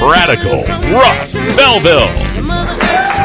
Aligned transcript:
Radical 0.00 0.62
Russ 0.94 1.34
Belville. 1.56 2.08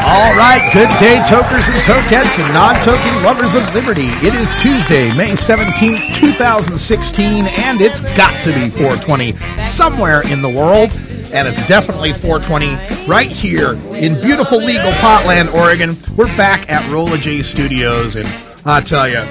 All 0.05 0.35
right, 0.35 0.69
good 0.73 0.89
day, 0.99 1.23
tokers 1.29 1.69
and 1.69 1.81
tokettes 1.83 2.43
and 2.43 2.51
non-toking 2.53 3.23
lovers 3.23 3.53
of 3.53 3.61
liberty. 3.75 4.07
It 4.25 4.33
is 4.33 4.55
Tuesday, 4.55 5.13
May 5.15 5.33
17th, 5.33 6.15
2016, 6.15 7.45
and 7.45 7.79
it's 7.79 8.01
got 8.17 8.43
to 8.43 8.51
be 8.53 8.69
420 8.69 9.33
somewhere 9.59 10.27
in 10.27 10.41
the 10.41 10.49
world. 10.49 10.89
And 11.31 11.47
it's 11.47 11.65
definitely 11.67 12.11
420 12.11 13.05
right 13.07 13.31
here 13.31 13.73
in 13.95 14.19
beautiful 14.19 14.57
legal 14.57 14.91
Potland, 14.93 15.53
Oregon. 15.53 15.95
We're 16.17 16.25
back 16.37 16.69
at 16.71 16.91
Rolla 16.91 17.19
J 17.19 17.43
Studios, 17.43 18.15
and 18.15 18.27
I 18.65 18.81
tell 18.81 19.07
you, 19.07 19.23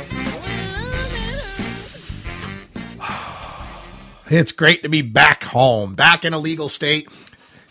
it's 4.30 4.52
great 4.52 4.84
to 4.84 4.88
be 4.88 5.02
back 5.02 5.42
home, 5.42 5.94
back 5.94 6.24
in 6.24 6.32
a 6.32 6.38
legal 6.38 6.68
state. 6.68 7.08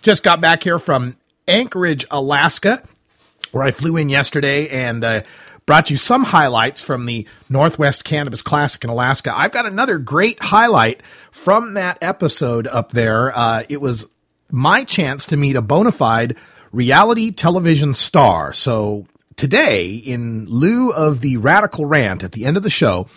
Just 0.02 0.24
got 0.24 0.42
back 0.42 0.64
here 0.64 0.80
from 0.80 1.16
Anchorage, 1.48 2.06
Alaska, 2.10 2.82
where 3.52 3.64
I 3.64 3.70
flew 3.70 3.98
in 3.98 4.10
yesterday 4.10 4.68
and 4.68 5.04
uh, 5.04 5.22
brought 5.68 5.92
you 5.92 5.96
some 5.96 6.24
highlights 6.24 6.82
from 6.82 7.06
the 7.06 7.28
Northwest 7.50 8.04
Cannabis 8.04 8.42
Classic 8.42 8.84
in 8.84 8.90
Alaska. 8.90 9.32
I've 9.36 9.52
got 9.52 9.68
another 9.68 10.00
great 10.00 10.42
highlight 10.42 11.02
from 11.30 11.76
that 11.76 12.00
episode 12.02 12.66
up 12.66 12.94
there. 12.94 13.38
Uh, 13.38 13.64
it 13.70 13.80
was 13.80 14.08
my 14.50 14.84
chance 14.84 15.28
to 15.28 15.38
meet 15.38 15.56
a 15.56 15.62
bona 15.62 15.92
fide 15.92 16.36
reality 16.72 17.30
television 17.30 17.94
star. 17.94 18.54
So 18.54 19.06
today, 19.36 19.94
in 19.94 20.48
lieu 20.48 20.92
of 20.92 21.22
the 21.22 21.38
radical 21.38 21.86
rant 21.86 22.24
at 22.24 22.32
the 22.32 22.46
end 22.46 22.58
of 22.58 22.64
the 22.64 22.72
show, 22.72 23.08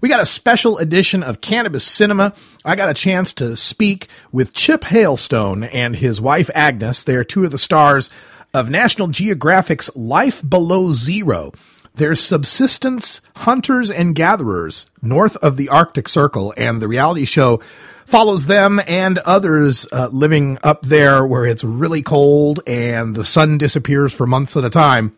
we 0.00 0.08
got 0.08 0.20
a 0.20 0.26
special 0.26 0.78
edition 0.78 1.22
of 1.22 1.40
Cannabis 1.40 1.84
Cinema. 1.84 2.34
I 2.64 2.74
got 2.76 2.88
a 2.88 2.94
chance 2.94 3.32
to 3.34 3.56
speak 3.56 4.08
with 4.30 4.52
Chip 4.52 4.82
Hailstone 4.84 5.68
and 5.72 5.96
his 5.96 6.20
wife 6.20 6.50
Agnes. 6.54 7.04
They 7.04 7.16
are 7.16 7.24
two 7.24 7.44
of 7.44 7.50
the 7.50 7.58
stars 7.58 8.10
of 8.52 8.70
National 8.70 9.08
Geographic's 9.08 9.94
Life 9.96 10.46
Below 10.46 10.92
Zero. 10.92 11.52
They're 11.94 12.14
subsistence 12.14 13.22
hunters 13.36 13.90
and 13.90 14.14
gatherers 14.14 14.86
north 15.00 15.36
of 15.36 15.56
the 15.56 15.70
Arctic 15.70 16.08
Circle, 16.08 16.52
and 16.56 16.82
the 16.82 16.88
reality 16.88 17.24
show 17.24 17.60
follows 18.04 18.46
them 18.46 18.80
and 18.86 19.18
others 19.20 19.86
uh, 19.92 20.08
living 20.12 20.58
up 20.62 20.82
there 20.82 21.26
where 21.26 21.46
it's 21.46 21.64
really 21.64 22.02
cold 22.02 22.60
and 22.66 23.16
the 23.16 23.24
sun 23.24 23.58
disappears 23.58 24.12
for 24.12 24.26
months 24.26 24.56
at 24.56 24.64
a 24.64 24.70
time 24.70 25.16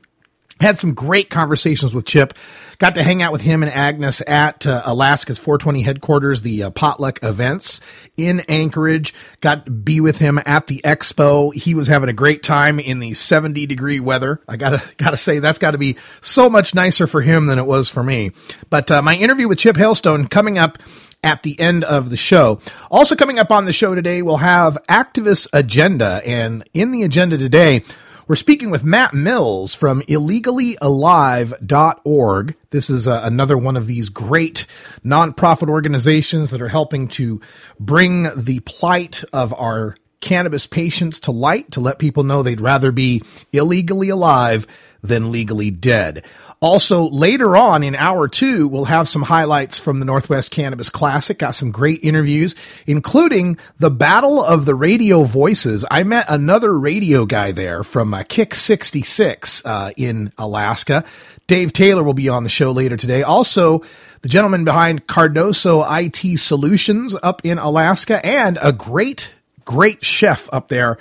had 0.60 0.78
some 0.78 0.94
great 0.94 1.30
conversations 1.30 1.94
with 1.94 2.04
Chip. 2.04 2.34
Got 2.78 2.94
to 2.94 3.02
hang 3.02 3.22
out 3.22 3.32
with 3.32 3.40
him 3.40 3.64
and 3.64 3.72
Agnes 3.72 4.22
at 4.24 4.64
uh, 4.64 4.82
Alaska's 4.84 5.40
420 5.40 5.82
headquarters, 5.82 6.42
the 6.42 6.62
uh, 6.62 6.70
potluck 6.70 7.18
events 7.24 7.80
in 8.16 8.38
Anchorage. 8.48 9.12
Got 9.40 9.64
to 9.64 9.72
be 9.72 10.00
with 10.00 10.18
him 10.18 10.40
at 10.46 10.68
the 10.68 10.80
expo. 10.84 11.52
He 11.52 11.74
was 11.74 11.88
having 11.88 12.08
a 12.08 12.12
great 12.12 12.44
time 12.44 12.78
in 12.78 13.00
the 13.00 13.14
70 13.14 13.66
degree 13.66 13.98
weather. 13.98 14.40
I 14.46 14.56
gotta 14.56 14.80
gotta 14.96 15.16
say 15.16 15.40
that's 15.40 15.58
got 15.58 15.72
to 15.72 15.78
be 15.78 15.96
so 16.20 16.48
much 16.48 16.72
nicer 16.72 17.08
for 17.08 17.20
him 17.20 17.46
than 17.46 17.58
it 17.58 17.66
was 17.66 17.88
for 17.88 18.04
me. 18.04 18.30
But 18.70 18.92
uh, 18.92 19.02
my 19.02 19.16
interview 19.16 19.48
with 19.48 19.58
Chip 19.58 19.74
Hailstone 19.74 20.30
coming 20.30 20.56
up 20.56 20.78
at 21.24 21.42
the 21.42 21.58
end 21.58 21.82
of 21.82 22.10
the 22.10 22.16
show. 22.16 22.60
Also 22.92 23.16
coming 23.16 23.40
up 23.40 23.50
on 23.50 23.64
the 23.64 23.72
show 23.72 23.96
today, 23.96 24.22
we'll 24.22 24.36
have 24.36 24.78
activist 24.88 25.48
agenda, 25.52 26.22
and 26.24 26.62
in 26.74 26.92
the 26.92 27.02
agenda 27.02 27.36
today. 27.36 27.82
We're 28.28 28.36
speaking 28.36 28.68
with 28.68 28.84
Matt 28.84 29.14
Mills 29.14 29.74
from 29.74 30.02
illegallyalive.org. 30.02 32.56
This 32.68 32.90
is 32.90 33.08
uh, 33.08 33.22
another 33.24 33.56
one 33.56 33.74
of 33.74 33.86
these 33.86 34.10
great 34.10 34.66
nonprofit 35.02 35.70
organizations 35.70 36.50
that 36.50 36.60
are 36.60 36.68
helping 36.68 37.08
to 37.08 37.40
bring 37.80 38.24
the 38.36 38.60
plight 38.66 39.24
of 39.32 39.54
our 39.54 39.94
cannabis 40.20 40.66
patients 40.66 41.20
to 41.20 41.30
light 41.30 41.70
to 41.70 41.80
let 41.80 41.98
people 41.98 42.22
know 42.22 42.42
they'd 42.42 42.60
rather 42.60 42.92
be 42.92 43.22
illegally 43.50 44.10
alive 44.10 44.66
than 45.00 45.32
legally 45.32 45.70
dead. 45.70 46.22
Also, 46.60 47.08
later 47.10 47.56
on 47.56 47.84
in 47.84 47.94
hour 47.94 48.26
two, 48.26 48.66
we'll 48.66 48.86
have 48.86 49.08
some 49.08 49.22
highlights 49.22 49.78
from 49.78 50.00
the 50.00 50.04
Northwest 50.04 50.50
Cannabis 50.50 50.88
Classic. 50.88 51.38
Got 51.38 51.54
some 51.54 51.70
great 51.70 52.00
interviews, 52.02 52.56
including 52.84 53.58
the 53.78 53.92
Battle 53.92 54.42
of 54.42 54.66
the 54.66 54.74
Radio 54.74 55.22
Voices. 55.22 55.84
I 55.88 56.02
met 56.02 56.26
another 56.28 56.76
radio 56.76 57.26
guy 57.26 57.52
there 57.52 57.84
from 57.84 58.12
uh, 58.12 58.24
Kick 58.28 58.56
66 58.56 59.64
uh, 59.64 59.92
in 59.96 60.32
Alaska. 60.36 61.04
Dave 61.46 61.72
Taylor 61.72 62.02
will 62.02 62.12
be 62.12 62.28
on 62.28 62.42
the 62.42 62.48
show 62.48 62.72
later 62.72 62.96
today. 62.96 63.22
Also, 63.22 63.82
the 64.22 64.28
gentleman 64.28 64.64
behind 64.64 65.06
Cardoso 65.06 65.86
IT 65.88 66.40
Solutions 66.40 67.14
up 67.22 67.40
in 67.44 67.58
Alaska, 67.58 68.24
and 68.26 68.58
a 68.60 68.72
great, 68.72 69.32
great 69.64 70.04
chef 70.04 70.48
up 70.52 70.66
there 70.66 70.98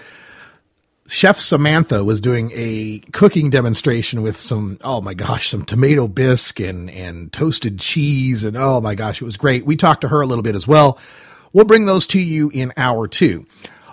Chef 1.09 1.39
Samantha 1.39 2.03
was 2.03 2.19
doing 2.19 2.51
a 2.53 2.99
cooking 3.13 3.49
demonstration 3.49 4.21
with 4.21 4.37
some, 4.37 4.77
oh 4.83 4.99
my 4.99 5.13
gosh, 5.13 5.49
some 5.49 5.63
tomato 5.63 6.05
bisque 6.05 6.59
and, 6.59 6.89
and 6.89 7.31
toasted 7.31 7.79
cheese. 7.79 8.43
And 8.43 8.57
oh 8.57 8.81
my 8.81 8.93
gosh, 8.93 9.21
it 9.21 9.25
was 9.25 9.37
great. 9.37 9.65
We 9.65 9.77
talked 9.77 10.01
to 10.01 10.09
her 10.09 10.19
a 10.19 10.25
little 10.25 10.41
bit 10.41 10.55
as 10.55 10.67
well. 10.67 10.99
We'll 11.53 11.65
bring 11.65 11.85
those 11.85 12.07
to 12.07 12.19
you 12.19 12.49
in 12.53 12.73
hour 12.75 13.07
two. 13.07 13.45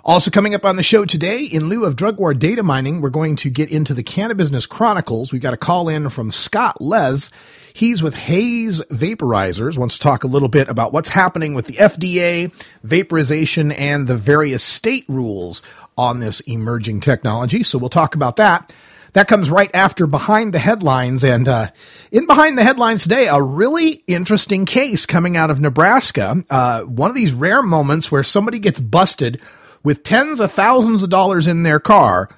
Also 0.03 0.29
coming 0.29 0.53
up 0.53 0.65
on 0.65 0.75
the 0.75 0.83
show 0.83 1.03
today, 1.03 1.45
in 1.45 1.67
lieu 1.67 1.85
of 1.85 1.95
drug 1.95 2.19
war 2.19 2.33
data 2.33 2.61
mining, 2.61 3.01
we're 3.01 3.09
going 3.09 3.35
to 3.37 3.49
get 3.49 3.71
into 3.71 3.93
the 3.93 4.03
Cannabusiness 4.03 4.69
Chronicles. 4.69 5.31
We've 5.31 5.41
got 5.41 5.55
a 5.55 5.57
call 5.57 5.89
in 5.89 6.09
from 6.09 6.31
Scott 6.31 6.79
Les. 6.79 7.31
He's 7.73 8.03
with 8.03 8.13
Haze 8.13 8.81
Vaporizers, 8.91 9.77
wants 9.77 9.95
to 9.95 10.01
talk 10.01 10.23
a 10.23 10.27
little 10.27 10.47
bit 10.47 10.69
about 10.69 10.93
what's 10.93 11.09
happening 11.09 11.55
with 11.55 11.65
the 11.65 11.73
FDA, 11.73 12.53
vaporization, 12.83 13.71
and 13.71 14.07
the 14.07 14.15
various 14.15 14.63
state 14.63 15.05
rules 15.07 15.63
on 15.97 16.19
this 16.19 16.39
emerging 16.41 16.99
technology. 16.99 17.63
So 17.63 17.77
we'll 17.77 17.89
talk 17.89 18.15
about 18.15 18.35
that. 18.37 18.73
That 19.13 19.29
comes 19.29 19.49
right 19.49 19.71
after 19.73 20.07
Behind 20.07 20.53
the 20.53 20.59
Headlines. 20.59 21.23
And 21.23 21.47
uh, 21.47 21.69
in 22.11 22.27
Behind 22.27 22.57
the 22.57 22.63
Headlines 22.63 23.03
today, 23.03 23.27
a 23.27 23.41
really 23.41 24.03
interesting 24.07 24.65
case 24.65 25.05
coming 25.05 25.37
out 25.37 25.49
of 25.49 25.61
Nebraska. 25.61 26.43
Uh, 26.49 26.81
one 26.81 27.09
of 27.09 27.15
these 27.15 27.31
rare 27.31 27.61
moments 27.61 28.11
where 28.11 28.23
somebody 28.23 28.59
gets 28.59 28.79
busted 28.79 29.39
with 29.83 30.03
tens 30.03 30.41
of 30.41 30.51
thousands 30.51 31.01
of 31.01 31.09
dollars 31.09 31.47
in 31.47 31.63
their 31.63 31.79
car 31.79 32.29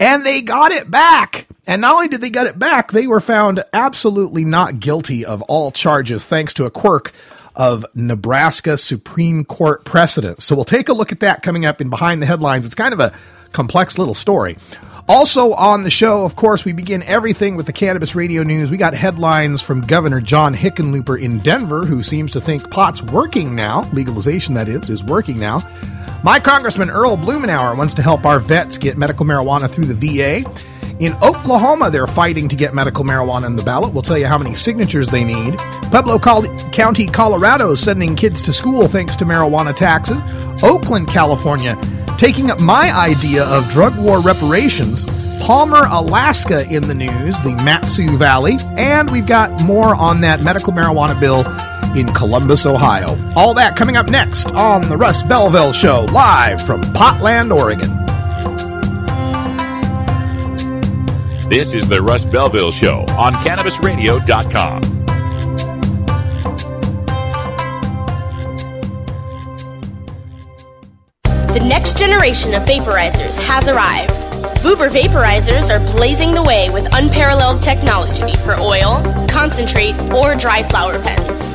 and 0.00 0.24
they 0.24 0.42
got 0.42 0.72
it 0.72 0.90
back. 0.90 1.46
And 1.66 1.80
not 1.80 1.94
only 1.94 2.08
did 2.08 2.20
they 2.20 2.30
get 2.30 2.46
it 2.46 2.58
back, 2.58 2.92
they 2.92 3.06
were 3.06 3.20
found 3.20 3.64
absolutely 3.72 4.44
not 4.44 4.80
guilty 4.80 5.24
of 5.24 5.42
all 5.42 5.70
charges 5.70 6.24
thanks 6.24 6.54
to 6.54 6.64
a 6.64 6.70
quirk 6.70 7.12
of 7.58 7.84
Nebraska 7.94 8.78
Supreme 8.78 9.44
Court 9.44 9.84
precedent. 9.84 10.40
So 10.40 10.54
we'll 10.54 10.64
take 10.64 10.88
a 10.88 10.92
look 10.92 11.12
at 11.12 11.20
that 11.20 11.42
coming 11.42 11.66
up 11.66 11.80
in 11.80 11.90
Behind 11.90 12.22
the 12.22 12.26
Headlines. 12.26 12.64
It's 12.64 12.76
kind 12.76 12.94
of 12.94 13.00
a 13.00 13.12
complex 13.52 13.98
little 13.98 14.14
story. 14.14 14.56
Also 15.08 15.54
on 15.54 15.82
the 15.82 15.90
show, 15.90 16.24
of 16.24 16.36
course, 16.36 16.64
we 16.64 16.72
begin 16.72 17.02
everything 17.02 17.56
with 17.56 17.66
the 17.66 17.72
cannabis 17.72 18.14
radio 18.14 18.42
news. 18.42 18.70
We 18.70 18.76
got 18.76 18.94
headlines 18.94 19.60
from 19.62 19.80
Governor 19.80 20.20
John 20.20 20.54
Hickenlooper 20.54 21.20
in 21.20 21.38
Denver, 21.40 21.84
who 21.84 22.02
seems 22.02 22.30
to 22.32 22.40
think 22.40 22.70
pot's 22.70 23.02
working 23.02 23.56
now. 23.56 23.88
Legalization, 23.92 24.54
that 24.54 24.68
is, 24.68 24.88
is 24.88 25.02
working 25.02 25.40
now. 25.40 25.62
My 26.22 26.38
Congressman 26.38 26.90
Earl 26.90 27.16
Blumenauer 27.16 27.76
wants 27.76 27.94
to 27.94 28.02
help 28.02 28.26
our 28.26 28.38
vets 28.38 28.76
get 28.76 28.98
medical 28.98 29.24
marijuana 29.24 29.70
through 29.70 29.86
the 29.86 29.94
VA. 29.94 30.44
In 31.00 31.14
Oklahoma, 31.22 31.90
they're 31.90 32.08
fighting 32.08 32.48
to 32.48 32.56
get 32.56 32.74
medical 32.74 33.04
marijuana 33.04 33.44
on 33.44 33.54
the 33.54 33.62
ballot. 33.62 33.92
We'll 33.92 34.02
tell 34.02 34.18
you 34.18 34.26
how 34.26 34.36
many 34.36 34.56
signatures 34.56 35.08
they 35.08 35.22
need. 35.22 35.56
Pueblo 35.92 36.18
County, 36.18 37.06
Colorado 37.06 37.76
sending 37.76 38.16
kids 38.16 38.42
to 38.42 38.52
school 38.52 38.88
thanks 38.88 39.14
to 39.16 39.24
marijuana 39.24 39.76
taxes. 39.76 40.20
Oakland, 40.60 41.06
California, 41.06 41.78
taking 42.18 42.50
up 42.50 42.58
my 42.58 42.90
idea 42.92 43.44
of 43.44 43.70
drug 43.70 43.96
war 43.96 44.20
reparations. 44.20 45.04
Palmer, 45.40 45.86
Alaska 45.88 46.66
in 46.68 46.88
the 46.88 46.94
news, 46.94 47.38
the 47.40 47.54
Mat-Su 47.64 48.16
Valley. 48.16 48.56
And 48.76 49.08
we've 49.10 49.24
got 49.24 49.52
more 49.64 49.94
on 49.94 50.20
that 50.22 50.42
medical 50.42 50.72
marijuana 50.72 51.18
bill 51.20 51.46
in 51.96 52.12
Columbus, 52.12 52.66
Ohio. 52.66 53.16
All 53.36 53.54
that 53.54 53.76
coming 53.76 53.96
up 53.96 54.08
next 54.08 54.50
on 54.50 54.88
The 54.88 54.96
Russ 54.96 55.22
Belville 55.22 55.72
Show, 55.72 56.06
live 56.12 56.66
from 56.66 56.82
Potland, 56.82 57.54
Oregon. 57.54 58.07
This 61.48 61.72
is 61.72 61.88
the 61.88 62.02
Russ 62.02 62.26
Belville 62.26 62.70
Show 62.70 63.06
on 63.16 63.32
CannabisRadio.com. 63.32 64.82
The 71.54 71.64
next 71.66 71.96
generation 71.96 72.52
of 72.52 72.64
vaporizers 72.64 73.42
has 73.46 73.66
arrived. 73.66 74.12
Vuber 74.60 74.90
vaporizers 74.90 75.70
are 75.70 75.80
blazing 75.96 76.34
the 76.34 76.42
way 76.42 76.68
with 76.70 76.86
unparalleled 76.92 77.62
technology 77.62 78.36
for 78.44 78.54
oil, 78.60 79.02
concentrate, 79.26 79.98
or 80.12 80.34
dry 80.34 80.62
flower 80.64 81.00
pens. 81.00 81.54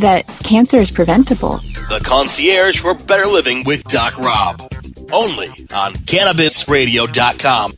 that 0.00 0.26
cancer 0.44 0.78
is 0.78 0.90
preventable. 0.90 1.58
The 1.88 2.00
concierge 2.04 2.80
for 2.80 2.94
better 2.94 3.26
living 3.26 3.64
with 3.64 3.84
Doc 3.84 4.18
Rob. 4.18 4.60
Only 5.12 5.48
on 5.74 5.94
CannabisRadio.com. 5.94 7.72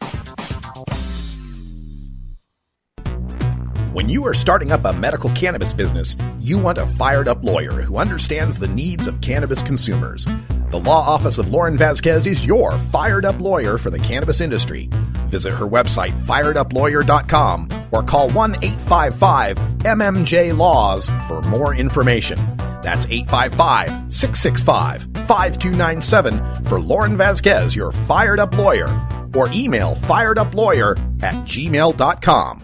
When 3.92 4.08
you 4.08 4.26
are 4.26 4.34
starting 4.34 4.72
up 4.72 4.84
a 4.84 4.92
medical 4.92 5.30
cannabis 5.30 5.72
business, 5.72 6.16
you 6.40 6.58
want 6.58 6.78
a 6.78 6.86
fired 6.86 7.28
up 7.28 7.44
lawyer 7.44 7.80
who 7.80 7.96
understands 7.96 8.58
the 8.58 8.66
needs 8.66 9.06
of 9.06 9.20
cannabis 9.20 9.62
consumers. 9.62 10.26
The 10.74 10.80
law 10.80 11.06
office 11.06 11.38
of 11.38 11.50
Lauren 11.50 11.76
Vasquez 11.76 12.26
is 12.26 12.44
your 12.44 12.72
fired 12.72 13.24
up 13.24 13.38
lawyer 13.38 13.78
for 13.78 13.90
the 13.90 13.98
cannabis 14.00 14.40
industry. 14.40 14.88
Visit 15.28 15.52
her 15.52 15.68
website, 15.68 16.10
fireduplawyer.com, 16.26 17.68
or 17.92 18.02
call 18.02 18.28
1 18.30 18.56
855 18.56 19.56
MMJ 19.84 20.58
Laws 20.58 21.10
for 21.28 21.42
more 21.42 21.76
information. 21.76 22.38
That's 22.82 23.06
855 23.06 24.12
665 24.12 25.02
5297 25.28 26.64
for 26.64 26.80
Lauren 26.80 27.16
Vasquez, 27.16 27.76
your 27.76 27.92
fired 27.92 28.40
up 28.40 28.58
lawyer, 28.58 28.88
or 29.36 29.48
email 29.52 29.94
fireduplawyer 29.94 30.98
at 31.22 31.34
gmail.com. 31.46 32.63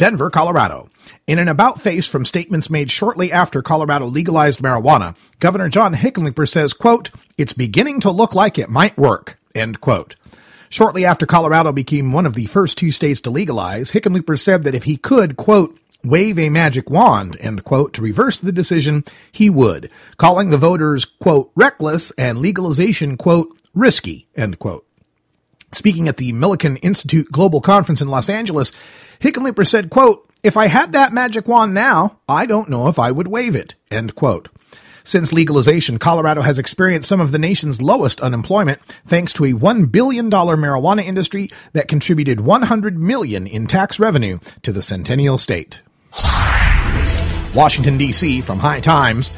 Denver, 0.00 0.30
Colorado. 0.30 0.88
In 1.26 1.38
an 1.38 1.48
about 1.48 1.78
face 1.78 2.06
from 2.06 2.24
statements 2.24 2.70
made 2.70 2.90
shortly 2.90 3.30
after 3.30 3.60
Colorado 3.60 4.06
legalized 4.06 4.60
marijuana, 4.60 5.14
Governor 5.40 5.68
John 5.68 5.92
Hickenlooper 5.92 6.48
says, 6.48 6.72
quote, 6.72 7.10
it's 7.36 7.52
beginning 7.52 8.00
to 8.00 8.10
look 8.10 8.34
like 8.34 8.58
it 8.58 8.70
might 8.70 8.96
work, 8.96 9.38
end 9.54 9.82
quote. 9.82 10.16
Shortly 10.70 11.04
after 11.04 11.26
Colorado 11.26 11.70
became 11.70 12.14
one 12.14 12.24
of 12.24 12.32
the 12.32 12.46
first 12.46 12.78
two 12.78 12.92
states 12.92 13.20
to 13.20 13.30
legalize, 13.30 13.90
Hickenlooper 13.90 14.40
said 14.40 14.62
that 14.62 14.74
if 14.74 14.84
he 14.84 14.96
could, 14.96 15.36
quote, 15.36 15.78
wave 16.02 16.38
a 16.38 16.48
magic 16.48 16.88
wand, 16.88 17.36
end 17.38 17.64
quote, 17.64 17.92
to 17.92 18.00
reverse 18.00 18.38
the 18.38 18.52
decision, 18.52 19.04
he 19.30 19.50
would, 19.50 19.90
calling 20.16 20.48
the 20.48 20.56
voters, 20.56 21.04
quote, 21.04 21.52
reckless 21.54 22.10
and 22.12 22.38
legalization, 22.38 23.18
quote, 23.18 23.54
risky, 23.74 24.28
end 24.34 24.58
quote. 24.58 24.86
Speaking 25.72 26.08
at 26.08 26.16
the 26.16 26.32
Milken 26.32 26.78
Institute 26.82 27.30
Global 27.30 27.60
Conference 27.60 28.00
in 28.00 28.08
Los 28.08 28.28
Angeles, 28.28 28.72
Hickenlooper 29.20 29.66
said, 29.66 29.90
quote, 29.90 30.28
if 30.42 30.56
I 30.56 30.66
had 30.66 30.92
that 30.92 31.12
magic 31.12 31.46
wand 31.46 31.74
now, 31.74 32.18
I 32.28 32.46
don't 32.46 32.70
know 32.70 32.88
if 32.88 32.98
I 32.98 33.10
would 33.10 33.28
wave 33.28 33.54
it, 33.54 33.74
end 33.90 34.14
quote. 34.14 34.48
Since 35.04 35.32
legalization, 35.32 35.98
Colorado 35.98 36.42
has 36.42 36.58
experienced 36.58 37.08
some 37.08 37.20
of 37.20 37.32
the 37.32 37.38
nation's 37.38 37.82
lowest 37.82 38.20
unemployment 38.20 38.80
thanks 39.04 39.32
to 39.34 39.44
a 39.44 39.52
$1 39.52 39.90
billion 39.90 40.30
marijuana 40.30 41.04
industry 41.04 41.50
that 41.72 41.88
contributed 41.88 42.40
100 42.40 42.98
million 42.98 43.46
in 43.46 43.66
tax 43.66 43.98
revenue 43.98 44.38
to 44.62 44.72
the 44.72 44.82
Centennial 44.82 45.38
State. 45.38 45.82
Washington, 47.54 47.98
D.C., 47.98 48.40
from 48.42 48.60
High 48.60 48.80
Times. 48.80 49.30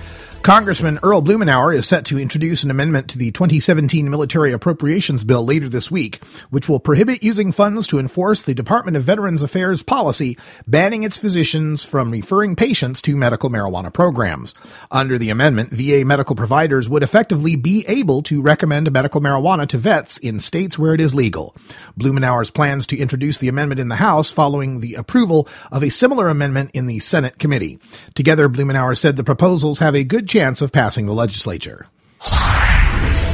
Congressman 0.43 0.99
Earl 1.05 1.23
Blumenauer 1.23 1.73
is 1.73 1.87
set 1.87 2.05
to 2.06 2.19
introduce 2.19 2.65
an 2.65 2.71
amendment 2.73 3.06
to 3.11 3.17
the 3.17 3.31
2017 3.31 4.11
Military 4.11 4.50
Appropriations 4.50 5.23
Bill 5.23 5.44
later 5.44 5.69
this 5.69 5.89
week, 5.89 6.21
which 6.50 6.69
will 6.69 6.81
prohibit 6.81 7.23
using 7.23 7.53
funds 7.53 7.87
to 7.87 8.00
enforce 8.00 8.43
the 8.43 8.53
Department 8.53 8.97
of 8.97 9.05
Veterans 9.05 9.44
Affairs 9.44 9.85
policy 9.85 10.37
banning 10.67 11.05
its 11.05 11.17
physicians 11.17 11.85
from 11.85 12.11
referring 12.11 12.56
patients 12.56 13.00
to 13.03 13.17
medical 13.17 13.50
marijuana 13.50 13.93
programs. 13.93 14.53
Under 14.91 15.17
the 15.17 15.31
amendment, 15.31 15.71
VA 15.71 16.05
medical 16.05 16.35
providers 16.35 16.88
would 16.88 17.05
effectively 17.05 17.55
be 17.55 17.85
able 17.87 18.21
to 18.23 18.43
recommend 18.43 18.91
medical 18.91 19.21
marijuana 19.21 19.69
to 19.69 19.79
vets 19.79 20.19
in 20.19 20.41
states 20.41 20.77
where 20.77 20.93
it 20.93 21.00
is 21.00 21.15
legal. 21.15 21.55
Blumenauer's 21.97 22.50
plans 22.50 22.85
to 22.88 22.99
introduce 22.99 23.38
the 23.38 23.49
amendment 23.49 23.79
in 23.79 23.91
the 23.91 23.95
House 23.95 24.33
following 24.33 24.81
the 24.81 24.97
approval 24.97 25.47
of 25.71 25.85
a 25.85 25.90
similar 25.90 26.28
amendment 26.28 26.73
in 26.75 26.88
the 26.88 26.99
Senate 26.99 27.38
committee. 27.38 27.78
Together, 28.16 28.49
Blumenauer 28.49 28.99
said 28.99 29.14
the 29.14 29.23
proposals 29.23 29.78
have 29.78 29.95
a 29.95 30.02
good 30.02 30.32
chance 30.33 30.62
of 30.62 30.73
passing 30.73 31.05
the 31.05 31.12
legislature. 31.12 31.87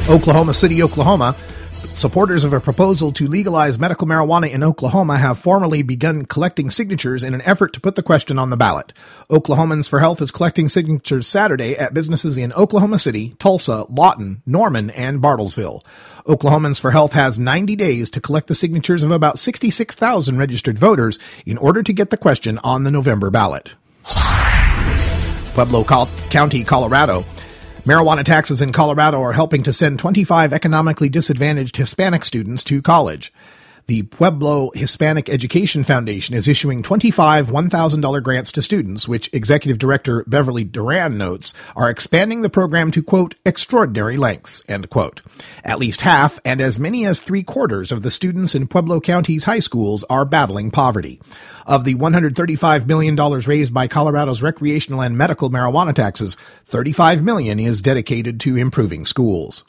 Oklahoma 0.09 0.53
City, 0.53 0.83
Oklahoma. 0.83 1.33
Supporters 1.93 2.43
of 2.43 2.51
a 2.51 2.59
proposal 2.59 3.13
to 3.13 3.25
legalize 3.25 3.79
medical 3.79 4.05
marijuana 4.05 4.51
in 4.51 4.63
Oklahoma 4.63 5.17
have 5.17 5.39
formally 5.39 5.81
begun 5.81 6.25
collecting 6.25 6.69
signatures 6.69 7.23
in 7.23 7.33
an 7.33 7.41
effort 7.43 7.71
to 7.73 7.79
put 7.79 7.95
the 7.95 8.03
question 8.03 8.37
on 8.37 8.49
the 8.49 8.57
ballot. 8.57 8.91
Oklahomans 9.29 9.87
for 9.87 9.99
Health 9.99 10.21
is 10.21 10.29
collecting 10.29 10.67
signatures 10.67 11.25
Saturday 11.25 11.77
at 11.77 11.93
businesses 11.93 12.37
in 12.37 12.51
Oklahoma 12.51 12.99
City, 12.99 13.35
Tulsa, 13.39 13.85
Lawton, 13.89 14.41
Norman, 14.45 14.89
and 14.89 15.21
Bartlesville. 15.21 15.81
Oklahomans 16.25 16.81
for 16.81 16.91
Health 16.91 17.13
has 17.13 17.39
90 17.39 17.77
days 17.77 18.09
to 18.09 18.19
collect 18.19 18.47
the 18.47 18.55
signatures 18.55 19.03
of 19.03 19.11
about 19.11 19.39
66,000 19.39 20.37
registered 20.37 20.77
voters 20.77 21.17
in 21.45 21.57
order 21.57 21.81
to 21.81 21.93
get 21.93 22.09
the 22.09 22.17
question 22.17 22.57
on 22.57 22.83
the 22.83 22.91
November 22.91 23.29
ballot. 23.29 23.75
Pueblo 25.59 25.83
County, 26.29 26.63
Colorado. 26.63 27.25
Marijuana 27.83 28.23
taxes 28.23 28.61
in 28.61 28.71
Colorado 28.71 29.21
are 29.21 29.33
helping 29.33 29.61
to 29.63 29.73
send 29.73 29.99
25 29.99 30.53
economically 30.53 31.09
disadvantaged 31.09 31.75
Hispanic 31.75 32.23
students 32.23 32.63
to 32.63 32.81
college. 32.81 33.33
The 33.87 34.03
Pueblo 34.03 34.69
Hispanic 34.73 35.27
Education 35.27 35.83
Foundation 35.83 36.35
is 36.35 36.47
issuing 36.47 36.81
25 36.81 37.47
$1,000 37.47 38.23
grants 38.23 38.51
to 38.53 38.61
students, 38.61 39.05
which 39.05 39.33
Executive 39.33 39.79
Director 39.79 40.23
Beverly 40.27 40.63
Duran 40.63 41.17
notes 41.17 41.53
are 41.75 41.89
expanding 41.89 42.41
the 42.41 42.49
program 42.49 42.91
to, 42.91 43.03
quote, 43.03 43.35
extraordinary 43.45 44.15
lengths, 44.15 44.63
end 44.69 44.89
quote. 44.89 45.21
At 45.65 45.79
least 45.79 46.01
half 46.01 46.39
and 46.45 46.61
as 46.61 46.79
many 46.79 47.03
as 47.05 47.19
three 47.19 47.43
quarters 47.43 47.91
of 47.91 48.03
the 48.03 48.11
students 48.11 48.55
in 48.55 48.67
Pueblo 48.67 49.01
County's 49.01 49.43
high 49.43 49.59
schools 49.59 50.05
are 50.09 50.23
battling 50.23 50.71
poverty. 50.71 51.19
Of 51.69 51.83
the 51.83 51.93
$135 51.93 52.87
million 52.87 53.15
raised 53.15 53.71
by 53.75 53.87
Colorado's 53.87 54.41
recreational 54.41 55.01
and 55.01 55.15
medical 55.15 55.51
marijuana 55.51 55.93
taxes, 55.93 56.35
35 56.65 57.23
million 57.23 57.59
is 57.59 57.83
dedicated 57.83 58.39
to 58.39 58.57
improving 58.57 59.05
schools. 59.05 59.65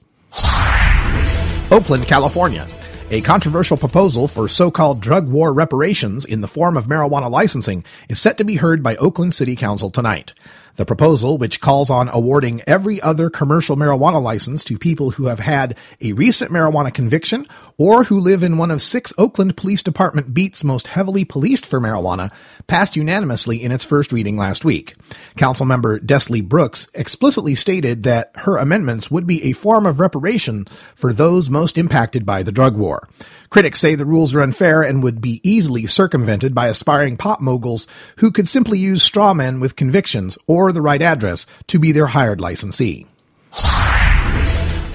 Oakland, 1.70 2.06
California. 2.06 2.66
A 3.10 3.20
controversial 3.20 3.76
proposal 3.76 4.28
for 4.28 4.48
so-called 4.48 5.02
drug 5.02 5.28
war 5.28 5.52
reparations 5.52 6.24
in 6.24 6.40
the 6.40 6.48
form 6.48 6.78
of 6.78 6.86
marijuana 6.86 7.30
licensing 7.30 7.84
is 8.08 8.18
set 8.18 8.38
to 8.38 8.44
be 8.44 8.56
heard 8.56 8.82
by 8.82 8.96
Oakland 8.96 9.34
City 9.34 9.54
Council 9.54 9.90
tonight. 9.90 10.32
The 10.76 10.86
proposal, 10.86 11.36
which 11.36 11.60
calls 11.60 11.90
on 11.90 12.08
awarding 12.08 12.62
every 12.66 13.02
other 13.02 13.28
commercial 13.28 13.76
marijuana 13.76 14.22
license 14.22 14.64
to 14.64 14.78
people 14.78 15.10
who 15.10 15.26
have 15.26 15.40
had 15.40 15.76
a 16.00 16.12
recent 16.14 16.50
marijuana 16.50 16.94
conviction 16.94 17.46
or 17.80 18.04
who 18.04 18.20
live 18.20 18.42
in 18.42 18.58
one 18.58 18.70
of 18.70 18.82
six 18.82 19.10
Oakland 19.16 19.56
Police 19.56 19.82
Department 19.82 20.34
beats 20.34 20.62
most 20.62 20.88
heavily 20.88 21.24
policed 21.24 21.64
for 21.64 21.80
marijuana, 21.80 22.30
passed 22.66 22.94
unanimously 22.94 23.62
in 23.62 23.72
its 23.72 23.86
first 23.86 24.12
reading 24.12 24.36
last 24.36 24.66
week. 24.66 24.94
Councilmember 25.38 25.98
Desley 25.98 26.46
Brooks 26.46 26.90
explicitly 26.92 27.54
stated 27.54 28.02
that 28.02 28.32
her 28.34 28.58
amendments 28.58 29.10
would 29.10 29.26
be 29.26 29.42
a 29.44 29.52
form 29.52 29.86
of 29.86 29.98
reparation 29.98 30.66
for 30.94 31.14
those 31.14 31.48
most 31.48 31.78
impacted 31.78 32.26
by 32.26 32.42
the 32.42 32.52
drug 32.52 32.76
war. 32.76 33.08
Critics 33.48 33.80
say 33.80 33.94
the 33.94 34.04
rules 34.04 34.34
are 34.34 34.42
unfair 34.42 34.82
and 34.82 35.02
would 35.02 35.22
be 35.22 35.40
easily 35.42 35.86
circumvented 35.86 36.54
by 36.54 36.68
aspiring 36.68 37.16
pop 37.16 37.40
moguls 37.40 37.86
who 38.18 38.30
could 38.30 38.46
simply 38.46 38.78
use 38.78 39.02
straw 39.02 39.32
men 39.32 39.58
with 39.58 39.74
convictions 39.74 40.36
or 40.46 40.70
the 40.70 40.82
right 40.82 41.00
address 41.00 41.46
to 41.68 41.78
be 41.78 41.92
their 41.92 42.08
hired 42.08 42.42
licensee. 42.42 43.06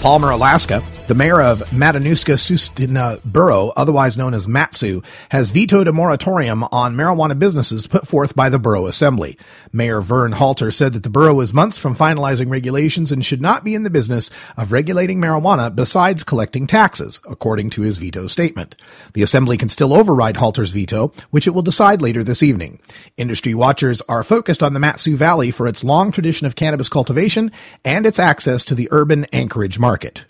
Palmer, 0.05 0.29
Alaska, 0.29 0.83
the 1.07 1.15
mayor 1.15 1.41
of 1.41 1.61
Matanuska-Susitna 1.71 3.23
Borough, 3.23 3.73
otherwise 3.75 4.19
known 4.19 4.35
as 4.35 4.47
Mat-Su, 4.47 5.01
has 5.29 5.49
vetoed 5.49 5.87
a 5.87 5.91
moratorium 5.91 6.63
on 6.65 6.95
marijuana 6.95 7.39
businesses 7.39 7.87
put 7.87 8.07
forth 8.07 8.35
by 8.35 8.47
the 8.47 8.59
borough 8.59 8.85
assembly. 8.85 9.35
Mayor 9.73 10.01
Vern 10.01 10.33
Halter 10.33 10.69
said 10.69 10.93
that 10.93 11.01
the 11.01 11.09
borough 11.09 11.39
is 11.39 11.53
months 11.53 11.79
from 11.79 11.95
finalizing 11.95 12.51
regulations 12.51 13.11
and 13.11 13.25
should 13.25 13.41
not 13.41 13.63
be 13.63 13.73
in 13.73 13.81
the 13.81 13.89
business 13.89 14.29
of 14.55 14.71
regulating 14.71 15.19
marijuana 15.19 15.75
besides 15.75 16.23
collecting 16.23 16.67
taxes, 16.67 17.19
according 17.27 17.71
to 17.71 17.81
his 17.81 17.97
veto 17.97 18.27
statement. 18.27 18.75
The 19.13 19.23
assembly 19.23 19.57
can 19.57 19.69
still 19.69 19.91
override 19.91 20.37
Halter's 20.37 20.69
veto, 20.69 21.13
which 21.31 21.47
it 21.47 21.51
will 21.55 21.63
decide 21.63 21.99
later 21.99 22.23
this 22.23 22.43
evening. 22.43 22.79
Industry 23.17 23.55
watchers 23.55 24.03
are 24.07 24.23
focused 24.23 24.61
on 24.61 24.73
the 24.73 24.79
Mat-Su 24.79 25.17
Valley 25.17 25.49
for 25.49 25.67
its 25.67 25.83
long 25.83 26.11
tradition 26.11 26.45
of 26.45 26.55
cannabis 26.55 26.89
cultivation 26.89 27.51
and 27.83 28.05
its 28.05 28.19
access 28.19 28.63
to 28.65 28.75
the 28.75 28.87
urban 28.91 29.25
Anchorage 29.33 29.79
market 29.79 29.94
market. 29.95 30.25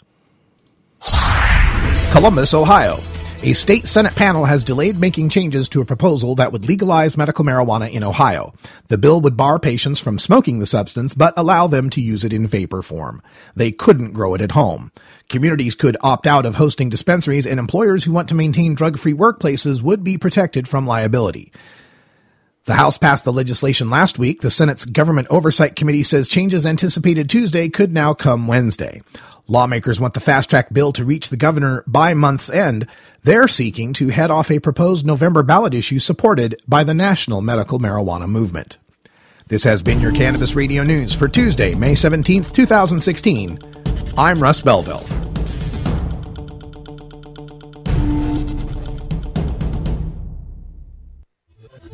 Columbus, 2.11 2.53
Ohio. 2.53 2.97
A 3.41 3.53
state 3.53 3.87
Senate 3.87 4.15
panel 4.15 4.45
has 4.45 4.63
delayed 4.63 4.99
making 4.99 5.29
changes 5.29 5.67
to 5.69 5.81
a 5.81 5.85
proposal 5.85 6.35
that 6.35 6.51
would 6.51 6.67
legalize 6.67 7.17
medical 7.17 7.43
marijuana 7.43 7.91
in 7.91 8.03
Ohio. 8.03 8.53
The 8.89 8.99
bill 8.99 9.21
would 9.21 9.35
bar 9.35 9.57
patients 9.57 9.99
from 9.99 10.19
smoking 10.19 10.59
the 10.59 10.67
substance, 10.67 11.15
but 11.15 11.33
allow 11.35 11.65
them 11.65 11.89
to 11.91 12.01
use 12.01 12.23
it 12.23 12.31
in 12.31 12.45
vapor 12.45 12.83
form. 12.83 13.23
They 13.55 13.71
couldn't 13.71 14.13
grow 14.13 14.35
it 14.35 14.41
at 14.41 14.51
home. 14.51 14.91
Communities 15.29 15.73
could 15.73 15.97
opt 16.01 16.27
out 16.27 16.45
of 16.45 16.55
hosting 16.55 16.89
dispensaries, 16.89 17.47
and 17.47 17.59
employers 17.59 18.03
who 18.03 18.11
want 18.11 18.29
to 18.29 18.35
maintain 18.35 18.75
drug 18.75 18.99
free 18.99 19.13
workplaces 19.13 19.81
would 19.81 20.03
be 20.03 20.17
protected 20.17 20.67
from 20.67 20.85
liability. 20.85 21.51
The 22.65 22.73
House 22.73 22.97
passed 22.97 23.25
the 23.25 23.33
legislation 23.33 23.91
last 23.91 24.17
week. 24.17 24.41
The 24.41 24.49
Senate's 24.49 24.85
Government 24.85 25.27
Oversight 25.29 25.75
Committee 25.75 26.01
says 26.01 26.27
changes 26.27 26.65
anticipated 26.65 27.29
Tuesday 27.29 27.69
could 27.69 27.93
now 27.93 28.15
come 28.15 28.47
Wednesday. 28.47 29.03
Lawmakers 29.47 29.99
want 29.99 30.15
the 30.15 30.19
fast 30.19 30.49
track 30.49 30.73
bill 30.73 30.91
to 30.93 31.05
reach 31.05 31.29
the 31.29 31.37
governor 31.37 31.83
by 31.85 32.15
month's 32.15 32.49
end. 32.49 32.87
They're 33.21 33.47
seeking 33.47 33.93
to 33.93 34.09
head 34.09 34.31
off 34.31 34.49
a 34.49 34.59
proposed 34.59 35.05
November 35.05 35.43
ballot 35.43 35.75
issue 35.75 35.99
supported 35.99 36.59
by 36.67 36.83
the 36.83 36.95
national 36.95 37.41
medical 37.41 37.77
marijuana 37.77 38.27
movement. 38.27 38.79
This 39.47 39.63
has 39.63 39.83
been 39.83 40.01
your 40.01 40.13
Cannabis 40.13 40.55
Radio 40.55 40.83
News 40.83 41.13
for 41.13 41.27
Tuesday, 41.27 41.75
May 41.75 41.93
17th, 41.93 42.51
2016. 42.53 43.59
I'm 44.17 44.41
Russ 44.41 44.61
Belville. 44.61 45.05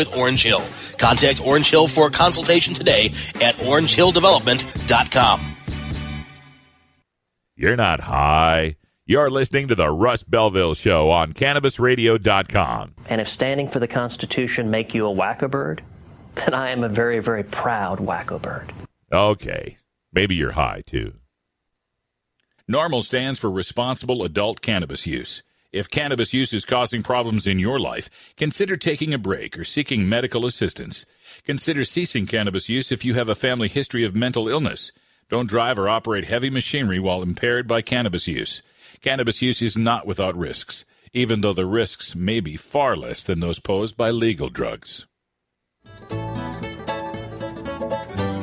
with 0.00 0.16
Orange 0.16 0.42
Hill. 0.42 0.62
Contact 0.98 1.46
Orange 1.46 1.70
Hill 1.70 1.86
for 1.86 2.06
a 2.06 2.10
consultation 2.10 2.74
today 2.74 3.06
at 3.36 3.54
orangehilldevelopment.com. 3.56 5.40
You're 7.54 7.76
not 7.76 8.00
high. 8.00 8.76
You're 9.04 9.28
listening 9.28 9.68
to 9.68 9.74
the 9.74 9.90
Russ 9.90 10.22
Belville 10.22 10.74
Show 10.74 11.10
on 11.10 11.34
CannabisRadio.com. 11.34 12.94
And 13.06 13.20
if 13.20 13.28
standing 13.28 13.68
for 13.68 13.80
the 13.80 13.88
Constitution 13.88 14.70
make 14.70 14.94
you 14.94 15.06
a 15.06 15.14
wacko 15.14 15.50
bird, 15.50 15.82
then 16.36 16.54
I 16.54 16.70
am 16.70 16.82
a 16.82 16.88
very, 16.88 17.18
very 17.18 17.44
proud 17.44 17.98
wacko 17.98 18.40
bird. 18.40 18.72
Okay. 19.12 19.76
Maybe 20.12 20.34
you're 20.34 20.52
high, 20.52 20.82
too. 20.86 21.14
NORML 22.70 23.02
stands 23.04 23.38
for 23.38 23.50
Responsible 23.50 24.24
Adult 24.24 24.62
Cannabis 24.62 25.06
Use. 25.06 25.42
If 25.72 25.88
cannabis 25.88 26.32
use 26.32 26.52
is 26.52 26.64
causing 26.64 27.04
problems 27.04 27.46
in 27.46 27.60
your 27.60 27.78
life, 27.78 28.10
consider 28.36 28.76
taking 28.76 29.14
a 29.14 29.18
break 29.18 29.56
or 29.56 29.64
seeking 29.64 30.08
medical 30.08 30.44
assistance. 30.44 31.06
Consider 31.44 31.84
ceasing 31.84 32.26
cannabis 32.26 32.68
use 32.68 32.90
if 32.90 33.04
you 33.04 33.14
have 33.14 33.28
a 33.28 33.36
family 33.36 33.68
history 33.68 34.04
of 34.04 34.14
mental 34.14 34.48
illness. 34.48 34.90
Don't 35.28 35.48
drive 35.48 35.78
or 35.78 35.88
operate 35.88 36.24
heavy 36.24 36.50
machinery 36.50 36.98
while 36.98 37.22
impaired 37.22 37.68
by 37.68 37.82
cannabis 37.82 38.26
use. 38.26 38.62
Cannabis 39.00 39.42
use 39.42 39.62
is 39.62 39.76
not 39.76 40.08
without 40.08 40.36
risks, 40.36 40.84
even 41.12 41.40
though 41.40 41.52
the 41.52 41.66
risks 41.66 42.16
may 42.16 42.40
be 42.40 42.56
far 42.56 42.96
less 42.96 43.22
than 43.22 43.38
those 43.38 43.60
posed 43.60 43.96
by 43.96 44.10
legal 44.10 44.48
drugs. 44.48 45.06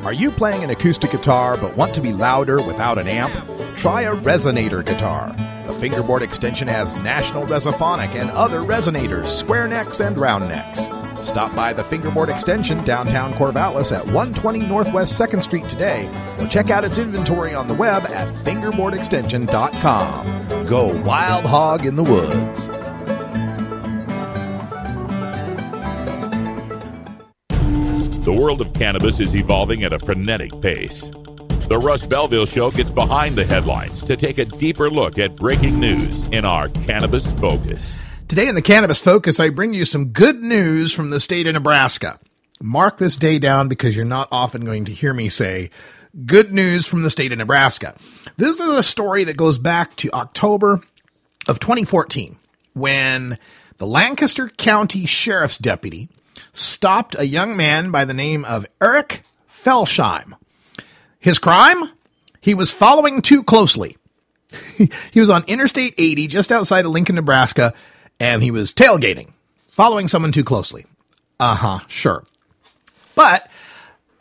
Are 0.06 0.14
you 0.14 0.32
playing 0.32 0.64
an 0.64 0.70
acoustic 0.70 1.12
guitar 1.12 1.58
but 1.58 1.76
want 1.76 1.94
to 1.96 2.02
be 2.02 2.14
louder 2.14 2.62
without 2.62 2.98
an 2.98 3.10
amp? 3.10 3.34
Try 3.76 4.04
a 4.04 4.16
resonator 4.16 4.86
guitar. 4.86 5.36
The 5.68 5.74
fingerboard 5.74 6.24
extension 6.24 6.68
has 6.70 6.96
National 6.96 7.46
Resophonic 7.46 8.16
and 8.16 8.32
other 8.32 8.62
resonators, 8.62 9.28
square 9.28 9.68
necks 9.68 10.00
and 10.00 10.18
round 10.18 10.48
necks. 10.48 10.90
Stop 11.20 11.54
by 11.58 11.74
the 11.74 11.84
Fingerboard 11.84 12.30
Extension 12.30 12.82
downtown 12.86 13.34
Corvallis 13.34 13.92
at 13.92 14.06
120 14.06 14.62
Northwest 14.62 15.20
2nd 15.20 15.44
Street 15.44 15.68
today 15.68 16.10
or 16.40 16.48
check 16.48 16.70
out 16.70 16.86
its 16.86 16.98
inventory 16.98 17.54
on 17.54 17.68
the 17.68 17.74
web 17.74 18.06
at 18.06 18.34
fingerboardextension.com. 18.46 20.66
Go 20.68 20.96
wild 21.04 21.46
hog 21.46 21.86
in 21.86 21.98
the 21.98 22.04
woods. 22.04 22.70
The 28.24 28.34
world 28.34 28.62
of 28.62 28.72
cannabis 28.74 29.20
is 29.20 29.36
evolving 29.36 29.84
at 29.84 29.92
a 29.92 30.00
frenetic 30.00 30.62
pace. 30.62 31.12
The 31.68 31.78
Russ 31.78 32.06
Belville 32.06 32.46
Show 32.46 32.72
gets 32.72 32.90
behind 32.90 33.36
the 33.36 33.44
headlines 33.44 34.02
to 34.06 34.16
take 34.16 34.38
a 34.38 34.46
deeper 34.46 34.90
look 34.90 35.20
at 35.20 35.36
breaking 35.36 35.82
news 35.82 36.24
in 36.32 36.46
our 36.46 36.70
Cannabis 36.70 37.30
Focus. 37.34 38.00
Today 38.30 38.48
in 38.48 38.56
the 38.56 38.62
Cannabis 38.62 39.02
Focus, 39.02 39.38
I 39.38 39.50
bring 39.50 39.74
you 39.74 39.84
some 39.84 40.12
good 40.14 40.42
news 40.42 40.94
from 40.94 41.10
the 41.10 41.20
state 41.20 41.46
of 41.46 41.56
Nebraska. 41.56 42.20
Mark 42.62 43.00
this 43.00 43.18
day 43.18 43.38
down 43.38 43.68
because 43.68 43.98
you're 43.98 44.06
not 44.06 44.30
often 44.32 44.64
going 44.64 44.86
to 44.86 44.94
hear 44.94 45.14
me 45.14 45.28
say 45.28 45.70
good 46.26 46.54
news 46.54 46.88
from 46.88 47.02
the 47.02 47.10
state 47.10 47.34
of 47.34 47.38
Nebraska. 47.38 47.98
This 48.38 48.62
is 48.62 48.70
a 48.70 48.82
story 48.82 49.26
that 49.26 49.36
goes 49.36 49.58
back 49.58 49.94
to 49.98 50.10
October 50.14 50.80
of 51.50 51.60
2014 51.60 52.38
when 52.76 53.38
the 53.78 53.88
Lancaster 53.88 54.48
County 54.48 55.06
Sheriff's 55.06 55.58
Deputy 55.58 56.08
stopped 56.54 57.20
a 57.20 57.28
young 57.28 57.58
man 57.58 57.92
by 57.92 58.06
the 58.06 58.14
name 58.14 58.46
of 58.46 58.66
Eric 58.82 59.24
Felsheim. 59.52 60.34
His 61.28 61.40
crime? 61.40 61.90
He 62.40 62.54
was 62.54 62.72
following 62.72 63.22
too 63.22 63.44
closely. 63.44 63.98
he 65.12 65.20
was 65.20 65.30
on 65.30 65.44
Interstate 65.46 65.94
80 65.98 66.28
just 66.28 66.54
outside 66.54 66.86
of 66.86 66.92
Lincoln, 66.92 67.16
Nebraska, 67.16 67.74
and 68.18 68.42
he 68.42 68.50
was 68.50 68.72
tailgating, 68.72 69.34
following 69.68 70.08
someone 70.08 70.32
too 70.32 70.46
closely. 70.46 70.86
Uh 71.38 71.56
huh, 71.56 71.80
sure. 71.90 72.24
But 73.14 73.50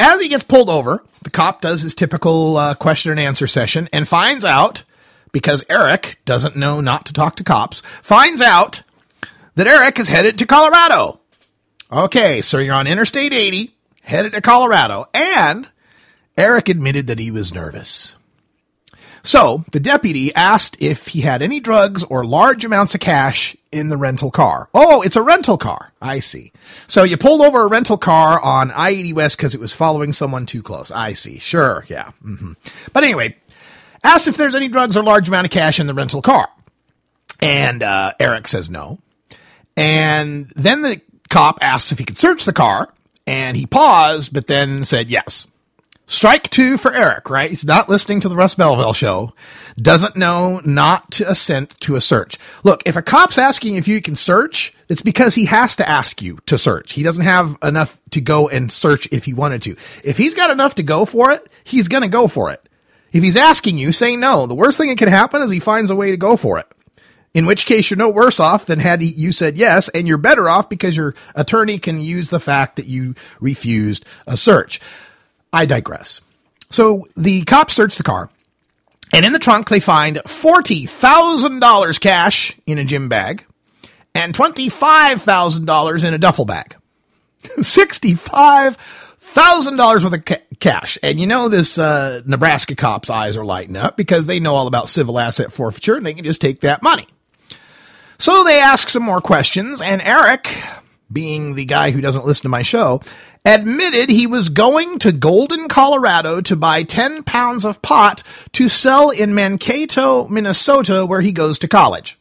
as 0.01 0.21
he 0.21 0.27
gets 0.27 0.43
pulled 0.43 0.69
over, 0.69 1.05
the 1.23 1.31
cop 1.31 1.61
does 1.61 1.83
his 1.83 1.95
typical 1.95 2.57
uh, 2.57 2.75
question 2.75 3.13
and 3.13 3.21
answer 3.21 3.47
session 3.47 3.89
and 3.93 4.09
finds 4.09 4.45
out, 4.45 4.83
because 5.31 5.63
Eric 5.69 6.19
doesn't 6.25 6.57
know 6.57 6.81
not 6.81 7.07
to 7.07 7.13
talk 7.13 7.37
to 7.37 7.45
cops, 7.45 7.83
finds 8.03 8.43
out 8.43 8.83
that 9.55 9.69
Eric 9.69 10.01
is 10.01 10.09
headed 10.09 10.39
to 10.39 10.45
Colorado. 10.45 11.21
Okay, 11.93 12.43
so 12.43 12.59
you're 12.59 12.75
on 12.75 12.89
Interstate 12.89 13.33
80, 13.33 13.77
headed 14.03 14.33
to 14.33 14.41
Colorado, 14.41 15.07
and 15.15 15.69
Eric 16.37 16.69
admitted 16.69 17.07
that 17.07 17.19
he 17.19 17.31
was 17.31 17.55
nervous. 17.55 18.14
So 19.23 19.64
the 19.73 19.81
deputy 19.81 20.33
asked 20.35 20.76
if 20.78 21.09
he 21.09 21.23
had 21.23 21.43
any 21.43 21.59
drugs 21.59 22.05
or 22.05 22.25
large 22.25 22.64
amounts 22.64 22.95
of 22.95 23.00
cash 23.00 23.57
in 23.73 23.88
the 23.88 23.97
rental 23.97 24.31
car. 24.31 24.69
Oh, 24.73 25.02
it's 25.02 25.16
a 25.16 25.23
rental 25.23 25.59
car. 25.59 25.93
I 26.00 26.21
see. 26.21 26.52
So 26.87 27.02
you 27.02 27.16
pulled 27.16 27.40
over 27.40 27.62
a 27.64 27.69
rental 27.69 27.99
car 27.99 28.40
on 28.40 28.71
I 28.71 28.90
80 28.90 29.12
West 29.14 29.37
because 29.37 29.55
it 29.55 29.61
was 29.61 29.73
following 29.73 30.12
someone 30.12 30.47
too 30.47 30.62
close. 30.62 30.93
I 30.93 31.14
see. 31.14 31.40
Sure. 31.40 31.85
Yeah. 31.88 32.12
hmm 32.23 32.52
But 32.93 33.02
anyway, 33.02 33.35
asked 34.05 34.28
if 34.28 34.37
there's 34.37 34.55
any 34.55 34.69
drugs 34.69 34.97
or 34.97 35.02
large 35.02 35.26
amount 35.26 35.47
of 35.47 35.50
cash 35.50 35.81
in 35.81 35.88
the 35.88 35.95
rental 35.95 36.23
car. 36.23 36.49
And 37.40 37.83
uh, 37.83 38.12
Eric 38.21 38.47
says 38.47 38.71
no. 38.71 39.00
And 39.76 40.52
then 40.55 40.83
the 40.83 41.00
cop 41.28 41.59
asks 41.62 41.90
if 41.90 41.99
he 41.99 42.05
could 42.05 42.16
search 42.16 42.45
the 42.45 42.52
car. 42.52 42.93
And 43.26 43.57
he 43.57 43.66
paused, 43.66 44.33
but 44.33 44.47
then 44.47 44.85
said 44.85 45.09
yes. 45.09 45.49
Strike 46.09 46.51
two 46.51 46.79
for 46.79 46.95
Eric, 46.95 47.29
right? 47.29 47.51
He's 47.51 47.65
not 47.65 47.89
listening 47.89 48.21
to 48.21 48.29
the 48.29 48.37
Russ 48.37 48.55
Belville 48.55 48.93
show. 48.93 49.33
Doesn't 49.77 50.15
know 50.15 50.61
not 50.65 51.11
to 51.13 51.29
assent 51.29 51.79
to 51.81 51.97
a 51.97 52.01
search. 52.01 52.39
Look, 52.63 52.83
if 52.87 52.95
a 52.95 53.03
cop's 53.03 53.39
asking 53.39 53.75
if 53.75 53.89
you 53.89 54.01
can 54.01 54.15
search, 54.15 54.73
it's 54.89 55.03
because 55.03 55.35
he 55.35 55.47
has 55.47 55.75
to 55.77 55.89
ask 55.89 56.23
you 56.23 56.39
to 56.47 56.57
search. 56.57 56.93
He 56.93 57.03
doesn't 57.03 57.25
have 57.25 57.59
enough 57.61 58.01
to 58.11 58.21
go 58.21 58.49
and 58.49 58.71
search 58.71 59.09
if 59.11 59.25
he 59.25 59.33
wanted 59.35 59.63
to. 59.63 59.77
If 60.05 60.17
he's 60.17 60.35
got 60.35 60.51
enough 60.51 60.77
to 60.77 60.85
go 60.85 61.07
for 61.07 61.33
it, 61.33 61.45
he's 61.65 61.89
going 61.89 62.05
to 62.05 62.09
go 62.09 62.29
for 62.29 62.53
it. 62.53 62.63
If 63.13 63.25
he's 63.25 63.37
asking 63.37 63.79
you, 63.79 63.91
say 63.91 64.15
no. 64.15 64.47
The 64.47 64.55
worst 64.55 64.79
thing 64.79 64.91
that 64.91 64.99
can 64.99 65.09
happen 65.09 65.43
is 65.43 65.51
he 65.51 65.59
finds 65.59 65.91
a 65.91 65.97
way 65.97 66.13
to 66.13 66.17
go 66.17 66.37
for 66.37 66.61
it. 66.61 66.67
In 67.35 67.47
which 67.47 67.67
case, 67.67 67.91
you're 67.91 67.99
no 67.99 68.11
worse 68.11 68.39
off 68.39 68.65
than 68.65 68.79
had 68.79 69.01
he, 69.01 69.09
you 69.09 69.33
said 69.33 69.59
yes, 69.59 69.89
and 69.91 70.07
you're 70.07 70.19
better 70.19 70.49
off 70.49 70.69
because 70.69 70.97
your 70.97 71.15
attorney 71.35 71.79
can 71.79 72.01
use 72.01 72.29
the 72.29 72.41
fact 72.41 72.77
that 72.77 72.87
you 72.87 73.15
refused 73.41 74.07
a 74.27 74.37
search. 74.37 74.81
I 75.53 75.67
digress. 75.67 76.21
So 76.71 77.07
the 77.17 77.45
cops 77.45 77.75
search 77.75 77.97
the 77.97 78.03
car, 78.03 78.31
and 79.12 79.25
in 79.25 79.33
the 79.33 79.38
trunk 79.38 79.69
they 79.69 79.79
find 79.81 80.17
$40,000 80.17 82.00
cash 82.00 82.57
in 82.67 82.79
a 82.79 82.85
gym 82.85 83.09
bag 83.09 83.45
and 84.15 84.35
$25,000 84.35 86.05
in 86.05 86.15
a 86.15 86.19
duffel 86.19 86.45
bag. 86.45 86.76
$65,000 87.43 90.03
worth 90.03 90.15
of 90.15 90.25
ca- 90.25 90.43
cash. 90.59 90.99
And 91.03 91.21
you 91.21 91.26
know, 91.26 91.49
this 91.49 91.79
uh, 91.79 92.23
Nebraska 92.25 92.75
cop's 92.75 93.11
eyes 93.11 93.37
are 93.37 93.45
lighting 93.45 93.76
up 93.76 93.97
because 93.97 94.26
they 94.26 94.41
know 94.41 94.55
all 94.55 94.67
about 94.67 94.88
civil 94.88 95.21
asset 95.21 95.53
forfeiture 95.53 95.97
and 95.97 96.07
they 96.07 96.15
can 96.15 96.25
just 96.25 96.41
take 96.41 96.61
that 96.61 96.83
money. 96.83 97.07
So 98.19 98.45
they 98.45 98.59
ask 98.59 98.88
some 98.88 99.03
more 99.03 99.21
questions, 99.21 99.83
and 99.83 100.00
Eric, 100.00 100.50
being 101.12 101.55
the 101.55 101.67
guy 101.67 101.91
who 101.91 102.00
doesn't 102.00 102.25
listen 102.25 102.45
to 102.45 102.49
my 102.49 102.62
show, 102.62 103.03
admitted 103.47 104.11
he 104.11 104.26
was 104.26 104.49
going 104.49 104.99
to 104.99 105.12
Golden, 105.12 105.69
Colorado 105.69 106.41
to 106.43 106.57
buy 106.57 106.83
10 106.83 107.23
pounds 107.23 107.65
of 107.65 107.81
pot 107.81 108.25
to 108.53 108.69
sell 108.69 109.11
in 109.11 109.35
Mankato, 109.35 110.26
Minnesota, 110.26 111.07
where 111.07 111.21
he 111.21 111.31
goes 111.31 111.61
to 111.61 111.69
college. 111.69 112.19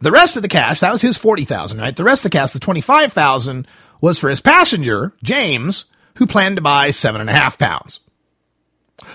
The 0.00 0.12
rest 0.12 0.36
of 0.36 0.42
the 0.42 0.48
cash, 0.48 0.80
that 0.80 0.92
was 0.92 1.00
his 1.00 1.16
40,000, 1.16 1.78
right? 1.78 1.96
The 1.96 2.04
rest 2.04 2.24
of 2.24 2.30
the 2.30 2.36
cash, 2.36 2.52
the 2.52 2.60
25,000 2.60 3.66
was 4.00 4.18
for 4.18 4.28
his 4.28 4.40
passenger, 4.40 5.14
James, 5.22 5.86
who 6.16 6.26
planned 6.26 6.56
to 6.56 6.62
buy 6.62 6.90
seven 6.90 7.20
and 7.20 7.30
a 7.30 7.34
half 7.34 7.56
pounds. 7.56 8.00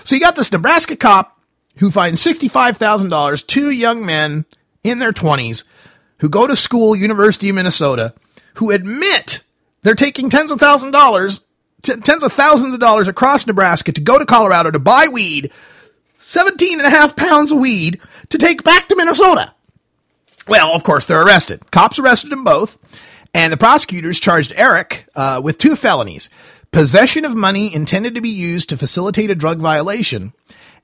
So 0.02 0.16
you 0.16 0.20
got 0.20 0.34
this 0.34 0.50
Nebraska 0.50 0.96
cop 0.96 1.38
who 1.76 1.90
finds 1.92 2.24
$65,000, 2.24 3.46
two 3.46 3.70
young 3.70 4.04
men 4.04 4.44
in 4.82 4.98
their 4.98 5.12
20s 5.12 5.64
who 6.18 6.28
go 6.28 6.48
to 6.48 6.56
school, 6.56 6.96
University 6.96 7.50
of 7.50 7.54
Minnesota, 7.54 8.14
who 8.54 8.72
admit 8.72 9.44
they're 9.88 9.94
taking 9.94 10.28
tens 10.28 10.50
of 10.50 10.60
thousands 10.60 10.88
of 10.88 10.92
dollars, 10.92 11.40
t- 11.82 11.96
tens 11.96 12.22
of 12.22 12.30
thousands 12.30 12.74
of 12.74 12.80
dollars 12.80 13.08
across 13.08 13.46
Nebraska 13.46 13.90
to 13.90 14.02
go 14.02 14.18
to 14.18 14.26
Colorado 14.26 14.70
to 14.70 14.78
buy 14.78 15.08
weed, 15.10 15.50
17 16.18 16.78
and 16.78 16.86
a 16.86 16.90
half 16.90 17.16
pounds 17.16 17.50
of 17.50 17.58
weed 17.58 17.98
to 18.28 18.36
take 18.36 18.62
back 18.62 18.86
to 18.88 18.96
Minnesota. 18.96 19.54
Well, 20.46 20.74
of 20.74 20.84
course, 20.84 21.06
they're 21.06 21.22
arrested. 21.22 21.70
Cops 21.70 21.98
arrested 21.98 22.28
them 22.28 22.44
both, 22.44 22.76
and 23.32 23.50
the 23.50 23.56
prosecutors 23.56 24.20
charged 24.20 24.52
Eric 24.56 25.06
uh, 25.16 25.40
with 25.42 25.56
two 25.56 25.74
felonies 25.74 26.28
possession 26.70 27.24
of 27.24 27.34
money 27.34 27.74
intended 27.74 28.14
to 28.14 28.20
be 28.20 28.28
used 28.28 28.68
to 28.68 28.76
facilitate 28.76 29.30
a 29.30 29.34
drug 29.34 29.58
violation 29.58 30.34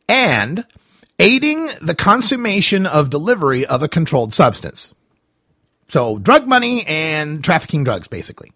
and 0.08 0.64
aiding 1.18 1.68
the 1.82 1.94
consummation 1.94 2.86
of 2.86 3.10
delivery 3.10 3.66
of 3.66 3.82
a 3.82 3.88
controlled 3.88 4.32
substance. 4.32 4.94
So, 5.88 6.16
drug 6.18 6.46
money 6.46 6.86
and 6.86 7.44
trafficking 7.44 7.84
drugs, 7.84 8.08
basically. 8.08 8.50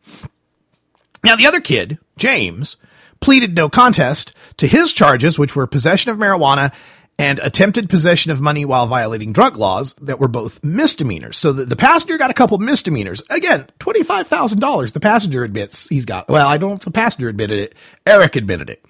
Now, 1.24 1.36
the 1.36 1.46
other 1.46 1.60
kid, 1.60 1.98
James, 2.16 2.76
pleaded 3.20 3.54
no 3.54 3.68
contest 3.68 4.32
to 4.58 4.66
his 4.66 4.92
charges, 4.92 5.38
which 5.38 5.56
were 5.56 5.66
possession 5.66 6.10
of 6.10 6.18
marijuana 6.18 6.72
and 7.18 7.40
attempted 7.40 7.90
possession 7.90 8.30
of 8.30 8.40
money 8.40 8.64
while 8.64 8.86
violating 8.86 9.32
drug 9.32 9.56
laws 9.56 9.94
that 9.94 10.20
were 10.20 10.28
both 10.28 10.62
misdemeanors. 10.62 11.36
So 11.36 11.52
the, 11.52 11.64
the 11.64 11.74
passenger 11.74 12.16
got 12.16 12.30
a 12.30 12.34
couple 12.34 12.58
misdemeanors. 12.58 13.22
Again, 13.28 13.66
$25,000. 13.80 14.92
The 14.92 15.00
passenger 15.00 15.42
admits 15.42 15.88
he's 15.88 16.04
got, 16.04 16.28
well, 16.28 16.46
I 16.46 16.58
don't 16.58 16.70
know 16.70 16.76
if 16.76 16.82
the 16.82 16.92
passenger 16.92 17.28
admitted 17.28 17.58
it. 17.58 17.74
Eric 18.06 18.36
admitted 18.36 18.70
it. 18.70 18.84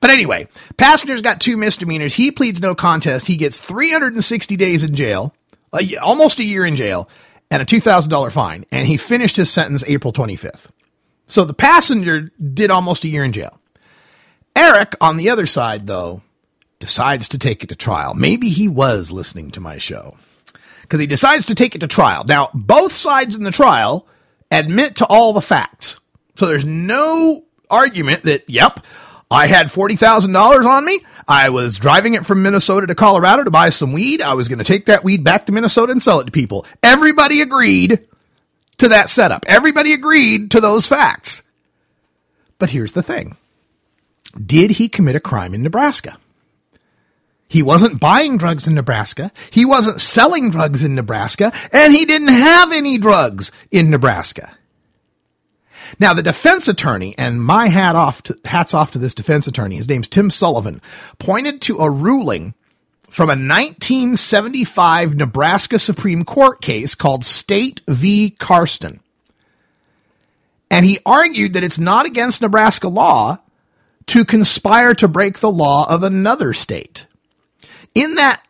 But 0.00 0.10
anyway, 0.10 0.46
passenger's 0.76 1.22
got 1.22 1.40
two 1.40 1.56
misdemeanors. 1.56 2.14
He 2.14 2.30
pleads 2.30 2.60
no 2.60 2.74
contest. 2.74 3.26
He 3.26 3.36
gets 3.36 3.58
360 3.58 4.56
days 4.56 4.84
in 4.84 4.94
jail, 4.94 5.34
almost 6.00 6.38
a 6.38 6.44
year 6.44 6.64
in 6.64 6.76
jail, 6.76 7.08
and 7.50 7.62
a 7.62 7.66
$2,000 7.66 8.30
fine. 8.30 8.64
And 8.70 8.86
he 8.86 8.96
finished 8.96 9.36
his 9.36 9.50
sentence 9.50 9.82
April 9.86 10.12
25th. 10.12 10.66
So 11.26 11.44
the 11.44 11.54
passenger 11.54 12.30
did 12.54 12.70
almost 12.70 13.04
a 13.04 13.08
year 13.08 13.24
in 13.24 13.32
jail. 13.32 13.58
Eric, 14.54 14.94
on 15.00 15.16
the 15.16 15.30
other 15.30 15.46
side, 15.46 15.86
though, 15.86 16.22
decides 16.78 17.28
to 17.30 17.38
take 17.38 17.62
it 17.62 17.68
to 17.68 17.76
trial. 17.76 18.14
Maybe 18.14 18.48
he 18.48 18.68
was 18.68 19.10
listening 19.10 19.50
to 19.52 19.60
my 19.60 19.78
show 19.78 20.16
because 20.82 21.00
he 21.00 21.06
decides 21.06 21.46
to 21.46 21.54
take 21.54 21.74
it 21.74 21.80
to 21.80 21.88
trial. 21.88 22.24
Now, 22.24 22.50
both 22.54 22.92
sides 22.92 23.34
in 23.34 23.42
the 23.42 23.50
trial 23.50 24.06
admit 24.50 24.96
to 24.96 25.06
all 25.06 25.32
the 25.32 25.40
facts. 25.40 26.00
So 26.36 26.46
there's 26.46 26.64
no 26.64 27.44
argument 27.68 28.22
that, 28.24 28.48
yep, 28.48 28.80
I 29.30 29.46
had 29.48 29.66
$40,000 29.66 30.64
on 30.64 30.84
me. 30.84 31.00
I 31.26 31.48
was 31.48 31.78
driving 31.78 32.14
it 32.14 32.24
from 32.24 32.42
Minnesota 32.42 32.86
to 32.86 32.94
Colorado 32.94 33.42
to 33.42 33.50
buy 33.50 33.70
some 33.70 33.92
weed. 33.92 34.22
I 34.22 34.34
was 34.34 34.48
going 34.48 34.58
to 34.58 34.64
take 34.64 34.86
that 34.86 35.02
weed 35.02 35.24
back 35.24 35.46
to 35.46 35.52
Minnesota 35.52 35.90
and 35.90 36.02
sell 36.02 36.20
it 36.20 36.26
to 36.26 36.30
people. 36.30 36.64
Everybody 36.82 37.40
agreed 37.40 38.06
to 38.78 38.88
that 38.88 39.08
setup. 39.08 39.44
Everybody 39.46 39.92
agreed 39.92 40.50
to 40.52 40.60
those 40.60 40.86
facts. 40.86 41.42
But 42.58 42.70
here's 42.70 42.92
the 42.92 43.02
thing. 43.02 43.36
Did 44.44 44.72
he 44.72 44.88
commit 44.88 45.16
a 45.16 45.20
crime 45.20 45.54
in 45.54 45.62
Nebraska? 45.62 46.18
He 47.48 47.62
wasn't 47.62 48.00
buying 48.00 48.38
drugs 48.38 48.66
in 48.66 48.74
Nebraska. 48.74 49.30
He 49.50 49.64
wasn't 49.64 50.00
selling 50.00 50.50
drugs 50.50 50.82
in 50.82 50.94
Nebraska. 50.94 51.52
And 51.72 51.92
he 51.92 52.04
didn't 52.04 52.28
have 52.28 52.72
any 52.72 52.98
drugs 52.98 53.52
in 53.70 53.90
Nebraska. 53.90 54.56
Now, 56.00 56.12
the 56.12 56.22
defense 56.22 56.66
attorney, 56.66 57.14
and 57.16 57.42
my 57.42 57.68
hat 57.68 57.94
off 57.94 58.22
to, 58.24 58.36
hats 58.44 58.74
off 58.74 58.90
to 58.92 58.98
this 58.98 59.14
defense 59.14 59.46
attorney, 59.46 59.76
his 59.76 59.88
name's 59.88 60.08
Tim 60.08 60.30
Sullivan, 60.30 60.82
pointed 61.18 61.62
to 61.62 61.78
a 61.78 61.90
ruling 61.90 62.54
from 63.08 63.28
a 63.28 63.32
1975 63.32 65.14
Nebraska 65.14 65.78
Supreme 65.78 66.24
Court 66.24 66.60
case 66.60 66.94
called 66.94 67.24
State 67.24 67.80
v. 67.88 68.30
Karsten. 68.30 69.00
And 70.70 70.84
he 70.84 70.98
argued 71.06 71.52
that 71.52 71.64
it's 71.64 71.78
not 71.78 72.06
against 72.06 72.42
Nebraska 72.42 72.88
law 72.88 73.38
to 74.06 74.24
conspire 74.24 74.94
to 74.94 75.08
break 75.08 75.38
the 75.38 75.50
law 75.50 75.88
of 75.88 76.02
another 76.02 76.52
state. 76.52 77.06
In 77.94 78.16
that 78.16 78.42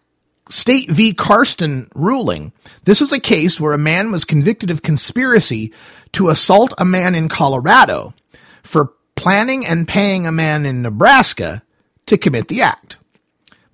State 0.49 0.91
v. 0.91 1.13
Karsten 1.13 1.91
ruling, 1.95 2.53
this 2.85 3.01
was 3.01 3.13
a 3.13 3.21
case 3.21 3.61
where 3.61 3.73
a 3.73 3.79
man 3.79 4.11
was 4.11 4.25
convicted 4.25 4.71
of 4.71 4.83
conspiracy 4.83 5.73
to 6.13 6.29
assault 6.29 6.73
a 6.79 6.85
man 6.85 7.15
in 7.15 7.29
Colorado 7.29 8.15
for 8.63 8.93
planning 9.17 9.67
and 9.67 9.89
paying 9.89 10.27
a 10.27 10.33
man 10.33 10.65
in 10.67 10.83
Nebraska 10.83 11.63
to 12.07 12.19
commit 12.19 12.49
the 12.49 12.63
act. 12.63 12.97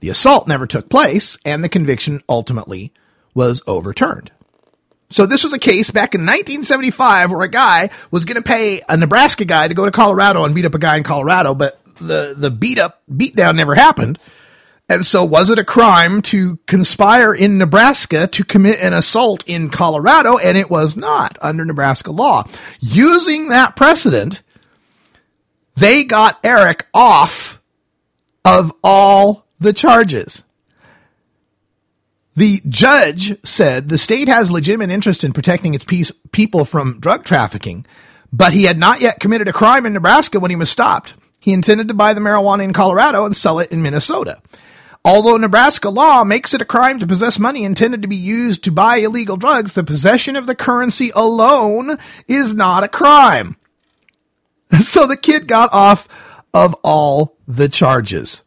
The 0.02 0.08
assault 0.08 0.48
never 0.48 0.66
took 0.66 0.88
place, 0.88 1.38
and 1.44 1.62
the 1.62 1.68
conviction 1.68 2.22
ultimately 2.28 2.92
was 3.34 3.62
overturned. 3.68 4.32
So 5.10 5.26
this 5.26 5.44
was 5.44 5.52
a 5.52 5.60
case 5.60 5.92
back 5.92 6.16
in 6.16 6.22
1975 6.22 7.30
where 7.30 7.42
a 7.42 7.48
guy 7.48 7.88
was 8.10 8.24
going 8.24 8.34
to 8.34 8.42
pay 8.42 8.82
a 8.88 8.96
Nebraska 8.96 9.44
guy 9.44 9.68
to 9.68 9.74
go 9.74 9.84
to 9.84 9.92
Colorado 9.92 10.44
and 10.44 10.56
beat 10.56 10.64
up 10.64 10.74
a 10.74 10.80
guy 10.80 10.96
in 10.96 11.04
Colorado, 11.04 11.54
but 11.54 11.80
the, 12.00 12.34
the 12.36 12.50
beat 12.50 12.80
up, 12.80 13.00
beat 13.16 13.36
down 13.36 13.54
never 13.54 13.76
happened. 13.76 14.18
And 14.88 15.06
so 15.06 15.24
was 15.24 15.50
it 15.50 15.60
a 15.60 15.64
crime 15.64 16.20
to 16.22 16.56
conspire 16.66 17.32
in 17.32 17.56
Nebraska 17.56 18.26
to 18.26 18.44
commit 18.44 18.80
an 18.80 18.94
assault 18.94 19.44
in 19.46 19.70
Colorado? 19.70 20.36
And 20.36 20.58
it 20.58 20.68
was 20.68 20.96
not 20.96 21.38
under 21.40 21.64
Nebraska 21.64 22.10
law. 22.10 22.42
Using 22.80 23.50
that 23.50 23.76
precedent, 23.76 24.42
they 25.76 26.02
got 26.02 26.40
Eric 26.42 26.88
off 26.92 27.62
of 28.44 28.72
all 28.82 29.46
the 29.62 29.72
charges. 29.72 30.42
The 32.34 32.60
judge 32.66 33.36
said 33.44 33.88
the 33.88 33.98
state 33.98 34.28
has 34.28 34.50
legitimate 34.50 34.90
interest 34.90 35.22
in 35.22 35.32
protecting 35.32 35.74
its 35.74 35.84
peace, 35.84 36.10
people 36.32 36.64
from 36.64 36.98
drug 36.98 37.24
trafficking, 37.24 37.84
but 38.32 38.54
he 38.54 38.64
had 38.64 38.78
not 38.78 39.00
yet 39.00 39.20
committed 39.20 39.48
a 39.48 39.52
crime 39.52 39.84
in 39.84 39.92
Nebraska 39.92 40.40
when 40.40 40.50
he 40.50 40.56
was 40.56 40.70
stopped. 40.70 41.14
He 41.40 41.52
intended 41.52 41.88
to 41.88 41.94
buy 41.94 42.14
the 42.14 42.20
marijuana 42.20 42.64
in 42.64 42.72
Colorado 42.72 43.26
and 43.26 43.36
sell 43.36 43.58
it 43.58 43.70
in 43.70 43.82
Minnesota. 43.82 44.40
Although 45.04 45.36
Nebraska 45.36 45.90
law 45.90 46.22
makes 46.22 46.54
it 46.54 46.60
a 46.60 46.64
crime 46.64 47.00
to 47.00 47.06
possess 47.06 47.38
money 47.38 47.64
intended 47.64 48.02
to 48.02 48.08
be 48.08 48.16
used 48.16 48.62
to 48.64 48.70
buy 48.70 48.98
illegal 48.98 49.36
drugs, 49.36 49.74
the 49.74 49.82
possession 49.82 50.36
of 50.36 50.46
the 50.46 50.54
currency 50.54 51.10
alone 51.14 51.98
is 52.28 52.54
not 52.54 52.84
a 52.84 52.88
crime. 52.88 53.56
So 54.80 55.06
the 55.06 55.18
kid 55.18 55.46
got 55.46 55.70
off 55.70 56.08
of 56.54 56.74
all 56.82 57.36
the 57.46 57.68
charges. 57.68 58.40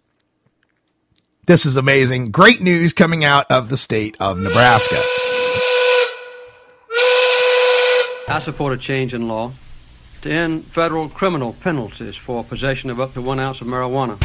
This 1.48 1.68
is 1.68 1.78
amazing. 1.78 2.32
Great 2.32 2.60
news 2.60 2.92
coming 2.92 3.24
out 3.24 3.46
of 3.52 3.70
the 3.70 3.78
state 3.78 4.18
of 4.20 4.40
Nebraska. 4.40 4.96
I 8.28 8.40
support 8.42 8.74
a 8.74 8.78
change 8.78 9.14
in 9.14 9.28
law 9.28 9.52
to 10.24 10.32
end 10.32 10.66
federal 10.66 11.08
criminal 11.08 11.54
penalties 11.54 12.16
for 12.16 12.44
possession 12.44 12.90
of 12.90 13.00
up 13.00 13.14
to 13.14 13.22
one 13.22 13.40
ounce 13.40 13.62
of 13.62 13.68
marijuana. 13.68 14.18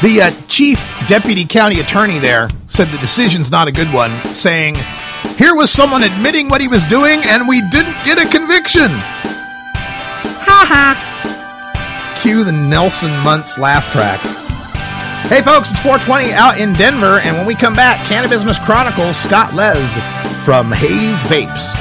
The 0.00 0.22
uh, 0.22 0.30
chief 0.46 0.88
deputy 1.08 1.44
county 1.44 1.80
attorney 1.80 2.20
there 2.20 2.48
said 2.66 2.88
the 2.88 2.98
decision's 2.98 3.50
not 3.50 3.66
a 3.66 3.72
good 3.72 3.92
one, 3.92 4.12
saying, 4.26 4.76
Here 5.36 5.56
was 5.56 5.72
someone 5.72 6.04
admitting 6.04 6.48
what 6.48 6.60
he 6.60 6.68
was 6.68 6.84
doing, 6.84 7.18
and 7.24 7.48
we 7.48 7.60
didn't 7.70 7.96
get 8.04 8.24
a 8.24 8.28
conviction. 8.28 8.88
Ha 10.46 10.64
ha. 10.68 12.18
Cue 12.22 12.44
the 12.44 12.52
Nelson 12.52 13.10
Muntz 13.24 13.58
laugh 13.58 13.90
track. 13.90 14.37
Hey 15.26 15.42
folks, 15.42 15.70
it's 15.70 15.78
420 15.80 16.32
out 16.32 16.58
in 16.58 16.72
Denver, 16.72 17.18
and 17.20 17.36
when 17.36 17.46
we 17.46 17.54
come 17.54 17.74
back, 17.74 18.06
Cannabusiness 18.06 18.58
Chronicles, 18.64 19.18
Scott 19.18 19.52
Les 19.52 19.94
from 20.44 20.72
Haze 20.72 21.22
Vapes. 21.24 21.74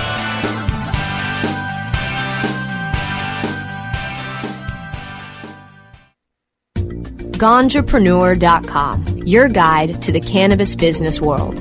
Ganjapreneur.com, 7.38 9.18
your 9.20 9.48
guide 9.48 10.02
to 10.02 10.12
the 10.12 10.20
cannabis 10.20 10.76
business 10.76 11.22
world. 11.22 11.56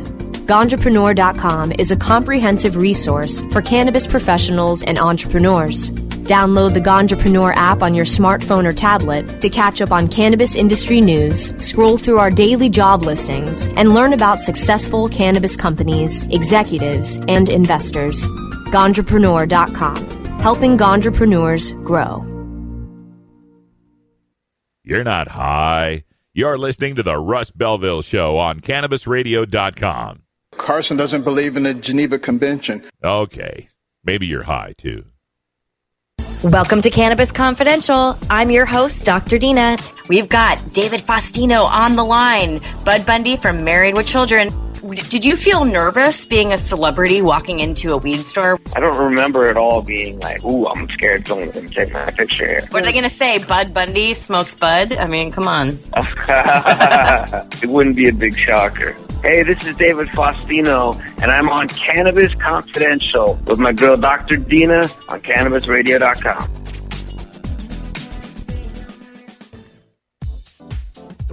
Ganjapreneur.com 0.47 1.73
is 1.79 1.91
a 1.91 1.97
comprehensive 1.97 2.77
resource 2.77 3.43
for 3.53 3.61
cannabis 3.61 4.07
professionals 4.07 4.83
and 4.83 4.99
entrepreneurs. 4.99 5.91
Download 6.27 6.75
the 6.75 6.81
Ganjapreneur 6.81 7.55
app 7.55 7.83
on 7.83 7.95
your 7.95 8.05
smartphone 8.05 8.67
or 8.67 8.73
tablet 8.73 9.41
to 9.41 9.49
catch 9.49 9.81
up 9.81 9.93
on 9.93 10.09
cannabis 10.09 10.57
industry 10.57 11.01
news, 11.01 11.53
scroll 11.65 11.97
through 11.99 12.19
our 12.19 12.33
daily 12.33 12.69
job 12.69 13.03
listings, 13.03 13.69
and 13.77 13.95
learn 13.95 14.13
about 14.13 14.41
successful 14.41 15.09
cannabis 15.09 15.57
companies, 15.57 16.25
executives, 16.25 17.17
and 17.29 17.49
investors. 17.49 18.27
Ganjapreneur.com, 18.71 20.41
helping 20.41 20.77
Ganjapreneurs 20.77 21.85
grow. 21.85 22.25
You're 24.83 25.05
not 25.05 25.29
high. 25.29 26.05
You're 26.35 26.59
listening 26.59 26.97
to 26.97 27.05
the 27.05 27.19
Russ 27.19 27.53
Belville 27.53 28.03
Show 28.03 28.37
on 28.37 28.61
CannabisRadio.com. 28.61 30.23
Carson 30.57 30.97
doesn't 30.97 31.23
believe 31.23 31.57
in 31.57 31.63
the 31.63 31.75
Geneva 31.75 32.19
Convention. 32.19 32.85
Okay. 33.05 33.69
Maybe 34.05 34.27
you're 34.27 34.45
high, 34.45 34.75
too. 34.77 35.05
Welcome 36.45 36.83
to 36.83 36.91
Cannabis 36.91 37.33
Confidential. 37.33 38.19
I'm 38.29 38.51
your 38.51 38.67
host, 38.67 39.07
Dr. 39.07 39.39
Dina. 39.39 39.79
We've 40.09 40.29
got 40.29 40.75
David 40.75 41.01
Faustino 41.01 41.65
on 41.65 41.97
the 41.97 42.05
line, 42.05 42.61
Bud 42.85 43.07
Bundy 43.07 43.37
from 43.37 43.65
Married 43.65 43.97
with 43.97 44.07
Children. 44.07 44.51
Did 44.87 45.25
you 45.25 45.37
feel 45.37 45.65
nervous 45.65 46.25
being 46.25 46.53
a 46.53 46.59
celebrity 46.59 47.21
walking 47.21 47.59
into 47.61 47.93
a 47.93 47.97
weed 47.97 48.27
store? 48.27 48.61
I 48.77 48.81
don't 48.81 48.97
remember 48.97 49.49
at 49.49 49.57
all 49.57 49.83
being 49.83 50.21
like, 50.21 50.45
ooh, 50.45 50.67
I'm 50.67 50.89
scared 50.91 51.27
someone's 51.27 51.53
going 51.53 51.69
to 51.69 51.75
take 51.75 51.93
my 51.93 52.05
picture 52.11 52.47
here. 52.47 52.61
What 52.71 52.83
are 52.83 52.87
they 52.87 52.93
going 52.93 53.05
to 53.05 53.11
say? 53.11 53.39
Bud 53.45 53.75
Bundy 53.75 54.15
smokes 54.15 54.55
bud? 54.55 54.93
I 54.93 55.07
mean, 55.07 55.33
come 55.33 55.49
on. 55.49 55.81
it 55.97 57.69
wouldn't 57.69 57.97
be 57.97 58.09
a 58.09 58.13
big 58.13 58.39
shocker. 58.39 58.97
Hey, 59.23 59.43
this 59.43 59.65
is 59.67 59.75
David 59.75 60.09
Faustino, 60.09 61.01
and 61.21 61.33
I'm 61.33 61.49
on 61.49 61.69
Cannabis 61.69 62.33
Confidential 62.35 63.41
with 63.47 63.59
my 63.59 63.73
girl 63.73 63.97
Dr. 63.97 64.37
Dina 64.37 64.89
on 65.09 65.21
CannabisRadio.com. 65.21 66.76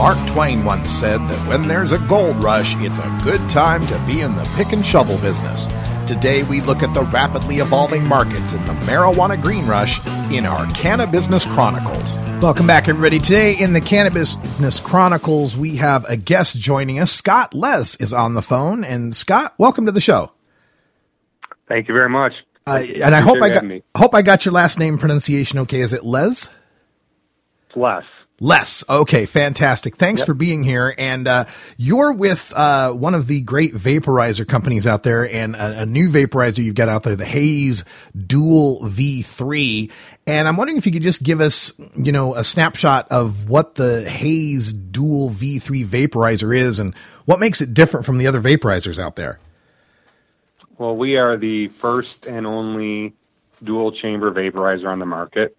Mark 0.00 0.16
Twain 0.28 0.64
once 0.64 0.88
said 0.88 1.18
that 1.28 1.46
when 1.46 1.68
there's 1.68 1.92
a 1.92 1.98
gold 1.98 2.34
rush, 2.36 2.74
it's 2.78 2.98
a 2.98 3.20
good 3.22 3.50
time 3.50 3.86
to 3.86 3.98
be 4.06 4.22
in 4.22 4.34
the 4.34 4.50
pick 4.56 4.72
and 4.72 4.84
shovel 4.84 5.18
business. 5.18 5.68
Today, 6.06 6.42
we 6.44 6.62
look 6.62 6.82
at 6.82 6.94
the 6.94 7.02
rapidly 7.02 7.56
evolving 7.58 8.06
markets 8.06 8.54
in 8.54 8.64
the 8.64 8.72
marijuana 8.86 9.38
green 9.40 9.66
rush 9.66 9.98
in 10.32 10.46
our 10.46 10.64
Cannabusiness 10.68 11.46
Chronicles. 11.52 12.16
Welcome 12.40 12.66
back, 12.66 12.88
everybody. 12.88 13.18
Today 13.18 13.58
in 13.58 13.74
the 13.74 13.80
Cannabis 13.82 14.36
Business 14.36 14.80
Chronicles, 14.80 15.54
we 15.54 15.76
have 15.76 16.08
a 16.08 16.16
guest 16.16 16.58
joining 16.58 16.98
us. 16.98 17.12
Scott 17.12 17.52
Les 17.52 17.96
is 17.96 18.14
on 18.14 18.32
the 18.32 18.42
phone. 18.42 18.84
And 18.84 19.14
Scott, 19.14 19.52
welcome 19.58 19.84
to 19.84 19.92
the 19.92 20.00
show. 20.00 20.32
Thank 21.68 21.88
you 21.88 21.94
very 21.94 22.08
much. 22.08 22.32
Uh, 22.66 22.82
and 23.04 23.14
I 23.14 23.20
hope 23.20 23.42
I 23.42 23.50
got 23.50 23.64
hope 23.94 24.14
I 24.14 24.22
got 24.22 24.46
your 24.46 24.54
last 24.54 24.78
name 24.78 24.96
pronunciation 24.96 25.58
okay. 25.58 25.82
Is 25.82 25.92
it 25.92 26.06
Les? 26.06 26.48
It's 27.68 27.76
Les. 27.76 28.02
Les. 28.42 28.82
Okay, 28.88 29.26
fantastic. 29.26 29.96
Thanks 29.96 30.20
yep. 30.20 30.26
for 30.26 30.32
being 30.32 30.62
here. 30.62 30.94
And 30.96 31.28
uh, 31.28 31.44
you're 31.76 32.12
with 32.12 32.52
uh, 32.56 32.90
one 32.90 33.14
of 33.14 33.26
the 33.26 33.42
great 33.42 33.74
vaporizer 33.74 34.48
companies 34.48 34.86
out 34.86 35.02
there, 35.02 35.28
and 35.28 35.54
a, 35.54 35.82
a, 35.82 35.86
new 35.86 36.08
vaporizer 36.08 36.64
you've 36.64 36.74
got 36.74 36.88
out 36.88 37.02
there, 37.02 37.16
the 37.16 37.26
Haze 37.26 37.84
Dual 38.16 38.80
V3. 38.80 39.90
And 40.26 40.48
I'm 40.48 40.56
wondering 40.56 40.78
if 40.78 40.86
you 40.86 40.92
could 40.92 41.02
just 41.02 41.22
give 41.22 41.42
us, 41.42 41.78
you 41.94 42.12
know, 42.12 42.34
a 42.34 42.42
snapshot 42.42 43.08
of 43.10 43.50
what 43.50 43.74
the 43.74 44.08
Haze 44.08 44.72
Dual 44.72 45.28
V3 45.28 45.84
vaporizer 45.84 46.56
is, 46.56 46.78
and 46.78 46.94
what 47.26 47.40
makes 47.40 47.60
it 47.60 47.74
different 47.74 48.06
from 48.06 48.16
the 48.16 48.26
other 48.26 48.40
vaporizers 48.40 48.98
out 48.98 49.16
there. 49.16 49.38
Well, 50.78 50.96
we 50.96 51.16
are 51.18 51.36
the 51.36 51.68
first 51.68 52.26
and 52.26 52.46
only 52.46 53.12
dual 53.62 53.92
chamber 53.92 54.32
vaporizer 54.32 54.88
on 54.88 54.98
the 54.98 55.04
market. 55.04 55.54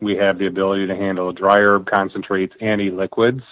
We 0.00 0.16
have 0.16 0.38
the 0.38 0.46
ability 0.46 0.86
to 0.88 0.96
handle 0.96 1.32
dry 1.32 1.58
herb 1.58 1.86
concentrates 1.86 2.54
and 2.60 2.80
e-liquids. 2.80 3.42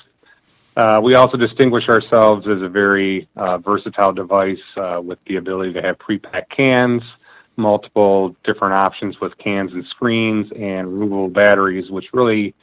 Uh, 0.77 1.01
we 1.03 1.15
also 1.15 1.37
distinguish 1.37 1.85
ourselves 1.89 2.47
as 2.49 2.63
a 2.63 2.69
very 2.69 3.29
uh, 3.37 3.59
versatile 3.59 4.13
device 4.13 4.57
uh, 4.77 5.01
with 5.03 5.19
the 5.27 5.37
ability 5.37 5.73
to 5.75 5.83
have 5.83 5.99
pre-packed 5.99 6.51
cans, 6.57 7.03
multiple 7.57 8.35
different 8.45 8.75
options 8.75 9.21
with 9.21 9.37
cans 9.37 9.73
and 9.73 9.85
screens, 9.87 10.51
and 10.53 10.89
removable 10.89 11.29
batteries, 11.29 11.91
which 11.91 12.07
really 12.15 12.55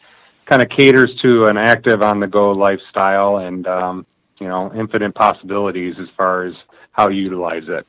kind 0.45 0.63
of 0.63 0.69
caters 0.69 1.15
to 1.21 1.45
an 1.45 1.57
active 1.57 2.01
on-the-go 2.01 2.51
lifestyle 2.51 3.37
and 3.37 3.67
um, 3.67 4.05
you 4.39 4.47
know 4.47 4.73
infinite 4.73 5.13
possibilities 5.13 5.95
as 6.01 6.07
far 6.17 6.45
as 6.45 6.55
how 6.91 7.09
you 7.09 7.21
utilize 7.21 7.63
it. 7.67 7.85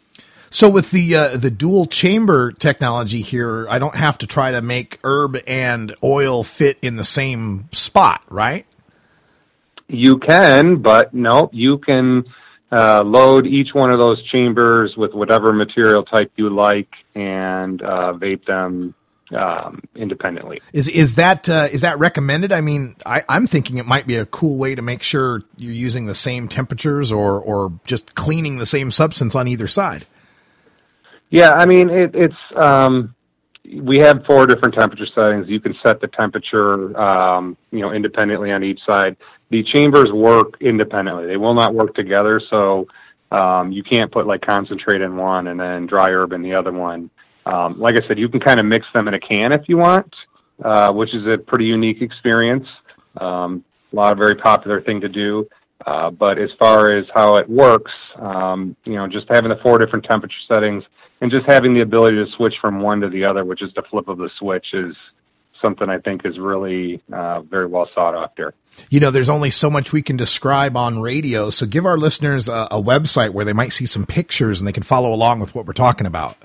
So 0.50 0.68
with 0.68 0.90
the 0.90 1.14
uh, 1.14 1.36
the 1.36 1.50
dual 1.50 1.86
chamber 1.86 2.50
technology 2.50 3.22
here, 3.22 3.68
I 3.68 3.78
don't 3.78 3.94
have 3.94 4.18
to 4.18 4.26
try 4.26 4.50
to 4.50 4.60
make 4.60 4.98
herb 5.04 5.38
and 5.46 5.94
oil 6.02 6.42
fit 6.42 6.76
in 6.82 6.96
the 6.96 7.04
same 7.04 7.68
spot, 7.72 8.24
right? 8.28 8.66
You 9.86 10.18
can, 10.18 10.82
but 10.82 11.14
no, 11.14 11.50
you 11.52 11.78
can 11.78 12.24
uh, 12.72 13.02
load 13.04 13.46
each 13.46 13.74
one 13.74 13.92
of 13.92 14.00
those 14.00 14.22
chambers 14.24 14.96
with 14.96 15.14
whatever 15.14 15.52
material 15.52 16.04
type 16.04 16.32
you 16.36 16.50
like 16.50 16.88
and 17.14 17.80
uh, 17.82 18.12
vape 18.14 18.44
them 18.44 18.94
um, 19.36 19.82
independently. 19.94 20.60
Is 20.72 20.88
is 20.88 21.14
that 21.14 21.48
uh, 21.48 21.68
is 21.70 21.82
that 21.82 21.98
recommended? 22.00 22.52
I 22.52 22.60
mean, 22.60 22.96
I, 23.06 23.22
I'm 23.28 23.46
thinking 23.46 23.78
it 23.78 23.86
might 23.86 24.06
be 24.06 24.16
a 24.16 24.26
cool 24.26 24.58
way 24.58 24.74
to 24.74 24.82
make 24.82 25.04
sure 25.04 25.42
you're 25.56 25.72
using 25.72 26.06
the 26.06 26.14
same 26.14 26.48
temperatures 26.48 27.12
or 27.12 27.40
or 27.40 27.72
just 27.84 28.16
cleaning 28.16 28.58
the 28.58 28.66
same 28.66 28.90
substance 28.90 29.36
on 29.36 29.46
either 29.46 29.68
side. 29.68 30.06
Yeah, 31.30 31.52
I 31.52 31.66
mean 31.66 31.90
it, 31.90 32.14
it's 32.14 32.34
um, 32.56 33.14
we 33.72 33.98
have 33.98 34.24
four 34.26 34.46
different 34.46 34.74
temperature 34.74 35.06
settings. 35.14 35.48
You 35.48 35.60
can 35.60 35.74
set 35.84 36.00
the 36.00 36.08
temperature, 36.08 36.98
um, 37.00 37.56
you 37.70 37.80
know, 37.80 37.92
independently 37.92 38.52
on 38.52 38.62
each 38.64 38.80
side. 38.88 39.16
The 39.50 39.62
chambers 39.64 40.12
work 40.12 40.54
independently; 40.60 41.26
they 41.26 41.36
will 41.36 41.54
not 41.54 41.74
work 41.74 41.94
together. 41.94 42.40
So 42.50 42.86
Um, 43.32 43.70
you 43.70 43.84
can't 43.84 44.10
put 44.10 44.26
like 44.26 44.42
concentrate 44.42 45.02
in 45.02 45.16
one 45.16 45.46
and 45.46 45.58
then 45.60 45.86
dry 45.86 46.10
herb 46.10 46.32
in 46.32 46.42
the 46.42 46.54
other 46.54 46.72
one. 46.72 47.10
Um, 47.46 47.78
like 47.78 47.94
I 47.94 48.06
said, 48.08 48.18
you 48.18 48.28
can 48.28 48.40
kind 48.40 48.58
of 48.58 48.66
mix 48.66 48.86
them 48.92 49.06
in 49.06 49.14
a 49.14 49.20
can 49.20 49.52
if 49.52 49.68
you 49.68 49.76
want, 49.78 50.12
uh, 50.64 50.92
which 50.92 51.14
is 51.14 51.24
a 51.26 51.38
pretty 51.38 51.66
unique 51.66 52.02
experience. 52.02 52.66
Um, 53.20 53.64
a 53.92 53.96
lot 53.96 54.12
of 54.12 54.18
very 54.18 54.34
popular 54.34 54.80
thing 54.82 55.00
to 55.00 55.08
do. 55.08 55.46
Uh, 55.86 56.10
but 56.10 56.38
as 56.38 56.50
far 56.58 56.90
as 56.98 57.06
how 57.14 57.36
it 57.36 57.48
works, 57.48 57.92
um, 58.18 58.74
you 58.84 58.96
know, 58.96 59.06
just 59.06 59.26
having 59.30 59.50
the 59.50 59.60
four 59.62 59.78
different 59.78 60.04
temperature 60.04 60.42
settings 60.48 60.82
and 61.20 61.30
just 61.30 61.46
having 61.46 61.74
the 61.74 61.80
ability 61.80 62.16
to 62.16 62.26
switch 62.36 62.54
from 62.60 62.80
one 62.80 63.00
to 63.00 63.08
the 63.08 63.24
other, 63.24 63.44
which 63.44 63.62
is 63.62 63.72
the 63.74 63.82
flip 63.82 64.08
of 64.08 64.18
the 64.18 64.30
switch, 64.38 64.66
is 64.72 64.96
something 65.62 65.90
I 65.90 65.98
think 65.98 66.24
is 66.24 66.38
really 66.38 67.02
uh, 67.12 67.42
very 67.42 67.66
well 67.66 67.88
sought 67.94 68.14
after. 68.14 68.54
You 68.88 69.00
know, 69.00 69.10
there's 69.10 69.28
only 69.28 69.50
so 69.50 69.68
much 69.68 69.92
we 69.92 70.00
can 70.00 70.16
describe 70.16 70.74
on 70.76 71.00
radio, 71.00 71.50
so 71.50 71.66
give 71.66 71.84
our 71.84 71.98
listeners 71.98 72.48
a, 72.48 72.68
a 72.70 72.80
website 72.82 73.30
where 73.30 73.44
they 73.44 73.52
might 73.52 73.72
see 73.72 73.86
some 73.86 74.06
pictures 74.06 74.60
and 74.60 74.68
they 74.68 74.72
can 74.72 74.82
follow 74.82 75.12
along 75.12 75.40
with 75.40 75.54
what 75.54 75.66
we're 75.66 75.74
talking 75.74 76.06
about. 76.06 76.38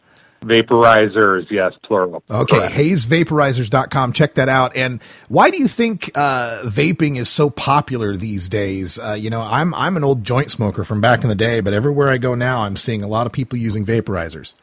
Vaporizers, 0.44 1.50
yes, 1.50 1.74
plural. 1.84 2.24
Okay, 2.30 2.58
Correct. 2.58 2.76
hazevaporizers.com. 2.76 4.14
Check 4.14 4.36
that 4.36 4.50
out. 4.50 4.76
And 4.76 5.02
why 5.30 5.50
do 5.50 5.58
you 5.58 5.68
think 5.68 6.12
uh, 6.16 6.62
vaping 6.64 7.18
is 7.18 7.28
so 7.28 7.50
popular 7.50 8.16
these 8.16 8.48
days? 8.48 9.00
Uh, 9.00 9.14
you 9.14 9.30
know, 9.30 9.42
I'm 9.42 9.74
I'm 9.74 9.98
an 9.98 10.04
old 10.04 10.24
joint 10.24 10.52
smoker 10.52 10.84
from 10.84 11.02
back 11.02 11.24
in 11.24 11.30
the 11.30 11.36
day, 11.36 11.60
but 11.60 11.74
everywhere 11.74 12.10
I 12.10 12.18
go 12.18 12.36
now, 12.36 12.64
I'm 12.64 12.76
seeing 12.76 13.04
a 13.04 13.08
lot 13.08 13.26
of 13.26 13.34
people 13.34 13.58
using 13.58 13.86
vaporizers. 13.86 14.54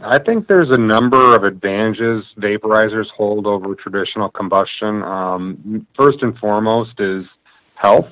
I 0.00 0.18
think 0.18 0.48
there's 0.48 0.70
a 0.70 0.78
number 0.78 1.36
of 1.36 1.44
advantages 1.44 2.24
vaporizers 2.36 3.06
hold 3.16 3.46
over 3.46 3.74
traditional 3.74 4.28
combustion. 4.28 5.02
Um, 5.02 5.86
first 5.96 6.22
and 6.22 6.36
foremost 6.38 6.98
is 6.98 7.24
health. 7.74 8.10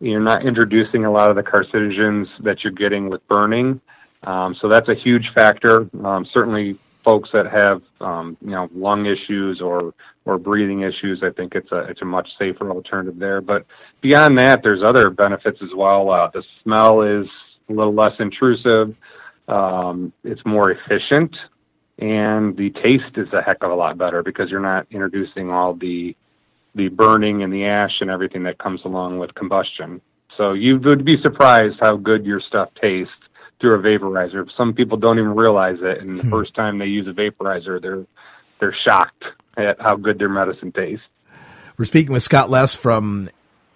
You're 0.00 0.20
not 0.20 0.44
introducing 0.44 1.04
a 1.04 1.10
lot 1.10 1.30
of 1.30 1.36
the 1.36 1.42
carcinogens 1.42 2.26
that 2.40 2.62
you're 2.64 2.72
getting 2.72 3.08
with 3.08 3.26
burning. 3.28 3.80
Um, 4.24 4.56
so 4.60 4.68
that's 4.68 4.88
a 4.88 4.94
huge 4.94 5.30
factor. 5.34 5.88
Um, 6.04 6.26
certainly, 6.32 6.76
folks 7.04 7.30
that 7.32 7.46
have 7.46 7.82
um, 8.00 8.36
you 8.40 8.50
know 8.50 8.68
lung 8.74 9.06
issues 9.06 9.60
or 9.60 9.94
or 10.24 10.38
breathing 10.38 10.82
issues, 10.82 11.22
I 11.22 11.30
think 11.30 11.54
it's 11.54 11.72
a 11.72 11.78
it's 11.84 12.02
a 12.02 12.04
much 12.04 12.28
safer 12.38 12.70
alternative 12.70 13.18
there. 13.18 13.40
But 13.40 13.64
beyond 14.00 14.38
that, 14.38 14.62
there's 14.62 14.82
other 14.82 15.10
benefits 15.10 15.60
as 15.62 15.70
well. 15.74 16.10
Uh, 16.10 16.30
the 16.32 16.42
smell 16.62 17.02
is 17.02 17.26
a 17.68 17.72
little 17.72 17.94
less 17.94 18.14
intrusive. 18.18 18.94
Um, 19.48 20.12
it's 20.24 20.44
more 20.44 20.70
efficient, 20.70 21.36
and 21.98 22.56
the 22.56 22.70
taste 22.70 23.16
is 23.16 23.28
a 23.32 23.42
heck 23.42 23.62
of 23.62 23.70
a 23.70 23.74
lot 23.74 23.98
better 23.98 24.22
because 24.22 24.50
you're 24.50 24.60
not 24.60 24.86
introducing 24.90 25.50
all 25.50 25.74
the 25.74 26.16
the 26.74 26.88
burning 26.88 27.42
and 27.42 27.52
the 27.52 27.66
ash 27.66 28.00
and 28.00 28.10
everything 28.10 28.44
that 28.44 28.56
comes 28.58 28.80
along 28.84 29.18
with 29.18 29.34
combustion. 29.34 30.00
So 30.38 30.54
you 30.54 30.78
would 30.78 31.04
be 31.04 31.20
surprised 31.20 31.76
how 31.80 31.96
good 31.96 32.24
your 32.24 32.40
stuff 32.40 32.70
tastes 32.80 33.12
through 33.60 33.74
a 33.74 33.78
vaporizer. 33.78 34.48
Some 34.56 34.72
people 34.72 34.96
don't 34.96 35.18
even 35.18 35.34
realize 35.34 35.76
it, 35.80 36.02
and 36.02 36.18
the 36.18 36.24
first 36.30 36.54
time 36.54 36.78
they 36.78 36.86
use 36.86 37.06
a 37.06 37.12
vaporizer, 37.12 37.80
they're 37.80 38.06
they're 38.60 38.76
shocked 38.86 39.24
at 39.56 39.80
how 39.80 39.96
good 39.96 40.18
their 40.18 40.28
medicine 40.28 40.72
tastes. 40.72 41.04
We're 41.76 41.84
speaking 41.84 42.12
with 42.12 42.22
Scott 42.22 42.48
Les 42.48 42.76
from 42.76 43.28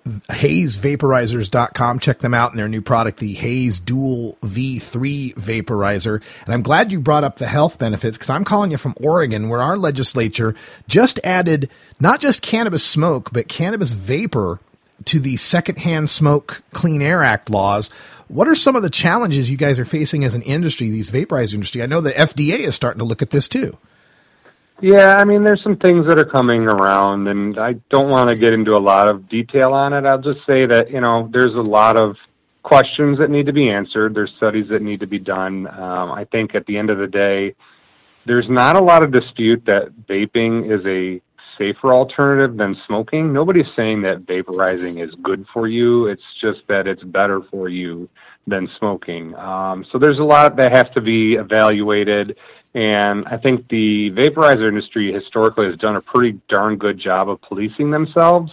hazevaporizers.com. 0.06 1.98
Check 1.98 2.18
them 2.20 2.34
out 2.34 2.52
and 2.52 2.58
their 2.58 2.68
new 2.68 2.82
product, 2.82 3.18
the 3.18 3.34
Haze 3.34 3.80
Dual 3.80 4.38
V3 4.42 5.34
Vaporizer. 5.34 6.22
And 6.44 6.54
I'm 6.54 6.62
glad 6.62 6.92
you 6.92 7.00
brought 7.00 7.24
up 7.24 7.38
the 7.38 7.48
health 7.48 7.78
benefits 7.78 8.16
because 8.16 8.30
I'm 8.30 8.44
calling 8.44 8.70
you 8.70 8.76
from 8.76 8.94
Oregon, 9.00 9.48
where 9.48 9.60
our 9.60 9.76
legislature 9.76 10.54
just 10.88 11.18
added 11.24 11.68
not 12.00 12.20
just 12.20 12.42
cannabis 12.42 12.84
smoke, 12.84 13.30
but 13.32 13.48
cannabis 13.48 13.92
vapor 13.92 14.60
to 15.06 15.20
the 15.20 15.36
Secondhand 15.36 16.08
Smoke 16.08 16.62
Clean 16.72 17.02
Air 17.02 17.22
Act 17.22 17.50
laws. 17.50 17.90
What 18.28 18.48
are 18.48 18.54
some 18.54 18.76
of 18.76 18.82
the 18.82 18.90
challenges 18.90 19.50
you 19.50 19.56
guys 19.56 19.78
are 19.78 19.84
facing 19.84 20.24
as 20.24 20.34
an 20.34 20.42
industry, 20.42 20.90
these 20.90 21.10
vaporizer 21.10 21.54
industry? 21.54 21.82
I 21.82 21.86
know 21.86 22.00
the 22.00 22.12
FDA 22.12 22.60
is 22.60 22.74
starting 22.74 22.98
to 22.98 23.04
look 23.04 23.22
at 23.22 23.30
this 23.30 23.48
too. 23.48 23.76
Yeah, 24.80 25.14
I 25.16 25.24
mean, 25.24 25.42
there's 25.42 25.62
some 25.62 25.76
things 25.76 26.06
that 26.06 26.18
are 26.18 26.26
coming 26.26 26.62
around, 26.62 27.28
and 27.28 27.58
I 27.58 27.74
don't 27.88 28.10
want 28.10 28.28
to 28.28 28.38
get 28.38 28.52
into 28.52 28.72
a 28.72 28.78
lot 28.78 29.08
of 29.08 29.28
detail 29.28 29.72
on 29.72 29.94
it. 29.94 30.04
I'll 30.04 30.20
just 30.20 30.40
say 30.46 30.66
that, 30.66 30.90
you 30.90 31.00
know, 31.00 31.30
there's 31.32 31.54
a 31.54 31.62
lot 31.62 31.98
of 31.98 32.16
questions 32.62 33.16
that 33.18 33.30
need 33.30 33.46
to 33.46 33.54
be 33.54 33.70
answered. 33.70 34.14
There's 34.14 34.32
studies 34.36 34.68
that 34.68 34.82
need 34.82 35.00
to 35.00 35.06
be 35.06 35.18
done. 35.18 35.66
Um, 35.66 36.12
I 36.12 36.26
think 36.30 36.54
at 36.54 36.66
the 36.66 36.76
end 36.76 36.90
of 36.90 36.98
the 36.98 37.06
day, 37.06 37.54
there's 38.26 38.50
not 38.50 38.76
a 38.76 38.84
lot 38.84 39.02
of 39.02 39.12
dispute 39.12 39.62
that 39.66 39.92
vaping 40.08 40.70
is 40.70 40.84
a 40.84 41.22
safer 41.56 41.94
alternative 41.94 42.56
than 42.56 42.76
smoking. 42.86 43.32
Nobody's 43.32 43.66
saying 43.76 44.02
that 44.02 44.26
vaporizing 44.26 45.02
is 45.02 45.14
good 45.22 45.46
for 45.54 45.68
you. 45.68 46.06
It's 46.06 46.22
just 46.40 46.60
that 46.68 46.86
it's 46.86 47.02
better 47.02 47.40
for 47.50 47.68
you 47.68 48.10
than 48.46 48.68
smoking. 48.78 49.34
Um, 49.36 49.84
so 49.90 49.98
there's 49.98 50.18
a 50.18 50.24
lot 50.24 50.56
that 50.56 50.72
has 50.72 50.86
to 50.94 51.00
be 51.00 51.34
evaluated. 51.34 52.36
And 52.76 53.26
I 53.26 53.38
think 53.38 53.68
the 53.68 54.10
vaporizer 54.10 54.68
industry 54.68 55.10
historically 55.10 55.64
has 55.64 55.78
done 55.78 55.96
a 55.96 56.02
pretty 56.02 56.38
darn 56.50 56.76
good 56.76 56.98
job 56.98 57.30
of 57.30 57.40
policing 57.40 57.90
themselves. 57.90 58.52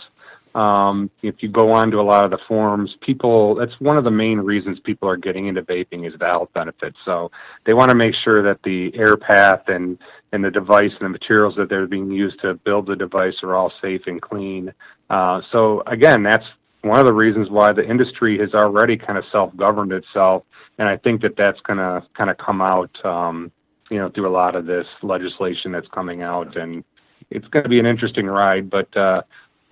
Um, 0.56 1.10
if 1.22 1.44
you 1.44 1.50
go 1.50 1.74
on 1.74 1.92
to 1.92 2.00
a 2.00 2.04
lot 2.04 2.24
of 2.24 2.32
the 2.32 2.38
forums, 2.48 2.96
people, 3.02 3.56
that's 3.56 3.78
one 3.80 3.98
of 3.98 4.06
the 4.06 4.12
main 4.12 4.38
reasons 4.38 4.80
people 4.80 5.10
are 5.10 5.18
getting 5.18 5.48
into 5.48 5.62
vaping 5.62 6.08
is 6.08 6.18
the 6.20 6.26
health 6.26 6.48
benefits. 6.54 6.96
So 7.04 7.32
they 7.66 7.74
want 7.74 7.90
to 7.90 7.96
make 7.96 8.16
sure 8.24 8.42
that 8.44 8.64
the 8.64 8.94
air 8.96 9.18
path 9.18 9.64
and, 9.68 9.98
and 10.32 10.42
the 10.42 10.52
device 10.52 10.92
and 10.92 11.02
the 11.02 11.10
materials 11.10 11.56
that 11.58 11.68
they're 11.68 11.86
being 11.86 12.10
used 12.10 12.40
to 12.44 12.54
build 12.54 12.88
the 12.88 12.96
device 12.96 13.34
are 13.44 13.56
all 13.56 13.74
safe 13.82 14.04
and 14.08 14.22
clean. 14.22 14.72
Uh, 15.10 15.42
so 15.52 15.84
again, 15.86 16.24
that's 16.24 16.46
one 16.82 16.98
of 17.00 17.06
the 17.06 17.14
reasons 17.14 17.50
why 17.50 17.74
the 17.74 17.84
industry 17.84 18.40
has 18.40 18.54
already 18.54 18.96
kind 18.96 19.18
of 19.18 19.26
self-governed 19.34 19.92
itself. 19.92 20.44
And 20.78 20.88
I 20.88 20.96
think 20.96 21.24
that 21.24 21.36
that's 21.36 21.60
going 21.62 21.80
to 21.80 22.08
kind 22.14 22.30
of 22.30 22.38
come 22.38 22.62
out, 22.62 22.92
um, 23.04 23.52
you 23.94 24.00
know, 24.00 24.10
through 24.10 24.28
a 24.28 24.36
lot 24.36 24.56
of 24.56 24.66
this 24.66 24.88
legislation 25.02 25.72
that's 25.72 25.88
coming 25.90 26.22
out. 26.22 26.58
And 26.58 26.84
it's 27.30 27.48
going 27.48 27.64
to 27.64 27.70
be 27.70 27.80
an 27.80 27.86
interesting 27.86 28.26
ride, 28.26 28.70
but, 28.70 28.96
uh, 28.98 29.22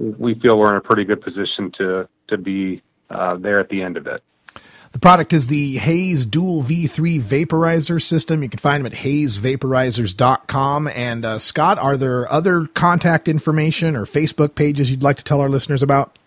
we 0.01 0.35
feel 0.35 0.57
we're 0.57 0.71
in 0.71 0.77
a 0.77 0.81
pretty 0.81 1.03
good 1.03 1.21
position 1.21 1.71
to 1.77 2.07
to 2.27 2.37
be 2.37 2.81
uh, 3.09 3.35
there 3.35 3.59
at 3.59 3.69
the 3.69 3.81
end 3.81 3.97
of 3.97 4.07
it. 4.07 4.23
The 4.93 4.99
product 4.99 5.31
is 5.31 5.47
the 5.47 5.77
Haze 5.77 6.25
Dual 6.25 6.63
V3 6.63 7.21
Vaporizer 7.21 8.01
System. 8.01 8.43
You 8.43 8.49
can 8.49 8.59
find 8.59 8.83
them 8.83 8.91
at 8.91 8.99
hazevaporizers.com. 8.99 10.87
And 10.89 11.23
uh, 11.23 11.39
Scott, 11.39 11.77
are 11.77 11.95
there 11.95 12.29
other 12.29 12.65
contact 12.67 13.29
information 13.29 13.95
or 13.95 14.05
Facebook 14.05 14.53
pages 14.53 14.91
you'd 14.91 15.03
like 15.03 15.15
to 15.17 15.23
tell 15.23 15.39
our 15.39 15.47
listeners 15.47 15.81
about? 15.81 16.17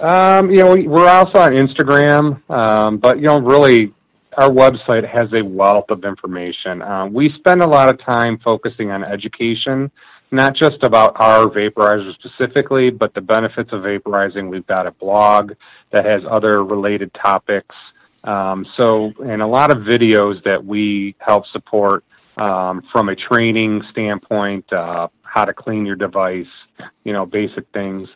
Um, 0.00 0.50
you 0.50 0.58
know, 0.58 0.74
we're 0.74 1.08
also 1.08 1.38
on 1.38 1.52
Instagram, 1.52 2.40
um, 2.50 2.96
but 2.96 3.18
you 3.18 3.26
know, 3.26 3.38
really, 3.38 3.92
our 4.36 4.48
website 4.48 5.08
has 5.08 5.32
a 5.32 5.44
wealth 5.44 5.90
of 5.90 6.04
information. 6.04 6.82
Uh, 6.82 7.06
we 7.06 7.32
spend 7.38 7.62
a 7.62 7.66
lot 7.66 7.88
of 7.88 7.98
time 8.04 8.38
focusing 8.42 8.90
on 8.90 9.04
education 9.04 9.90
not 10.32 10.54
just 10.54 10.82
about 10.82 11.12
our 11.16 11.46
vaporizer 11.46 12.14
specifically, 12.14 12.90
but 12.90 13.14
the 13.14 13.20
benefits 13.20 13.72
of 13.72 13.82
vaporizing. 13.82 14.48
We've 14.48 14.66
got 14.66 14.86
a 14.86 14.92
blog 14.92 15.52
that 15.92 16.04
has 16.04 16.22
other 16.30 16.64
related 16.64 17.12
topics. 17.14 17.74
Um, 18.22 18.66
so, 18.76 19.12
and 19.24 19.42
a 19.42 19.46
lot 19.46 19.72
of 19.72 19.78
videos 19.78 20.42
that 20.44 20.64
we 20.64 21.16
help 21.18 21.46
support 21.52 22.04
um, 22.36 22.82
from 22.92 23.08
a 23.08 23.16
training 23.16 23.82
standpoint, 23.90 24.72
uh, 24.72 25.08
how 25.22 25.44
to 25.44 25.52
clean 25.52 25.84
your 25.84 25.96
device, 25.96 26.46
you 27.04 27.12
know, 27.12 27.26
basic 27.26 27.66
things. 27.72 28.08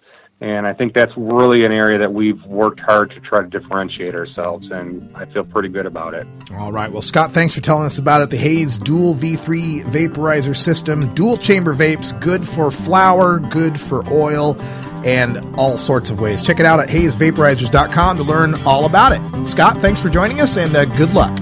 And 0.44 0.66
I 0.66 0.74
think 0.74 0.92
that's 0.92 1.12
really 1.16 1.64
an 1.64 1.72
area 1.72 1.98
that 2.00 2.12
we've 2.12 2.44
worked 2.44 2.78
hard 2.78 3.08
to 3.12 3.20
try 3.20 3.40
to 3.40 3.48
differentiate 3.48 4.14
ourselves, 4.14 4.66
and 4.70 5.10
I 5.16 5.24
feel 5.24 5.42
pretty 5.42 5.70
good 5.70 5.86
about 5.86 6.12
it. 6.12 6.26
All 6.58 6.70
right. 6.70 6.92
Well, 6.92 7.00
Scott, 7.00 7.32
thanks 7.32 7.54
for 7.54 7.62
telling 7.62 7.86
us 7.86 7.96
about 7.96 8.20
it. 8.20 8.28
The 8.28 8.36
Haze 8.36 8.76
Dual 8.76 9.14
V3 9.14 9.84
Vaporizer 9.84 10.54
System, 10.54 11.14
dual 11.14 11.38
chamber 11.38 11.74
vapes, 11.74 12.20
good 12.20 12.46
for 12.46 12.70
flower, 12.70 13.38
good 13.38 13.80
for 13.80 14.06
oil, 14.12 14.60
and 15.02 15.56
all 15.56 15.78
sorts 15.78 16.10
of 16.10 16.20
ways. 16.20 16.42
Check 16.42 16.60
it 16.60 16.66
out 16.66 16.78
at 16.78 16.90
hazevaporizers.com 16.90 18.18
to 18.18 18.22
learn 18.22 18.54
all 18.66 18.84
about 18.84 19.12
it. 19.12 19.46
Scott, 19.46 19.78
thanks 19.78 20.02
for 20.02 20.10
joining 20.10 20.42
us, 20.42 20.58
and 20.58 20.76
uh, 20.76 20.84
good 20.84 21.14
luck. 21.14 21.34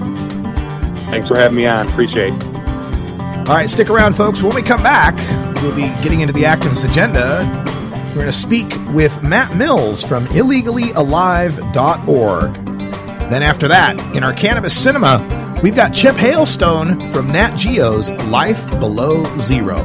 Thanks 1.09 1.27
for 1.27 1.37
having 1.37 1.57
me 1.57 1.65
on. 1.65 1.89
Appreciate 1.89 2.33
it. 2.35 2.43
All 2.45 3.55
right, 3.55 3.69
stick 3.69 3.89
around, 3.89 4.13
folks. 4.13 4.41
When 4.41 4.55
we 4.55 4.61
come 4.61 4.81
back, 4.81 5.17
we'll 5.61 5.75
be 5.75 5.89
getting 6.01 6.21
into 6.21 6.33
the 6.33 6.43
activist 6.43 6.89
agenda. 6.89 7.82
We're 8.13 8.19
going 8.19 8.31
to 8.31 8.33
speak 8.33 8.71
with 8.93 9.23
Matt 9.23 9.55
Mills 9.55 10.03
from 10.03 10.27
illegallyalive.org. 10.27 12.53
Then, 13.31 13.41
after 13.41 13.67
that, 13.69 13.99
in 14.15 14.23
our 14.23 14.33
cannabis 14.33 14.79
cinema, 14.79 15.17
we've 15.63 15.73
got 15.73 15.95
Chip 15.95 16.15
Hailstone 16.15 17.11
from 17.11 17.25
Nat 17.29 17.55
Geo's 17.55 18.11
Life 18.25 18.69
Below 18.79 19.25
Zero. 19.39 19.77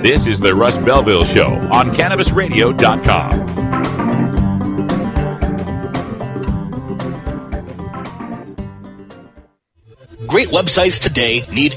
This 0.00 0.26
is 0.26 0.40
the 0.40 0.54
Russ 0.54 0.78
Belville 0.78 1.26
Show 1.26 1.48
on 1.70 1.90
CannabisRadio.com. 1.90 3.53
websites 10.54 11.00
today 11.00 11.42
need 11.50 11.76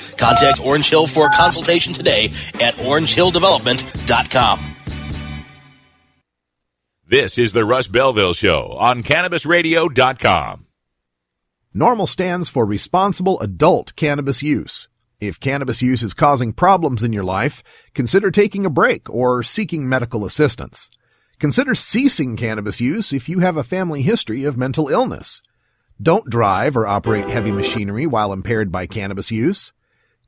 Contact 0.21 0.59
Orange 0.63 0.89
Hill 0.89 1.07
for 1.07 1.25
a 1.25 1.31
consultation 1.31 1.93
today 1.93 2.25
at 2.61 2.75
orangehilldevelopment.com. 2.75 4.59
This 7.05 7.37
is 7.37 7.51
the 7.51 7.65
Russ 7.65 7.89
Belville 7.89 8.33
Show 8.33 8.73
on 8.79 9.03
CannabisRadio.com. 9.03 10.67
NORML 11.75 12.07
stands 12.07 12.47
for 12.47 12.65
responsible 12.65 13.39
adult 13.41 13.95
cannabis 13.97 14.41
use. 14.41 14.87
If 15.19 15.39
cannabis 15.39 15.81
use 15.81 16.03
is 16.03 16.13
causing 16.13 16.53
problems 16.53 17.03
in 17.03 17.11
your 17.11 17.23
life, 17.23 17.63
consider 17.93 18.31
taking 18.31 18.65
a 18.65 18.69
break 18.69 19.09
or 19.09 19.43
seeking 19.43 19.89
medical 19.89 20.23
assistance. 20.23 20.89
Consider 21.37 21.75
ceasing 21.75 22.37
cannabis 22.37 22.79
use 22.79 23.11
if 23.11 23.27
you 23.27 23.39
have 23.39 23.57
a 23.57 23.63
family 23.63 24.03
history 24.03 24.45
of 24.45 24.55
mental 24.55 24.87
illness. 24.87 25.41
Don't 26.01 26.29
drive 26.29 26.77
or 26.77 26.87
operate 26.87 27.29
heavy 27.29 27.51
machinery 27.51 28.05
while 28.05 28.31
impaired 28.31 28.71
by 28.71 28.87
cannabis 28.87 29.31
use. 29.31 29.73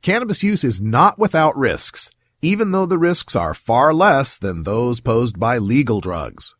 Cannabis 0.03 0.43
use 0.43 0.65
is 0.65 0.81
not 0.81 1.17
without 1.17 1.55
risks, 1.55 2.11
even 2.41 2.71
though 2.71 2.85
the 2.85 2.97
risks 2.97 3.37
are 3.37 3.53
far 3.53 3.93
less 3.93 4.37
than 4.37 4.63
those 4.63 4.99
posed 4.99 5.39
by 5.39 5.57
legal 5.57 6.01
drugs. 6.01 6.55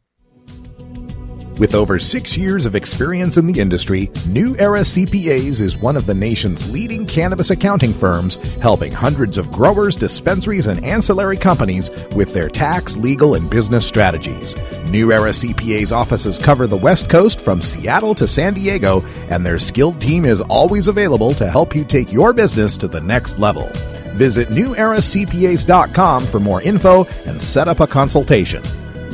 With 1.64 1.76
over 1.76 1.98
six 1.98 2.36
years 2.36 2.66
of 2.66 2.76
experience 2.76 3.38
in 3.38 3.48
the 3.48 3.58
industry, 3.58 4.12
New 4.28 4.54
Era 4.60 4.82
CPAs 4.82 5.62
is 5.62 5.78
one 5.78 5.96
of 5.96 6.06
the 6.06 6.14
nation's 6.14 6.70
leading 6.70 7.06
cannabis 7.08 7.52
accounting 7.52 7.94
firms, 7.94 8.36
helping 8.60 8.92
hundreds 8.92 9.38
of 9.38 9.50
growers, 9.50 9.96
dispensaries, 9.96 10.68
and 10.68 10.84
ancillary 10.84 11.38
companies 11.38 11.90
with 12.18 12.34
their 12.34 12.50
tax, 12.50 12.98
legal, 12.98 13.36
and 13.36 13.50
business 13.50 13.88
strategies. 13.88 14.58
New 14.90 15.14
Era 15.14 15.30
CPA's 15.30 15.94
offices 15.94 16.38
cover 16.38 16.68
the 16.68 16.76
West 16.76 17.10
Coast 17.10 17.40
from 17.40 17.62
Seattle 17.62 18.14
to 18.16 18.28
San 18.28 18.56
Diego, 18.56 19.02
and 19.30 19.46
their 19.46 19.58
skilled 19.58 20.02
team 20.02 20.26
is 20.26 20.42
always 20.42 20.90
available 20.90 21.34
to 21.36 21.50
help 21.50 21.74
you 21.74 21.86
take 21.86 22.12
your 22.12 22.34
business 22.34 22.78
to 22.78 22.90
the 22.90 23.00
next 23.00 23.40
level. 23.40 23.70
Visit 24.16 24.50
neweracpas.com 24.50 26.26
for 26.26 26.40
more 26.42 26.62
info 26.62 27.06
and 27.26 27.42
set 27.42 27.70
up 27.70 27.80
a 27.80 27.88
consultation. 27.88 28.62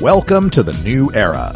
Welcome 0.01 0.49
to 0.49 0.63
the 0.63 0.73
new 0.81 1.11
era. 1.13 1.55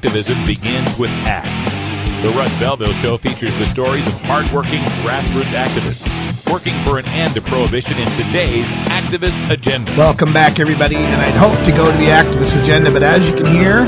Activism 0.00 0.46
begins 0.46 0.98
with 0.98 1.10
ACT. 1.10 2.22
The 2.22 2.30
Russ 2.30 2.50
Belville 2.58 2.94
Show 2.94 3.18
features 3.18 3.54
the 3.56 3.66
stories 3.66 4.06
of 4.06 4.14
hardworking 4.22 4.80
grassroots 5.04 5.52
activists 5.52 6.50
working 6.50 6.72
for 6.84 6.98
an 6.98 7.04
end 7.08 7.34
to 7.34 7.42
prohibition 7.42 7.98
in 7.98 8.08
today's 8.12 8.66
activist 8.88 9.50
agenda. 9.50 9.94
Welcome 9.98 10.32
back, 10.32 10.58
everybody. 10.58 10.96
And 10.96 11.20
I'd 11.20 11.34
hope 11.34 11.62
to 11.66 11.70
go 11.72 11.92
to 11.92 11.98
the 11.98 12.06
activist 12.06 12.58
agenda, 12.58 12.90
but 12.90 13.02
as 13.02 13.28
you 13.28 13.36
can 13.36 13.44
hear, 13.44 13.84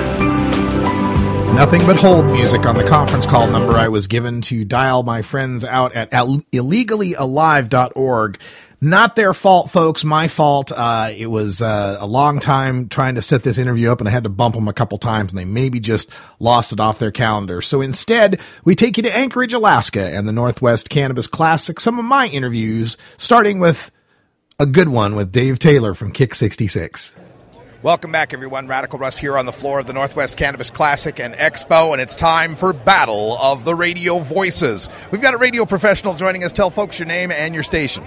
nothing 1.54 1.86
but 1.86 1.96
hold 1.96 2.26
music 2.26 2.66
on 2.66 2.76
the 2.76 2.84
conference 2.84 3.24
call 3.24 3.46
number 3.46 3.72
I 3.72 3.88
was 3.88 4.06
given 4.06 4.42
to 4.42 4.66
dial 4.66 5.04
my 5.04 5.22
friends 5.22 5.64
out 5.64 5.94
at 5.94 6.12
illegally 6.52 7.14
alive.org. 7.14 8.38
Not 8.84 9.14
their 9.14 9.32
fault, 9.32 9.70
folks. 9.70 10.02
My 10.02 10.26
fault. 10.26 10.72
Uh, 10.72 11.12
it 11.16 11.28
was 11.28 11.62
uh, 11.62 11.98
a 12.00 12.06
long 12.06 12.40
time 12.40 12.88
trying 12.88 13.14
to 13.14 13.22
set 13.22 13.44
this 13.44 13.56
interview 13.56 13.92
up, 13.92 14.00
and 14.00 14.08
I 14.08 14.10
had 14.10 14.24
to 14.24 14.28
bump 14.28 14.56
them 14.56 14.66
a 14.66 14.72
couple 14.72 14.98
times, 14.98 15.30
and 15.30 15.38
they 15.38 15.44
maybe 15.44 15.78
just 15.78 16.10
lost 16.40 16.72
it 16.72 16.80
off 16.80 16.98
their 16.98 17.12
calendar. 17.12 17.62
So 17.62 17.80
instead, 17.80 18.40
we 18.64 18.74
take 18.74 18.96
you 18.96 19.04
to 19.04 19.16
Anchorage, 19.16 19.52
Alaska, 19.52 20.02
and 20.02 20.26
the 20.26 20.32
Northwest 20.32 20.88
Cannabis 20.90 21.28
Classic. 21.28 21.78
Some 21.78 22.00
of 22.00 22.04
my 22.04 22.26
interviews, 22.26 22.96
starting 23.18 23.60
with 23.60 23.92
a 24.58 24.66
good 24.66 24.88
one 24.88 25.14
with 25.14 25.30
Dave 25.30 25.60
Taylor 25.60 25.94
from 25.94 26.10
Kick 26.10 26.34
66. 26.34 27.14
Welcome 27.84 28.10
back, 28.10 28.34
everyone. 28.34 28.66
Radical 28.66 28.98
Russ 28.98 29.16
here 29.16 29.38
on 29.38 29.46
the 29.46 29.52
floor 29.52 29.78
of 29.78 29.86
the 29.86 29.92
Northwest 29.92 30.36
Cannabis 30.36 30.70
Classic 30.70 31.20
and 31.20 31.34
Expo, 31.34 31.92
and 31.92 32.00
it's 32.00 32.16
time 32.16 32.56
for 32.56 32.72
Battle 32.72 33.38
of 33.40 33.64
the 33.64 33.76
Radio 33.76 34.18
Voices. 34.18 34.88
We've 35.12 35.22
got 35.22 35.34
a 35.34 35.38
radio 35.38 35.64
professional 35.64 36.14
joining 36.14 36.42
us. 36.42 36.50
Tell 36.50 36.70
folks 36.70 36.98
your 36.98 37.06
name 37.06 37.30
and 37.30 37.54
your 37.54 37.62
station. 37.62 38.04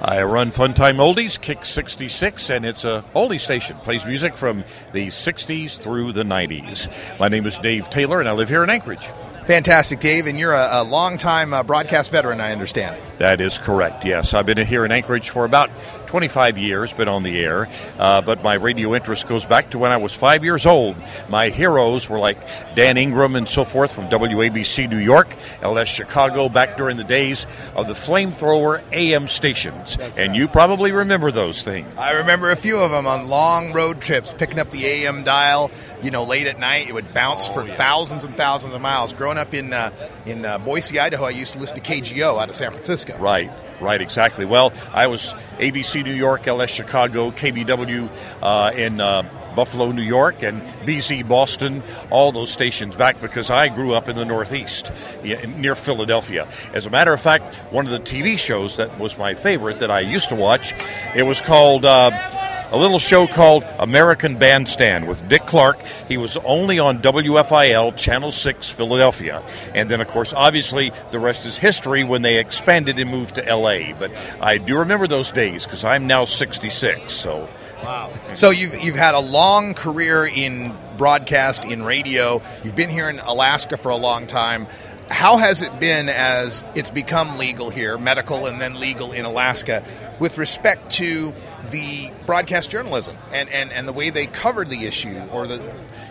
I 0.00 0.22
run 0.22 0.52
Funtime 0.52 0.96
Oldies, 0.96 1.40
Kick 1.40 1.64
66, 1.64 2.50
and 2.50 2.66
it's 2.66 2.84
a 2.84 3.02
oldie 3.14 3.40
station. 3.40 3.78
Plays 3.78 4.04
music 4.04 4.36
from 4.36 4.62
the 4.92 5.06
60s 5.06 5.78
through 5.78 6.12
the 6.12 6.22
90s. 6.22 6.88
My 7.18 7.28
name 7.28 7.46
is 7.46 7.58
Dave 7.58 7.88
Taylor, 7.88 8.20
and 8.20 8.28
I 8.28 8.32
live 8.32 8.50
here 8.50 8.62
in 8.62 8.68
Anchorage. 8.68 9.10
Fantastic, 9.46 10.00
Dave, 10.00 10.26
and 10.26 10.38
you're 10.38 10.52
a, 10.52 10.82
a 10.82 10.84
longtime 10.84 11.54
uh, 11.54 11.62
broadcast 11.62 12.10
veteran, 12.10 12.40
I 12.40 12.52
understand. 12.52 13.00
That 13.18 13.40
is 13.40 13.56
correct, 13.56 14.04
yes. 14.04 14.34
I've 14.34 14.44
been 14.46 14.58
here 14.66 14.84
in 14.84 14.92
Anchorage 14.92 15.30
for 15.30 15.44
about 15.44 15.70
25 16.06 16.58
years, 16.58 16.92
been 16.92 17.08
on 17.08 17.22
the 17.22 17.38
air, 17.40 17.68
uh, 17.98 18.20
but 18.20 18.42
my 18.42 18.54
radio 18.54 18.94
interest 18.94 19.26
goes 19.26 19.46
back 19.46 19.70
to 19.70 19.78
when 19.78 19.90
I 19.90 19.96
was 19.96 20.14
five 20.14 20.44
years 20.44 20.66
old. 20.66 20.96
My 21.28 21.48
heroes 21.48 22.08
were 22.08 22.18
like 22.18 22.38
Dan 22.74 22.96
Ingram 22.96 23.34
and 23.34 23.48
so 23.48 23.64
forth 23.64 23.92
from 23.92 24.08
WABC 24.08 24.90
New 24.90 24.98
York, 24.98 25.34
LS 25.62 25.88
Chicago, 25.88 26.48
back 26.48 26.76
during 26.76 26.96
the 26.96 27.04
days 27.04 27.46
of 27.74 27.86
the 27.86 27.94
flamethrower 27.94 28.82
AM 28.92 29.28
stations. 29.28 29.96
That's 29.96 30.18
and 30.18 30.32
right. 30.32 30.38
you 30.38 30.48
probably 30.48 30.92
remember 30.92 31.30
those 31.30 31.62
things. 31.62 31.88
I 31.96 32.12
remember 32.18 32.50
a 32.50 32.56
few 32.56 32.78
of 32.78 32.90
them 32.90 33.06
on 33.06 33.28
long 33.28 33.72
road 33.72 34.00
trips, 34.00 34.32
picking 34.32 34.58
up 34.58 34.70
the 34.70 34.84
AM 34.86 35.22
dial. 35.22 35.70
You 36.02 36.10
know, 36.10 36.24
late 36.24 36.46
at 36.46 36.58
night, 36.58 36.88
it 36.88 36.92
would 36.92 37.14
bounce 37.14 37.48
for 37.48 37.64
thousands 37.64 38.24
and 38.24 38.36
thousands 38.36 38.74
of 38.74 38.82
miles. 38.82 39.14
Growing 39.14 39.38
up 39.38 39.54
in 39.54 39.72
uh, 39.72 39.90
in 40.26 40.44
uh, 40.44 40.58
Boise, 40.58 41.00
Idaho, 41.00 41.24
I 41.24 41.30
used 41.30 41.54
to 41.54 41.58
listen 41.58 41.80
to 41.80 41.82
KGO 41.82 42.40
out 42.40 42.50
of 42.50 42.54
San 42.54 42.70
Francisco. 42.70 43.05
Right, 43.18 43.50
right, 43.80 44.00
exactly. 44.00 44.44
Well, 44.44 44.72
I 44.92 45.06
was 45.06 45.34
ABC 45.58 46.04
New 46.04 46.14
York, 46.14 46.46
LS 46.46 46.70
Chicago, 46.70 47.30
KBW 47.30 48.10
uh, 48.42 48.72
in 48.74 49.00
uh, 49.00 49.22
Buffalo, 49.54 49.90
New 49.90 50.02
York, 50.02 50.42
and 50.42 50.62
BZ 50.86 51.26
Boston, 51.26 51.82
all 52.10 52.30
those 52.30 52.50
stations 52.50 52.94
back 52.94 53.20
because 53.20 53.50
I 53.50 53.68
grew 53.68 53.94
up 53.94 54.08
in 54.08 54.14
the 54.14 54.24
Northeast 54.24 54.92
near 55.24 55.74
Philadelphia. 55.74 56.46
As 56.74 56.86
a 56.86 56.90
matter 56.90 57.12
of 57.12 57.20
fact, 57.20 57.54
one 57.72 57.86
of 57.86 57.92
the 57.92 58.00
TV 58.00 58.38
shows 58.38 58.76
that 58.76 58.98
was 58.98 59.16
my 59.16 59.34
favorite 59.34 59.80
that 59.80 59.90
I 59.90 60.00
used 60.00 60.28
to 60.28 60.34
watch, 60.34 60.74
it 61.14 61.24
was 61.24 61.40
called. 61.40 61.84
Uh, 61.84 62.35
a 62.70 62.76
little 62.76 62.98
show 62.98 63.26
called 63.26 63.64
American 63.78 64.38
Bandstand 64.38 65.06
with 65.06 65.28
Dick 65.28 65.46
Clark. 65.46 65.80
He 66.08 66.16
was 66.16 66.36
only 66.38 66.78
on 66.78 67.00
WFIL 67.00 67.96
Channel 67.96 68.32
6 68.32 68.70
Philadelphia. 68.70 69.44
And 69.74 69.90
then, 69.90 70.00
of 70.00 70.08
course, 70.08 70.32
obviously, 70.32 70.92
the 71.12 71.18
rest 71.18 71.46
is 71.46 71.56
history 71.56 72.04
when 72.04 72.22
they 72.22 72.38
expanded 72.38 72.98
and 72.98 73.10
moved 73.10 73.36
to 73.36 73.42
LA. 73.42 73.92
But 73.92 74.10
I 74.40 74.58
do 74.58 74.78
remember 74.78 75.06
those 75.06 75.30
days 75.30 75.64
because 75.64 75.84
I'm 75.84 76.06
now 76.06 76.24
66. 76.24 77.12
So. 77.12 77.48
Wow. 77.82 78.12
So 78.32 78.50
you've 78.50 78.82
you've 78.82 78.96
had 78.96 79.14
a 79.14 79.20
long 79.20 79.74
career 79.74 80.26
in 80.26 80.76
broadcast 80.96 81.64
in 81.64 81.82
radio. 81.82 82.42
You've 82.64 82.76
been 82.76 82.90
here 82.90 83.08
in 83.08 83.20
Alaska 83.20 83.76
for 83.76 83.90
a 83.90 83.96
long 83.96 84.26
time. 84.26 84.66
How 85.08 85.36
has 85.36 85.62
it 85.62 85.78
been 85.78 86.08
as 86.08 86.66
it's 86.74 86.90
become 86.90 87.38
legal 87.38 87.70
here, 87.70 87.96
medical 87.96 88.46
and 88.46 88.60
then 88.60 88.74
legal 88.74 89.12
in 89.12 89.24
Alaska, 89.24 89.84
with 90.18 90.36
respect 90.36 90.90
to 90.92 91.32
the 91.70 92.10
broadcast 92.24 92.70
journalism 92.70 93.16
and, 93.32 93.48
and, 93.48 93.72
and 93.72 93.86
the 93.86 93.92
way 93.92 94.10
they 94.10 94.26
covered 94.26 94.68
the 94.68 94.84
issue 94.86 95.20
or 95.32 95.46
the 95.46 95.64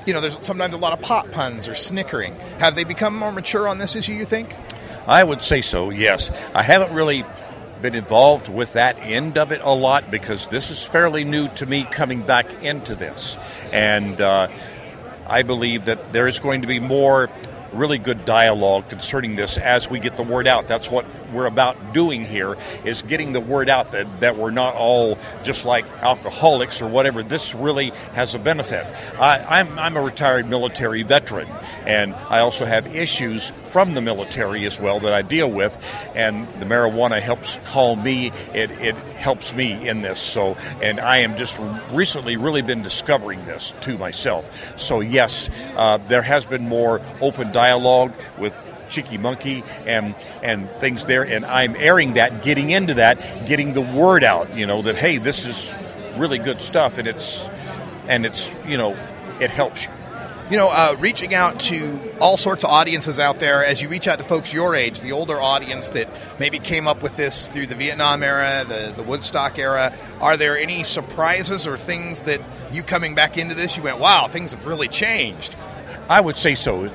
you 0.06 0.14
know, 0.14 0.22
there's 0.22 0.40
sometimes 0.46 0.76
a 0.76 0.78
lot 0.78 0.94
of 0.94 1.02
pop 1.02 1.32
puns 1.32 1.68
or 1.68 1.76
snickering. 1.76 2.36
Have 2.60 2.76
they 2.76 2.84
become 2.84 3.18
more 3.18 3.32
mature 3.32 3.68
on 3.68 3.80
this 3.80 3.96
issue, 3.96 4.14
you 4.14 4.26
think? 4.26 4.56
I 5.08 5.24
would 5.24 5.42
say 5.42 5.62
so, 5.62 5.90
yes. 5.90 6.30
I 6.54 6.64
haven't 6.64 6.94
really 6.94 7.26
been 7.82 7.96
involved 7.96 8.48
with 8.48 8.74
that 8.74 8.98
end 9.00 9.38
of 9.38 9.52
it 9.52 9.62
a 9.62 9.74
lot 9.74 10.10
because 10.10 10.48
this 10.48 10.72
is 10.72 10.84
fairly 10.84 11.24
new 11.24 11.48
to 11.50 11.66
me 11.66 11.84
coming 11.84 12.22
back 12.22 12.64
into 12.64 12.96
this. 12.96 13.38
And 13.72 14.20
uh, 14.22 14.48
I 15.28 15.44
believe 15.44 15.86
that 15.86 16.14
there 16.14 16.28
is 16.28 16.40
going 16.40 16.62
to 16.62 16.68
be 16.68 16.80
more 16.80 17.30
really 17.74 17.98
good 17.98 18.26
dialogue 18.26 18.90
concerning 18.90 19.36
this 19.36 19.58
as 19.58 19.90
we 19.90 20.00
get 20.00 20.18
the 20.18 20.24
word 20.24 20.48
out. 20.48 20.68
That's 20.68 20.90
what 20.90 21.06
we're 21.36 21.46
about 21.46 21.94
doing 21.94 22.24
here 22.26 22.56
is 22.84 23.04
getting 23.04 23.34
the 23.34 23.40
word 23.40 23.70
out 23.70 23.92
that, 23.92 24.22
that 24.22 24.38
we're 24.38 24.52
not 24.52 24.74
all 24.76 25.18
just 25.44 25.66
like 25.66 25.86
alcoholics 26.02 26.82
or 26.82 26.88
whatever. 26.88 27.22
This 27.22 27.54
really 27.54 27.90
has 28.14 28.34
a 28.34 28.40
benefit. 28.40 28.86
I, 29.20 29.60
I'm, 29.60 29.78
I'm 29.78 29.98
a 29.98 30.02
retired 30.02 30.50
military 30.50 31.04
veteran, 31.04 31.48
and 31.86 32.16
I 32.16 32.40
also 32.40 32.66
have 32.66 32.88
issues 32.96 33.52
from 33.66 33.94
the 33.94 34.02
military 34.02 34.66
as 34.66 34.80
well 34.80 35.02
that 35.02 35.14
I 35.14 35.22
deal 35.22 35.52
with, 35.52 35.78
and 36.16 36.48
the 36.62 36.66
marijuana 36.66 37.22
helps 37.22 37.60
calm 37.66 38.04
me. 38.04 38.32
It, 38.54 38.72
it 38.72 38.96
helps 38.96 39.54
me 39.54 39.88
in 39.88 40.02
this. 40.02 40.20
So, 40.20 40.56
and 40.82 41.00
I 41.00 41.18
am 41.18 41.38
just 41.38 41.60
recently 41.92 42.38
really 42.38 42.62
been 42.62 42.82
discovering 42.82 43.46
this 43.46 43.74
to 43.82 43.98
myself. 43.98 44.80
So, 44.80 45.02
yes, 45.02 45.50
uh, 45.76 45.98
there 45.98 46.22
has 46.22 46.46
been 46.46 46.64
more 46.64 47.02
open 47.22 47.52
dialogue 47.52 48.14
with 48.40 48.58
Cheeky 48.90 49.18
Monkey 49.18 49.64
and 49.86 50.16
and 50.42 50.70
things 50.80 51.06
there, 51.06 51.24
and 51.24 51.46
I'm 51.46 51.76
airing 51.76 52.14
that, 52.14 52.44
getting 52.44 52.70
into 52.70 52.96
that, 52.96 53.48
getting 53.48 53.74
the 53.74 53.82
word 53.82 54.24
out. 54.24 54.56
You 54.56 54.66
know 54.66 54.82
that 54.84 54.96
hey, 54.96 55.18
this 55.18 55.46
is 55.46 55.74
really 56.18 56.38
good 56.38 56.62
stuff, 56.62 56.98
and 56.98 57.08
it's 57.08 57.50
and 58.08 58.26
it's 58.26 58.52
you 58.68 58.78
know 58.78 58.92
it 59.40 59.52
helps 59.52 59.86
you. 59.86 59.92
You 60.48 60.58
know, 60.58 60.70
uh, 60.72 60.96
reaching 61.00 61.34
out 61.34 61.60
to 61.62 62.00
all 62.22 62.38
sorts 62.38 62.64
of 62.64 62.70
audiences 62.70 63.20
out 63.20 63.40
there 63.40 63.66
as 63.66 63.82
you 63.82 63.90
reach 63.90 64.08
out 64.08 64.20
to 64.20 64.24
folks 64.24 64.54
your 64.54 64.76
age, 64.76 65.02
the 65.02 65.12
older 65.12 65.42
audience 65.42 65.90
that 65.90 66.08
maybe 66.40 66.60
came 66.60 66.88
up 66.88 67.02
with 67.02 67.18
this 67.18 67.48
through 67.48 67.66
the 67.66 67.74
Vietnam 67.74 68.22
era, 68.22 68.64
the, 68.68 68.94
the 68.96 69.02
Woodstock 69.02 69.58
era. 69.58 69.92
Are 70.22 70.38
there 70.38 70.56
any 70.56 70.84
surprises 70.84 71.66
or 71.66 71.78
things 71.78 72.22
that 72.24 72.42
you 72.72 72.84
coming 72.84 73.16
back 73.16 73.40
into 73.40 73.56
this, 73.56 73.76
you 73.76 73.82
went, 73.82 73.98
wow, 73.98 74.28
things 74.28 74.52
have 74.52 74.68
really 74.68 74.88
changed? 74.88 75.56
I 76.08 76.22
would 76.22 76.38
say 76.38 76.54
so. 76.54 76.92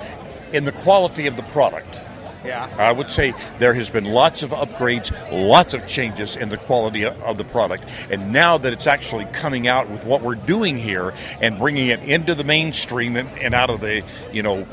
In 0.52 0.64
the 0.64 0.72
quality 0.72 1.26
of 1.26 1.36
the 1.36 1.42
product. 1.44 2.00
Yeah. 2.44 2.68
I 2.78 2.90
would 2.90 3.10
say 3.10 3.34
there 3.58 3.74
has 3.74 3.90
been 3.90 4.04
lots 4.04 4.42
of 4.42 4.50
upgrades, 4.50 5.10
lots 5.30 5.74
of 5.74 5.86
changes 5.86 6.36
in 6.36 6.48
the 6.48 6.56
quality 6.56 7.04
of 7.04 7.36
the 7.36 7.44
product. 7.44 7.84
And 8.10 8.32
now 8.32 8.56
that 8.58 8.72
it's 8.72 8.86
actually 8.86 9.26
coming 9.26 9.68
out 9.68 9.90
with 9.90 10.04
what 10.04 10.22
we're 10.22 10.36
doing 10.36 10.78
here 10.78 11.12
and 11.40 11.58
bringing 11.58 11.88
it 11.88 12.00
into 12.00 12.34
the 12.34 12.44
mainstream 12.44 13.16
and, 13.16 13.28
and 13.38 13.54
out 13.54 13.68
of 13.68 13.80
the, 13.80 14.02
you 14.32 14.42
know, 14.42 14.66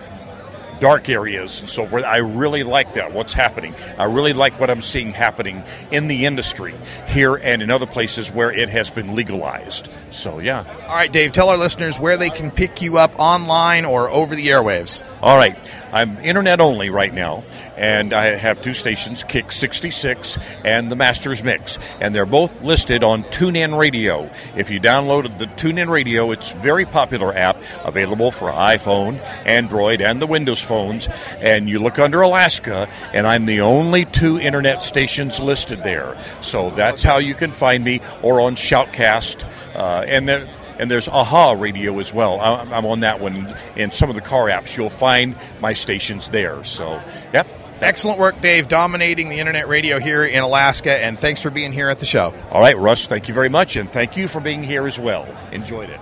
dark 0.80 1.10
areas 1.10 1.60
and 1.60 1.70
so 1.70 1.86
forth. 1.86 2.04
I 2.04 2.18
really 2.18 2.64
like 2.64 2.94
that, 2.94 3.14
what's 3.14 3.34
happening. 3.34 3.76
I 3.98 4.06
really 4.06 4.34
like 4.34 4.60
what 4.60 4.70
I'm 4.70 4.82
seeing 4.82 5.12
happening 5.12 5.64
in 5.92 6.08
the 6.08 6.26
industry 6.26 6.76
here 7.08 7.36
and 7.36 7.62
in 7.62 7.72
other 7.72 7.86
places 7.86 8.32
where 8.32 8.52
it 8.52 8.70
has 8.70 8.90
been 8.90 9.16
legalized. 9.16 9.90
So, 10.12 10.40
yeah. 10.40 10.64
All 10.88 10.96
right, 10.96 11.12
Dave, 11.12 11.32
tell 11.32 11.50
our 11.50 11.58
listeners 11.58 12.00
where 12.00 12.18
they 12.18 12.30
can 12.30 12.52
pick 12.52 12.82
you 12.82 12.98
up 12.98 13.14
online 13.20 13.86
or 13.86 14.10
over 14.10 14.36
the 14.36 14.48
airwaves. 14.48 15.04
All 15.22 15.38
right. 15.38 15.58
I'm 15.92 16.18
internet 16.20 16.60
only 16.60 16.90
right 16.90 17.14
now, 17.14 17.44
and 17.76 18.14
I 18.14 18.36
have 18.36 18.62
two 18.62 18.74
stations, 18.74 19.24
Kick 19.24 19.52
66 19.52 20.38
and 20.66 20.92
the 20.92 20.96
Masters 20.96 21.44
Mix, 21.44 21.80
and 22.02 22.14
they're 22.14 22.26
both 22.26 22.62
listed 22.62 23.04
on 23.04 23.24
TuneIn 23.26 23.78
Radio. 23.78 24.30
If 24.56 24.70
you 24.70 24.80
downloaded 24.80 25.38
the 25.38 25.46
TuneIn 25.46 25.90
Radio, 25.90 26.32
it's 26.32 26.54
a 26.54 26.58
very 26.58 26.86
popular 26.86 27.34
app 27.34 27.62
available 27.84 28.32
for 28.32 28.52
iPhone, 28.52 29.20
Android, 29.46 30.02
and 30.02 30.22
the 30.22 30.28
Windows 30.28 30.62
phones. 30.62 31.08
And 31.40 31.70
you 31.70 31.80
look 31.80 32.00
under 32.00 32.22
Alaska, 32.22 32.90
and 33.14 33.26
I'm 33.26 33.46
the 33.46 33.62
only 33.62 34.06
two 34.06 34.40
internet 34.40 34.84
stations 34.84 35.40
listed 35.40 35.84
there. 35.84 36.18
So 36.42 36.72
that's 36.72 37.04
how 37.04 37.18
you 37.18 37.34
can 37.34 37.52
find 37.52 37.84
me, 37.84 38.02
or 38.22 38.42
on 38.42 38.56
Shoutcast, 38.56 39.50
uh, 39.76 40.04
and 40.08 40.28
then 40.28 40.48
and 40.80 40.90
there's 40.90 41.08
Aha 41.08 41.54
Radio 41.54 42.00
as 42.00 42.14
well. 42.14 42.40
I'm 42.40 42.86
on 42.86 43.02
that 43.02 43.20
one. 43.20 43.56
In 43.76 43.92
some 43.92 44.10
of 44.10 44.16
the 44.16 44.22
car 44.22 44.46
apps, 44.46 44.76
you'll 44.78 44.90
find 44.90 45.36
my 45.62 45.74
stations 45.74 46.30
there. 46.30 46.64
So, 46.64 47.02
yep. 47.34 47.48
Excellent 47.80 48.18
work, 48.18 48.42
Dave, 48.42 48.68
dominating 48.68 49.30
the 49.30 49.40
internet 49.40 49.68
radio 49.68 50.00
here 50.00 50.26
in 50.26 50.42
Alaska, 50.42 50.98
and 50.98 51.18
thanks 51.20 51.44
for 51.44 51.52
being 51.52 51.72
here 51.72 51.90
at 51.90 52.00
the 52.00 52.08
show. 52.08 52.34
All 52.50 52.60
right, 52.60 52.76
Russ, 52.76 53.06
thank 53.06 53.28
you 53.28 53.36
very 53.36 53.50
much, 53.50 53.76
and 53.76 53.92
thank 53.92 54.18
you 54.18 54.28
for 54.28 54.40
being 54.40 54.64
here 54.64 54.88
as 54.88 54.98
well. 54.98 55.28
Enjoyed 55.52 55.92
it. 55.92 56.00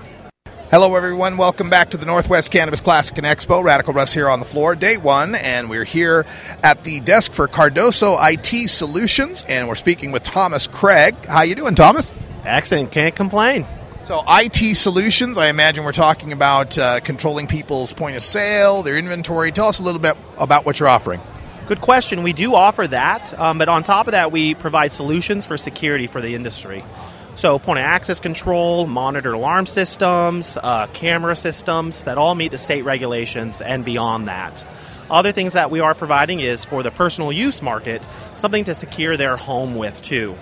Hello, 0.71 0.95
everyone. 0.95 1.35
Welcome 1.35 1.69
back 1.69 1.89
to 1.89 1.97
the 1.97 2.05
Northwest 2.05 2.49
Cannabis 2.49 2.79
Classic 2.79 3.17
and 3.17 3.27
Expo. 3.27 3.61
Radical 3.61 3.93
Russ 3.93 4.13
here 4.13 4.29
on 4.29 4.39
the 4.39 4.45
floor, 4.45 4.73
day 4.75 4.95
one, 4.95 5.35
and 5.35 5.69
we're 5.69 5.83
here 5.83 6.25
at 6.63 6.83
the 6.85 7.01
desk 7.01 7.33
for 7.33 7.47
Cardoso 7.49 8.17
IT 8.19 8.69
Solutions, 8.69 9.43
and 9.49 9.67
we're 9.67 9.75
speaking 9.75 10.13
with 10.13 10.23
Thomas 10.23 10.67
Craig. 10.67 11.13
How 11.25 11.41
you 11.41 11.55
doing, 11.55 11.75
Thomas? 11.75 12.15
Excellent. 12.45 12.91
Can't 12.91 13.15
complain. 13.15 13.65
So, 14.05 14.23
IT 14.27 14.77
solutions, 14.77 15.35
I 15.35 15.47
imagine 15.47 15.83
we're 15.83 15.91
talking 15.91 16.31
about 16.31 16.77
uh, 16.77 16.99
controlling 16.99 17.47
people's 17.47 17.91
point 17.91 18.15
of 18.15 18.21
sale, 18.21 18.83
their 18.83 18.97
inventory. 18.97 19.51
Tell 19.51 19.67
us 19.67 19.79
a 19.79 19.83
little 19.83 19.99
bit 19.99 20.15
about 20.37 20.63
what 20.63 20.79
you're 20.79 20.87
offering. 20.89 21.19
Good 21.65 21.81
question. 21.81 22.21
We 22.21 22.31
do 22.31 22.53
offer 22.53 22.85
that, 22.85 23.33
um, 23.39 23.57
but 23.57 23.67
on 23.67 23.81
top 23.83 24.05
of 24.05 24.11
that, 24.11 24.31
we 24.31 24.53
provide 24.53 24.91
solutions 24.91 25.47
for 25.47 25.57
security 25.57 26.05
for 26.05 26.21
the 26.21 26.35
industry. 26.35 26.83
So, 27.33 27.57
point 27.57 27.79
of 27.79 27.85
access 27.85 28.19
control, 28.19 28.85
monitor 28.85 29.33
alarm 29.33 29.65
systems, 29.65 30.55
uh, 30.61 30.85
camera 30.93 31.35
systems 31.35 32.03
that 32.03 32.19
all 32.19 32.35
meet 32.35 32.51
the 32.51 32.59
state 32.59 32.83
regulations 32.83 33.59
and 33.59 33.83
beyond 33.83 34.27
that. 34.27 34.63
Other 35.09 35.31
things 35.31 35.53
that 35.53 35.71
we 35.71 35.79
are 35.79 35.95
providing 35.95 36.41
is 36.41 36.63
for 36.63 36.83
the 36.83 36.91
personal 36.91 37.31
use 37.31 37.59
market, 37.59 38.07
something 38.35 38.65
to 38.65 38.75
secure 38.75 39.17
their 39.17 39.35
home 39.35 39.73
with 39.73 39.99
too. 40.03 40.35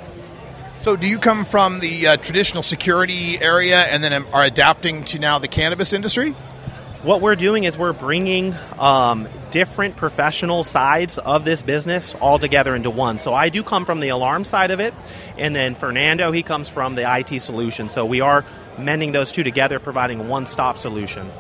So, 0.84 0.98
do 0.98 1.08
you 1.08 1.18
come 1.18 1.46
from 1.46 1.80
the 1.80 2.08
uh, 2.08 2.18
traditional 2.18 2.62
security 2.62 3.42
area 3.42 3.78
and 3.78 4.04
then 4.04 4.12
are 4.12 4.44
adapting 4.44 5.06
to 5.06 5.18
now 5.18 5.40
the 5.40 5.48
cannabis 5.48 5.94
industry? 5.94 6.32
What 7.04 7.22
we're 7.22 7.38
doing 7.38 7.64
is 7.64 7.78
we're 7.78 7.94
bringing 7.94 8.54
um, 8.78 9.30
different 9.50 9.96
professional 9.96 10.66
sides 10.66 11.18
of 11.18 11.46
this 11.46 11.64
business 11.64 12.16
all 12.16 12.38
together 12.38 12.76
into 12.76 12.90
one. 12.90 13.18
So 13.18 13.34
I 13.34 13.48
do 13.48 13.64
come 13.64 13.86
from 13.86 14.02
the 14.02 14.10
alarm 14.10 14.44
side 14.44 14.72
of 14.72 14.82
it, 14.82 14.94
and 15.38 15.56
then 15.56 15.74
Fernando 15.74 16.34
he 16.34 16.44
comes 16.44 16.68
from 16.68 16.96
the 16.96 17.10
IT 17.10 17.40
solution. 17.40 17.88
So 17.88 18.06
we 18.06 18.20
are 18.20 18.44
mending 18.78 19.14
those 19.14 19.32
two 19.32 19.44
together, 19.44 19.80
providing 19.80 20.20
a 20.20 20.24
one-stop 20.24 20.78
solution 20.78 21.32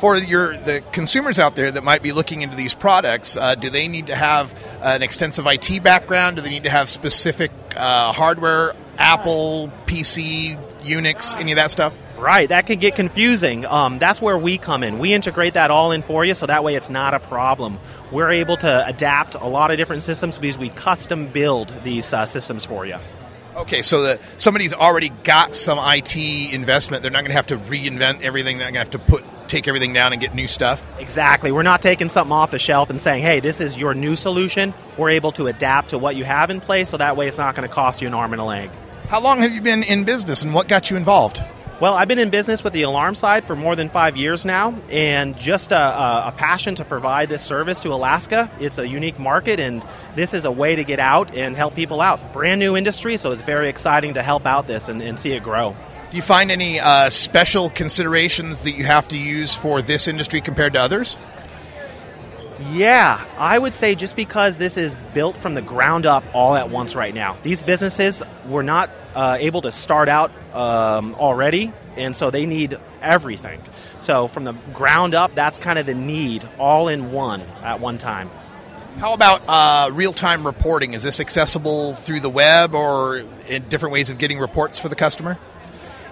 for 0.00 0.16
your 0.16 0.56
the 0.56 0.82
consumers 0.92 1.38
out 1.38 1.54
there 1.56 1.70
that 1.70 1.84
might 1.84 2.02
be 2.02 2.12
looking 2.12 2.40
into 2.40 2.56
these 2.56 2.74
products, 2.74 3.36
uh, 3.36 3.54
do 3.54 3.68
they 3.68 3.86
need 3.86 4.06
to 4.06 4.14
have 4.14 4.54
an 4.82 5.02
extensive 5.02 5.46
IT 5.46 5.82
background? 5.84 6.36
Do 6.36 6.42
they 6.42 6.50
need 6.50 6.64
to 6.64 6.70
have 6.70 6.88
specific 6.88 7.50
uh, 7.76 8.12
hardware, 8.12 8.72
Apple, 8.98 9.70
PC, 9.86 10.58
Unix, 10.80 11.38
any 11.38 11.52
of 11.52 11.56
that 11.56 11.70
stuff? 11.70 11.96
Right, 12.18 12.48
that 12.48 12.66
can 12.66 12.78
get 12.78 12.96
confusing. 12.96 13.64
Um, 13.64 13.98
that's 13.98 14.20
where 14.20 14.36
we 14.36 14.58
come 14.58 14.82
in. 14.82 14.98
We 14.98 15.12
integrate 15.12 15.54
that 15.54 15.70
all 15.70 15.92
in 15.92 16.02
for 16.02 16.24
you, 16.24 16.34
so 16.34 16.46
that 16.46 16.64
way 16.64 16.74
it's 16.74 16.90
not 16.90 17.14
a 17.14 17.20
problem. 17.20 17.78
We're 18.10 18.30
able 18.30 18.56
to 18.58 18.86
adapt 18.86 19.34
a 19.36 19.46
lot 19.46 19.70
of 19.70 19.76
different 19.76 20.02
systems 20.02 20.38
because 20.38 20.58
we 20.58 20.70
custom 20.70 21.28
build 21.28 21.72
these 21.84 22.12
uh, 22.12 22.26
systems 22.26 22.64
for 22.64 22.84
you. 22.84 22.96
Okay, 23.56 23.82
so 23.82 24.02
that 24.02 24.20
somebody's 24.36 24.72
already 24.72 25.10
got 25.24 25.54
some 25.54 25.78
IT 25.80 26.16
investment, 26.52 27.02
they're 27.02 27.10
not 27.10 27.20
going 27.20 27.30
to 27.30 27.36
have 27.36 27.48
to 27.48 27.58
reinvent 27.58 28.22
everything. 28.22 28.58
They're 28.58 28.66
going 28.66 28.74
to 28.74 28.80
have 28.80 28.90
to 28.90 28.98
put 28.98 29.24
take 29.50 29.68
everything 29.68 29.92
down 29.92 30.12
and 30.12 30.20
get 30.20 30.34
new 30.34 30.46
stuff. 30.46 30.86
Exactly. 30.98 31.52
We're 31.52 31.62
not 31.62 31.82
taking 31.82 32.08
something 32.08 32.32
off 32.32 32.50
the 32.50 32.58
shelf 32.58 32.90
and 32.90 33.00
saying, 33.00 33.22
"Hey, 33.22 33.40
this 33.40 33.60
is 33.60 33.76
your 33.76 33.94
new 33.94 34.16
solution." 34.16 34.72
We're 34.96 35.10
able 35.10 35.32
to 35.32 35.46
adapt 35.48 35.90
to 35.90 35.98
what 35.98 36.16
you 36.16 36.24
have 36.24 36.50
in 36.50 36.60
place, 36.60 36.88
so 36.88 36.96
that 36.96 37.16
way 37.16 37.28
it's 37.28 37.38
not 37.38 37.54
going 37.54 37.68
to 37.68 37.74
cost 37.74 38.00
you 38.00 38.08
an 38.08 38.14
arm 38.14 38.32
and 38.32 38.40
a 38.40 38.44
leg. 38.44 38.70
How 39.08 39.20
long 39.20 39.40
have 39.42 39.52
you 39.52 39.60
been 39.60 39.82
in 39.82 40.04
business, 40.04 40.42
and 40.42 40.54
what 40.54 40.68
got 40.68 40.90
you 40.90 40.96
involved? 40.96 41.42
Well, 41.80 41.94
I've 41.94 42.08
been 42.08 42.18
in 42.18 42.28
business 42.28 42.62
with 42.62 42.74
the 42.74 42.82
alarm 42.82 43.14
side 43.14 43.44
for 43.44 43.56
more 43.56 43.74
than 43.74 43.88
five 43.88 44.14
years 44.18 44.44
now, 44.44 44.74
and 44.90 45.34
just 45.38 45.72
a, 45.72 45.80
a, 45.80 46.28
a, 46.28 46.34
passion 46.36 46.74
to 46.74 46.84
provide 46.84 47.30
this 47.30 47.42
service 47.42 47.80
to 47.80 47.94
Alaska. 47.94 48.50
It's 48.60 48.76
a 48.76 48.86
unique 48.86 49.18
market, 49.18 49.58
and 49.58 49.82
this 50.14 50.34
is 50.34 50.44
a 50.44 50.50
way 50.50 50.76
to 50.76 50.84
get 50.84 51.00
out 51.00 51.34
and 51.34 51.56
help 51.56 51.74
people 51.74 52.02
out. 52.02 52.34
Brand 52.34 52.60
new 52.60 52.76
industry, 52.76 53.16
so 53.16 53.32
it's 53.32 53.40
very 53.40 53.70
exciting 53.70 54.12
to 54.14 54.22
help 54.22 54.44
out 54.44 54.66
this 54.66 54.90
and, 54.90 55.00
and 55.00 55.18
see 55.18 55.32
it 55.32 55.42
grow. 55.42 55.74
Do 56.10 56.16
you 56.16 56.22
find 56.22 56.50
any 56.50 56.80
uh, 56.80 57.08
special 57.08 57.70
considerations 57.70 58.64
that 58.64 58.72
you 58.72 58.84
have 58.84 59.06
to 59.08 59.16
use 59.16 59.54
for 59.54 59.80
this 59.80 60.08
industry 60.08 60.40
compared 60.40 60.72
to 60.72 60.80
others? 60.80 61.16
Yeah, 62.72 63.24
I 63.38 63.56
would 63.56 63.74
say 63.74 63.94
just 63.94 64.16
because 64.16 64.58
this 64.58 64.76
is 64.76 64.96
built 65.14 65.36
from 65.36 65.54
the 65.54 65.62
ground 65.62 66.06
up 66.06 66.24
all 66.34 66.56
at 66.56 66.68
once 66.68 66.96
right 66.96 67.14
now. 67.14 67.36
These 67.42 67.62
businesses 67.62 68.24
were 68.48 68.64
not 68.64 68.90
uh, 69.14 69.36
able 69.38 69.62
to 69.62 69.70
start 69.70 70.08
out 70.08 70.32
um, 70.52 71.14
already, 71.14 71.72
and 71.96 72.16
so 72.16 72.30
they 72.30 72.44
need 72.44 72.76
everything. 73.00 73.62
So 74.00 74.26
from 74.26 74.42
the 74.42 74.54
ground 74.74 75.14
up, 75.14 75.36
that's 75.36 75.58
kind 75.60 75.78
of 75.78 75.86
the 75.86 75.94
need 75.94 76.46
all 76.58 76.88
in 76.88 77.12
one 77.12 77.42
at 77.62 77.78
one 77.78 77.98
time. 77.98 78.28
How 78.98 79.14
about 79.14 79.42
uh, 79.46 79.92
real 79.92 80.12
time 80.12 80.44
reporting? 80.44 80.94
Is 80.94 81.04
this 81.04 81.20
accessible 81.20 81.94
through 81.94 82.18
the 82.18 82.30
web 82.30 82.74
or 82.74 83.18
in 83.48 83.68
different 83.68 83.92
ways 83.92 84.10
of 84.10 84.18
getting 84.18 84.40
reports 84.40 84.80
for 84.80 84.88
the 84.88 84.96
customer? 84.96 85.38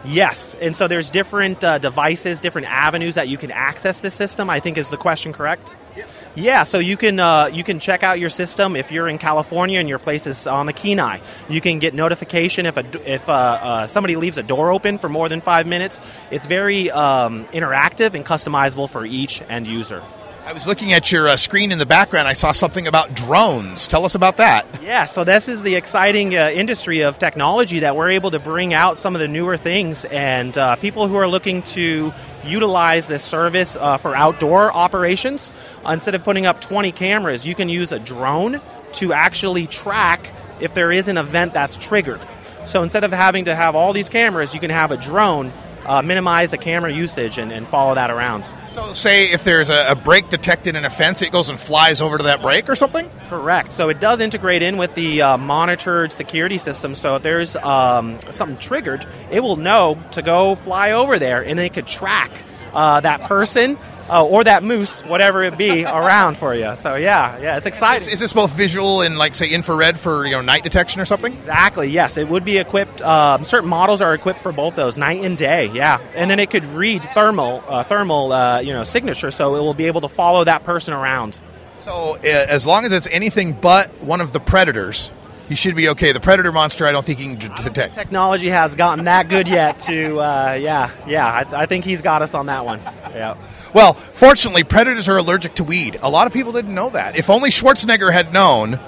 Yes, 0.04 0.54
and 0.60 0.76
so 0.76 0.86
there's 0.86 1.10
different 1.10 1.62
uh, 1.62 1.78
devices, 1.78 2.40
different 2.40 2.68
avenues 2.68 3.16
that 3.16 3.28
you 3.28 3.36
can 3.36 3.50
access 3.50 4.00
the 4.00 4.10
system. 4.10 4.48
I 4.48 4.60
think 4.60 4.78
is 4.78 4.90
the 4.90 4.96
question 4.96 5.32
correct? 5.32 5.76
Yep. 5.96 6.08
Yeah, 6.36 6.62
so 6.64 6.78
you 6.78 6.96
can 6.96 7.18
uh, 7.18 7.50
you 7.52 7.64
can 7.64 7.80
check 7.80 8.02
out 8.04 8.20
your 8.20 8.30
system 8.30 8.76
if 8.76 8.92
you're 8.92 9.08
in 9.08 9.18
California 9.18 9.80
and 9.80 9.88
your 9.88 9.98
place 9.98 10.26
is 10.26 10.46
on 10.46 10.66
the 10.66 10.72
Kenai. 10.72 11.18
You 11.48 11.60
can 11.60 11.80
get 11.80 11.94
notification 11.94 12.64
if 12.64 12.76
a, 12.76 13.12
if 13.12 13.28
uh, 13.28 13.32
uh, 13.32 13.86
somebody 13.86 14.14
leaves 14.14 14.38
a 14.38 14.42
door 14.42 14.70
open 14.70 14.98
for 14.98 15.08
more 15.08 15.28
than 15.28 15.40
five 15.40 15.66
minutes. 15.66 16.00
It's 16.30 16.46
very 16.46 16.90
um, 16.92 17.44
interactive 17.46 18.14
and 18.14 18.24
customizable 18.24 18.88
for 18.88 19.04
each 19.04 19.42
end 19.48 19.66
user. 19.66 20.02
I 20.48 20.52
was 20.54 20.66
looking 20.66 20.94
at 20.94 21.12
your 21.12 21.28
uh, 21.28 21.36
screen 21.36 21.72
in 21.72 21.76
the 21.76 21.84
background. 21.84 22.26
I 22.26 22.32
saw 22.32 22.52
something 22.52 22.86
about 22.86 23.12
drones. 23.12 23.86
Tell 23.86 24.06
us 24.06 24.14
about 24.14 24.38
that. 24.38 24.64
Yeah, 24.82 25.04
so 25.04 25.22
this 25.22 25.46
is 25.46 25.62
the 25.62 25.74
exciting 25.74 26.34
uh, 26.34 26.48
industry 26.48 27.02
of 27.02 27.18
technology 27.18 27.80
that 27.80 27.94
we're 27.94 28.08
able 28.08 28.30
to 28.30 28.38
bring 28.38 28.72
out 28.72 28.96
some 28.96 29.14
of 29.14 29.20
the 29.20 29.28
newer 29.28 29.58
things, 29.58 30.06
and 30.06 30.56
uh, 30.56 30.76
people 30.76 31.06
who 31.06 31.16
are 31.16 31.28
looking 31.28 31.60
to 31.64 32.14
utilize 32.46 33.08
this 33.08 33.22
service 33.22 33.76
uh, 33.76 33.98
for 33.98 34.16
outdoor 34.16 34.72
operations, 34.72 35.52
instead 35.86 36.14
of 36.14 36.24
putting 36.24 36.46
up 36.46 36.62
20 36.62 36.92
cameras, 36.92 37.46
you 37.46 37.54
can 37.54 37.68
use 37.68 37.92
a 37.92 37.98
drone 37.98 38.58
to 38.92 39.12
actually 39.12 39.66
track 39.66 40.32
if 40.60 40.72
there 40.72 40.90
is 40.90 41.08
an 41.08 41.18
event 41.18 41.52
that's 41.52 41.76
triggered. 41.76 42.22
So 42.64 42.82
instead 42.82 43.04
of 43.04 43.12
having 43.12 43.44
to 43.44 43.54
have 43.54 43.76
all 43.76 43.92
these 43.92 44.08
cameras, 44.08 44.54
you 44.54 44.60
can 44.60 44.70
have 44.70 44.92
a 44.92 44.96
drone 44.96 45.52
uh, 45.88 46.02
minimize 46.02 46.50
the 46.50 46.58
camera 46.58 46.92
usage 46.92 47.38
and, 47.38 47.50
and, 47.50 47.66
follow 47.66 47.94
that 47.94 48.10
around. 48.10 48.50
So, 48.68 48.92
say 48.92 49.30
if 49.30 49.42
there's 49.42 49.70
a, 49.70 49.88
a 49.88 49.94
break 49.94 50.28
detected 50.28 50.76
in 50.76 50.84
a 50.84 50.90
fence, 50.90 51.22
it 51.22 51.32
goes 51.32 51.48
and 51.48 51.58
flies 51.58 52.00
over 52.00 52.18
to 52.18 52.24
that 52.24 52.42
break 52.42 52.68
or 52.68 52.76
something? 52.76 53.08
Correct. 53.28 53.72
So, 53.72 53.88
it 53.88 53.98
does 53.98 54.20
integrate 54.20 54.62
in 54.62 54.76
with 54.76 54.94
the 54.94 55.22
uh, 55.22 55.36
monitored 55.38 56.12
security 56.12 56.58
system. 56.58 56.94
So, 56.94 57.16
if 57.16 57.22
there's 57.22 57.56
um, 57.56 58.18
something 58.30 58.58
triggered, 58.58 59.06
it 59.30 59.40
will 59.40 59.56
know 59.56 59.98
to 60.12 60.22
go 60.22 60.54
fly 60.54 60.92
over 60.92 61.18
there 61.18 61.42
and 61.42 61.58
it 61.58 61.72
could 61.72 61.86
track 61.86 62.30
uh, 62.72 63.00
that 63.00 63.22
person 63.22 63.78
uh, 64.08 64.24
or 64.24 64.44
that 64.44 64.62
moose, 64.62 65.02
whatever 65.02 65.42
it 65.42 65.56
be, 65.58 65.84
around 65.84 66.38
for 66.38 66.54
you. 66.54 66.74
So 66.76 66.94
yeah, 66.94 67.38
yeah, 67.38 67.56
it's 67.56 67.66
exciting. 67.66 68.06
Is, 68.08 68.14
is, 68.14 68.20
this 68.20 68.32
both 68.32 68.52
visual 68.52 69.02
and 69.02 69.18
like 69.18 69.34
say 69.34 69.48
infrared 69.48 69.98
for 69.98 70.24
you 70.24 70.32
know 70.32 70.42
night 70.42 70.64
detection 70.64 71.00
or 71.00 71.04
something? 71.04 71.32
Exactly. 71.32 71.88
Yes, 71.88 72.16
it 72.16 72.28
would 72.28 72.44
be 72.44 72.58
equipped. 72.58 73.02
Um, 73.02 73.44
certain 73.44 73.68
models 73.68 74.00
are 74.00 74.14
equipped 74.14 74.40
for 74.40 74.52
both 74.52 74.76
those, 74.76 74.98
night 74.98 75.22
and 75.22 75.36
day. 75.36 75.66
Yeah, 75.66 75.98
and 76.14 76.30
then 76.30 76.38
it 76.38 76.50
could 76.50 76.64
read 76.66 77.02
thermal 77.14 77.62
uh, 77.68 77.82
thermal 77.84 78.32
uh, 78.32 78.60
you 78.60 78.72
know 78.72 78.84
signature, 78.84 79.30
so 79.30 79.56
it 79.56 79.60
will 79.60 79.74
be 79.74 79.86
able 79.86 80.00
to 80.02 80.08
follow 80.08 80.44
that 80.44 80.64
person 80.64 80.94
around. 80.94 81.40
So 81.78 82.16
uh, 82.16 82.20
as 82.22 82.66
long 82.66 82.84
as 82.84 82.92
it's 82.92 83.06
anything 83.08 83.52
but 83.52 83.90
one 84.02 84.20
of 84.20 84.32
the 84.32 84.40
predators, 84.40 85.12
you 85.48 85.56
should 85.56 85.74
be 85.74 85.88
okay. 85.90 86.12
The 86.12 86.20
predator 86.20 86.52
monster, 86.52 86.86
I 86.86 86.92
don't 86.92 87.04
think 87.04 87.18
he 87.18 87.36
can 87.36 87.38
detect. 87.62 87.94
Technology 87.94 88.48
has 88.48 88.74
gotten 88.74 89.04
that 89.06 89.28
good 89.28 89.48
yet. 89.48 89.78
To 89.80 90.18
uh, 90.18 90.58
yeah, 90.60 90.90
yeah, 91.06 91.26
I, 91.26 91.62
I, 91.62 91.66
think 91.66 91.84
he's 91.84 92.02
got 92.02 92.22
us 92.22 92.34
on 92.34 92.46
that 92.46 92.64
one. 92.64 92.80
Yeah. 93.10 93.36
Well, 93.74 93.94
fortunately, 93.94 94.64
predators 94.64 95.08
are 95.08 95.18
allergic 95.18 95.54
to 95.56 95.64
weed. 95.64 95.98
A 96.02 96.10
lot 96.10 96.26
of 96.26 96.32
people 96.32 96.52
didn't 96.52 96.74
know 96.74 96.90
that. 96.90 97.16
If 97.16 97.30
only 97.30 97.50
Schwarzenegger 97.50 98.12
had 98.12 98.32
known. 98.32 98.80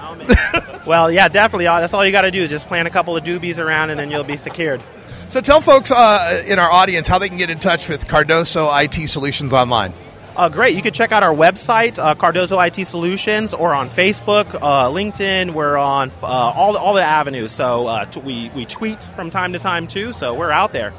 well, 0.87 1.11
yeah, 1.11 1.29
definitely. 1.29 1.67
Uh, 1.67 1.81
that's 1.81 1.95
all 1.95 2.05
you 2.05 2.13
got 2.13 2.23
to 2.23 2.31
do 2.31 2.43
is 2.43 2.51
just 2.51 2.67
plant 2.67 2.89
a 2.89 2.91
couple 2.91 3.17
of 3.17 3.23
doobies 3.25 3.59
around, 3.59 3.91
and 3.91 3.99
then 3.99 4.11
you'll 4.11 4.25
be 4.25 4.37
secured. 4.37 4.83
So 5.29 5.41
tell 5.41 5.61
folks 5.61 5.93
uh, 5.93 6.43
in 6.47 6.59
our 6.59 6.71
audience 6.71 7.07
how 7.07 7.19
they 7.19 7.29
can 7.29 7.39
get 7.39 7.51
in 7.51 7.59
touch 7.59 7.89
with 7.89 8.07
Cardoso 8.09 8.69
IT 8.85 9.09
Solutions 9.09 9.53
online. 9.53 9.93
Uh, 10.37 10.49
great. 10.49 10.75
You 10.75 10.83
can 10.83 10.93
check 10.93 11.13
out 11.13 11.23
our 11.23 11.35
website, 11.35 11.99
uh, 11.99 12.15
Cardoso 12.15 12.65
IT 12.67 12.87
Solutions, 12.87 13.53
or 13.55 13.75
on 13.75 13.89
Facebook, 13.91 14.55
uh, 14.55 14.89
LinkedIn. 14.91 15.53
We're 15.53 15.77
on 15.77 16.11
uh, 16.23 16.27
all, 16.27 16.77
all 16.77 16.95
the 16.95 17.03
avenues. 17.03 17.53
So 17.53 17.87
uh, 17.87 18.07
t- 18.07 18.21
we, 18.21 18.51
we 18.51 18.65
tweet 18.65 19.03
from 19.17 19.31
time 19.31 19.53
to 19.53 19.59
time, 19.59 19.87
too. 19.87 20.13
So 20.13 20.35
we're 20.35 20.51
out 20.51 20.73
there. 20.73 20.93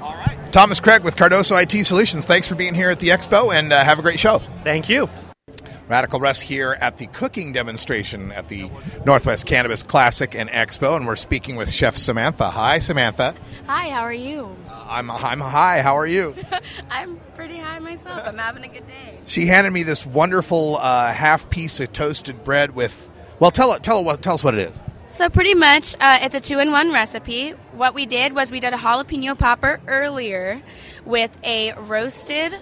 All 0.00 0.14
right. 0.14 0.52
Thomas 0.52 0.80
Craig 0.80 1.02
with 1.04 1.16
Cardoso 1.16 1.60
IT 1.62 1.84
Solutions. 1.84 2.24
Thanks 2.24 2.48
for 2.48 2.54
being 2.54 2.74
here 2.74 2.90
at 2.90 2.98
the 2.98 3.08
expo 3.08 3.52
and 3.52 3.72
uh, 3.72 3.84
have 3.84 3.98
a 3.98 4.02
great 4.02 4.18
show. 4.18 4.40
Thank 4.64 4.88
you. 4.88 5.08
Radical 5.88 6.20
Russ 6.20 6.38
here 6.38 6.76
at 6.80 6.98
the 6.98 7.06
cooking 7.06 7.52
demonstration 7.52 8.30
at 8.32 8.48
the 8.48 8.70
Northwest 9.06 9.46
Cannabis 9.46 9.82
Classic 9.82 10.34
and 10.34 10.50
Expo, 10.50 10.96
and 10.96 11.06
we're 11.06 11.16
speaking 11.16 11.56
with 11.56 11.72
Chef 11.72 11.96
Samantha. 11.96 12.50
Hi, 12.50 12.78
Samantha. 12.78 13.34
Hi, 13.66 13.88
how 13.88 14.02
are 14.02 14.12
you? 14.12 14.54
Uh, 14.68 14.84
I'm 14.86 15.10
I'm 15.10 15.40
high. 15.40 15.80
How 15.80 15.96
are 15.96 16.06
you? 16.06 16.34
I'm 16.90 17.18
pretty 17.34 17.56
high 17.56 17.78
myself. 17.78 18.20
I'm 18.26 18.36
having 18.36 18.64
a 18.64 18.68
good 18.68 18.86
day. 18.86 19.18
She 19.24 19.46
handed 19.46 19.72
me 19.72 19.82
this 19.82 20.04
wonderful 20.04 20.76
uh, 20.76 21.10
half 21.10 21.48
piece 21.48 21.80
of 21.80 21.90
toasted 21.92 22.44
bread 22.44 22.74
with. 22.74 23.08
Well, 23.40 23.50
tell 23.50 23.74
tell 23.78 24.16
tell 24.18 24.34
us 24.34 24.44
what 24.44 24.54
it 24.54 24.60
is. 24.60 24.82
So 25.06 25.30
pretty 25.30 25.54
much, 25.54 25.94
uh, 26.00 26.18
it's 26.20 26.34
a 26.34 26.40
two-in-one 26.40 26.92
recipe. 26.92 27.52
What 27.72 27.94
we 27.94 28.04
did 28.04 28.34
was 28.34 28.52
we 28.52 28.60
did 28.60 28.74
a 28.74 28.76
jalapeno 28.76 29.38
popper 29.38 29.80
earlier 29.86 30.60
with 31.06 31.34
a 31.42 31.72
roasted, 31.72 32.54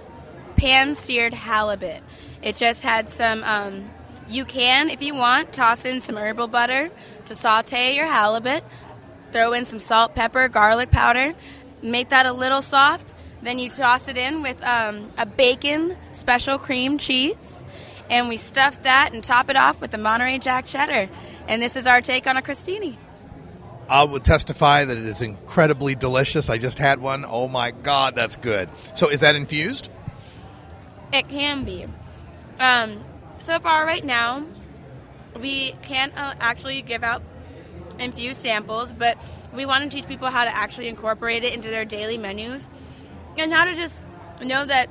pan-seared 0.54 1.34
halibut. 1.34 2.04
It 2.46 2.54
just 2.56 2.82
had 2.82 3.08
some. 3.10 3.42
Um, 3.42 3.90
you 4.28 4.44
can, 4.44 4.88
if 4.88 5.02
you 5.02 5.16
want, 5.16 5.52
toss 5.52 5.84
in 5.84 6.00
some 6.00 6.16
herbal 6.16 6.46
butter 6.46 6.90
to 7.24 7.34
saute 7.34 7.96
your 7.96 8.06
halibut. 8.06 8.62
Throw 9.32 9.52
in 9.52 9.64
some 9.64 9.80
salt, 9.80 10.14
pepper, 10.14 10.46
garlic 10.46 10.92
powder. 10.92 11.34
Make 11.82 12.10
that 12.10 12.24
a 12.24 12.32
little 12.32 12.62
soft. 12.62 13.14
Then 13.42 13.58
you 13.58 13.68
toss 13.68 14.06
it 14.06 14.16
in 14.16 14.42
with 14.42 14.62
um, 14.62 15.10
a 15.18 15.26
bacon 15.26 15.96
special 16.10 16.56
cream 16.56 16.98
cheese, 16.98 17.64
and 18.08 18.28
we 18.28 18.36
stuff 18.36 18.80
that 18.84 19.12
and 19.12 19.24
top 19.24 19.50
it 19.50 19.56
off 19.56 19.80
with 19.80 19.90
the 19.90 19.98
Monterey 19.98 20.38
Jack 20.38 20.66
cheddar. 20.66 21.08
And 21.48 21.60
this 21.60 21.74
is 21.74 21.84
our 21.88 22.00
take 22.00 22.28
on 22.28 22.36
a 22.36 22.42
crostini. 22.42 22.94
I 23.88 24.04
would 24.04 24.22
testify 24.22 24.84
that 24.84 24.96
it 24.96 25.04
is 25.04 25.20
incredibly 25.20 25.96
delicious. 25.96 26.48
I 26.48 26.58
just 26.58 26.78
had 26.78 27.00
one. 27.00 27.24
Oh 27.26 27.48
my 27.48 27.72
God, 27.72 28.14
that's 28.14 28.36
good. 28.36 28.68
So, 28.94 29.08
is 29.08 29.18
that 29.18 29.34
infused? 29.34 29.88
It 31.12 31.28
can 31.28 31.64
be. 31.64 31.86
Um, 32.58 33.04
so 33.40 33.58
far, 33.58 33.84
right 33.84 34.04
now, 34.04 34.44
we 35.40 35.72
can't 35.82 36.12
uh, 36.16 36.34
actually 36.40 36.82
give 36.82 37.02
out 37.02 37.22
infused 37.98 38.40
samples, 38.40 38.92
but 38.92 39.18
we 39.54 39.66
want 39.66 39.84
to 39.84 39.90
teach 39.90 40.06
people 40.06 40.28
how 40.28 40.44
to 40.44 40.54
actually 40.54 40.88
incorporate 40.88 41.44
it 41.44 41.52
into 41.52 41.68
their 41.68 41.84
daily 41.84 42.18
menus 42.18 42.68
and 43.38 43.52
how 43.52 43.64
to 43.64 43.74
just 43.74 44.02
know 44.42 44.64
that 44.64 44.88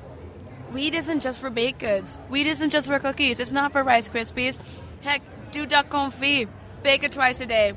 weed 0.72 0.96
isn't 0.96 1.22
just 1.22 1.40
for 1.40 1.50
baked 1.50 1.80
goods. 1.80 2.20
Weed 2.30 2.48
isn't 2.48 2.72
just 2.72 2.88
for 2.88 3.00
cookies. 3.00 3.40
It's 3.40 3.52
not 3.52 3.72
for 3.72 3.84
Rice 3.84 4.10
Krispies. 4.10 4.60
Heck, 5.02 5.22
do 5.52 5.66
duck 5.66 5.90
confit. 5.90 6.48
Bake 6.84 7.04
it 7.04 7.12
twice 7.12 7.40
a 7.42 7.46
day. 7.46 7.74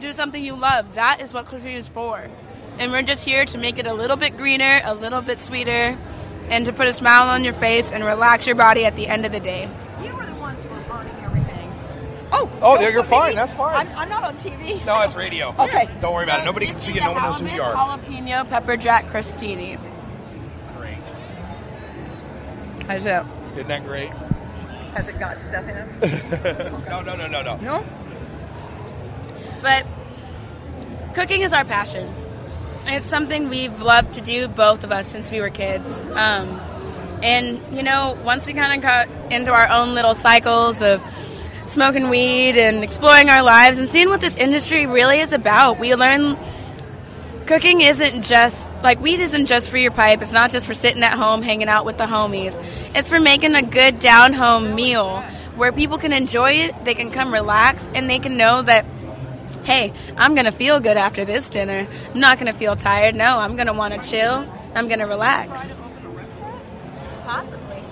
Do 0.00 0.12
something 0.12 0.42
you 0.42 0.56
love. 0.56 0.94
That 0.94 1.20
is 1.20 1.32
what 1.32 1.46
cooking 1.46 1.74
is 1.74 1.88
for. 1.88 2.28
And 2.78 2.90
we're 2.90 3.02
just 3.02 3.24
here 3.24 3.44
to 3.44 3.58
make 3.58 3.78
it 3.78 3.86
a 3.86 3.92
little 3.92 4.16
bit 4.16 4.36
greener, 4.36 4.80
a 4.84 4.94
little 4.94 5.20
bit 5.20 5.40
sweeter, 5.40 5.98
and 6.50 6.66
to 6.66 6.72
put 6.72 6.88
a 6.88 6.92
smile 6.92 7.28
on 7.28 7.44
your 7.44 7.52
face 7.52 7.92
and 7.92 8.04
relax 8.04 8.46
your 8.46 8.56
body 8.56 8.84
at 8.84 8.96
the 8.96 9.06
end 9.06 9.24
of 9.24 9.32
the 9.32 9.40
day. 9.40 9.68
You 10.02 10.14
were 10.14 10.26
the 10.26 10.34
ones 10.34 10.62
who 10.62 10.68
were 10.68 10.80
burning 10.82 11.14
everything. 11.22 11.72
Oh, 12.32 12.50
oh, 12.60 12.80
you're 12.80 13.04
fine. 13.04 13.36
That's 13.36 13.52
fine. 13.54 13.86
I'm, 13.86 13.96
I'm, 13.96 14.08
not 14.08 14.24
on 14.24 14.36
TV. 14.36 14.84
No, 14.84 15.00
it's 15.02 15.14
radio. 15.16 15.48
okay. 15.58 15.88
Don't 16.00 16.12
worry 16.12 16.26
so 16.26 16.32
about 16.32 16.42
it. 16.42 16.44
Nobody 16.44 16.66
can 16.66 16.78
see 16.78 16.92
you. 16.92 17.00
No 17.00 17.12
one 17.12 17.22
knows 17.22 17.40
who 17.40 17.46
you 17.46 17.62
are. 17.62 17.74
Jalapeno 17.74 18.48
pepper 18.48 18.76
jack 18.76 19.06
crostini. 19.06 19.80
Great. 20.76 20.98
How's 22.86 23.04
that? 23.04 23.24
Isn't 23.54 23.68
that 23.68 23.84
great? 23.86 24.10
Has 24.10 25.06
it 25.06 25.18
got 25.20 25.40
stuff 25.40 25.64
in 25.68 25.76
it? 25.76 26.72
no, 26.88 27.00
no, 27.02 27.14
no, 27.14 27.28
no, 27.28 27.42
no. 27.42 27.56
No? 27.58 27.86
But 29.62 29.86
cooking 31.14 31.42
is 31.42 31.52
our 31.52 31.64
passion. 31.64 32.12
It's 32.86 33.06
something 33.06 33.48
we've 33.48 33.80
loved 33.80 34.12
to 34.12 34.20
do, 34.20 34.48
both 34.48 34.84
of 34.84 34.92
us, 34.92 35.06
since 35.06 35.30
we 35.30 35.40
were 35.40 35.50
kids. 35.50 36.04
Um, 36.06 36.60
and, 37.22 37.60
you 37.72 37.82
know, 37.82 38.18
once 38.24 38.46
we 38.46 38.52
kind 38.52 38.74
of 38.74 38.82
got 38.82 39.08
into 39.32 39.52
our 39.52 39.68
own 39.68 39.94
little 39.94 40.14
cycles 40.14 40.80
of 40.80 41.02
smoking 41.66 42.08
weed 42.08 42.56
and 42.56 42.82
exploring 42.82 43.28
our 43.28 43.42
lives 43.42 43.78
and 43.78 43.88
seeing 43.88 44.08
what 44.08 44.20
this 44.20 44.36
industry 44.36 44.86
really 44.86 45.20
is 45.20 45.32
about, 45.32 45.78
we 45.78 45.94
learn 45.94 46.36
cooking 47.46 47.80
isn't 47.80 48.22
just 48.22 48.70
like 48.82 49.00
weed 49.00 49.20
isn't 49.20 49.46
just 49.46 49.70
for 49.70 49.76
your 49.76 49.90
pipe. 49.90 50.22
It's 50.22 50.32
not 50.32 50.50
just 50.50 50.66
for 50.66 50.74
sitting 50.74 51.02
at 51.02 51.18
home 51.18 51.42
hanging 51.42 51.68
out 51.68 51.84
with 51.84 51.98
the 51.98 52.06
homies. 52.06 52.62
It's 52.94 53.08
for 53.08 53.20
making 53.20 53.54
a 53.54 53.62
good 53.62 53.98
down 53.98 54.32
home 54.32 54.74
meal 54.74 55.20
where 55.56 55.72
people 55.72 55.98
can 55.98 56.12
enjoy 56.12 56.52
it, 56.52 56.84
they 56.84 56.94
can 56.94 57.10
come 57.10 57.32
relax, 57.32 57.90
and 57.94 58.08
they 58.08 58.18
can 58.18 58.36
know 58.36 58.62
that 58.62 58.86
hey, 59.70 59.92
I'm 60.16 60.34
going 60.34 60.46
to 60.46 60.52
feel 60.52 60.80
good 60.80 60.96
after 60.96 61.24
this 61.24 61.48
dinner. 61.48 61.86
I'm 62.12 62.20
not 62.20 62.38
going 62.38 62.52
to 62.52 62.58
feel 62.58 62.74
tired. 62.74 63.14
No, 63.14 63.38
I'm 63.38 63.54
going 63.54 63.68
to 63.68 63.72
want 63.72 63.94
to 63.94 64.10
chill. 64.10 64.44
I'm 64.74 64.88
going 64.88 64.98
to 64.98 65.06
relax. 65.06 65.80
Possibly. 67.22 67.82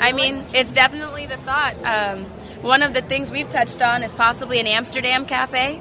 I 0.00 0.12
mean, 0.12 0.44
it's 0.52 0.72
definitely 0.72 1.26
the 1.26 1.36
thought. 1.36 1.74
Um, 1.84 2.24
one 2.62 2.82
of 2.82 2.92
the 2.92 3.02
things 3.02 3.30
we've 3.30 3.48
touched 3.48 3.80
on 3.80 4.02
is 4.02 4.12
possibly 4.12 4.58
an 4.58 4.66
Amsterdam 4.66 5.26
cafe. 5.26 5.80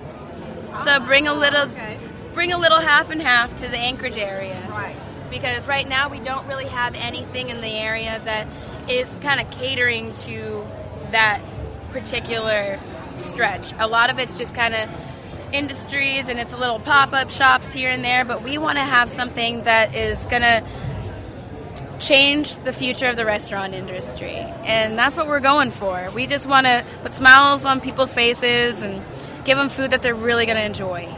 So 0.83 0.99
bring 0.99 1.27
a 1.27 1.33
little 1.33 1.63
okay 1.71 1.97
bring 2.35 2.53
a 2.53 2.57
little 2.59 2.79
half 2.79 3.09
and 3.09 3.19
half 3.19 3.55
to 3.55 3.67
the 3.67 3.79
Anchorage 3.79 4.15
area. 4.15 4.63
Right. 4.69 4.95
Because 5.31 5.67
right 5.67 5.89
now 5.89 6.07
we 6.07 6.19
don't 6.19 6.45
really 6.45 6.67
have 6.67 6.93
anything 6.93 7.49
in 7.49 7.61
the 7.61 7.67
area 7.67 8.21
that 8.25 8.45
is 8.87 9.15
kind 9.21 9.41
of 9.41 9.49
catering 9.49 10.13
to 10.13 10.67
that 11.09 11.41
particular 11.89 12.79
stretch. 13.15 13.73
A 13.79 13.87
lot 13.87 14.11
of 14.11 14.19
it's 14.19 14.37
just 14.37 14.53
kind 14.53 14.75
of 14.75 14.87
industries 15.53 16.29
and 16.29 16.39
it's 16.39 16.53
a 16.53 16.57
little 16.57 16.79
pop-up 16.79 17.31
shops 17.31 17.71
here 17.71 17.89
and 17.89 18.03
there, 18.03 18.25
but 18.25 18.43
we 18.43 18.57
want 18.57 18.77
to 18.77 18.83
have 18.83 19.09
something 19.09 19.63
that 19.63 19.95
is 19.95 20.25
going 20.27 20.41
to 20.41 20.63
change 21.99 22.57
the 22.59 22.73
future 22.73 23.07
of 23.07 23.17
the 23.17 23.25
restaurant 23.25 23.73
industry. 23.73 24.35
And 24.35 24.97
that's 24.97 25.17
what 25.17 25.27
we're 25.27 25.39
going 25.39 25.71
for. 25.71 26.11
We 26.13 26.27
just 26.27 26.47
want 26.47 26.67
to 26.67 26.85
put 27.01 27.13
smiles 27.13 27.65
on 27.65 27.81
people's 27.81 28.13
faces 28.13 28.81
and 28.81 29.03
give 29.45 29.57
them 29.57 29.69
food 29.69 29.91
that 29.91 30.01
they're 30.01 30.13
really 30.13 30.45
going 30.45 30.57
to 30.57 30.65
enjoy. 30.65 31.09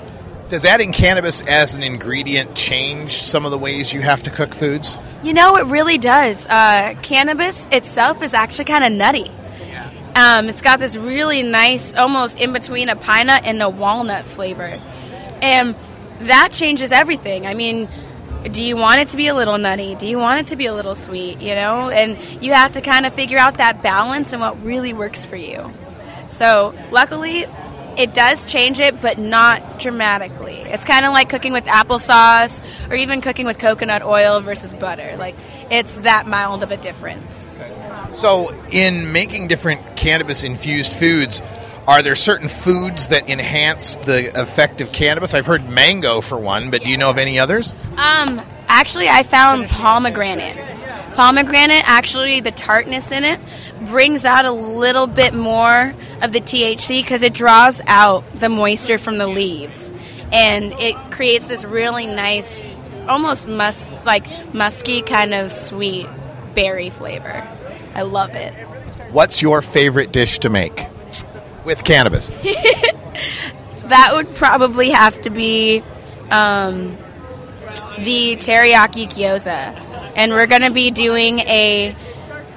Does 0.49 0.65
adding 0.65 0.93
cannabis 0.93 1.41
as 1.41 1.75
an 1.75 1.83
ingredient 1.83 2.55
change 2.55 3.11
some 3.11 3.45
of 3.45 3.51
the 3.51 3.57
ways 3.57 3.93
you 3.93 4.01
have 4.01 4.23
to 4.23 4.31
cook 4.31 4.55
foods? 4.55 4.97
You 5.21 5.33
know, 5.33 5.57
it 5.57 5.65
really 5.65 5.99
does. 5.99 6.47
Uh, 6.47 6.95
cannabis 7.03 7.67
itself 7.71 8.23
is 8.23 8.33
actually 8.33 8.65
kind 8.65 8.83
of 8.83 8.91
nutty. 8.91 9.31
Um, 10.19 10.49
it's 10.49 10.61
got 10.61 10.81
this 10.81 10.97
really 10.97 11.43
nice, 11.43 11.95
almost 11.95 12.37
in 12.37 12.51
between 12.51 12.89
a 12.89 12.97
pine 12.97 13.27
nut 13.27 13.43
and 13.45 13.61
a 13.61 13.69
walnut 13.69 14.25
flavor. 14.25 14.81
And 15.41 15.77
that 16.19 16.49
changes 16.51 16.91
everything. 16.91 17.47
I 17.47 17.53
mean, 17.53 17.87
do 18.51 18.61
you 18.61 18.75
want 18.75 18.99
it 18.99 19.07
to 19.09 19.17
be 19.17 19.27
a 19.27 19.33
little 19.33 19.57
nutty? 19.57 19.95
Do 19.95 20.07
you 20.07 20.17
want 20.17 20.41
it 20.41 20.47
to 20.47 20.57
be 20.57 20.65
a 20.65 20.73
little 20.73 20.95
sweet? 20.95 21.39
You 21.39 21.55
know, 21.55 21.89
and 21.89 22.21
you 22.43 22.51
have 22.51 22.73
to 22.73 22.81
kind 22.81 23.05
of 23.05 23.13
figure 23.13 23.37
out 23.37 23.59
that 23.59 23.81
balance 23.81 24.33
and 24.33 24.41
what 24.41 24.61
really 24.61 24.93
works 24.93 25.25
for 25.25 25.37
you. 25.37 25.73
So, 26.27 26.75
luckily, 26.91 27.45
it 27.97 28.13
does 28.13 28.45
change 28.51 28.81
it, 28.81 28.99
but 28.99 29.19
not 29.19 29.79
dramatically. 29.79 30.57
It's 30.57 30.83
kind 30.83 31.05
of 31.05 31.13
like 31.13 31.29
cooking 31.29 31.53
with 31.53 31.63
applesauce 31.63 32.61
or 32.91 32.95
even 32.95 33.21
cooking 33.21 33.45
with 33.45 33.57
coconut 33.57 34.03
oil 34.03 34.41
versus 34.41 34.73
butter. 34.73 35.15
Like, 35.17 35.35
it's 35.71 35.95
that 35.99 36.27
mild 36.27 36.61
of 36.61 36.71
a 36.71 36.77
difference. 36.77 37.51
So, 38.11 38.53
in 38.71 39.11
making 39.11 39.47
different 39.47 39.95
cannabis 39.95 40.43
infused 40.43 40.93
foods, 40.93 41.41
are 41.87 42.03
there 42.03 42.15
certain 42.15 42.47
foods 42.47 43.07
that 43.07 43.29
enhance 43.29 43.97
the 43.97 44.39
effect 44.39 44.79
of 44.79 44.91
cannabis? 44.91 45.33
I've 45.33 45.47
heard 45.47 45.69
mango 45.69 46.21
for 46.21 46.37
one, 46.37 46.69
but 46.69 46.83
do 46.83 46.89
you 46.91 46.97
know 46.97 47.09
of 47.09 47.17
any 47.17 47.39
others? 47.39 47.73
Um, 47.97 48.41
actually, 48.67 49.09
I 49.09 49.23
found 49.23 49.67
pomegranate. 49.69 50.55
Pomegranate, 51.15 51.81
actually, 51.85 52.41
the 52.41 52.51
tartness 52.51 53.11
in 53.11 53.23
it 53.23 53.39
brings 53.85 54.23
out 54.23 54.45
a 54.45 54.51
little 54.51 55.07
bit 55.07 55.33
more 55.33 55.93
of 56.21 56.31
the 56.31 56.39
THC 56.39 57.01
because 57.01 57.23
it 57.23 57.33
draws 57.33 57.81
out 57.87 58.23
the 58.35 58.49
moisture 58.49 58.99
from 58.99 59.17
the 59.17 59.27
leaves, 59.27 59.91
and 60.31 60.73
it 60.73 60.95
creates 61.09 61.47
this 61.47 61.65
really 61.65 62.05
nice, 62.05 62.69
almost 63.07 63.47
mus 63.47 63.89
like 64.05 64.53
musky 64.53 65.01
kind 65.01 65.33
of 65.33 65.51
sweet 65.51 66.07
berry 66.53 66.89
flavor. 66.89 67.45
I 67.99 68.03
love 68.03 68.33
it. 68.33 68.53
What's 69.11 69.41
your 69.41 69.61
favorite 69.61 70.13
dish 70.13 70.39
to 70.39 70.49
make 70.49 70.87
with 71.65 71.83
cannabis? 71.83 72.29
that 73.89 74.11
would 74.13 74.33
probably 74.35 74.91
have 74.91 75.19
to 75.23 75.29
be 75.29 75.83
um, 76.31 76.95
the 77.97 78.37
teriyaki 78.37 79.05
gyoza, 79.05 79.77
and 80.15 80.31
we're 80.31 80.47
going 80.47 80.61
to 80.61 80.71
be 80.71 80.91
doing 80.91 81.39
a 81.39 81.93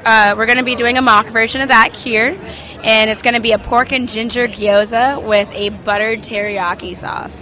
uh, 0.04 0.36
we're 0.38 0.46
going 0.46 0.58
to 0.58 0.64
be 0.64 0.76
doing 0.76 0.96
a 0.96 1.02
mock 1.02 1.26
version 1.26 1.60
of 1.60 1.70
that 1.70 1.92
here, 1.92 2.40
and 2.84 3.10
it's 3.10 3.22
going 3.22 3.34
to 3.34 3.40
be 3.40 3.50
a 3.50 3.58
pork 3.58 3.90
and 3.90 4.08
ginger 4.08 4.46
gyoza 4.46 5.20
with 5.20 5.48
a 5.50 5.70
buttered 5.70 6.20
teriyaki 6.20 6.96
sauce. 6.96 7.36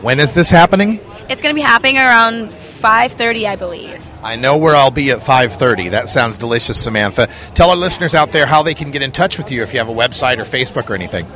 When 0.00 0.18
is 0.18 0.32
this 0.32 0.48
happening? 0.48 0.98
It's 1.28 1.42
going 1.42 1.54
to 1.54 1.58
be 1.58 1.60
happening 1.60 1.98
around 1.98 2.48
5:30, 2.48 3.46
I 3.46 3.56
believe. 3.56 4.07
I 4.22 4.34
know 4.36 4.56
where 4.56 4.74
I'll 4.74 4.90
be 4.90 5.10
at 5.10 5.22
5:30. 5.22 5.90
That 5.90 6.08
sounds 6.08 6.36
delicious, 6.36 6.82
Samantha. 6.82 7.28
Tell 7.54 7.70
our 7.70 7.76
listeners 7.76 8.14
out 8.14 8.32
there 8.32 8.46
how 8.46 8.62
they 8.62 8.74
can 8.74 8.90
get 8.90 9.02
in 9.02 9.12
touch 9.12 9.38
with 9.38 9.52
you 9.52 9.62
if 9.62 9.72
you 9.72 9.78
have 9.78 9.88
a 9.88 9.94
website 9.94 10.38
or 10.38 10.44
Facebook 10.44 10.90
or 10.90 10.94
anything. 10.94 11.26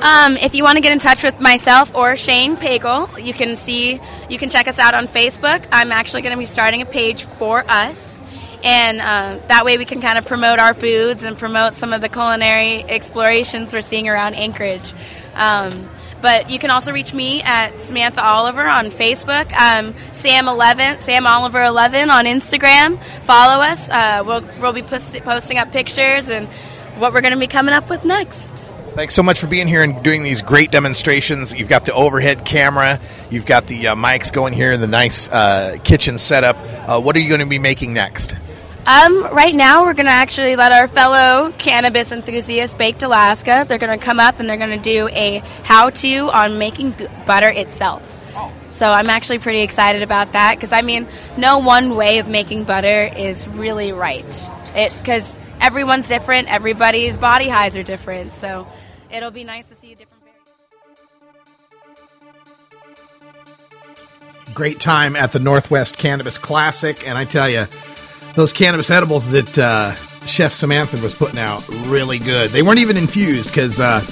Um, 0.00 0.38
if 0.38 0.54
you 0.54 0.64
want 0.64 0.76
to 0.76 0.80
get 0.80 0.92
in 0.92 0.98
touch 0.98 1.22
with 1.22 1.40
myself 1.40 1.94
or 1.94 2.16
Shane 2.16 2.56
Pagel, 2.56 3.22
you 3.22 3.34
can 3.34 3.56
see 3.56 4.00
you 4.30 4.38
can 4.38 4.48
check 4.48 4.66
us 4.66 4.78
out 4.78 4.94
on 4.94 5.06
Facebook. 5.06 5.66
I'm 5.70 5.92
actually 5.92 6.22
going 6.22 6.32
to 6.32 6.38
be 6.38 6.46
starting 6.46 6.80
a 6.80 6.86
page 6.86 7.24
for 7.24 7.62
us, 7.68 8.22
and 8.64 9.00
uh, 9.00 9.46
that 9.48 9.66
way 9.66 9.76
we 9.76 9.84
can 9.84 10.00
kind 10.00 10.16
of 10.16 10.24
promote 10.24 10.58
our 10.58 10.72
foods 10.72 11.22
and 11.22 11.36
promote 11.36 11.74
some 11.74 11.92
of 11.92 12.00
the 12.00 12.08
culinary 12.08 12.82
explorations 12.84 13.74
we're 13.74 13.82
seeing 13.82 14.08
around 14.08 14.34
Anchorage. 14.34 14.94
Um, 15.34 15.90
but 16.20 16.50
you 16.50 16.58
can 16.58 16.70
also 16.70 16.92
reach 16.92 17.12
me 17.14 17.42
at 17.42 17.80
Samantha 17.80 18.22
Oliver 18.22 18.66
on 18.66 18.86
Facebook, 18.86 19.52
um, 19.52 19.94
Sam11, 20.12 21.00
Sam 21.00 21.26
Oliver 21.26 21.62
11 21.62 22.10
on 22.10 22.24
Instagram. 22.24 23.02
Follow 23.22 23.62
us. 23.62 23.88
Uh, 23.88 24.22
we'll, 24.26 24.42
we'll 24.60 24.72
be 24.72 24.82
post- 24.82 25.18
posting 25.20 25.58
up 25.58 25.72
pictures 25.72 26.28
and 26.28 26.48
what 26.98 27.12
we're 27.12 27.20
going 27.20 27.34
to 27.34 27.40
be 27.40 27.46
coming 27.46 27.74
up 27.74 27.88
with 27.88 28.04
next. 28.04 28.74
Thanks 28.94 29.14
so 29.14 29.22
much 29.22 29.40
for 29.40 29.46
being 29.46 29.68
here 29.68 29.82
and 29.84 30.02
doing 30.02 30.22
these 30.24 30.42
great 30.42 30.70
demonstrations. 30.72 31.54
You've 31.54 31.68
got 31.68 31.84
the 31.84 31.94
overhead 31.94 32.44
camera, 32.44 33.00
you've 33.30 33.46
got 33.46 33.68
the 33.68 33.88
uh, 33.88 33.94
mics 33.94 34.32
going 34.32 34.52
here, 34.52 34.72
and 34.72 34.82
the 34.82 34.88
nice 34.88 35.28
uh, 35.28 35.78
kitchen 35.84 36.18
setup. 36.18 36.56
Uh, 36.88 37.00
what 37.00 37.16
are 37.16 37.20
you 37.20 37.28
going 37.28 37.40
to 37.40 37.46
be 37.46 37.60
making 37.60 37.94
next? 37.94 38.34
Um, 38.90 39.22
right 39.32 39.54
now, 39.54 39.84
we're 39.84 39.94
going 39.94 40.06
to 40.06 40.12
actually 40.12 40.56
let 40.56 40.72
our 40.72 40.88
fellow 40.88 41.52
cannabis 41.58 42.10
enthusiasts, 42.10 42.74
Baked 42.74 43.04
Alaska, 43.04 43.64
they're 43.68 43.78
going 43.78 43.96
to 43.96 44.04
come 44.04 44.18
up 44.18 44.40
and 44.40 44.50
they're 44.50 44.56
going 44.56 44.76
to 44.76 44.82
do 44.82 45.08
a 45.12 45.44
how-to 45.62 46.28
on 46.32 46.58
making 46.58 46.90
b- 46.90 47.06
butter 47.24 47.50
itself. 47.50 48.16
So 48.70 48.90
I'm 48.90 49.08
actually 49.08 49.38
pretty 49.38 49.60
excited 49.60 50.02
about 50.02 50.32
that 50.32 50.56
because 50.56 50.72
I 50.72 50.82
mean, 50.82 51.06
no 51.36 51.58
one 51.58 51.94
way 51.94 52.18
of 52.18 52.26
making 52.26 52.64
butter 52.64 53.08
is 53.16 53.46
really 53.46 53.92
right. 53.92 54.24
It 54.74 54.92
because 54.98 55.38
everyone's 55.60 56.08
different, 56.08 56.48
everybody's 56.48 57.16
body 57.16 57.48
highs 57.48 57.76
are 57.76 57.84
different. 57.84 58.32
So 58.32 58.66
it'll 59.08 59.30
be 59.30 59.44
nice 59.44 59.66
to 59.66 59.76
see 59.76 59.92
a 59.92 59.94
different. 59.94 60.20
Great 64.52 64.80
time 64.80 65.14
at 65.14 65.30
the 65.30 65.38
Northwest 65.38 65.96
Cannabis 65.96 66.38
Classic, 66.38 67.06
and 67.06 67.16
I 67.16 67.24
tell 67.24 67.48
you, 67.48 67.66
those 68.34 68.52
cannabis 68.52 68.90
edibles 68.90 69.30
that 69.30 69.58
uh, 69.58 69.94
Chef 70.26 70.52
Samantha 70.52 71.00
was 71.02 71.14
putting 71.14 71.38
out 71.38 71.66
really 71.86 72.18
good. 72.18 72.50
They 72.50 72.62
weren't 72.62 72.78
even 72.78 72.96
infused 72.96 73.48
because, 73.48 73.80
uh, 73.80 74.04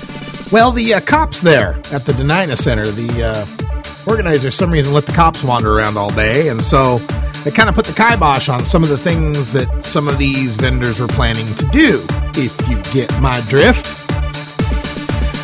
well, 0.50 0.70
the 0.70 0.94
uh, 0.94 1.00
cops 1.00 1.40
there 1.40 1.74
at 1.92 2.04
the 2.04 2.12
Dena'ina 2.12 2.56
Center, 2.56 2.86
the 2.90 3.24
uh, 3.24 4.10
organizers, 4.10 4.54
some 4.54 4.70
reason 4.70 4.92
let 4.94 5.06
the 5.06 5.12
cops 5.12 5.44
wander 5.44 5.76
around 5.76 5.96
all 5.96 6.10
day, 6.10 6.48
and 6.48 6.62
so 6.62 6.98
they 7.44 7.50
kind 7.50 7.68
of 7.68 7.74
put 7.74 7.84
the 7.84 7.92
kibosh 7.92 8.48
on 8.48 8.64
some 8.64 8.82
of 8.82 8.88
the 8.88 8.98
things 8.98 9.52
that 9.52 9.82
some 9.82 10.08
of 10.08 10.18
these 10.18 10.56
vendors 10.56 10.98
were 10.98 11.08
planning 11.08 11.54
to 11.54 11.66
do. 11.66 12.04
If 12.34 12.56
you 12.68 12.82
get 12.92 13.20
my 13.20 13.40
drift. 13.48 13.94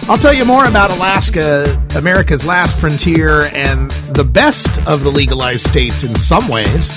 I'll 0.06 0.18
tell 0.18 0.34
you 0.34 0.44
more 0.44 0.66
about 0.66 0.90
Alaska, 0.90 1.64
America's 1.96 2.44
last 2.44 2.78
frontier, 2.78 3.44
and 3.54 3.90
the 4.12 4.24
best 4.24 4.86
of 4.86 5.02
the 5.02 5.10
legalized 5.10 5.66
states 5.66 6.04
in 6.04 6.14
some 6.14 6.46
ways. 6.48 6.90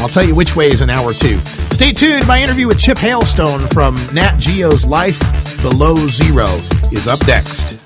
I'll 0.00 0.08
tell 0.08 0.24
you 0.24 0.34
which 0.34 0.56
way 0.56 0.68
is 0.68 0.80
an 0.80 0.90
hour 0.90 1.12
two. 1.12 1.38
Stay 1.72 1.92
tuned. 1.92 2.26
My 2.26 2.42
interview 2.42 2.66
with 2.66 2.78
Chip 2.78 2.96
Hailstone 2.98 3.70
from 3.72 3.94
Nat 4.14 4.38
Geo's 4.38 4.86
Life 4.86 5.20
Below 5.60 6.08
Zero 6.08 6.46
is 6.90 7.06
up 7.06 7.26
next. 7.26 7.76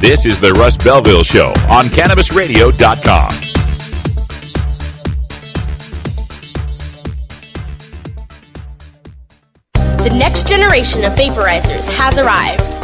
This 0.00 0.26
is 0.26 0.40
the 0.40 0.52
Russ 0.52 0.76
Belville 0.76 1.22
Show 1.22 1.48
on 1.70 1.86
CannabisRadio.com. 1.86 3.30
The 10.04 10.10
next 10.10 10.46
generation 10.46 11.04
of 11.04 11.14
vaporizers 11.14 11.88
has 11.96 12.18
arrived. 12.18 12.83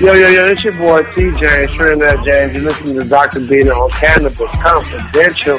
Yo, 0.00 0.14
yo, 0.14 0.28
yo, 0.28 0.46
it's 0.46 0.62
your 0.62 0.78
boy 0.78 1.02
TJ, 1.02 1.74
Trinidad 1.74 2.24
James. 2.24 2.54
You're 2.54 2.66
listening 2.66 3.00
to 3.00 3.08
Dr. 3.08 3.40
Bean 3.40 3.68
on 3.68 3.90
Cannabis 3.90 4.48
Confidential. 4.62 5.58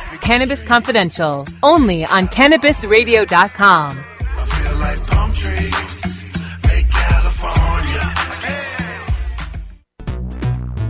Cannabis 0.21 0.63
Confidential, 0.63 1.47
only 1.63 2.05
on 2.05 2.27
CannabisRadio.com. 2.27 3.97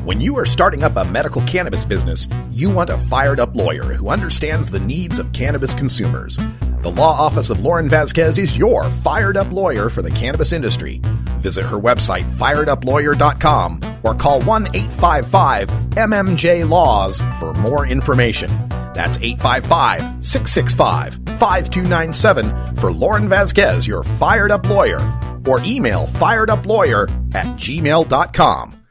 When 0.03 0.19
you 0.19 0.37
are 0.37 0.45
starting 0.45 0.83
up 0.83 0.97
a 0.97 1.05
medical 1.05 1.41
cannabis 1.43 1.85
business, 1.85 2.27
you 2.49 2.69
want 2.69 2.89
a 2.89 2.97
fired 2.97 3.39
up 3.39 3.55
lawyer 3.55 3.83
who 3.83 4.09
understands 4.09 4.67
the 4.67 4.79
needs 4.79 5.19
of 5.19 5.31
cannabis 5.31 5.73
consumers. 5.73 6.37
The 6.81 6.91
law 6.91 7.13
office 7.17 7.49
of 7.49 7.61
Lauren 7.61 7.87
Vasquez 7.87 8.37
is 8.37 8.57
your 8.57 8.89
fired 8.89 9.37
up 9.37 9.51
lawyer 9.51 9.89
for 9.89 10.01
the 10.01 10.11
cannabis 10.11 10.51
industry. 10.51 10.99
Visit 11.39 11.63
her 11.63 11.77
website, 11.77 12.29
firedupLawyer.com, 12.31 13.99
or 14.03 14.15
call 14.15 14.41
1 14.41 14.67
855 14.75 15.69
MMJ 15.91 16.67
Laws 16.67 17.21
for 17.39 17.53
more 17.61 17.85
information. 17.85 18.49
That's 18.93 19.17
855 19.17 20.23
665 20.23 21.13
5297 21.39 22.75
for 22.77 22.91
Lauren 22.91 23.29
Vasquez, 23.29 23.87
your 23.87 24.03
fired 24.03 24.51
up 24.51 24.67
lawyer, 24.67 24.99
or 25.47 25.63
email 25.63 26.07
fireduplawyer 26.07 27.09
at 27.35 27.45
gmail.com. 27.57 28.81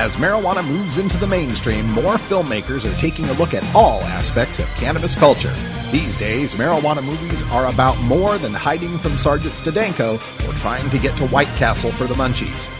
As 0.00 0.16
marijuana 0.16 0.66
moves 0.66 0.96
into 0.96 1.18
the 1.18 1.26
mainstream, 1.26 1.90
more 1.90 2.14
filmmakers 2.14 2.90
are 2.90 2.98
taking 2.98 3.26
a 3.26 3.34
look 3.34 3.52
at 3.52 3.74
all 3.74 4.00
aspects 4.04 4.58
of 4.58 4.66
cannabis 4.76 5.14
culture. 5.14 5.54
These 5.92 6.16
days, 6.16 6.54
marijuana 6.54 7.04
movies 7.04 7.42
are 7.50 7.66
about 7.66 7.98
more 7.98 8.38
than 8.38 8.54
hiding 8.54 8.96
from 8.96 9.18
Sergeant 9.18 9.52
Stedenko 9.52 10.14
or 10.48 10.54
trying 10.54 10.88
to 10.88 10.98
get 10.98 11.18
to 11.18 11.26
White 11.26 11.54
Castle 11.58 11.92
for 11.92 12.04
the 12.04 12.14
munchies. 12.14 12.70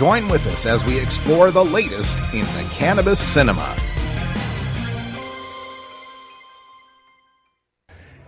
Join 0.00 0.30
with 0.30 0.46
us 0.46 0.64
as 0.64 0.86
we 0.86 0.98
explore 0.98 1.50
the 1.50 1.62
latest 1.62 2.16
in 2.32 2.46
the 2.46 2.66
cannabis 2.70 3.20
cinema. 3.20 3.76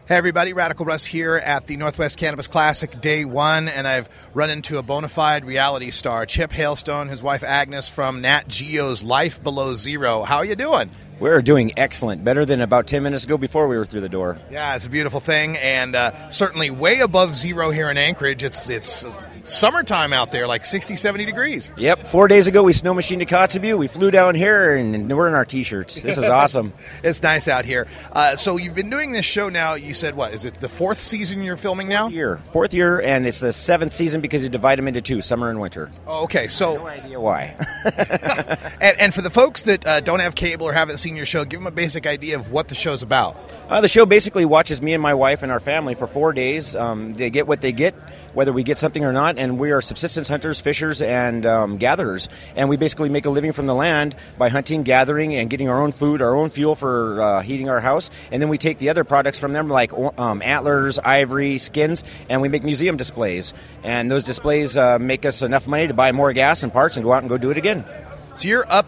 Hey 0.06 0.16
everybody, 0.16 0.52
Radical 0.52 0.84
Russ 0.84 1.06
here 1.06 1.36
at 1.36 1.66
the 1.66 1.78
Northwest 1.78 2.18
Cannabis 2.18 2.46
Classic 2.46 3.00
Day 3.00 3.24
1, 3.24 3.68
and 3.68 3.88
I've 3.88 4.10
run 4.34 4.50
into 4.50 4.76
a 4.76 4.82
bona 4.82 5.08
fide 5.08 5.46
reality 5.46 5.90
star, 5.90 6.26
Chip 6.26 6.50
Hailstone, 6.50 7.08
his 7.08 7.22
wife 7.22 7.42
Agnes 7.42 7.88
from 7.88 8.20
Nat 8.20 8.48
Geo's 8.48 9.02
Life 9.02 9.42
Below 9.42 9.72
Zero. 9.72 10.24
How 10.24 10.36
are 10.36 10.44
you 10.44 10.56
doing? 10.56 10.90
We're 11.20 11.40
doing 11.40 11.72
excellent. 11.78 12.22
Better 12.22 12.44
than 12.44 12.60
about 12.60 12.86
10 12.86 13.02
minutes 13.02 13.24
ago 13.24 13.38
before 13.38 13.66
we 13.66 13.78
were 13.78 13.86
through 13.86 14.02
the 14.02 14.10
door. 14.10 14.38
Yeah, 14.50 14.76
it's 14.76 14.84
a 14.84 14.90
beautiful 14.90 15.20
thing, 15.20 15.56
and 15.56 15.96
uh, 15.96 16.28
certainly 16.28 16.68
way 16.68 17.00
above 17.00 17.34
zero 17.34 17.70
here 17.70 17.90
in 17.90 17.96
Anchorage. 17.96 18.44
It's 18.44 18.68
it's 18.68 19.06
summertime 19.44 20.12
out 20.12 20.32
there, 20.32 20.46
like 20.46 20.64
60, 20.64 20.96
70 20.96 21.24
degrees. 21.24 21.70
Yep. 21.76 22.08
Four 22.08 22.28
days 22.28 22.46
ago, 22.46 22.62
we 22.62 22.72
snow 22.72 22.94
machined 22.94 23.20
to 23.20 23.26
Kotzebue. 23.26 23.76
We 23.78 23.86
flew 23.88 24.10
down 24.10 24.34
here, 24.34 24.76
and 24.76 25.10
we're 25.10 25.28
in 25.28 25.34
our 25.34 25.44
t-shirts. 25.44 26.02
This 26.02 26.18
is 26.18 26.24
awesome. 26.28 26.72
it's 27.02 27.22
nice 27.22 27.48
out 27.48 27.64
here. 27.64 27.86
Uh, 28.12 28.36
so 28.36 28.56
you've 28.56 28.74
been 28.74 28.90
doing 28.90 29.12
this 29.12 29.24
show 29.24 29.48
now. 29.48 29.74
You 29.74 29.94
said 29.94 30.16
what? 30.16 30.32
Is 30.32 30.44
it 30.44 30.54
the 30.54 30.68
fourth 30.68 31.00
season 31.00 31.42
you're 31.42 31.56
filming 31.56 31.88
now? 31.88 32.04
Fourth 32.04 32.14
year, 32.14 32.40
fourth 32.52 32.74
year, 32.74 33.00
and 33.00 33.26
it's 33.26 33.40
the 33.40 33.52
seventh 33.52 33.92
season 33.92 34.20
because 34.20 34.42
you 34.42 34.48
divide 34.48 34.78
them 34.78 34.88
into 34.88 35.00
two, 35.00 35.22
summer 35.22 35.50
and 35.50 35.60
winter. 35.60 35.90
Oh, 36.06 36.24
okay. 36.24 36.46
So 36.48 36.76
no 36.76 36.86
idea 36.86 37.20
why. 37.20 37.54
and, 38.80 39.00
and, 39.00 39.14
for 39.14 39.22
the 39.22 39.30
folks 39.30 39.64
that 39.64 39.86
uh, 39.86 40.00
don't 40.00 40.20
have 40.20 40.34
cable 40.34 40.66
or 40.66 40.72
haven't 40.72 40.98
seen 40.98 41.16
your 41.16 41.26
show, 41.26 41.44
give 41.44 41.60
them 41.60 41.66
a 41.66 41.70
basic 41.70 42.06
idea 42.06 42.36
of 42.36 42.50
what 42.50 42.68
the 42.68 42.74
show's 42.74 43.02
about. 43.02 43.36
Uh, 43.72 43.80
the 43.80 43.88
show 43.88 44.04
basically 44.04 44.44
watches 44.44 44.82
me 44.82 44.92
and 44.92 45.02
my 45.02 45.14
wife 45.14 45.42
and 45.42 45.50
our 45.50 45.58
family 45.58 45.94
for 45.94 46.06
four 46.06 46.34
days. 46.34 46.76
Um, 46.76 47.14
they 47.14 47.30
get 47.30 47.46
what 47.46 47.62
they 47.62 47.72
get, 47.72 47.94
whether 48.34 48.52
we 48.52 48.64
get 48.64 48.76
something 48.76 49.02
or 49.02 49.14
not, 49.14 49.38
and 49.38 49.58
we 49.58 49.70
are 49.70 49.80
subsistence 49.80 50.28
hunters, 50.28 50.60
fishers, 50.60 51.00
and 51.00 51.46
um, 51.46 51.78
gatherers. 51.78 52.28
And 52.54 52.68
we 52.68 52.76
basically 52.76 53.08
make 53.08 53.24
a 53.24 53.30
living 53.30 53.52
from 53.52 53.66
the 53.66 53.74
land 53.74 54.14
by 54.36 54.50
hunting, 54.50 54.82
gathering, 54.82 55.34
and 55.34 55.48
getting 55.48 55.70
our 55.70 55.80
own 55.80 55.90
food, 55.90 56.20
our 56.20 56.36
own 56.36 56.50
fuel 56.50 56.74
for 56.74 57.18
uh, 57.22 57.40
heating 57.40 57.70
our 57.70 57.80
house. 57.80 58.10
And 58.30 58.42
then 58.42 58.50
we 58.50 58.58
take 58.58 58.76
the 58.76 58.90
other 58.90 59.04
products 59.04 59.38
from 59.38 59.54
them, 59.54 59.70
like 59.70 59.94
um, 60.18 60.42
antlers, 60.42 60.98
ivory, 60.98 61.56
skins, 61.56 62.04
and 62.28 62.42
we 62.42 62.50
make 62.50 62.64
museum 62.64 62.98
displays. 62.98 63.54
And 63.82 64.10
those 64.10 64.22
displays 64.22 64.76
uh, 64.76 64.98
make 64.98 65.24
us 65.24 65.40
enough 65.40 65.66
money 65.66 65.86
to 65.86 65.94
buy 65.94 66.12
more 66.12 66.34
gas 66.34 66.62
and 66.62 66.70
parts 66.70 66.98
and 66.98 67.04
go 67.04 67.14
out 67.14 67.22
and 67.22 67.28
go 67.30 67.38
do 67.38 67.48
it 67.48 67.56
again. 67.56 67.86
So 68.34 68.48
you're 68.48 68.70
up 68.70 68.84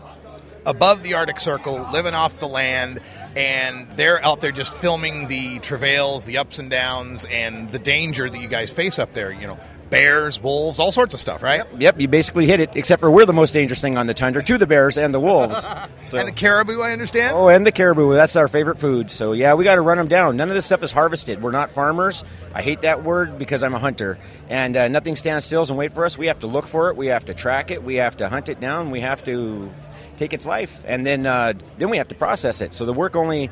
above 0.66 1.02
the 1.02 1.14
Arctic 1.14 1.40
Circle, 1.40 1.88
living 1.90 2.12
off 2.12 2.38
the 2.38 2.48
land 2.48 3.00
and 3.36 3.88
they're 3.92 4.22
out 4.24 4.40
there 4.40 4.52
just 4.52 4.74
filming 4.74 5.28
the 5.28 5.58
travails, 5.60 6.24
the 6.24 6.38
ups 6.38 6.58
and 6.58 6.70
downs, 6.70 7.24
and 7.24 7.70
the 7.70 7.78
danger 7.78 8.28
that 8.28 8.40
you 8.40 8.48
guys 8.48 8.72
face 8.72 8.98
up 8.98 9.12
there. 9.12 9.32
You 9.32 9.46
know, 9.46 9.58
bears, 9.90 10.42
wolves, 10.42 10.78
all 10.78 10.92
sorts 10.92 11.14
of 11.14 11.20
stuff, 11.20 11.42
right? 11.42 11.58
Yep, 11.58 11.80
yep, 11.80 12.00
you 12.00 12.08
basically 12.08 12.46
hit 12.46 12.60
it, 12.60 12.74
except 12.74 13.00
for 13.00 13.10
we're 13.10 13.26
the 13.26 13.32
most 13.32 13.52
dangerous 13.52 13.80
thing 13.80 13.96
on 13.96 14.06
the 14.06 14.14
tundra 14.14 14.42
to 14.42 14.58
the 14.58 14.66
bears 14.66 14.98
and 14.98 15.14
the 15.14 15.20
wolves. 15.20 15.66
So. 16.06 16.18
and 16.18 16.28
the 16.28 16.32
caribou, 16.32 16.82
I 16.82 16.92
understand? 16.92 17.34
Oh, 17.34 17.48
and 17.48 17.66
the 17.66 17.72
caribou. 17.72 18.12
That's 18.12 18.36
our 18.36 18.46
favorite 18.46 18.78
food. 18.78 19.10
So, 19.10 19.32
yeah, 19.32 19.54
we 19.54 19.64
got 19.64 19.76
to 19.76 19.80
run 19.80 19.96
them 19.96 20.06
down. 20.06 20.36
None 20.36 20.50
of 20.50 20.54
this 20.54 20.66
stuff 20.66 20.82
is 20.82 20.92
harvested. 20.92 21.40
We're 21.42 21.50
not 21.50 21.70
farmers. 21.70 22.24
I 22.52 22.60
hate 22.60 22.82
that 22.82 23.02
word 23.02 23.38
because 23.38 23.62
I'm 23.62 23.74
a 23.74 23.78
hunter. 23.78 24.18
And 24.50 24.76
uh, 24.76 24.88
nothing 24.88 25.16
stands 25.16 25.46
still 25.46 25.62
and 25.62 25.78
wait 25.78 25.92
for 25.92 26.04
us. 26.04 26.18
We 26.18 26.26
have 26.26 26.40
to 26.40 26.46
look 26.46 26.66
for 26.66 26.90
it. 26.90 26.96
We 26.96 27.06
have 27.06 27.24
to 27.24 27.34
track 27.34 27.70
it. 27.70 27.82
We 27.82 27.94
have 27.96 28.18
to 28.18 28.28
hunt 28.28 28.50
it 28.50 28.60
down. 28.60 28.90
We 28.90 29.00
have 29.00 29.24
to 29.24 29.72
take 30.16 30.32
its 30.32 30.46
life, 30.46 30.84
and 30.86 31.04
then 31.04 31.26
uh, 31.26 31.54
then 31.78 31.90
we 31.90 31.96
have 31.96 32.08
to 32.08 32.14
process 32.14 32.60
it. 32.60 32.74
So 32.74 32.86
the 32.86 32.92
work 32.92 33.16
only 33.16 33.50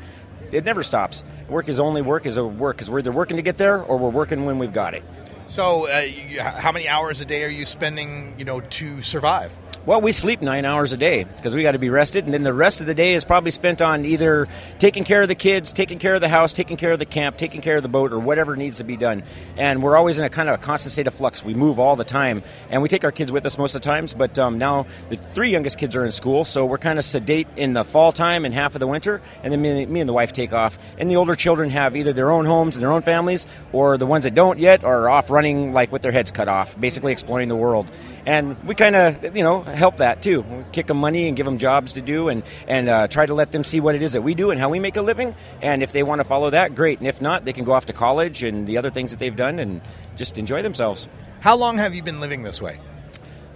it 0.51 0.65
never 0.65 0.83
stops. 0.83 1.23
Work 1.49 1.67
is 1.67 1.79
only 1.79 2.01
work 2.01 2.25
is 2.25 2.37
a 2.37 2.45
work 2.45 2.77
because 2.77 2.89
we're 2.89 2.99
either 2.99 3.11
working 3.11 3.37
to 3.37 3.43
get 3.43 3.57
there 3.57 3.81
or 3.81 3.97
we're 3.97 4.09
working 4.09 4.45
when 4.45 4.59
we've 4.59 4.73
got 4.73 4.93
it. 4.93 5.03
So, 5.45 5.87
uh, 5.87 6.07
how 6.41 6.71
many 6.71 6.87
hours 6.87 7.19
a 7.21 7.25
day 7.25 7.43
are 7.43 7.49
you 7.49 7.65
spending, 7.65 8.33
you 8.37 8.45
know, 8.45 8.61
to 8.61 9.01
survive? 9.01 9.55
Well, 9.85 9.99
we 9.99 10.13
sleep 10.13 10.41
nine 10.41 10.63
hours 10.63 10.93
a 10.93 10.97
day 10.97 11.25
because 11.25 11.53
we 11.53 11.61
got 11.61 11.73
to 11.73 11.77
be 11.77 11.89
rested, 11.89 12.23
and 12.23 12.33
then 12.33 12.43
the 12.43 12.53
rest 12.53 12.79
of 12.79 12.87
the 12.87 12.93
day 12.93 13.15
is 13.15 13.25
probably 13.25 13.51
spent 13.51 13.81
on 13.81 14.05
either 14.05 14.47
taking 14.79 15.03
care 15.03 15.21
of 15.21 15.27
the 15.27 15.35
kids, 15.35 15.73
taking 15.73 15.99
care 15.99 16.15
of 16.15 16.21
the 16.21 16.29
house, 16.29 16.53
taking 16.53 16.77
care 16.77 16.93
of 16.93 16.99
the 16.99 17.05
camp, 17.05 17.35
taking 17.35 17.59
care 17.59 17.75
of 17.75 17.83
the 17.83 17.89
boat, 17.89 18.13
or 18.13 18.19
whatever 18.19 18.55
needs 18.55 18.77
to 18.77 18.85
be 18.85 18.95
done. 18.95 19.23
And 19.57 19.83
we're 19.83 19.97
always 19.97 20.19
in 20.19 20.23
a 20.23 20.29
kind 20.29 20.47
of 20.47 20.55
a 20.55 20.57
constant 20.57 20.93
state 20.93 21.07
of 21.07 21.13
flux. 21.13 21.43
We 21.43 21.53
move 21.53 21.79
all 21.79 21.97
the 21.97 22.05
time, 22.05 22.43
and 22.69 22.81
we 22.81 22.87
take 22.87 23.03
our 23.03 23.11
kids 23.11 23.29
with 23.29 23.45
us 23.45 23.57
most 23.57 23.75
of 23.75 23.81
the 23.81 23.85
times. 23.85 24.13
But 24.13 24.39
um, 24.39 24.57
now 24.57 24.85
the 25.09 25.17
three 25.17 25.49
youngest 25.49 25.77
kids 25.77 25.97
are 25.97 26.05
in 26.05 26.13
school, 26.13 26.45
so 26.45 26.65
we're 26.65 26.77
kind 26.77 26.97
of 26.97 27.03
sedate 27.03 27.49
in 27.57 27.73
the 27.73 27.83
fall 27.83 28.13
time 28.13 28.45
and 28.45 28.53
half 28.53 28.75
of 28.75 28.79
the 28.79 28.87
winter, 28.87 29.21
and 29.43 29.51
then 29.51 29.61
me, 29.61 29.85
me 29.85 29.99
and 29.99 30.07
the 30.07 30.13
wife 30.13 30.31
take 30.31 30.53
off. 30.53 30.79
And 30.97 31.09
the 31.11 31.17
older 31.17 31.35
children 31.35 31.69
have 31.71 31.97
either 31.97 32.13
their 32.13 32.31
own 32.31 32.45
homes 32.45 32.77
and 32.77 32.83
their 32.83 32.93
own 32.93 33.01
families, 33.01 33.47
or 33.73 33.97
the 33.97 34.07
ones 34.07 34.23
that 34.23 34.33
don't 34.33 34.59
yet 34.59 34.85
are 34.85 35.09
off 35.09 35.29
running 35.29 35.73
like 35.73 35.91
with 35.91 36.03
their 36.03 36.13
heads 36.13 36.31
cut 36.31 36.47
off, 36.47 36.79
basically 36.79 37.11
exploring 37.11 37.49
the 37.49 37.57
world 37.57 37.91
and 38.25 38.61
we 38.63 38.75
kind 38.75 38.95
of 38.95 39.35
you 39.35 39.43
know 39.43 39.61
help 39.61 39.97
that 39.97 40.21
too. 40.21 40.41
We 40.41 40.63
kick 40.71 40.87
them 40.87 40.97
money 40.97 41.27
and 41.27 41.35
give 41.35 41.45
them 41.45 41.57
jobs 41.57 41.93
to 41.93 42.01
do, 42.01 42.29
and 42.29 42.43
and 42.67 42.89
uh, 42.89 43.07
try 43.07 43.25
to 43.25 43.33
let 43.33 43.51
them 43.51 43.63
see 43.63 43.79
what 43.79 43.95
it 43.95 44.01
is 44.01 44.13
that 44.13 44.21
we 44.21 44.35
do 44.35 44.51
and 44.51 44.59
how 44.59 44.69
we 44.69 44.79
make 44.79 44.97
a 44.97 45.01
living. 45.01 45.35
And 45.61 45.83
if 45.83 45.91
they 45.91 46.03
want 46.03 46.19
to 46.19 46.25
follow 46.25 46.49
that, 46.49 46.75
great. 46.75 46.99
And 46.99 47.07
if 47.07 47.21
not, 47.21 47.45
they 47.45 47.53
can 47.53 47.63
go 47.63 47.73
off 47.73 47.85
to 47.87 47.93
college 47.93 48.43
and 48.43 48.67
the 48.67 48.77
other 48.77 48.89
things 48.89 49.11
that 49.11 49.19
they've 49.19 49.35
done 49.35 49.59
and 49.59 49.81
just 50.15 50.37
enjoy 50.37 50.61
themselves. 50.61 51.07
How 51.39 51.57
long 51.57 51.77
have 51.77 51.93
you 51.93 52.03
been 52.03 52.19
living 52.19 52.43
this 52.43 52.61
way? 52.61 52.79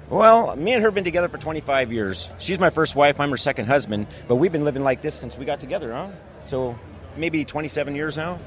Well, 0.09 0.55
me 0.55 0.71
and 0.71 0.81
her 0.81 0.87
have 0.87 0.95
been 0.95 1.03
together 1.03 1.27
for 1.27 1.37
25 1.37 1.91
years. 1.91 2.29
She's 2.39 2.59
my 2.59 2.69
first 2.69 2.95
wife. 2.95 3.19
I'm 3.19 3.29
her 3.29 3.37
second 3.37 3.65
husband. 3.65 4.07
But 4.27 4.35
we've 4.35 4.51
been 4.51 4.63
living 4.63 4.83
like 4.83 5.01
this 5.01 5.15
since 5.15 5.37
we 5.37 5.43
got 5.43 5.59
together, 5.59 5.91
huh? 5.91 6.09
So 6.45 6.79
maybe 7.17 7.43
27 7.43 7.93
years 7.95 8.15
now. 8.15 8.39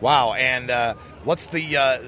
Wow. 0.00 0.34
And 0.34 0.70
uh, 0.70 0.94
what's 1.24 1.46
the 1.46 1.76
uh, 1.76 1.98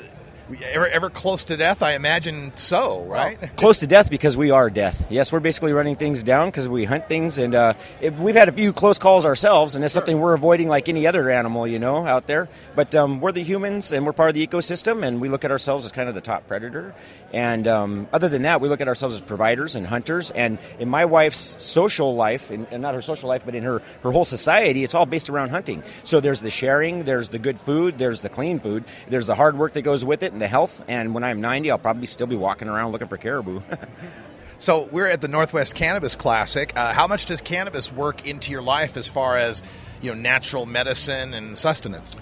ever, 0.63 0.87
ever 0.89 1.11
close 1.11 1.45
to 1.45 1.57
death? 1.57 1.83
I 1.83 1.95
imagine 1.95 2.53
so, 2.57 3.05
right? 3.05 3.41
Well, 3.41 3.51
close 3.57 3.79
to 3.79 3.87
death 3.87 4.11
because 4.11 4.37
we 4.37 4.51
are 4.51 4.71
death. 4.71 5.07
Yes, 5.11 5.33
we're 5.33 5.41
basically 5.41 5.73
running 5.73 5.97
things 5.97 6.23
down 6.23 6.49
because 6.49 6.69
we 6.69 6.85
hunt 6.85 7.09
things, 7.09 7.39
and 7.39 7.55
uh, 7.55 7.75
it, 8.01 8.15
we've 8.15 8.35
had 8.35 8.49
a 8.49 8.53
few 8.53 8.73
close 8.73 8.99
calls 8.99 9.25
ourselves, 9.25 9.75
and 9.75 9.85
it's 9.85 9.95
something 9.95 10.21
we're 10.21 10.35
avoiding 10.35 10.69
like 10.69 10.89
any 10.89 11.07
other 11.07 11.31
animal, 11.31 11.67
you 11.67 11.79
know, 11.79 12.07
out 12.07 12.27
there. 12.27 12.49
But 12.75 12.95
um, 12.95 13.21
we're 13.21 13.33
the 13.33 13.43
humans, 13.43 13.93
and 13.93 14.05
we're 14.07 14.13
part 14.13 14.29
of 14.29 14.35
the 14.35 14.47
ecosystem, 14.47 15.07
and 15.07 15.21
we 15.21 15.29
look 15.29 15.45
at 15.45 15.51
ourselves 15.51 15.85
as 15.85 15.93
kind 15.93 16.09
of 16.09 16.15
the 16.15 16.21
top 16.21 16.47
predator. 16.49 16.95
And 17.33 17.67
um, 17.67 18.09
other 18.13 18.29
than 18.29 18.43
that, 18.43 18.61
we 18.61 18.69
look 18.69 18.81
at 18.81 18.89
ourselves 18.89 19.15
as 19.15 19.23
providers 19.23 19.75
and 19.75 19.87
hunters. 19.87 20.31
And 20.31 20.59
in 20.79 20.89
my 20.89 21.07
wife's 21.07 21.57
social 21.59 22.15
life, 22.15 22.51
and 22.51 22.83
not 22.83 22.95
her 22.95 23.01
social 23.01 23.29
life, 23.29 23.43
but 23.45 23.55
in 23.55 23.65
her, 23.65 23.81
her 24.03 24.11
whole 24.11 24.27
society, 24.27 24.85
it's 24.85 24.95
all 24.95 25.07
based 25.07 25.31
around 25.31 25.49
hunting. 25.49 25.83
So 26.05 26.21
there's 26.21 26.43
the 26.43 26.51
sharing, 26.51 27.05
there's 27.05 27.31
the 27.31 27.39
good 27.39 27.59
food, 27.59 27.97
there's 27.97 28.21
the 28.21 28.29
clean 28.29 28.59
food, 28.59 28.85
there's 29.09 29.27
the 29.27 29.35
hard 29.35 29.57
work 29.57 29.73
that 29.73 29.83
goes 29.83 30.05
with 30.05 30.23
it, 30.23 30.33
and 30.33 30.41
the 30.41 30.49
health. 30.49 30.83
And 30.89 31.15
when 31.15 31.25
I'm 31.25 31.41
90, 31.41 31.71
I'll 31.71 31.79
probably 31.79 32.07
still 32.07 32.27
be 32.27 32.37
walking 32.37 32.69
around 32.69 32.93
looking 32.93 33.09
for 33.09 33.17
caribou. 33.17 33.63
so 34.59 34.89
we're 34.93 35.09
at 35.09 35.23
the 35.23 35.29
Northwest 35.29 35.75
Cannabis 35.75 36.15
Classic. 36.15 36.73
Uh, 36.77 36.93
how 36.93 37.07
much 37.07 37.27
does 37.27 37.41
cannabis 37.41 37.91
work 37.91 38.27
into 38.27 38.53
your 38.53 38.63
life 38.63 38.99
as 38.99 39.09
far 39.09 39.39
as 39.39 39.63
you 40.03 40.15
know 40.15 40.21
natural 40.21 40.67
medicine 40.67 41.33
and 41.33 41.57
sustenance? 41.57 42.15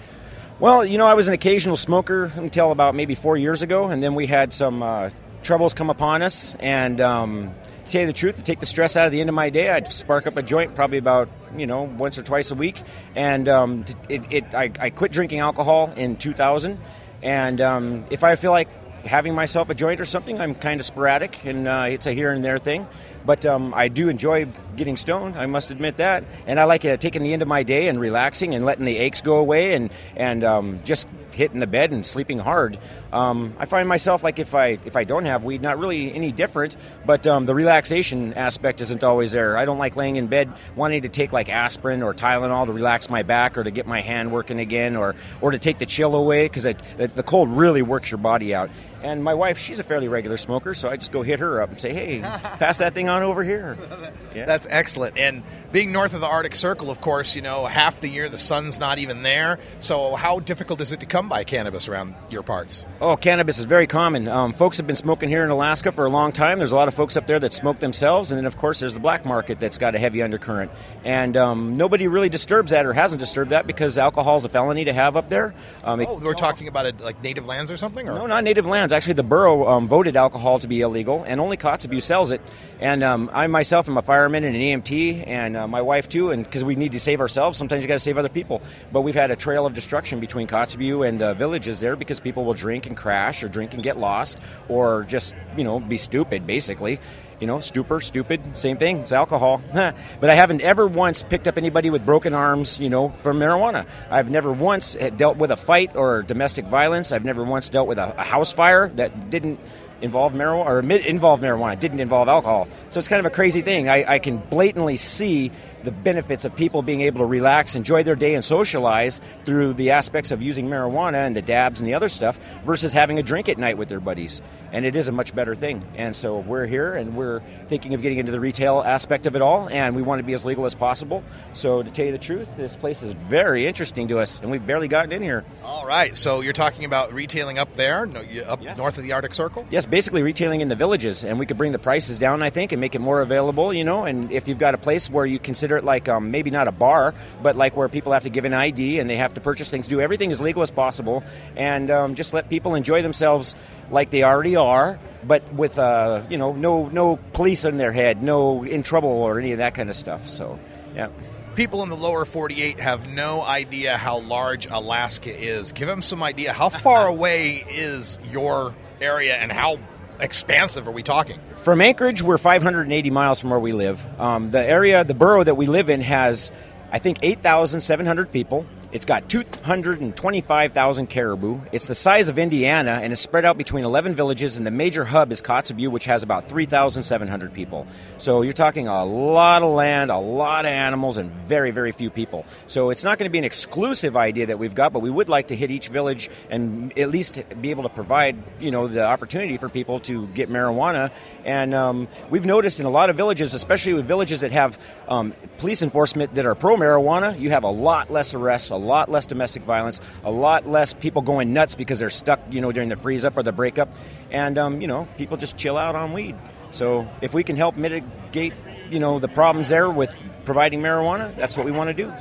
Well, 0.61 0.85
you 0.85 0.99
know, 0.99 1.07
I 1.07 1.15
was 1.15 1.27
an 1.27 1.33
occasional 1.33 1.75
smoker 1.75 2.25
until 2.35 2.71
about 2.71 2.93
maybe 2.93 3.15
four 3.15 3.35
years 3.35 3.63
ago, 3.63 3.87
and 3.87 4.03
then 4.03 4.13
we 4.13 4.27
had 4.27 4.53
some 4.53 4.83
uh, 4.83 5.09
troubles 5.41 5.73
come 5.73 5.89
upon 5.89 6.21
us. 6.21 6.53
And 6.59 7.01
um, 7.01 7.55
to 7.85 7.91
tell 7.91 8.01
you 8.01 8.05
the 8.05 8.13
truth, 8.13 8.35
to 8.35 8.43
take 8.43 8.59
the 8.59 8.67
stress 8.67 8.95
out 8.95 9.07
of 9.07 9.11
the 9.11 9.21
end 9.21 9.29
of 9.29 9.33
my 9.33 9.49
day, 9.49 9.71
I'd 9.71 9.91
spark 9.91 10.27
up 10.27 10.37
a 10.37 10.43
joint 10.43 10.75
probably 10.75 10.99
about 10.99 11.29
you 11.57 11.65
know 11.65 11.81
once 11.81 12.19
or 12.19 12.21
twice 12.21 12.51
a 12.51 12.55
week. 12.55 12.79
And 13.15 13.49
um, 13.49 13.85
it, 14.07 14.31
it 14.31 14.53
I, 14.53 14.69
I, 14.79 14.91
quit 14.91 15.11
drinking 15.11 15.39
alcohol 15.39 15.91
in 15.95 16.15
2000, 16.15 16.77
and 17.23 17.59
um, 17.59 18.05
if 18.11 18.23
I 18.23 18.35
feel 18.35 18.51
like 18.51 18.67
having 19.05 19.35
myself 19.35 19.69
a 19.69 19.75
joint 19.75 19.99
or 19.99 20.05
something, 20.05 20.39
I'm 20.39 20.55
kind 20.55 20.79
of 20.79 20.85
sporadic, 20.85 21.45
and 21.45 21.67
uh, 21.67 21.85
it's 21.87 22.07
a 22.07 22.13
here 22.13 22.31
and 22.31 22.43
there 22.43 22.57
thing. 22.57 22.87
But 23.25 23.45
um, 23.45 23.73
I 23.75 23.87
do 23.87 24.09
enjoy 24.09 24.47
getting 24.75 24.97
stoned. 24.97 25.35
I 25.35 25.45
must 25.45 25.69
admit 25.69 25.97
that, 25.97 26.23
and 26.47 26.59
I 26.59 26.63
like 26.63 26.83
uh, 26.85 26.97
taking 26.97 27.23
the 27.23 27.33
end 27.33 27.41
of 27.41 27.47
my 27.47 27.63
day 27.63 27.87
and 27.87 27.99
relaxing 27.99 28.55
and 28.55 28.65
letting 28.65 28.85
the 28.85 28.97
aches 28.97 29.21
go 29.21 29.37
away 29.37 29.75
and 29.75 29.91
and 30.15 30.43
um, 30.43 30.79
just 30.83 31.07
hitting 31.33 31.59
the 31.59 31.67
bed 31.67 31.91
and 31.91 32.05
sleeping 32.05 32.37
hard. 32.37 32.77
Um, 33.11 33.53
I 33.57 33.65
find 33.65 33.87
myself 33.87 34.23
like 34.23 34.39
if 34.39 34.55
I 34.55 34.79
if 34.85 34.95
I 34.95 35.03
don't 35.03 35.25
have 35.25 35.43
weed, 35.43 35.61
not 35.61 35.79
really 35.79 36.13
any 36.13 36.31
different, 36.31 36.75
but 37.05 37.27
um, 37.27 37.45
the 37.45 37.55
relaxation 37.55 38.33
aspect 38.33 38.81
isn't 38.81 39.03
always 39.03 39.31
there. 39.31 39.57
I 39.57 39.65
don't 39.65 39.77
like 39.77 39.95
laying 39.95 40.15
in 40.15 40.27
bed 40.27 40.51
wanting 40.75 41.03
to 41.03 41.09
take 41.09 41.31
like 41.31 41.49
aspirin 41.49 42.03
or 42.03 42.13
Tylenol 42.13 42.65
to 42.65 42.73
relax 42.73 43.09
my 43.09 43.23
back 43.23 43.57
or 43.57 43.63
to 43.63 43.71
get 43.71 43.87
my 43.87 44.01
hand 44.01 44.31
working 44.31 44.59
again 44.59 44.95
or 44.95 45.15
or 45.41 45.51
to 45.51 45.59
take 45.59 45.77
the 45.77 45.85
chill 45.85 46.15
away 46.15 46.45
because 46.45 46.63
the 46.63 47.23
cold 47.25 47.49
really 47.49 47.81
works 47.81 48.09
your 48.11 48.17
body 48.17 48.53
out. 48.53 48.69
And 49.03 49.23
my 49.23 49.33
wife, 49.33 49.57
she's 49.57 49.79
a 49.79 49.83
fairly 49.83 50.07
regular 50.07 50.37
smoker, 50.37 50.73
so 50.73 50.89
I 50.89 50.97
just 50.97 51.11
go 51.11 51.21
hit 51.21 51.39
her 51.39 51.61
up 51.61 51.69
and 51.71 51.79
say, 51.81 51.93
"Hey, 51.93 52.21
pass 52.21 52.77
that 52.79 52.93
thing 52.93 53.09
on 53.09 53.23
over 53.23 53.43
here." 53.43 53.77
Yeah. 54.33 54.45
That's 54.45 54.65
excellent. 54.69 55.17
And 55.17 55.43
being 55.73 55.91
north 55.91 56.13
of 56.13 56.21
the 56.21 56.25
Arctic 56.27 56.55
Circle, 56.55 56.89
of 56.89 57.01
course, 57.01 57.35
you 57.35 57.41
know, 57.41 57.65
half 57.65 57.99
the 57.99 58.07
year 58.07 58.29
the 58.29 58.37
sun's 58.37 58.79
not 58.79 58.97
even 58.97 59.23
there. 59.23 59.59
So 59.81 60.15
how 60.15 60.39
difficult 60.39 60.79
is 60.79 60.93
it 60.93 61.01
to 61.01 61.05
come 61.05 61.27
by 61.27 61.43
cannabis 61.43 61.89
around 61.89 62.15
your 62.29 62.41
parts? 62.41 62.85
Oh, 63.01 63.17
cannabis 63.17 63.59
is 63.59 63.65
very 63.65 63.87
common. 63.87 64.29
Um, 64.29 64.53
folks 64.53 64.77
have 64.77 64.87
been 64.87 64.95
smoking 64.95 65.27
here 65.27 65.43
in 65.43 65.49
Alaska 65.49 65.91
for 65.91 66.05
a 66.05 66.09
long 66.09 66.31
time. 66.31 66.59
There's 66.59 66.71
a 66.71 66.77
lot 66.77 66.87
of 66.87 66.93
folks 66.93 67.17
up 67.17 67.27
there 67.27 67.39
that 67.39 67.51
smoke 67.51 67.79
themselves, 67.79 68.31
and 68.31 68.37
then 68.37 68.45
of 68.45 68.55
course 68.55 68.79
there's 68.79 68.93
the 68.93 69.01
black 69.01 69.25
market 69.25 69.59
that's 69.59 69.77
got 69.77 69.95
a 69.95 69.99
heavy 69.99 70.21
undercurrent. 70.21 70.71
And 71.03 71.35
um, 71.35 71.75
nobody 71.75 72.07
really 72.07 72.29
disturbs 72.29 72.71
that 72.71 72.85
or 72.85 72.93
hasn't 72.93 73.19
disturbed 73.19 73.51
that 73.51 73.67
because 73.67 73.97
alcohol 73.97 74.37
is 74.37 74.45
a 74.45 74.49
felony 74.49 74.85
to 74.85 74.93
have 74.93 75.17
up 75.17 75.27
there. 75.27 75.53
Um, 75.83 75.99
oh, 76.07 76.19
we're 76.19 76.35
talking 76.35 76.69
about 76.69 76.85
it 76.85 77.01
like 77.01 77.21
native 77.21 77.45
lands 77.45 77.69
or 77.69 77.75
something? 77.75 78.07
Or? 78.07 78.13
No, 78.13 78.27
not 78.27 78.45
native 78.45 78.65
lands. 78.65 78.90
Actually, 78.91 79.13
the 79.13 79.23
borough 79.23 79.67
um, 79.67 79.87
voted 79.87 80.15
alcohol 80.15 80.59
to 80.59 80.67
be 80.67 80.81
illegal, 80.81 81.23
and 81.23 81.39
only 81.39 81.57
Kotzebue 81.57 82.01
sells 82.01 82.31
it. 82.31 82.41
And 82.79 83.03
um, 83.03 83.29
I 83.33 83.47
myself 83.47 83.87
am 83.87 83.97
a 83.97 84.01
fireman 84.01 84.43
and 84.43 84.55
an 84.55 84.61
EMT, 84.61 85.27
and 85.27 85.57
uh, 85.57 85.67
my 85.67 85.81
wife 85.81 86.09
too. 86.09 86.31
And 86.31 86.43
because 86.43 86.63
we 86.65 86.75
need 86.75 86.91
to 86.93 86.99
save 86.99 87.19
ourselves, 87.19 87.57
sometimes 87.57 87.83
you 87.83 87.87
got 87.87 87.95
to 87.95 87.99
save 87.99 88.17
other 88.17 88.29
people. 88.29 88.61
But 88.91 89.01
we've 89.01 89.15
had 89.15 89.31
a 89.31 89.35
trail 89.35 89.65
of 89.65 89.73
destruction 89.73 90.19
between 90.19 90.47
Kotzebue 90.47 91.07
and 91.07 91.21
uh, 91.21 91.33
villages 91.33 91.79
there 91.79 91.95
because 91.95 92.19
people 92.19 92.45
will 92.45 92.53
drink 92.53 92.85
and 92.85 92.97
crash, 92.97 93.43
or 93.43 93.49
drink 93.49 93.73
and 93.73 93.83
get 93.83 93.97
lost, 93.97 94.39
or 94.69 95.03
just 95.03 95.35
you 95.57 95.63
know 95.63 95.79
be 95.79 95.97
stupid, 95.97 96.45
basically 96.45 96.99
you 97.41 97.47
know, 97.47 97.59
stupor, 97.59 97.99
stupid, 97.99 98.55
same 98.55 98.77
thing. 98.77 98.99
It's 98.99 99.11
alcohol. 99.11 99.61
but 99.73 100.29
I 100.29 100.35
haven't 100.35 100.61
ever 100.61 100.87
once 100.87 101.23
picked 101.23 101.47
up 101.47 101.57
anybody 101.57 101.89
with 101.89 102.05
broken 102.05 102.33
arms, 102.33 102.79
you 102.79 102.89
know, 102.89 103.09
from 103.23 103.39
marijuana. 103.39 103.87
I've 104.11 104.29
never 104.29 104.53
once 104.53 104.95
dealt 105.17 105.37
with 105.37 105.51
a 105.51 105.57
fight 105.57 105.95
or 105.95 106.21
domestic 106.21 106.65
violence. 106.65 107.11
I've 107.11 107.25
never 107.25 107.43
once 107.43 107.67
dealt 107.69 107.87
with 107.87 107.97
a, 107.97 108.15
a 108.17 108.23
house 108.23 108.53
fire 108.53 108.89
that 108.89 109.31
didn't 109.31 109.59
involve 110.01 110.33
marijuana 110.33 110.65
or 110.65 110.79
involve 110.79 111.41
marijuana, 111.41 111.79
didn't 111.79 111.99
involve 111.99 112.27
alcohol. 112.27 112.67
So 112.89 112.99
it's 112.99 113.07
kind 113.07 113.19
of 113.19 113.25
a 113.25 113.33
crazy 113.33 113.61
thing. 113.61 113.89
I, 113.89 114.05
I 114.15 114.19
can 114.19 114.37
blatantly 114.37 114.97
see 114.97 115.51
the 115.83 115.91
benefits 115.91 116.45
of 116.45 116.55
people 116.55 116.81
being 116.81 117.01
able 117.01 117.19
to 117.19 117.25
relax, 117.25 117.75
enjoy 117.75 118.03
their 118.03 118.15
day, 118.15 118.35
and 118.35 118.43
socialize 118.43 119.21
through 119.45 119.73
the 119.73 119.91
aspects 119.91 120.31
of 120.31 120.41
using 120.41 120.67
marijuana 120.67 121.25
and 121.25 121.35
the 121.35 121.41
dabs 121.41 121.79
and 121.79 121.87
the 121.87 121.93
other 121.93 122.09
stuff 122.09 122.39
versus 122.65 122.93
having 122.93 123.19
a 123.19 123.23
drink 123.23 123.49
at 123.49 123.57
night 123.57 123.77
with 123.77 123.89
their 123.89 123.99
buddies. 123.99 124.41
And 124.71 124.85
it 124.85 124.95
is 124.95 125.07
a 125.07 125.11
much 125.11 125.35
better 125.35 125.53
thing. 125.53 125.83
And 125.95 126.15
so 126.15 126.39
we're 126.39 126.65
here 126.65 126.93
and 126.93 127.15
we're 127.15 127.41
thinking 127.67 127.93
of 127.93 128.01
getting 128.01 128.19
into 128.19 128.31
the 128.31 128.39
retail 128.39 128.81
aspect 128.85 129.25
of 129.25 129.35
it 129.35 129.41
all, 129.41 129.69
and 129.69 129.95
we 129.95 130.01
want 130.01 130.19
to 130.19 130.23
be 130.23 130.33
as 130.33 130.45
legal 130.45 130.65
as 130.65 130.75
possible. 130.75 131.23
So, 131.53 131.83
to 131.83 131.91
tell 131.91 132.05
you 132.05 132.11
the 132.11 132.17
truth, 132.17 132.47
this 132.57 132.75
place 132.75 133.01
is 133.01 133.13
very 133.13 133.65
interesting 133.67 134.07
to 134.09 134.19
us, 134.19 134.39
and 134.39 134.51
we've 134.51 134.65
barely 134.65 134.87
gotten 134.87 135.11
in 135.11 135.21
here. 135.21 135.45
All 135.63 135.85
right. 135.85 136.15
So, 136.15 136.41
you're 136.41 136.53
talking 136.53 136.85
about 136.85 137.13
retailing 137.13 137.57
up 137.57 137.73
there, 137.75 138.09
up 138.45 138.61
yes. 138.61 138.77
north 138.77 138.97
of 138.97 139.03
the 139.03 139.13
Arctic 139.13 139.33
Circle? 139.33 139.65
Yes, 139.69 139.85
basically 139.85 140.23
retailing 140.23 140.61
in 140.61 140.69
the 140.69 140.75
villages, 140.75 141.23
and 141.23 141.39
we 141.39 141.45
could 141.45 141.57
bring 141.57 141.71
the 141.71 141.79
prices 141.79 142.19
down, 142.19 142.43
I 142.43 142.49
think, 142.49 142.71
and 142.71 142.81
make 142.81 142.95
it 142.95 142.99
more 142.99 143.21
available, 143.21 143.73
you 143.73 143.83
know. 143.83 144.03
And 144.03 144.31
if 144.31 144.47
you've 144.47 144.59
got 144.59 144.73
a 144.73 144.77
place 144.77 145.09
where 145.09 145.25
you 145.25 145.39
consider 145.39 145.70
consider 145.71 145.77
it 145.77 145.85
like 145.85 146.09
um, 146.09 146.31
maybe 146.31 146.51
not 146.51 146.67
a 146.67 146.71
bar, 146.71 147.13
but 147.41 147.55
like 147.55 147.75
where 147.75 147.87
people 147.87 148.11
have 148.11 148.23
to 148.23 148.29
give 148.29 148.45
an 148.45 148.53
ID 148.53 148.99
and 148.99 149.09
they 149.09 149.15
have 149.15 149.33
to 149.33 149.41
purchase 149.41 149.69
things, 149.69 149.87
do 149.87 150.01
everything 150.01 150.31
as 150.31 150.41
legal 150.41 150.61
as 150.63 150.71
possible, 150.71 151.23
and 151.55 151.89
um, 151.89 152.15
just 152.15 152.33
let 152.33 152.49
people 152.49 152.75
enjoy 152.75 153.01
themselves 153.01 153.55
like 153.89 154.11
they 154.11 154.23
already 154.23 154.55
are, 154.55 154.99
but 155.23 155.41
with 155.53 155.77
uh, 155.77 156.23
you 156.29 156.37
know 156.37 156.53
no 156.53 156.87
no 156.89 157.17
police 157.33 157.65
in 157.65 157.77
their 157.77 157.91
head, 157.91 158.21
no 158.21 158.63
in 158.63 158.83
trouble 158.83 159.09
or 159.09 159.39
any 159.39 159.51
of 159.53 159.59
that 159.59 159.73
kind 159.73 159.89
of 159.89 159.95
stuff. 159.95 160.29
So, 160.29 160.59
yeah. 160.95 161.09
People 161.55 161.83
in 161.83 161.89
the 161.89 161.97
lower 161.97 162.23
48 162.23 162.79
have 162.79 163.09
no 163.09 163.41
idea 163.41 163.97
how 163.97 164.19
large 164.19 164.67
Alaska 164.67 165.35
is. 165.35 165.73
Give 165.73 165.87
them 165.87 166.01
some 166.01 166.23
idea. 166.23 166.53
How 166.53 166.69
far 166.69 167.07
away 167.15 167.63
is 167.69 168.19
your 168.31 168.73
area 169.01 169.35
and 169.35 169.51
how 169.51 169.77
expansive 170.21 170.87
are 170.87 170.91
we 170.91 171.03
talking? 171.03 171.37
From 171.57 171.81
Anchorage, 171.81 172.21
we're 172.21 172.37
580 172.37 173.09
miles 173.09 173.41
from 173.41 173.49
where 173.49 173.59
we 173.59 173.73
live. 173.73 174.05
Um, 174.19 174.51
the 174.51 174.65
area, 174.65 175.03
the 175.03 175.13
borough 175.13 175.43
that 175.43 175.55
we 175.55 175.65
live 175.65 175.89
in, 175.89 176.01
has, 176.01 176.51
I 176.91 176.99
think, 176.99 177.19
8,700 177.21 178.31
people. 178.31 178.65
It's 178.91 179.05
got 179.05 179.29
225,000 179.29 181.07
caribou. 181.07 181.61
It's 181.71 181.87
the 181.87 181.95
size 181.95 182.27
of 182.27 182.37
Indiana 182.37 182.99
and 183.01 183.13
is 183.13 183.21
spread 183.21 183.45
out 183.45 183.57
between 183.57 183.85
11 183.85 184.15
villages, 184.15 184.57
and 184.57 184.67
the 184.67 184.71
major 184.71 185.05
hub 185.05 185.31
is 185.31 185.41
Kotzebue, 185.41 185.87
which 185.87 186.03
has 186.05 186.23
about 186.23 186.49
3,700 186.49 187.53
people. 187.53 187.87
So 188.17 188.41
you're 188.41 188.51
talking 188.51 188.89
a 188.89 189.05
lot 189.05 189.61
of 189.61 189.69
land, 189.69 190.11
a 190.11 190.17
lot 190.17 190.65
of 190.65 190.71
animals, 190.71 191.15
and 191.15 191.31
very, 191.31 191.71
very 191.71 191.93
few 191.93 192.09
people. 192.09 192.45
So 192.67 192.89
it's 192.89 193.05
not 193.05 193.17
going 193.17 193.29
to 193.29 193.31
be 193.31 193.37
an 193.37 193.45
exclusive 193.45 194.17
idea 194.17 194.47
that 194.47 194.59
we've 194.59 194.75
got, 194.75 194.91
but 194.91 194.99
we 194.99 195.09
would 195.09 195.29
like 195.29 195.47
to 195.47 195.55
hit 195.55 195.71
each 195.71 195.87
village 195.87 196.29
and 196.49 196.91
at 196.99 197.09
least 197.09 197.41
be 197.61 197.69
able 197.69 197.83
to 197.83 197.89
provide, 197.89 198.35
you 198.59 198.71
know, 198.71 198.89
the 198.89 199.05
opportunity 199.05 199.55
for 199.55 199.69
people 199.69 200.01
to 200.01 200.27
get 200.27 200.49
marijuana. 200.49 201.11
And 201.45 201.73
um, 201.73 202.09
we've 202.29 202.45
noticed 202.45 202.81
in 202.81 202.85
a 202.85 202.89
lot 202.89 203.09
of 203.09 203.15
villages, 203.15 203.53
especially 203.53 203.93
with 203.93 204.05
villages 204.05 204.41
that 204.41 204.51
have 204.51 204.77
um, 205.07 205.33
police 205.59 205.81
enforcement 205.81 206.35
that 206.35 206.45
are 206.45 206.55
pro 206.55 206.75
marijuana, 206.75 207.39
you 207.39 207.51
have 207.51 207.63
a 207.63 207.71
lot 207.71 208.11
less 208.11 208.33
arrests, 208.33 208.69
lot 208.81 209.09
less 209.09 209.25
domestic 209.25 209.63
violence, 209.63 209.99
a 210.23 210.31
lot 210.31 210.67
less 210.67 210.93
people 210.93 211.21
going 211.21 211.53
nuts 211.53 211.75
because 211.75 211.99
they're 211.99 212.09
stuck, 212.09 212.39
you 212.49 212.61
know, 212.61 212.71
during 212.71 212.89
the 212.89 212.95
freeze 212.95 213.23
up 213.23 213.37
or 213.37 213.43
the 213.43 213.51
breakup, 213.51 213.89
and 214.31 214.57
um, 214.57 214.81
you 214.81 214.87
know, 214.87 215.07
people 215.17 215.37
just 215.37 215.57
chill 215.57 215.77
out 215.77 215.95
on 215.95 216.13
weed. 216.13 216.35
So 216.71 217.07
if 217.21 217.33
we 217.33 217.43
can 217.43 217.55
help 217.55 217.75
mitigate, 217.75 218.53
you 218.89 218.99
know, 218.99 219.19
the 219.19 219.27
problems 219.27 219.69
there 219.69 219.89
with 219.89 220.15
providing 220.45 220.81
marijuana, 220.81 221.35
that's 221.35 221.55
what 221.57 221.65
we 221.65 221.71
want 221.71 221.89
to 221.89 221.93
do. 221.93 222.11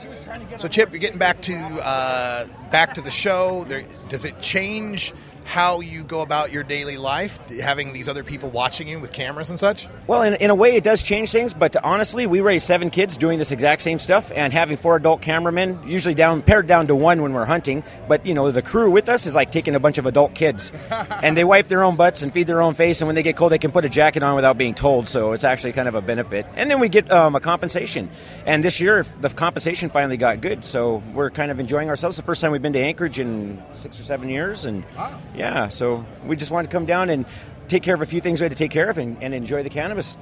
So 0.58 0.68
Chip, 0.68 0.90
you're 0.90 1.00
getting 1.00 1.18
back 1.18 1.40
to 1.42 1.54
uh, 1.54 2.46
back 2.70 2.94
to 2.94 3.00
the 3.00 3.10
show. 3.10 3.64
There, 3.64 3.84
does 4.08 4.24
it 4.24 4.40
change? 4.40 5.12
How 5.50 5.80
you 5.80 6.04
go 6.04 6.22
about 6.22 6.52
your 6.52 6.62
daily 6.62 6.96
life, 6.96 7.40
having 7.48 7.92
these 7.92 8.08
other 8.08 8.22
people 8.22 8.50
watching 8.50 8.86
you 8.86 9.00
with 9.00 9.12
cameras 9.12 9.50
and 9.50 9.58
such? 9.58 9.88
Well, 10.06 10.22
in, 10.22 10.34
in 10.34 10.48
a 10.48 10.54
way, 10.54 10.76
it 10.76 10.84
does 10.84 11.02
change 11.02 11.32
things. 11.32 11.54
But 11.54 11.74
honestly, 11.82 12.28
we 12.28 12.40
raised 12.40 12.64
seven 12.64 12.88
kids 12.88 13.18
doing 13.18 13.40
this 13.40 13.50
exact 13.50 13.82
same 13.82 13.98
stuff, 13.98 14.30
and 14.32 14.52
having 14.52 14.76
four 14.76 14.94
adult 14.94 15.22
cameramen, 15.22 15.80
usually 15.84 16.14
down 16.14 16.42
paired 16.42 16.68
down 16.68 16.86
to 16.86 16.94
one 16.94 17.20
when 17.20 17.32
we're 17.32 17.44
hunting. 17.44 17.82
But 18.06 18.24
you 18.24 18.32
know, 18.32 18.52
the 18.52 18.62
crew 18.62 18.92
with 18.92 19.08
us 19.08 19.26
is 19.26 19.34
like 19.34 19.50
taking 19.50 19.74
a 19.74 19.80
bunch 19.80 19.98
of 19.98 20.06
adult 20.06 20.34
kids, 20.34 20.70
and 21.22 21.36
they 21.36 21.44
wipe 21.44 21.66
their 21.66 21.82
own 21.82 21.96
butts 21.96 22.22
and 22.22 22.32
feed 22.32 22.46
their 22.46 22.62
own 22.62 22.74
face. 22.74 23.00
And 23.00 23.08
when 23.08 23.16
they 23.16 23.24
get 23.24 23.34
cold, 23.36 23.50
they 23.50 23.58
can 23.58 23.72
put 23.72 23.84
a 23.84 23.88
jacket 23.88 24.22
on 24.22 24.36
without 24.36 24.56
being 24.56 24.74
told. 24.74 25.08
So 25.08 25.32
it's 25.32 25.44
actually 25.44 25.72
kind 25.72 25.88
of 25.88 25.96
a 25.96 26.02
benefit. 26.02 26.46
And 26.54 26.70
then 26.70 26.78
we 26.78 26.88
get 26.88 27.10
um, 27.10 27.34
a 27.34 27.40
compensation. 27.40 28.08
And 28.46 28.62
this 28.62 28.78
year, 28.78 29.04
the 29.20 29.30
compensation 29.30 29.90
finally 29.90 30.16
got 30.16 30.40
good. 30.40 30.64
So 30.64 31.02
we're 31.12 31.30
kind 31.30 31.50
of 31.50 31.58
enjoying 31.58 31.88
ourselves. 31.88 32.16
The 32.16 32.22
first 32.22 32.40
time 32.40 32.52
we've 32.52 32.62
been 32.62 32.72
to 32.74 32.78
Anchorage 32.78 33.18
in 33.18 33.60
six 33.72 33.98
or 33.98 34.04
seven 34.04 34.28
years, 34.28 34.64
and 34.64 34.84
wow. 34.96 35.18
Yeah, 35.40 35.68
so 35.68 36.04
we 36.26 36.36
just 36.36 36.50
wanted 36.50 36.68
to 36.68 36.72
come 36.76 36.84
down 36.84 37.08
and 37.08 37.24
take 37.66 37.82
care 37.82 37.94
of 37.94 38.02
a 38.02 38.06
few 38.06 38.20
things 38.20 38.42
we 38.42 38.44
had 38.44 38.52
to 38.52 38.58
take 38.58 38.70
care 38.70 38.90
of 38.90 38.98
and, 38.98 39.16
and 39.22 39.32
enjoy 39.32 39.62
the 39.62 39.70
cannabis. 39.70 40.18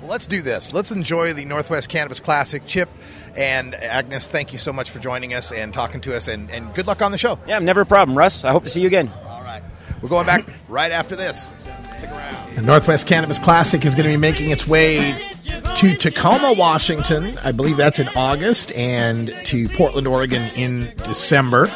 Well, 0.00 0.10
let's 0.10 0.26
do 0.26 0.40
this. 0.40 0.72
Let's 0.72 0.90
enjoy 0.90 1.34
the 1.34 1.44
Northwest 1.44 1.90
Cannabis 1.90 2.18
Classic. 2.18 2.62
Chip 2.66 2.88
and 3.36 3.74
Agnes, 3.74 4.26
thank 4.26 4.54
you 4.54 4.58
so 4.58 4.72
much 4.72 4.90
for 4.90 5.00
joining 5.00 5.34
us 5.34 5.52
and 5.52 5.74
talking 5.74 6.00
to 6.00 6.16
us, 6.16 6.28
and, 6.28 6.50
and 6.50 6.72
good 6.72 6.86
luck 6.86 7.02
on 7.02 7.12
the 7.12 7.18
show. 7.18 7.38
Yeah, 7.46 7.58
never 7.58 7.82
a 7.82 7.86
problem, 7.86 8.16
Russ. 8.16 8.42
I 8.42 8.52
hope 8.52 8.64
to 8.64 8.70
see 8.70 8.80
you 8.80 8.86
again. 8.86 9.12
All 9.26 9.42
right. 9.42 9.62
We're 10.00 10.08
going 10.08 10.24
back 10.24 10.46
right 10.66 10.92
after 10.92 11.14
this. 11.14 11.50
Stick 11.92 12.10
around. 12.10 12.56
The 12.56 12.62
Northwest 12.62 13.06
Cannabis 13.06 13.38
Classic 13.38 13.84
is 13.84 13.94
going 13.94 14.06
to 14.06 14.12
be 14.12 14.16
making 14.16 14.48
its 14.48 14.66
way 14.66 15.30
to 15.76 15.94
Tacoma, 15.94 16.54
Washington. 16.54 17.36
I 17.44 17.52
believe 17.52 17.76
that's 17.76 17.98
in 17.98 18.08
August, 18.16 18.72
and 18.72 19.30
to 19.44 19.68
Portland, 19.68 20.06
Oregon 20.06 20.50
in 20.54 20.94
December. 21.04 21.70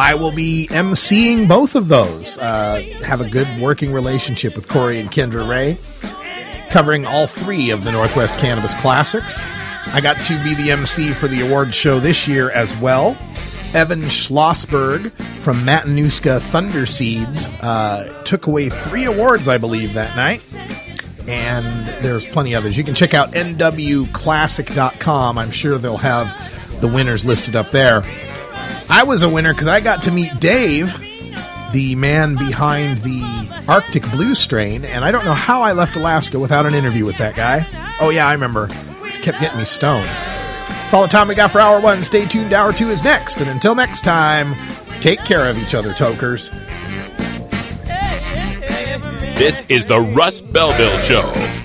I 0.00 0.14
will 0.14 0.32
be 0.32 0.66
emceeing 0.70 1.46
both 1.46 1.76
of 1.76 1.88
those. 1.88 2.38
Uh, 2.38 2.80
have 3.04 3.20
a 3.20 3.28
good 3.28 3.46
working 3.60 3.92
relationship 3.92 4.56
with 4.56 4.66
Corey 4.66 4.98
and 4.98 5.10
Kendra 5.10 5.46
Ray, 5.46 5.76
covering 6.70 7.04
all 7.04 7.26
three 7.26 7.68
of 7.68 7.84
the 7.84 7.92
Northwest 7.92 8.34
Cannabis 8.38 8.72
Classics. 8.76 9.50
I 9.88 10.00
got 10.00 10.18
to 10.22 10.42
be 10.42 10.54
the 10.54 10.70
MC 10.70 11.12
for 11.12 11.28
the 11.28 11.46
awards 11.46 11.74
show 11.74 12.00
this 12.00 12.26
year 12.26 12.50
as 12.50 12.74
well. 12.78 13.14
Evan 13.74 14.04
Schlossberg 14.04 15.12
from 15.40 15.66
Matanuska 15.66 16.40
Thunder 16.40 16.86
Seeds 16.86 17.48
uh, 17.60 18.22
took 18.24 18.46
away 18.46 18.70
three 18.70 19.04
awards, 19.04 19.48
I 19.48 19.58
believe, 19.58 19.92
that 19.92 20.16
night. 20.16 20.42
And 21.28 21.86
there's 22.02 22.26
plenty 22.26 22.54
others. 22.54 22.78
You 22.78 22.84
can 22.84 22.94
check 22.94 23.12
out 23.12 23.32
nwclassic.com. 23.32 25.36
I'm 25.36 25.50
sure 25.50 25.76
they'll 25.76 25.98
have 25.98 26.80
the 26.80 26.88
winners 26.88 27.26
listed 27.26 27.54
up 27.54 27.68
there. 27.68 28.02
I 28.88 29.04
was 29.04 29.22
a 29.22 29.28
winner 29.28 29.52
because 29.52 29.68
I 29.68 29.80
got 29.80 30.02
to 30.04 30.10
meet 30.10 30.38
Dave, 30.40 30.96
the 31.72 31.94
man 31.94 32.34
behind 32.36 32.98
the 32.98 33.64
Arctic 33.68 34.08
Blue 34.10 34.34
strain, 34.34 34.84
and 34.84 35.04
I 35.04 35.10
don't 35.10 35.24
know 35.24 35.34
how 35.34 35.62
I 35.62 35.72
left 35.72 35.96
Alaska 35.96 36.38
without 36.38 36.66
an 36.66 36.74
interview 36.74 37.04
with 37.04 37.18
that 37.18 37.36
guy. 37.36 37.66
Oh, 38.00 38.10
yeah, 38.10 38.26
I 38.26 38.32
remember. 38.32 38.66
This 39.02 39.18
kept 39.18 39.40
getting 39.40 39.58
me 39.58 39.64
stoned. 39.64 40.06
That's 40.06 40.94
all 40.94 41.02
the 41.02 41.08
time 41.08 41.28
we 41.28 41.36
got 41.36 41.52
for 41.52 41.60
hour 41.60 41.80
one. 41.80 42.02
Stay 42.02 42.26
tuned. 42.26 42.52
Hour 42.52 42.72
two 42.72 42.90
is 42.90 43.04
next. 43.04 43.40
And 43.40 43.48
until 43.48 43.76
next 43.76 44.02
time, 44.02 44.56
take 45.00 45.24
care 45.24 45.48
of 45.48 45.56
each 45.58 45.74
other, 45.74 45.94
tokers. 45.94 46.50
This 49.36 49.62
is 49.68 49.86
the 49.86 50.00
Russ 50.00 50.40
Belville 50.40 50.98
Show. 50.98 51.59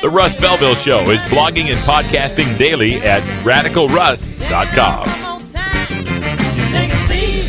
The 0.00 0.08
Russ 0.08 0.34
Belville 0.34 0.74
Show 0.76 1.10
is 1.10 1.20
blogging 1.22 1.66
and 1.66 1.78
podcasting 1.80 2.56
daily 2.56 3.02
at 3.02 3.22
radicalruss.com. 3.44 5.08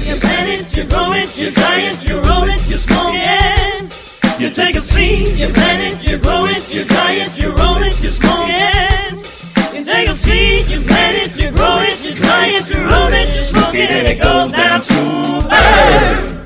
You 0.05 0.19
plant 0.19 0.49
it, 0.49 0.75
you 0.75 0.83
grow 0.83 1.13
it, 1.13 1.37
you 1.37 1.51
dry 1.51 1.89
you 2.03 2.19
roll 2.19 2.49
it, 2.49 2.67
you 2.67 2.75
smoke 2.75 3.13
it. 3.15 4.41
You 4.41 4.49
take 4.49 4.75
a 4.75 4.81
seed, 4.81 5.39
you 5.39 5.47
plant 5.53 5.93
it, 5.93 6.05
you 6.05 6.17
grow 6.17 6.45
it, 6.47 6.73
you 6.73 6.83
you 7.37 7.55
roll 7.55 7.81
it, 7.83 8.03
you. 8.03 8.11
You 9.73 9.85
take 9.85 10.09
a 10.09 10.15
seed, 10.15 10.67
you 10.67 10.81
plant 10.81 11.17
it, 11.19 11.37
you 11.37 11.51
grow 11.51 11.79
it, 11.79 12.03
you 12.03 12.11
you 12.67 12.83
roll 12.83 13.13
it, 13.13 13.33
you 13.33 13.43
smoke 13.43 13.75
it, 13.75 13.91
and 13.91 14.07
it 14.09 14.21
goes 14.21 14.51
down 14.51 14.81
smooth. 14.81 15.49
Hey! 15.49 16.40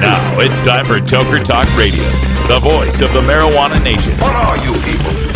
Now 0.00 0.38
it's 0.40 0.60
time 0.60 0.86
for 0.86 0.98
Toker 0.98 1.42
Talk 1.42 1.68
Radio, 1.76 2.04
the 2.48 2.58
voice 2.60 3.00
of 3.00 3.12
the 3.12 3.20
marijuana 3.20 3.82
nation. 3.82 4.16
What 4.18 4.34
are 4.34 4.56
you 4.58 4.72
people? 4.82 5.35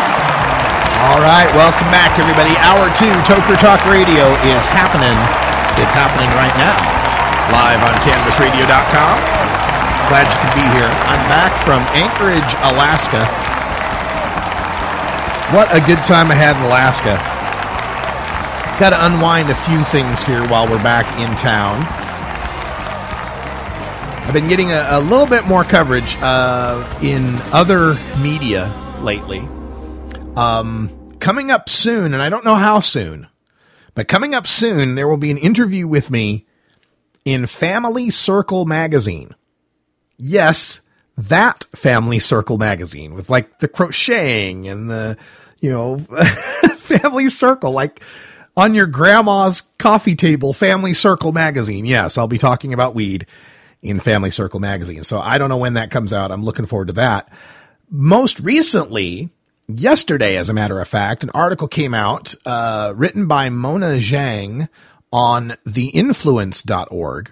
All 1.01 1.17
right, 1.17 1.49
welcome 1.57 1.89
back, 1.89 2.13
everybody. 2.21 2.53
Hour 2.61 2.85
two, 2.93 3.09
Toker 3.25 3.57
Talk 3.57 3.81
Radio 3.89 4.37
is 4.45 4.61
happening. 4.69 5.17
It's 5.81 5.89
happening 5.97 6.29
right 6.37 6.53
now, 6.61 6.77
live 7.49 7.81
on 7.81 7.97
CannabisRadio.com. 8.05 9.15
Glad 10.13 10.29
you 10.29 10.37
could 10.45 10.53
be 10.53 10.67
here. 10.77 10.85
I'm 11.09 11.23
back 11.25 11.57
from 11.65 11.81
Anchorage, 11.97 12.53
Alaska. 12.69 13.25
What 15.49 15.73
a 15.73 15.81
good 15.87 16.03
time 16.05 16.29
I 16.29 16.35
had 16.35 16.55
in 16.55 16.61
Alaska. 16.69 17.17
Got 18.79 18.91
to 18.91 19.05
unwind 19.07 19.49
a 19.49 19.55
few 19.55 19.83
things 19.85 20.23
here 20.23 20.47
while 20.49 20.67
we're 20.69 20.83
back 20.83 21.07
in 21.17 21.35
town. 21.35 21.81
I've 24.27 24.33
been 24.33 24.47
getting 24.47 24.71
a, 24.71 24.85
a 24.91 24.99
little 24.99 25.25
bit 25.25 25.47
more 25.47 25.63
coverage 25.63 26.15
uh, 26.21 26.85
in 27.01 27.37
other 27.51 27.97
media 28.21 28.71
lately. 29.01 29.49
Um, 30.35 31.17
coming 31.19 31.51
up 31.51 31.69
soon, 31.69 32.13
and 32.13 32.23
I 32.23 32.29
don't 32.29 32.45
know 32.45 32.55
how 32.55 32.79
soon, 32.79 33.27
but 33.95 34.07
coming 34.07 34.33
up 34.33 34.47
soon, 34.47 34.95
there 34.95 35.07
will 35.07 35.17
be 35.17 35.31
an 35.31 35.37
interview 35.37 35.87
with 35.87 36.09
me 36.09 36.47
in 37.25 37.47
Family 37.47 38.09
Circle 38.09 38.65
magazine. 38.65 39.35
Yes, 40.17 40.81
that 41.17 41.65
Family 41.75 42.19
Circle 42.19 42.57
magazine 42.57 43.13
with 43.13 43.29
like 43.29 43.59
the 43.59 43.67
crocheting 43.67 44.67
and 44.67 44.89
the, 44.89 45.17
you 45.59 45.69
know, 45.69 45.97
Family 46.77 47.29
Circle, 47.29 47.71
like 47.71 48.01
on 48.55 48.73
your 48.73 48.87
grandma's 48.87 49.61
coffee 49.79 50.15
table, 50.15 50.53
Family 50.53 50.93
Circle 50.93 51.33
magazine. 51.33 51.85
Yes, 51.85 52.17
I'll 52.17 52.27
be 52.27 52.37
talking 52.37 52.73
about 52.73 52.95
weed 52.95 53.27
in 53.81 53.99
Family 53.99 54.31
Circle 54.31 54.59
magazine. 54.59 55.03
So 55.03 55.19
I 55.19 55.37
don't 55.37 55.49
know 55.49 55.57
when 55.57 55.73
that 55.73 55.91
comes 55.91 56.13
out. 56.13 56.31
I'm 56.31 56.43
looking 56.43 56.65
forward 56.65 56.87
to 56.87 56.93
that. 56.93 57.29
Most 57.89 58.39
recently, 58.39 59.29
yesterday, 59.79 60.37
as 60.37 60.49
a 60.49 60.53
matter 60.53 60.79
of 60.79 60.87
fact, 60.87 61.23
an 61.23 61.29
article 61.31 61.67
came 61.67 61.93
out 61.93 62.35
uh, 62.45 62.93
written 62.95 63.27
by 63.27 63.49
Mona 63.49 63.97
Zhang 63.97 64.69
on 65.11 65.55
theinfluence.org. 65.65 67.31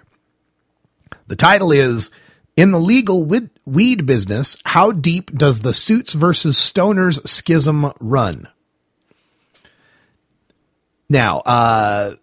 The 1.26 1.36
title 1.36 1.72
is 1.72 2.10
In 2.56 2.72
the 2.72 2.80
Legal 2.80 3.24
Weed, 3.64 4.06
Business 4.06 4.56
How 4.64 4.92
Deep 4.92 5.32
Does 5.32 5.60
the 5.60 5.72
Suits 5.72 6.12
versus 6.12 6.56
Stoners 6.56 7.26
Schism 7.26 7.92
Run? 8.00 8.48
Now, 11.08 11.38
uh, 11.40 12.14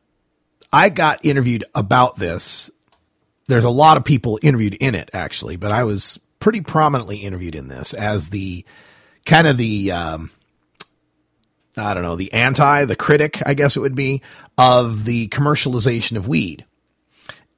I 0.71 0.89
got 0.89 1.25
interviewed 1.25 1.65
about 1.75 2.17
this. 2.17 2.69
There's 3.47 3.63
a 3.63 3.69
lot 3.69 3.97
of 3.97 4.05
people 4.05 4.39
interviewed 4.41 4.75
in 4.75 4.95
it, 4.95 5.09
actually, 5.13 5.55
but 5.55 5.71
I 5.71 5.83
was 5.83 6.19
pretty 6.39 6.61
prominently 6.61 7.17
interviewed 7.17 7.55
in 7.55 7.67
this 7.67 7.93
as 7.93 8.29
the 8.29 8.65
kind 9.27 9.45
of 9.45 9.57
the 9.57 9.91
um, 9.91 10.31
I 11.77 11.93
don't 11.93 12.03
know 12.03 12.15
the 12.15 12.33
anti, 12.33 12.85
the 12.85 12.95
critic, 12.95 13.39
I 13.45 13.53
guess 13.53 13.77
it 13.77 13.81
would 13.81 13.95
be 13.95 14.23
of 14.57 15.05
the 15.05 15.27
commercialization 15.27 16.17
of 16.17 16.27
weed. 16.27 16.65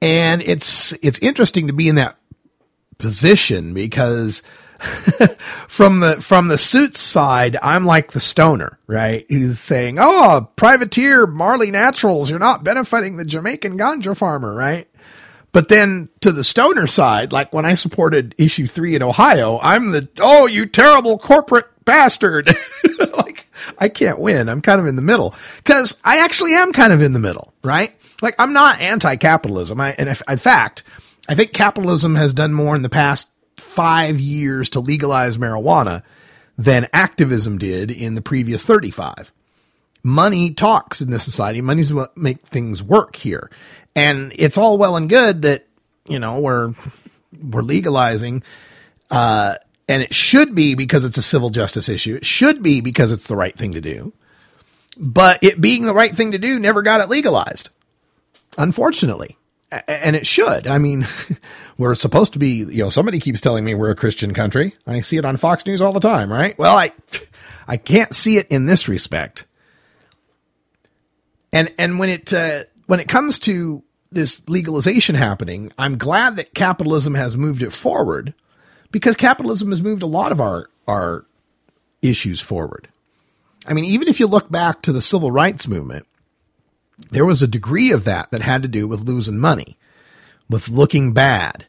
And 0.02 0.42
it's 0.42 0.92
it's 1.02 1.18
interesting 1.20 1.68
to 1.68 1.72
be 1.72 1.88
in 1.88 1.94
that 1.94 2.18
position 2.98 3.72
because 3.72 4.42
from 5.68 6.00
the 6.00 6.20
from 6.20 6.48
the 6.48 6.58
suits 6.58 7.00
side, 7.00 7.56
I'm 7.62 7.84
like 7.84 8.12
the 8.12 8.20
stoner, 8.20 8.78
right? 8.86 9.26
Who's 9.28 9.58
saying, 9.58 9.98
"Oh, 10.00 10.50
privateer 10.56 11.26
Marley 11.26 11.70
Naturals, 11.70 12.30
you're 12.30 12.38
not 12.38 12.64
benefiting 12.64 13.16
the 13.16 13.24
Jamaican 13.24 13.78
ganja 13.78 14.16
farmer, 14.16 14.54
right?" 14.54 14.88
But 15.52 15.68
then 15.68 16.08
to 16.20 16.32
the 16.32 16.44
stoner 16.44 16.86
side, 16.86 17.32
like 17.32 17.52
when 17.52 17.64
I 17.64 17.74
supported 17.74 18.34
issue 18.38 18.66
three 18.66 18.94
in 18.94 19.02
Ohio, 19.02 19.58
I'm 19.62 19.90
the, 19.90 20.08
oh, 20.18 20.46
you 20.46 20.66
terrible 20.66 21.18
corporate 21.18 21.66
bastard. 21.84 22.48
like 23.16 23.46
I 23.78 23.88
can't 23.88 24.20
win. 24.20 24.48
I'm 24.48 24.62
kind 24.62 24.80
of 24.80 24.86
in 24.86 24.96
the 24.96 25.02
middle 25.02 25.34
because 25.56 25.96
I 26.04 26.18
actually 26.18 26.54
am 26.54 26.72
kind 26.72 26.92
of 26.92 27.02
in 27.02 27.12
the 27.12 27.18
middle, 27.18 27.52
right? 27.64 27.94
Like 28.22 28.36
I'm 28.38 28.52
not 28.52 28.80
anti-capitalism. 28.80 29.80
I, 29.80 29.94
and 29.98 30.08
if, 30.08 30.22
in 30.28 30.38
fact, 30.38 30.84
I 31.28 31.34
think 31.34 31.52
capitalism 31.52 32.14
has 32.14 32.32
done 32.32 32.52
more 32.52 32.76
in 32.76 32.82
the 32.82 32.88
past 32.88 33.28
five 33.56 34.20
years 34.20 34.70
to 34.70 34.80
legalize 34.80 35.36
marijuana 35.36 36.02
than 36.56 36.88
activism 36.92 37.58
did 37.58 37.90
in 37.90 38.14
the 38.14 38.22
previous 38.22 38.64
35 38.64 39.32
money 40.02 40.52
talks 40.52 41.00
in 41.00 41.10
this 41.10 41.24
society. 41.24 41.60
Money's 41.60 41.92
what 41.92 42.16
make 42.16 42.46
things 42.46 42.82
work 42.82 43.16
here. 43.16 43.50
And 43.94 44.32
it's 44.36 44.56
all 44.56 44.78
well 44.78 44.96
and 44.96 45.08
good 45.08 45.42
that, 45.42 45.66
you 46.06 46.18
know, 46.18 46.38
we're, 46.38 46.74
we're 47.42 47.62
legalizing, 47.62 48.42
uh, 49.10 49.56
And 49.88 50.02
it 50.04 50.14
should 50.14 50.54
be 50.54 50.76
because 50.76 51.04
it's 51.04 51.18
a 51.18 51.22
civil 51.22 51.50
justice 51.50 51.88
issue. 51.88 52.14
It 52.14 52.24
should 52.24 52.62
be 52.62 52.80
because 52.80 53.10
it's 53.10 53.26
the 53.26 53.34
right 53.36 53.56
thing 53.56 53.72
to 53.72 53.80
do. 53.80 54.12
But 54.96 55.40
it 55.42 55.60
being 55.60 55.84
the 55.84 55.94
right 55.94 56.14
thing 56.14 56.32
to 56.32 56.38
do 56.38 56.60
never 56.60 56.82
got 56.82 57.00
it 57.00 57.08
legalized, 57.08 57.70
unfortunately. 58.56 59.36
And 59.88 60.14
it 60.14 60.26
should. 60.26 60.66
I 60.66 60.78
mean, 60.78 61.06
we're 61.78 61.94
supposed 61.94 62.34
to 62.34 62.38
be, 62.38 62.64
you 62.68 62.84
know, 62.84 62.90
somebody 62.90 63.18
keeps 63.18 63.40
telling 63.40 63.64
me 63.64 63.74
we're 63.74 63.90
a 63.90 63.96
Christian 63.96 64.34
country. 64.34 64.74
I 64.86 65.00
see 65.00 65.16
it 65.16 65.24
on 65.24 65.36
Fox 65.36 65.66
News 65.66 65.80
all 65.82 65.92
the 65.92 66.00
time, 66.00 66.30
right? 66.30 66.56
Well, 66.58 66.76
I, 66.76 66.92
I 67.68 67.76
can't 67.76 68.14
see 68.14 68.36
it 68.36 68.48
in 68.48 68.66
this 68.66 68.88
respect. 68.88 69.46
And, 71.52 71.72
and 71.78 71.98
when 71.98 72.08
it, 72.10 72.32
uh, 72.32 72.64
when 72.90 72.98
it 72.98 73.06
comes 73.06 73.38
to 73.38 73.84
this 74.10 74.48
legalization 74.48 75.14
happening, 75.14 75.70
I'm 75.78 75.96
glad 75.96 76.34
that 76.34 76.54
capitalism 76.54 77.14
has 77.14 77.36
moved 77.36 77.62
it 77.62 77.72
forward 77.72 78.34
because 78.90 79.14
capitalism 79.14 79.70
has 79.70 79.80
moved 79.80 80.02
a 80.02 80.06
lot 80.06 80.32
of 80.32 80.40
our, 80.40 80.68
our 80.88 81.24
issues 82.02 82.40
forward. 82.40 82.88
I 83.64 83.74
mean, 83.74 83.84
even 83.84 84.08
if 84.08 84.18
you 84.18 84.26
look 84.26 84.50
back 84.50 84.82
to 84.82 84.92
the 84.92 85.00
civil 85.00 85.30
rights 85.30 85.68
movement, 85.68 86.04
there 87.12 87.24
was 87.24 87.44
a 87.44 87.46
degree 87.46 87.92
of 87.92 88.02
that 88.06 88.32
that 88.32 88.42
had 88.42 88.62
to 88.62 88.68
do 88.68 88.88
with 88.88 89.04
losing 89.04 89.38
money, 89.38 89.78
with 90.48 90.68
looking 90.68 91.12
bad, 91.12 91.66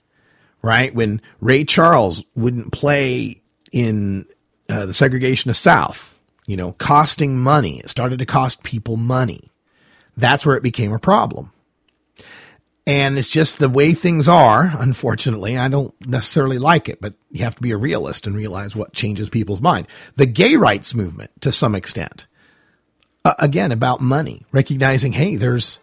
right? 0.64 0.92
When 0.92 1.22
Ray 1.40 1.66
Charles 1.66 2.24
wouldn't 2.36 2.72
play 2.72 3.44
in 3.72 4.26
uh, 4.68 4.88
the 4.88 4.96
segregation 4.96 5.52
of 5.52 5.56
South, 5.56 6.18
you 6.48 6.58
know, 6.58 6.72
costing 6.72 7.38
money. 7.38 7.78
It 7.82 7.92
started 7.92 8.18
to 8.18 8.26
cost 8.26 8.64
people 8.64 8.98
money. 8.98 9.51
That's 10.18 10.46
where 10.46 10.58
it 10.58 10.64
became 10.64 10.94
a 10.94 11.00
problem. 11.00 11.52
And 12.88 13.18
it's 13.18 13.30
just 13.30 13.60
the 13.60 13.70
way 13.70 13.94
things 13.94 14.28
are, 14.28 14.74
unfortunately. 14.78 15.58
I 15.58 15.68
don't 15.68 15.94
necessarily 16.06 16.58
like 16.58 16.90
it, 16.90 17.00
but 17.00 17.14
you 17.30 17.44
have 17.44 17.56
to 17.56 17.62
be 17.62 17.72
a 17.72 17.78
realist 17.78 18.26
and 18.26 18.36
realize 18.36 18.76
what 18.76 18.92
changes 18.92 19.30
people's 19.30 19.62
mind. 19.62 19.88
The 20.16 20.26
gay 20.26 20.56
rights 20.56 20.96
movement, 20.96 21.30
to 21.42 21.52
some 21.52 21.76
extent, 21.76 22.26
uh, 23.24 23.36
again, 23.38 23.72
about 23.72 24.02
money, 24.02 24.42
recognizing, 24.52 25.12
hey, 25.12 25.36
there's, 25.36 25.80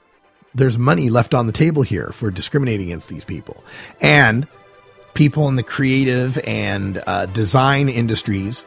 there's 0.55 0.77
money 0.77 1.09
left 1.09 1.35
on 1.35 1.47
the 1.47 1.53
table 1.53 1.83
here 1.83 2.09
for 2.09 2.33
discriminating 2.33 2.89
against 2.89 3.09
these 3.09 3.25
people. 3.25 3.63
And 4.01 4.49
people 5.15 5.49
in 5.49 5.55
the 5.55 5.63
creative 5.63 6.37
and 6.45 7.03
uh, 7.07 7.27
design 7.27 7.89
industries 7.89 8.65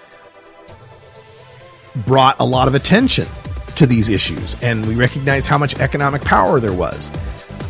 brought 2.06 2.40
a 2.40 2.46
lot 2.46 2.70
of 2.70 2.76
attention 2.76 3.28
to 3.76 3.86
these 3.86 4.10
issues. 4.10 4.62
And 4.62 4.86
we 4.88 4.96
recognize 4.96 5.46
how 5.46 5.58
much 5.58 5.80
economic 5.80 6.22
power 6.24 6.60
there 6.60 6.74
was 6.74 7.12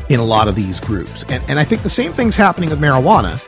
in 0.10 0.20
a 0.20 0.26
lot 0.26 0.48
of 0.48 0.56
these 0.56 0.80
groups. 0.80 1.24
And, 1.30 1.44
and 1.48 1.60
I 1.60 1.64
think 1.64 1.84
the 1.84 1.90
same 1.90 2.14
thing's 2.14 2.36
happening 2.36 2.70
with 2.70 2.80
marijuana. 2.80 3.40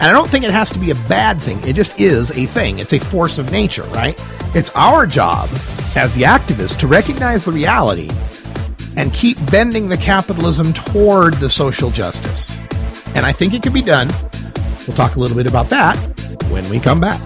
And 0.00 0.02
I 0.04 0.12
don't 0.12 0.28
think 0.28 0.44
it 0.44 0.50
has 0.50 0.70
to 0.70 0.78
be 0.78 0.90
a 0.90 0.94
bad 1.08 1.40
thing. 1.40 1.60
It 1.66 1.76
just 1.76 1.98
is 2.00 2.30
a 2.32 2.46
thing. 2.46 2.78
It's 2.78 2.92
a 2.92 2.98
force 2.98 3.38
of 3.38 3.52
nature, 3.52 3.84
right? 3.84 4.18
It's 4.54 4.70
our 4.70 5.06
job 5.06 5.48
as 5.94 6.14
the 6.14 6.22
activists 6.22 6.76
to 6.78 6.86
recognize 6.86 7.44
the 7.44 7.52
reality 7.52 8.10
and 8.96 9.12
keep 9.12 9.38
bending 9.50 9.88
the 9.88 9.96
capitalism 9.96 10.72
toward 10.72 11.34
the 11.34 11.50
social 11.50 11.90
justice. 11.90 12.58
And 13.14 13.24
I 13.24 13.32
think 13.32 13.54
it 13.54 13.62
can 13.62 13.72
be 13.72 13.82
done. 13.82 14.08
We'll 14.86 14.96
talk 14.96 15.16
a 15.16 15.20
little 15.20 15.36
bit 15.36 15.46
about 15.46 15.68
that 15.70 15.96
when 16.50 16.68
we 16.68 16.80
come 16.80 17.00
back. 17.00 17.20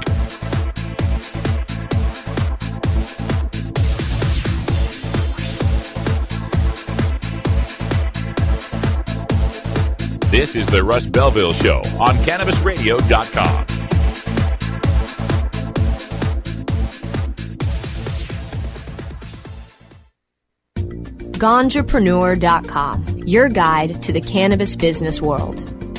This 10.39 10.55
is 10.55 10.69
the 10.69 10.85
Russ 10.85 11.05
Belville 11.05 11.53
Show 11.53 11.79
on 11.99 12.15
CannabisRadio.com. 12.19 13.67
Ganjapreneur.com, 21.33 23.19
your 23.27 23.49
guide 23.49 24.01
to 24.05 24.13
the 24.13 24.21
cannabis 24.21 24.77
business 24.77 25.21
world. 25.21 25.57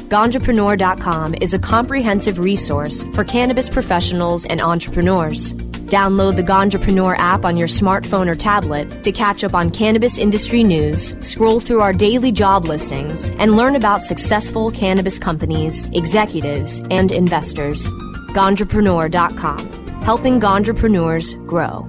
Ganjapreneur.com 0.07 1.35
is 1.41 1.53
a 1.53 1.59
comprehensive 1.59 2.39
resource 2.39 3.03
for 3.13 3.25
cannabis 3.25 3.67
professionals 3.67 4.45
and 4.45 4.61
entrepreneurs. 4.61 5.53
Download 5.89 6.35
the 6.35 6.43
Ganjapreneur 6.43 7.17
app 7.17 7.43
on 7.43 7.57
your 7.57 7.67
smartphone 7.67 8.27
or 8.27 8.35
tablet 8.35 9.03
to 9.03 9.11
catch 9.11 9.43
up 9.43 9.55
on 9.55 9.71
cannabis 9.71 10.19
industry 10.19 10.63
news, 10.63 11.15
scroll 11.19 11.59
through 11.59 11.81
our 11.81 11.93
daily 11.93 12.31
job 12.31 12.65
listings, 12.65 13.31
and 13.31 13.57
learn 13.57 13.75
about 13.75 14.03
successful 14.03 14.69
cannabis 14.69 15.17
companies, 15.17 15.87
executives, 15.87 16.79
and 16.91 17.11
investors. 17.11 17.89
Ganjapreneur.com, 18.37 20.01
helping 20.03 20.39
Ganjapreneurs 20.39 21.33
grow. 21.47 21.87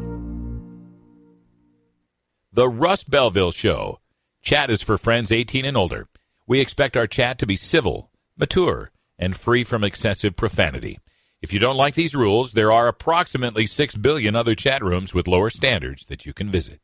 The 2.53 2.71
Russ 2.71 3.05
Belville 3.05 3.53
Show. 3.53 4.01
Chat 4.41 4.71
is 4.71 4.81
for 4.81 4.97
friends 4.97 5.31
18 5.31 5.67
and 5.67 5.77
older. 5.77 6.09
We 6.47 6.61
expect 6.61 6.97
our 6.97 7.07
chat 7.07 7.39
to 7.39 7.47
be 7.47 7.57
civil, 7.57 8.11
mature, 8.39 8.93
and 9.19 9.37
free 9.37 9.63
from 9.63 9.85
excessive 9.85 10.37
profanity. 10.37 10.99
If 11.43 11.55
you 11.55 11.59
don't 11.59 11.77
like 11.77 11.95
these 11.95 12.15
rules, 12.15 12.53
there 12.53 12.71
are 12.71 12.87
approximately 12.87 13.65
6 13.65 13.95
billion 13.97 14.37
other 14.37 14.55
chat 14.55 14.83
rooms 14.83 15.15
with 15.15 15.27
lower 15.27 15.49
standards 15.49 16.05
that 16.07 16.27
you 16.27 16.35
can 16.35 16.51
visit. 16.51 16.81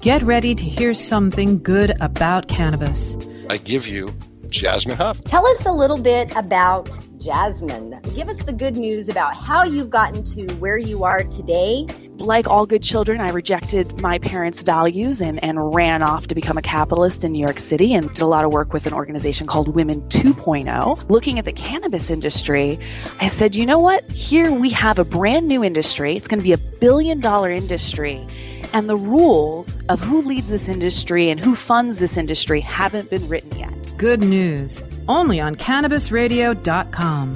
Get 0.00 0.22
ready 0.22 0.54
to 0.54 0.62
hear 0.62 0.94
something 0.94 1.60
good 1.60 1.96
about 2.00 2.46
cannabis. 2.46 3.16
I 3.50 3.56
give 3.56 3.88
you 3.88 4.08
Jazmin 4.46 4.94
Hupp. 4.94 5.24
Tell 5.24 5.44
us 5.44 5.66
a 5.66 5.72
little 5.72 5.98
bit 5.98 6.32
about 6.36 6.88
Jazmin. 7.22 8.02
Give 8.16 8.28
us 8.28 8.38
the 8.38 8.52
good 8.52 8.76
news 8.76 9.08
about 9.08 9.36
how 9.36 9.62
you've 9.62 9.90
gotten 9.90 10.24
to 10.24 10.46
where 10.54 10.76
you 10.76 11.04
are 11.04 11.22
today. 11.22 11.86
Like 12.16 12.48
all 12.48 12.66
good 12.66 12.82
children, 12.82 13.20
I 13.20 13.30
rejected 13.30 14.00
my 14.00 14.18
parents' 14.18 14.62
values 14.62 15.20
and, 15.20 15.42
and 15.42 15.72
ran 15.72 16.02
off 16.02 16.26
to 16.28 16.34
become 16.34 16.58
a 16.58 16.62
capitalist 16.62 17.22
in 17.22 17.32
New 17.32 17.38
York 17.38 17.60
City 17.60 17.94
and 17.94 18.08
did 18.08 18.22
a 18.22 18.26
lot 18.26 18.44
of 18.44 18.52
work 18.52 18.72
with 18.72 18.86
an 18.86 18.92
organization 18.92 19.46
called 19.46 19.72
Women 19.74 20.02
2.0. 20.08 21.08
Looking 21.08 21.38
at 21.38 21.44
the 21.44 21.52
cannabis 21.52 22.10
industry, 22.10 22.80
I 23.20 23.28
said, 23.28 23.54
you 23.54 23.66
know 23.66 23.78
what? 23.78 24.10
Here 24.10 24.50
we 24.50 24.70
have 24.70 24.98
a 24.98 25.04
brand 25.04 25.46
new 25.46 25.62
industry. 25.62 26.14
It's 26.14 26.26
going 26.26 26.40
to 26.40 26.44
be 26.44 26.52
a 26.52 26.58
billion 26.58 27.20
dollar 27.20 27.50
industry. 27.50 28.26
And 28.72 28.88
the 28.88 28.96
rules 28.96 29.76
of 29.88 30.00
who 30.00 30.22
leads 30.22 30.50
this 30.50 30.68
industry 30.68 31.30
and 31.30 31.40
who 31.40 31.54
funds 31.54 31.98
this 31.98 32.16
industry 32.16 32.60
haven't 32.60 33.10
been 33.10 33.28
written 33.28 33.58
yet. 33.58 33.92
Good 33.96 34.22
news. 34.22 34.82
Only 35.08 35.40
on 35.40 35.56
CannabisRadio.com. 35.56 37.34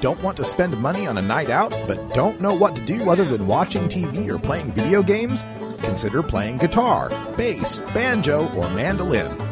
Don't 0.00 0.22
want 0.22 0.36
to 0.38 0.44
spend 0.44 0.76
money 0.80 1.06
on 1.06 1.16
a 1.16 1.22
night 1.22 1.48
out, 1.48 1.70
but 1.86 2.12
don't 2.12 2.40
know 2.40 2.54
what 2.54 2.74
to 2.74 2.82
do 2.82 3.08
other 3.08 3.24
than 3.24 3.46
watching 3.46 3.84
TV 3.84 4.28
or 4.28 4.38
playing 4.38 4.72
video 4.72 5.00
games? 5.00 5.44
Consider 5.78 6.24
playing 6.24 6.58
guitar, 6.58 7.10
bass, 7.36 7.82
banjo, 7.94 8.48
or 8.56 8.68
mandolin. 8.70 9.51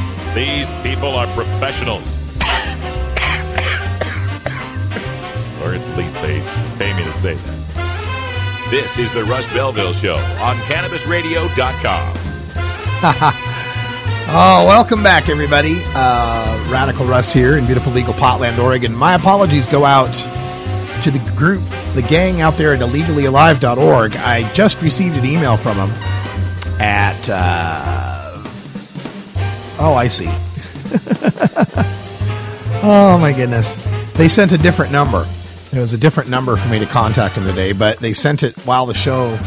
These 0.33 0.69
people 0.81 1.09
are 1.09 1.27
professionals. 1.35 2.03
or 5.61 5.75
at 5.75 5.97
least 5.97 6.15
they 6.21 6.39
pay 6.77 6.95
me 6.95 7.03
to 7.03 7.11
say 7.11 7.33
that. 7.33 8.67
This 8.71 8.97
is 8.97 9.11
the 9.11 9.25
Russ 9.25 9.45
Belville 9.47 9.91
Show 9.91 10.15
on 10.15 10.55
CannabisRadio.com. 10.67 12.17
oh, 14.29 14.63
welcome 14.65 15.03
back, 15.03 15.27
everybody. 15.27 15.81
Uh, 15.87 16.65
Radical 16.71 17.05
Russ 17.05 17.33
here 17.33 17.57
in 17.57 17.65
beautiful 17.65 17.91
legal 17.91 18.13
Potland, 18.13 18.57
Oregon. 18.57 18.95
My 18.95 19.15
apologies 19.15 19.67
go 19.67 19.83
out 19.83 20.13
to 21.03 21.11
the 21.11 21.19
group, 21.35 21.61
the 21.93 22.03
gang 22.03 22.39
out 22.39 22.53
there 22.53 22.73
at 22.73 22.79
illegallyalive.org. 22.79 24.15
I 24.15 24.49
just 24.53 24.81
received 24.81 25.17
an 25.17 25.25
email 25.25 25.57
from 25.57 25.75
them 25.75 25.89
at, 26.79 27.29
uh, 27.29 27.90
oh, 29.81 29.95
I 29.95 30.07
see. 30.07 30.27
oh, 32.83 33.17
my 33.19 33.33
goodness. 33.33 33.75
They 34.13 34.29
sent 34.29 34.51
a 34.51 34.57
different 34.57 34.91
number. 34.91 35.25
It 35.73 35.79
was 35.79 35.93
a 35.93 35.97
different 35.97 36.29
number 36.29 36.55
for 36.55 36.69
me 36.69 36.79
to 36.79 36.85
contact 36.85 37.35
them 37.35 37.45
today, 37.45 37.73
but 37.73 37.99
they 37.99 38.13
sent 38.13 38.43
it 38.43 38.55
while 38.65 38.85
the 38.85 38.93
show 38.93 39.37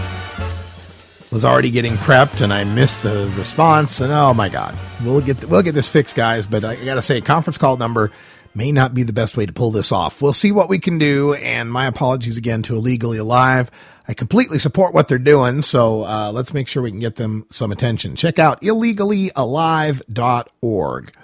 was 1.31 1.45
already 1.45 1.71
getting 1.71 1.95
prepped, 1.95 2.41
and 2.41 2.53
I 2.53 2.65
missed 2.65 3.03
the 3.03 3.33
response. 3.37 4.01
And 4.01 4.13
oh 4.13 4.33
my 4.33 4.49
god, 4.49 4.77
we'll 5.05 5.21
get 5.21 5.45
we'll 5.45 5.63
get 5.63 5.73
this 5.73 5.91
fixed, 5.91 6.15
guys. 6.15 6.47
But 6.47 6.65
I 6.65 6.77
got 6.77 6.95
to 6.95 7.03
say, 7.03 7.21
conference 7.21 7.59
call 7.59 7.77
number 7.77 8.11
may 8.55 8.73
not 8.73 8.95
be 8.95 9.03
the 9.03 9.13
best 9.13 9.37
way 9.37 9.45
to 9.45 9.53
pull 9.53 9.71
this 9.71 9.93
off. 9.93 10.23
We'll 10.23 10.33
see 10.33 10.53
what 10.53 10.69
we 10.69 10.79
can 10.79 10.97
do. 10.97 11.35
And 11.35 11.71
my 11.71 11.87
apologies 11.87 12.39
again 12.39 12.63
to 12.63 12.77
Illegally 12.77 13.19
Alive. 13.19 13.71
I 14.07 14.15
completely 14.15 14.59
support 14.59 14.93
what 14.93 15.09
they're 15.09 15.19
doing, 15.19 15.63
so 15.63 16.05
uh, 16.05 16.31
let's 16.33 16.53
make 16.53 16.69
sure 16.69 16.83
we 16.83 16.91
can 16.91 17.01
get 17.01 17.17
them 17.17 17.47
some 17.51 17.73
attention. 17.73 18.17
Check 18.17 18.39
out 18.39 18.61
illegallyalive.org. 18.61 21.15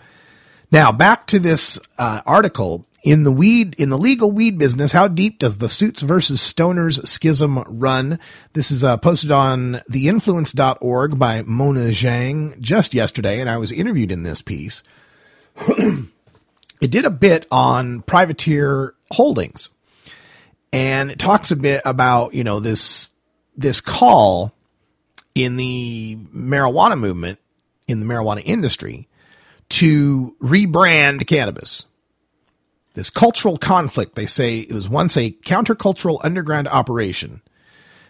Now 0.73 0.93
back 0.93 1.27
to 1.27 1.39
this 1.39 1.79
uh, 1.99 2.23
article 2.25 2.87
in 3.03 3.25
the 3.25 3.33
weed 3.33 3.75
in 3.79 3.91
the 3.91 3.99
legal 3.99 4.31
weed 4.31 4.59
business. 4.59 4.93
How 4.93 5.09
deep 5.09 5.39
does 5.39 5.59
the 5.59 5.69
suits 5.69 6.03
versus 6.03 6.41
stoners 6.41 7.07
schism 7.07 7.63
run? 7.67 8.19
This 8.53 8.71
is 8.71 8.85
uh, 8.85 8.97
posted 8.97 9.31
on 9.31 9.75
theinfluence.org 9.91 11.19
by 11.19 11.43
Mona 11.43 11.89
Zhang 11.89 12.59
just 12.61 12.95
yesterday, 12.95 13.41
and 13.41 13.51
I 13.51 13.59
was 13.59 13.73
interviewed 13.73 14.13
in 14.13 14.23
this 14.23 14.43
piece. 14.43 14.83
it 15.69 16.91
did 16.91 17.05
a 17.05 17.11
bit 17.11 17.47
on 17.51 18.03
privateer 18.03 18.95
holdings, 19.13 19.71
and 20.73 21.11
it 21.11 21.19
talks 21.19 21.51
a 21.51 21.57
bit 21.57 21.83
about 21.85 22.35
you 22.35 22.45
know 22.45 22.61
this 22.61 23.11
this 23.57 23.81
call 23.81 24.55
in 25.35 25.57
the 25.57 26.19
marijuana 26.35 26.99
movement 26.99 27.39
in 27.87 28.01
the 28.01 28.07
marijuana 28.07 28.43
industry 28.45 29.09
to 29.69 30.37
rebrand 30.41 31.27
cannabis. 31.27 31.87
This 32.95 33.11
cultural 33.11 33.57
conflict, 33.57 34.17
they 34.17 34.27
say, 34.27 34.59
it 34.59 34.73
was 34.73 34.89
once 34.89 35.17
a 35.17 35.31
countercultural 35.31 36.21
underground 36.25 36.67
operation. 36.69 37.41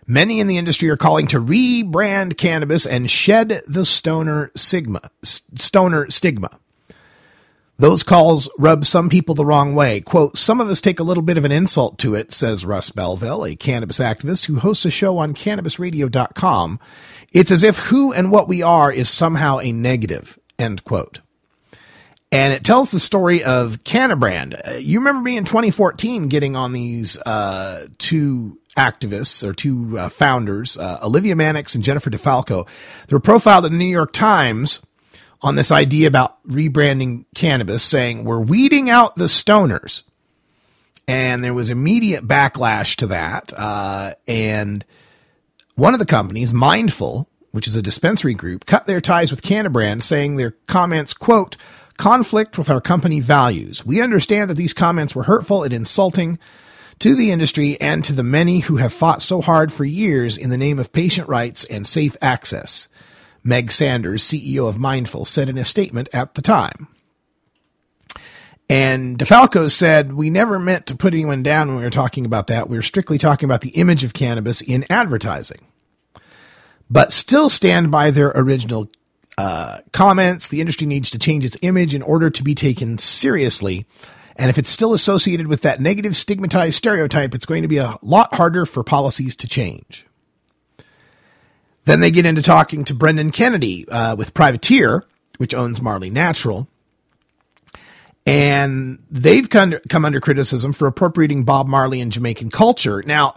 Many 0.07 0.41
in 0.41 0.47
the 0.47 0.57
industry 0.57 0.89
are 0.89 0.97
calling 0.97 1.27
to 1.28 1.41
rebrand 1.41 2.39
cannabis 2.39 2.87
and 2.87 3.11
shed 3.11 3.62
the 3.69 3.85
stoner 3.85 4.51
stigma. 4.57 5.11
Stoner 5.23 6.11
stigma. 6.11 6.59
Those 7.81 8.02
calls 8.02 8.51
rub 8.59 8.85
some 8.85 9.09
people 9.09 9.35
the 9.35 9.47
wrong 9.47 9.74
way. 9.74 10.02
Quote, 10.02 10.36
some 10.36 10.61
of 10.61 10.69
us 10.69 10.82
take 10.82 11.01
a 11.01 11.02
little 11.02 11.23
bit 11.23 11.39
of 11.39 11.47
an 11.47 11.51
insult 11.51 11.97
to 12.01 12.15
it, 12.15 12.31
says 12.31 12.62
Russ 12.62 12.90
Belville, 12.90 13.47
a 13.47 13.57
cannabis 13.57 13.98
activist 13.98 14.44
who 14.44 14.59
hosts 14.59 14.85
a 14.85 14.90
show 14.90 15.16
on 15.16 15.32
cannabisradio.com. 15.32 16.78
It's 17.32 17.51
as 17.51 17.65
if 17.65 17.78
who 17.78 18.12
and 18.12 18.31
what 18.31 18.48
we 18.48 18.61
are 18.61 18.93
is 18.93 19.09
somehow 19.09 19.61
a 19.61 19.73
negative, 19.73 20.39
end 20.59 20.85
quote 20.85 21.20
and 22.32 22.52
it 22.52 22.65
tells 22.65 22.90
the 22.90 23.01
story 23.01 23.43
of 23.43 23.82
Cannabrand. 23.85 24.69
Uh, 24.69 24.73
you 24.74 24.98
remember 24.98 25.23
me 25.23 25.36
in 25.36 25.44
2014 25.44 26.28
getting 26.28 26.55
on 26.55 26.73
these 26.73 27.19
uh, 27.23 27.86
two 27.98 28.59
activists 28.77 29.43
or 29.43 29.52
two 29.52 29.98
uh, 29.98 30.09
founders, 30.09 30.78
uh, 30.78 31.01
Olivia 31.02 31.35
Mannix 31.35 31.74
and 31.74 31.82
Jennifer 31.82 32.09
DeFalco. 32.09 32.69
They 33.09 33.15
were 33.15 33.20
profiled 33.20 33.66
in 33.66 33.73
the 33.73 33.78
New 33.78 33.85
York 33.86 34.12
Times 34.12 34.81
on 35.42 35.54
this 35.54 35.70
idea 35.70 36.06
about 36.06 36.42
rebranding 36.46 37.24
cannabis, 37.34 37.82
saying 37.82 38.24
we're 38.24 38.40
weeding 38.40 38.90
out 38.90 39.16
the 39.16 39.24
stoners. 39.24 40.02
And 41.08 41.42
there 41.42 41.54
was 41.54 41.70
immediate 41.70 42.26
backlash 42.26 42.96
to 42.96 43.08
that. 43.08 43.52
Uh, 43.56 44.14
and 44.28 44.84
one 45.74 45.94
of 45.94 45.98
the 45.98 46.06
companies, 46.06 46.52
Mindful, 46.52 47.28
which 47.52 47.66
is 47.66 47.74
a 47.74 47.82
dispensary 47.82 48.34
group, 48.34 48.66
cut 48.66 48.86
their 48.86 49.00
ties 49.00 49.30
with 49.30 49.42
Cannabrand, 49.42 50.02
saying 50.02 50.36
their 50.36 50.52
comments, 50.66 51.14
quote, 51.14 51.56
conflict 51.96 52.56
with 52.56 52.70
our 52.70 52.80
company 52.80 53.20
values. 53.20 53.84
We 53.84 54.00
understand 54.00 54.50
that 54.50 54.56
these 54.56 54.72
comments 54.72 55.14
were 55.14 55.24
hurtful 55.24 55.64
and 55.64 55.72
insulting 55.72 56.38
to 57.00 57.14
the 57.14 57.30
industry 57.30 57.80
and 57.80 58.04
to 58.04 58.12
the 58.12 58.22
many 58.22 58.60
who 58.60 58.76
have 58.76 58.92
fought 58.92 59.20
so 59.20 59.40
hard 59.40 59.72
for 59.72 59.84
years 59.84 60.36
in 60.38 60.50
the 60.50 60.58
name 60.58 60.78
of 60.78 60.92
patient 60.92 61.28
rights 61.28 61.64
and 61.64 61.86
safe 61.86 62.16
access. 62.22 62.88
Meg 63.42 63.72
Sanders, 63.72 64.22
CEO 64.22 64.68
of 64.68 64.78
Mindful, 64.78 65.24
said 65.24 65.48
in 65.48 65.58
a 65.58 65.64
statement 65.64 66.08
at 66.12 66.34
the 66.34 66.42
time. 66.42 66.88
And 68.68 69.18
DeFalco 69.18 69.68
said, 69.68 70.12
We 70.12 70.30
never 70.30 70.60
meant 70.60 70.86
to 70.86 70.96
put 70.96 71.12
anyone 71.12 71.42
down 71.42 71.68
when 71.68 71.78
we 71.78 71.82
were 71.82 71.90
talking 71.90 72.24
about 72.24 72.46
that. 72.46 72.68
We 72.68 72.76
were 72.76 72.82
strictly 72.82 73.18
talking 73.18 73.46
about 73.46 73.62
the 73.62 73.70
image 73.70 74.04
of 74.04 74.12
cannabis 74.12 74.60
in 74.60 74.86
advertising. 74.88 75.66
But 76.88 77.12
still 77.12 77.50
stand 77.50 77.90
by 77.90 78.12
their 78.12 78.28
original 78.28 78.88
uh, 79.36 79.78
comments. 79.92 80.48
The 80.48 80.60
industry 80.60 80.86
needs 80.86 81.10
to 81.10 81.18
change 81.18 81.44
its 81.44 81.56
image 81.62 81.94
in 81.94 82.02
order 82.02 82.30
to 82.30 82.44
be 82.44 82.54
taken 82.54 82.98
seriously. 82.98 83.86
And 84.36 84.50
if 84.50 84.56
it's 84.56 84.70
still 84.70 84.94
associated 84.94 85.48
with 85.48 85.62
that 85.62 85.80
negative 85.80 86.16
stigmatized 86.16 86.76
stereotype, 86.76 87.34
it's 87.34 87.46
going 87.46 87.62
to 87.62 87.68
be 87.68 87.78
a 87.78 87.96
lot 88.02 88.32
harder 88.34 88.66
for 88.66 88.84
policies 88.84 89.34
to 89.36 89.48
change. 89.48 90.06
Then 91.85 92.01
they 92.01 92.11
get 92.11 92.27
into 92.27 92.43
talking 92.43 92.85
to 92.85 92.94
Brendan 92.94 93.31
Kennedy 93.31 93.89
uh, 93.89 94.16
with 94.16 94.35
Privateer, 94.35 95.05
which 95.39 95.55
owns 95.55 95.81
Marley 95.81 96.11
Natural. 96.11 96.69
And 98.27 99.02
they've 99.11 99.48
come, 99.48 99.74
come 99.89 100.05
under 100.05 100.20
criticism 100.20 100.73
for 100.73 100.86
appropriating 100.86 101.44
Bob 101.44 101.66
Marley 101.66 102.01
and 102.01 102.12
Jamaican 102.12 102.51
culture. 102.51 103.02
Now, 103.05 103.36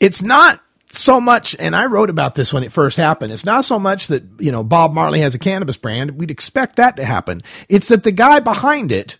it's 0.00 0.22
not 0.22 0.60
so 0.92 1.20
much, 1.20 1.56
and 1.58 1.74
I 1.74 1.86
wrote 1.86 2.10
about 2.10 2.36
this 2.36 2.52
when 2.52 2.62
it 2.62 2.72
first 2.72 2.96
happened. 2.96 3.32
It's 3.32 3.44
not 3.44 3.64
so 3.64 3.78
much 3.78 4.06
that, 4.06 4.22
you 4.38 4.52
know, 4.52 4.62
Bob 4.62 4.92
Marley 4.92 5.20
has 5.20 5.34
a 5.34 5.38
cannabis 5.38 5.76
brand. 5.76 6.12
We'd 6.12 6.30
expect 6.30 6.76
that 6.76 6.96
to 6.96 7.04
happen. 7.04 7.42
It's 7.68 7.88
that 7.88 8.04
the 8.04 8.12
guy 8.12 8.40
behind 8.40 8.92
it, 8.92 9.18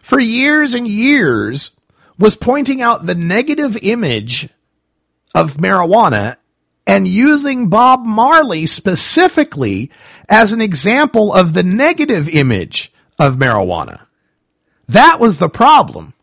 for 0.00 0.18
years 0.18 0.74
and 0.74 0.88
years, 0.88 1.72
was 2.18 2.34
pointing 2.34 2.80
out 2.80 3.06
the 3.06 3.14
negative 3.14 3.76
image 3.82 4.48
of 5.34 5.58
marijuana 5.58 6.36
and 6.86 7.06
using 7.06 7.68
Bob 7.68 8.04
Marley 8.04 8.66
specifically 8.66 9.90
as 10.28 10.52
an 10.52 10.60
example 10.60 11.32
of 11.32 11.54
the 11.54 11.62
negative 11.62 12.28
image 12.28 12.92
of 13.18 13.36
marijuana. 13.36 14.06
That 14.88 15.20
was 15.20 15.38
the 15.38 15.48
problem. 15.48 16.14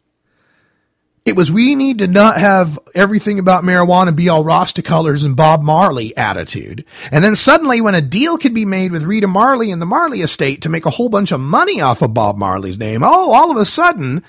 It 1.26 1.36
was 1.36 1.52
we 1.52 1.76
need 1.76 2.00
to 2.00 2.08
not 2.08 2.38
have 2.38 2.80
everything 2.96 3.40
about 3.40 3.64
marijuana 3.64 4.16
be 4.16 4.30
all 4.30 4.44
Rasta 4.44 4.82
colors 4.82 5.24
and 5.24 5.36
Bob 5.36 5.62
Marley 5.62 6.16
attitude. 6.18 6.86
And 7.12 7.24
then 7.24 7.36
suddenly 7.36 7.82
when 7.82 7.94
a 7.94 8.02
deal 8.02 8.38
could 8.38 8.54
be 8.54 8.66
made 8.66 8.92
with 8.92 9.04
Rita 9.04 9.28
Marley 9.28 9.72
and 9.72 9.82
the 9.82 9.86
Marley 9.86 10.22
estate 10.22 10.64
to 10.64 10.70
make 10.70 10.86
a 10.86 10.92
whole 10.92 11.10
bunch 11.10 11.32
of 11.32 11.40
money 11.40 11.82
off 11.82 12.02
of 12.02 12.14
Bob 12.14 12.38
Marley's 12.38 12.80
name, 12.80 13.04
oh, 13.04 13.32
all 13.32 13.52
of 13.52 13.58
a 13.58 13.66
sudden, 13.66 14.24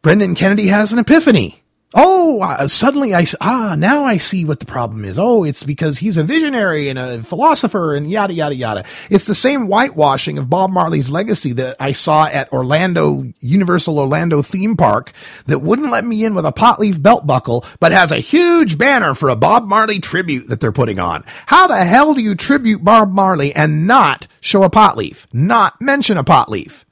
Brendan 0.00 0.34
Kennedy 0.34 0.68
has 0.68 0.92
an 0.92 0.98
epiphany. 0.98 1.61
Oh, 1.94 2.40
uh, 2.40 2.66
suddenly 2.68 3.14
I, 3.14 3.26
ah, 3.42 3.74
now 3.76 4.04
I 4.04 4.16
see 4.16 4.46
what 4.46 4.60
the 4.60 4.66
problem 4.66 5.04
is. 5.04 5.18
Oh, 5.18 5.44
it's 5.44 5.62
because 5.62 5.98
he's 5.98 6.16
a 6.16 6.24
visionary 6.24 6.88
and 6.88 6.98
a 6.98 7.22
philosopher 7.22 7.94
and 7.94 8.10
yada, 8.10 8.32
yada, 8.32 8.54
yada. 8.54 8.84
It's 9.10 9.26
the 9.26 9.34
same 9.34 9.66
whitewashing 9.66 10.38
of 10.38 10.48
Bob 10.48 10.70
Marley's 10.70 11.10
legacy 11.10 11.52
that 11.54 11.76
I 11.78 11.92
saw 11.92 12.26
at 12.26 12.50
Orlando, 12.50 13.26
Universal 13.40 13.98
Orlando 13.98 14.40
theme 14.40 14.74
park 14.74 15.12
that 15.46 15.58
wouldn't 15.58 15.90
let 15.90 16.06
me 16.06 16.24
in 16.24 16.34
with 16.34 16.46
a 16.46 16.52
pot 16.52 16.80
leaf 16.80 17.02
belt 17.02 17.26
buckle, 17.26 17.64
but 17.78 17.92
has 17.92 18.10
a 18.10 18.16
huge 18.16 18.78
banner 18.78 19.12
for 19.12 19.28
a 19.28 19.36
Bob 19.36 19.66
Marley 19.66 20.00
tribute 20.00 20.48
that 20.48 20.60
they're 20.60 20.72
putting 20.72 20.98
on. 20.98 21.24
How 21.46 21.66
the 21.66 21.84
hell 21.84 22.14
do 22.14 22.22
you 22.22 22.34
tribute 22.34 22.82
Bob 22.82 23.12
Marley 23.12 23.54
and 23.54 23.86
not 23.86 24.26
show 24.40 24.62
a 24.62 24.70
pot 24.70 24.96
leaf? 24.96 25.26
Not 25.32 25.78
mention 25.80 26.16
a 26.16 26.24
pot 26.24 26.48
leaf? 26.48 26.86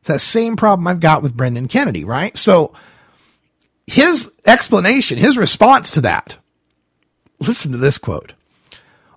It's 0.00 0.08
that 0.08 0.20
same 0.20 0.56
problem 0.56 0.86
I've 0.86 1.00
got 1.00 1.22
with 1.22 1.36
Brendan 1.36 1.68
Kennedy, 1.68 2.04
right? 2.04 2.36
So, 2.36 2.74
his 3.86 4.30
explanation, 4.46 5.18
his 5.18 5.36
response 5.36 5.90
to 5.92 6.00
that. 6.02 6.38
Listen 7.40 7.72
to 7.72 7.78
this 7.78 7.98
quote. 7.98 8.32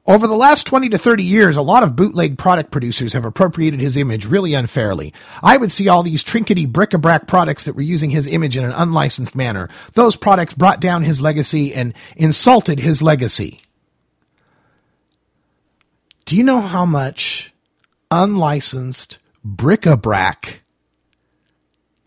Over 0.06 0.26
the 0.26 0.38
last 0.38 0.66
20 0.66 0.88
to 0.90 0.98
30 0.98 1.24
years, 1.24 1.58
a 1.58 1.62
lot 1.62 1.84
of 1.84 1.98
bootleg 1.98 2.38
product 2.38 2.72
producers 2.72 3.12
have 3.12 3.26
appropriated 3.26 3.82
his 3.82 3.98
image 3.98 4.26
really 4.26 4.54
unfairly. 4.54 5.14
I 5.44 5.58
would 5.58 5.70
see 5.70 5.90
all 5.90 6.02
these 6.02 6.24
trinkety 6.24 6.66
bric-a-brac 6.66 7.28
products 7.28 7.66
that 7.66 7.76
were 7.76 7.82
using 7.82 8.10
his 8.12 8.26
image 8.26 8.56
in 8.56 8.64
an 8.64 8.72
unlicensed 8.72 9.36
manner. 9.36 9.68
Those 9.94 10.16
products 10.16 10.54
brought 10.54 10.80
down 10.80 11.04
his 11.04 11.20
legacy 11.20 11.74
and 11.74 11.94
insulted 12.16 12.80
his 12.80 13.02
legacy. 13.02 13.60
Do 16.24 16.38
you 16.38 16.44
know 16.44 16.62
how 16.62 16.86
much 16.86 17.54
unlicensed 18.10 19.20
bric-a-brac 19.44 20.64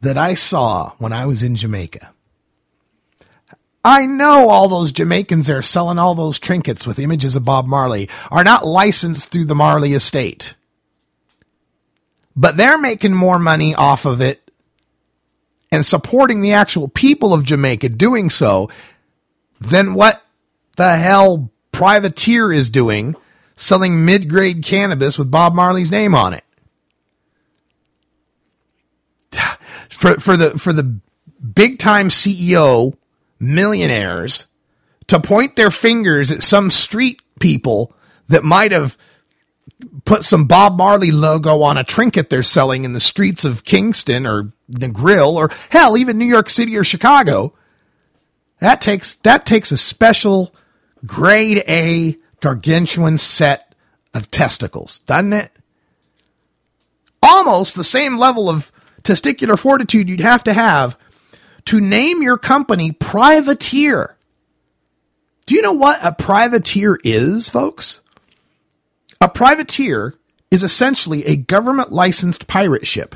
that 0.01 0.17
I 0.17 0.33
saw 0.33 0.93
when 0.97 1.13
I 1.13 1.27
was 1.27 1.43
in 1.43 1.55
Jamaica? 1.55 2.15
I 3.85 4.05
know 4.07 4.51
all 4.51 4.69
those 4.69 4.93
Jamaicans 4.93 5.47
there 5.47 5.63
selling 5.63 5.99
all 5.99 6.15
those 6.15 6.39
trinkets 6.39 6.87
with 6.87 6.99
images 6.99 7.35
of 7.35 7.45
Bob 7.45 7.67
Marley 7.67 8.09
are 8.31 8.45
not 8.45 8.67
licensed 8.67 9.31
through 9.31 9.47
the 9.47 9.55
Marley 9.55 9.95
estate. 9.95 10.55
But 12.37 12.57
they're 12.57 12.79
making 12.79 13.15
more 13.15 13.39
money 13.39 13.75
off 13.75 14.05
of 14.05 14.21
it 14.21 14.51
and 15.73 15.85
supporting 15.85 16.43
the 16.43 16.53
actual 16.53 16.89
people 16.89 17.33
of 17.33 17.45
Jamaica 17.45 17.89
doing 17.91 18.29
so 18.29 18.71
than 19.61 19.95
what 19.95 20.23
the 20.77 20.97
hell 20.97 21.51
Privateer 21.73 22.53
is 22.53 22.69
doing 22.69 23.17
selling 23.57 24.05
mid 24.05 24.29
grade 24.29 24.63
cannabis 24.63 25.19
with 25.19 25.31
Bob 25.31 25.55
Marley's 25.55 25.91
name 25.91 26.15
on 26.15 26.35
it. 26.35 26.45
For, 29.91 30.15
for 30.15 30.37
the, 30.37 30.59
for 30.59 30.73
the 30.73 30.99
big 31.55 31.79
time 31.79 32.09
CEO 32.09 32.97
millionaires 33.41 34.47
to 35.09 35.19
point 35.19 35.57
their 35.57 35.71
fingers 35.71 36.31
at 36.31 36.43
some 36.43 36.71
street 36.71 37.21
people 37.41 37.93
that 38.29 38.45
might 38.45 38.71
have 38.71 38.97
put 40.05 40.25
some 40.25 40.45
Bob 40.45 40.77
Marley 40.77 41.11
logo 41.11 41.63
on 41.63 41.77
a 41.77 41.85
trinket 41.85 42.31
they're 42.31 42.43
selling 42.43 42.85
in 42.85 42.93
the 42.93 43.01
streets 43.01 43.45
of 43.45 43.65
Kingston 43.65 44.27
or 44.27 44.53
the 44.69 44.89
grill 44.89 45.37
or 45.37 45.51
hell, 45.71 45.97
even 45.97 46.19
New 46.19 46.27
York 46.27 46.51
City 46.51 46.77
or 46.77 46.85
Chicago. 46.85 47.55
That 48.61 48.81
takes, 48.81 49.17
that 49.17 49.47
takes 49.47 49.73
a 49.73 49.77
special 49.77 50.55
grade 51.07 51.65
A 51.67 52.17
gargantuan 52.41 53.19
set 53.19 53.75
of 54.15 54.31
testicles, 54.31 55.01
doesn't 55.01 55.33
it? 55.33 55.51
Almost 57.23 57.75
the 57.75 57.85
same 57.85 58.19
level 58.19 58.49
of 58.49 58.71
testicular 59.03 59.59
fortitude 59.59 60.09
you'd 60.09 60.21
have 60.21 60.45
to 60.45 60.53
have 60.53 60.97
to 61.67 61.81
name 61.81 62.23
your 62.23 62.39
company 62.39 62.93
privateer. 62.93 64.17
Do 65.47 65.55
you 65.55 65.63
know 65.63 65.73
what 65.73 66.05
a 66.05 66.13
privateer 66.13 66.99
is, 67.03 67.49
folks? 67.49 68.01
A 69.21 69.29
privateer 69.29 70.15
is 70.51 70.63
essentially 70.63 71.27
a 71.27 71.37
government 71.37 71.93
licensed 71.93 72.47
pirate 72.47 72.87
ship. 72.87 73.15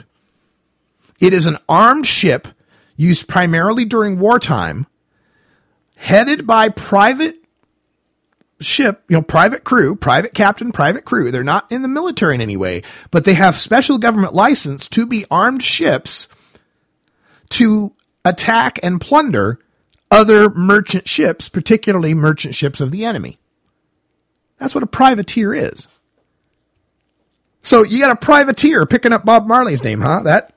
It 1.21 1.33
is 1.33 1.47
an 1.47 1.59
armed 1.69 2.07
ship 2.07 2.49
used 2.97 3.29
primarily 3.29 3.85
during 3.85 4.19
wartime, 4.19 4.87
headed 5.97 6.47
by 6.47 6.69
private 6.69 7.37
ship, 8.61 9.05
you 9.09 9.16
know, 9.16 9.23
private 9.23 9.65
crew, 9.65 9.97
private 9.97 10.35
captain, 10.35 10.73
private 10.73 11.05
crew. 11.05 11.31
They're 11.31 11.45
not 11.45 11.71
in 11.71 11.83
the 11.83 11.89
military 11.89 12.35
in 12.35 12.41
any 12.41 12.57
way, 12.57 12.83
but 13.11 13.25
they 13.25 13.35
have 13.35 13.57
special 13.57 13.99
government 13.99 14.35
license 14.35 14.89
to 14.91 15.07
be 15.07 15.25
armed 15.31 15.62
ships 15.62 16.29
to 17.51 17.93
attack 18.25 18.79
and 18.83 19.01
plunder 19.01 19.59
other 20.11 20.49
merchant 20.51 21.09
ships, 21.09 21.49
particularly 21.49 22.15
merchant 22.15 22.55
ships 22.55 22.81
of 22.81 22.91
the 22.91 23.05
enemy. 23.05 23.39
That's 24.59 24.75
what 24.75 24.85
a 24.85 24.89
privateer 24.89 25.53
is. 25.53 25.89
So 27.63 27.83
you 27.83 28.01
got 28.01 28.13
a 28.13 28.21
privateer 28.25 28.87
picking 28.87 29.13
up 29.13 29.25
Bob 29.25 29.47
Marley's 29.47 29.83
name, 29.83 30.01
huh? 30.03 30.21
That 30.21 30.55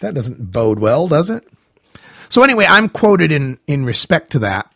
that 0.00 0.14
doesn't 0.14 0.52
bode 0.52 0.78
well, 0.78 1.08
does 1.08 1.30
it? 1.30 1.46
So 2.28 2.42
anyway, 2.42 2.66
I'm 2.68 2.88
quoted 2.88 3.32
in 3.32 3.58
in 3.66 3.84
respect 3.84 4.30
to 4.32 4.38
that. 4.40 4.70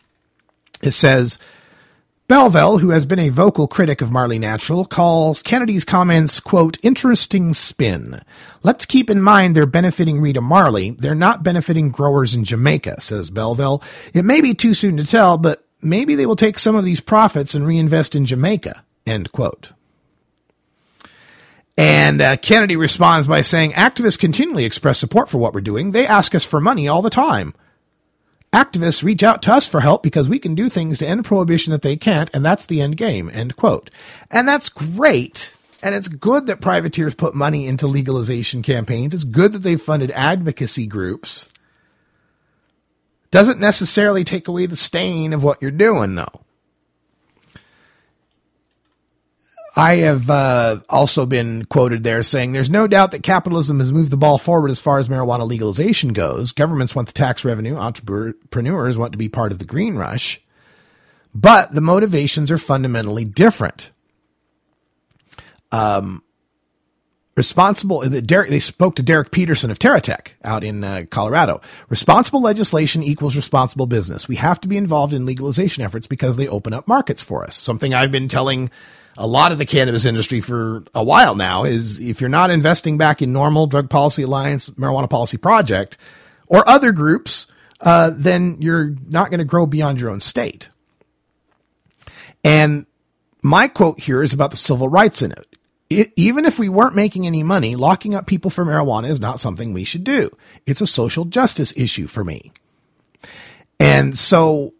It 0.81 0.91
says 0.91 1.39
Belville, 2.27 2.79
who 2.79 2.89
has 2.89 3.05
been 3.05 3.19
a 3.19 3.29
vocal 3.29 3.69
critic 3.69 4.01
of 4.01 4.11
Marley 4.11 4.37
Natural, 4.37 4.83
calls 4.83 5.41
Kennedy's 5.41 5.85
comments, 5.85 6.41
quote, 6.41 6.77
interesting 6.83 7.53
spin. 7.53 8.21
Let's 8.63 8.85
keep 8.85 9.09
in 9.09 9.21
mind 9.21 9.55
they're 9.55 9.65
benefiting 9.65 10.19
Rita 10.19 10.41
Marley. 10.41 10.89
They're 10.91 11.15
not 11.15 11.41
benefiting 11.41 11.89
growers 11.89 12.35
in 12.35 12.43
Jamaica, 12.43 12.99
says 12.99 13.29
Belville. 13.29 13.81
It 14.13 14.25
may 14.25 14.41
be 14.41 14.53
too 14.53 14.73
soon 14.73 14.97
to 14.97 15.05
tell, 15.05 15.37
but 15.37 15.65
maybe 15.81 16.15
they 16.15 16.25
will 16.25 16.35
take 16.35 16.59
some 16.59 16.75
of 16.75 16.83
these 16.83 16.99
profits 16.99 17.55
and 17.55 17.65
reinvest 17.65 18.13
in 18.13 18.25
Jamaica, 18.25 18.83
end 19.05 19.31
quote. 19.31 19.71
And 21.77 22.21
uh, 22.21 22.35
Kennedy 22.35 22.75
responds 22.75 23.27
by 23.27 23.39
saying, 23.39 23.71
activists 23.71 24.19
continually 24.19 24.65
express 24.65 24.99
support 24.99 25.29
for 25.29 25.37
what 25.37 25.53
we're 25.53 25.61
doing. 25.61 25.91
They 25.91 26.05
ask 26.05 26.35
us 26.35 26.43
for 26.43 26.59
money 26.59 26.89
all 26.89 27.01
the 27.01 27.09
time. 27.09 27.53
Activists 28.53 29.03
reach 29.03 29.23
out 29.23 29.41
to 29.43 29.53
us 29.53 29.67
for 29.67 29.81
help 29.81 30.01
because 30.01 30.29
we 30.29 30.39
can 30.39 30.55
do 30.55 30.69
things 30.69 30.99
to 30.99 31.07
end 31.07 31.25
prohibition 31.25 31.71
that 31.71 31.81
they 31.81 31.95
can't, 31.97 32.29
and 32.33 32.45
that's 32.45 32.65
the 32.65 32.81
end 32.81 32.97
game, 32.97 33.29
end 33.33 33.55
quote. 33.55 33.89
And 34.31 34.47
that's 34.47 34.69
great. 34.69 35.53
And 35.83 35.93
it's 35.93 36.07
good 36.07 36.47
that 36.47 36.61
privateers 36.61 37.13
put 37.13 37.35
money 37.35 37.67
into 37.67 37.87
legalization 37.87 38.63
campaigns. 38.63 39.13
It's 39.13 39.23
good 39.23 39.53
that 39.53 39.63
they've 39.63 39.81
funded 39.81 40.11
advocacy 40.11 40.87
groups. 40.87 41.51
Doesn't 43.29 43.59
necessarily 43.59 44.23
take 44.23 44.47
away 44.47 44.65
the 44.65 44.75
stain 44.75 45.33
of 45.33 45.43
what 45.43 45.61
you're 45.61 45.69
doing, 45.69 46.15
though. 46.15 46.41
I 49.77 49.97
have 49.97 50.27
uh, 50.27 50.79
also 50.89 51.27
been 51.27 51.63
quoted 51.65 52.03
there 52.03 52.23
saying 52.23 52.51
there's 52.51 52.69
no 52.69 52.87
doubt 52.87 53.11
that 53.11 53.21
capitalism 53.21 53.77
has 53.77 53.93
moved 53.93 54.11
the 54.11 54.17
ball 54.17 54.39
forward 54.39 54.71
as 54.71 54.79
far 54.79 54.97
as 54.97 55.07
marijuana 55.07 55.47
legalization 55.47 56.13
goes. 56.13 56.51
Governments 56.51 56.95
want 56.95 57.07
the 57.07 57.13
tax 57.13 57.45
revenue, 57.45 57.75
entrepreneurs 57.75 58.97
want 58.97 59.11
to 59.11 59.19
be 59.19 59.29
part 59.29 59.51
of 59.51 59.59
the 59.59 59.65
green 59.65 59.95
rush, 59.95 60.41
but 61.35 61.75
the 61.75 61.81
motivations 61.81 62.49
are 62.49 62.57
fundamentally 62.57 63.23
different. 63.23 63.91
Um, 65.71 66.23
responsible 67.35 68.01
Derek 68.01 68.49
they 68.49 68.57
spoke 68.57 68.95
to 68.95 69.03
Derek 69.03 69.29
Peterson 69.29 69.69
of 69.69 69.77
TerraTech 69.77 70.29
out 70.43 70.63
in 70.63 70.83
uh, 70.83 71.03
Colorado. 71.11 71.61
Responsible 71.89 72.41
legislation 72.41 73.03
equals 73.03 73.35
responsible 73.35 73.85
business. 73.85 74.27
We 74.27 74.37
have 74.37 74.59
to 74.61 74.67
be 74.67 74.77
involved 74.77 75.13
in 75.13 75.27
legalization 75.27 75.83
efforts 75.83 76.07
because 76.07 76.35
they 76.35 76.47
open 76.47 76.73
up 76.73 76.87
markets 76.87 77.21
for 77.21 77.43
us. 77.43 77.55
Something 77.55 77.93
I've 77.93 78.11
been 78.11 78.27
telling 78.27 78.71
a 79.17 79.27
lot 79.27 79.51
of 79.51 79.57
the 79.57 79.65
cannabis 79.65 80.05
industry 80.05 80.41
for 80.41 80.83
a 80.93 81.03
while 81.03 81.35
now 81.35 81.63
is 81.63 81.99
if 81.99 82.21
you're 82.21 82.29
not 82.29 82.51
investing 82.51 82.97
back 82.97 83.21
in 83.21 83.33
NORML 83.33 83.69
Drug 83.69 83.89
Policy 83.89 84.21
Alliance, 84.21 84.69
Marijuana 84.71 85.09
Policy 85.09 85.37
Project, 85.37 85.97
or 86.47 86.67
other 86.69 86.91
groups, 86.91 87.47
uh, 87.81 88.11
then 88.13 88.57
you're 88.59 88.95
not 89.09 89.29
going 89.29 89.39
to 89.39 89.45
grow 89.45 89.65
beyond 89.65 89.99
your 89.99 90.11
own 90.11 90.19
state. 90.19 90.69
And 92.43 92.85
my 93.41 93.67
quote 93.67 93.99
here 93.99 94.21
is 94.21 94.33
about 94.33 94.51
the 94.51 94.57
civil 94.57 94.87
rights 94.87 95.21
in 95.21 95.31
it. 95.31 95.57
it. 95.89 96.13
Even 96.15 96.45
if 96.45 96.59
we 96.59 96.69
weren't 96.69 96.95
making 96.95 97.25
any 97.25 97.43
money, 97.43 97.75
locking 97.75 98.13
up 98.13 98.27
people 98.27 98.51
for 98.51 98.63
marijuana 98.63 99.09
is 99.09 99.19
not 99.19 99.39
something 99.39 99.73
we 99.73 99.83
should 99.83 100.03
do. 100.03 100.29
It's 100.65 100.81
a 100.81 100.87
social 100.87 101.25
justice 101.25 101.75
issue 101.75 102.07
for 102.07 102.23
me. 102.23 102.51
And 103.79 104.17
so 104.17 104.73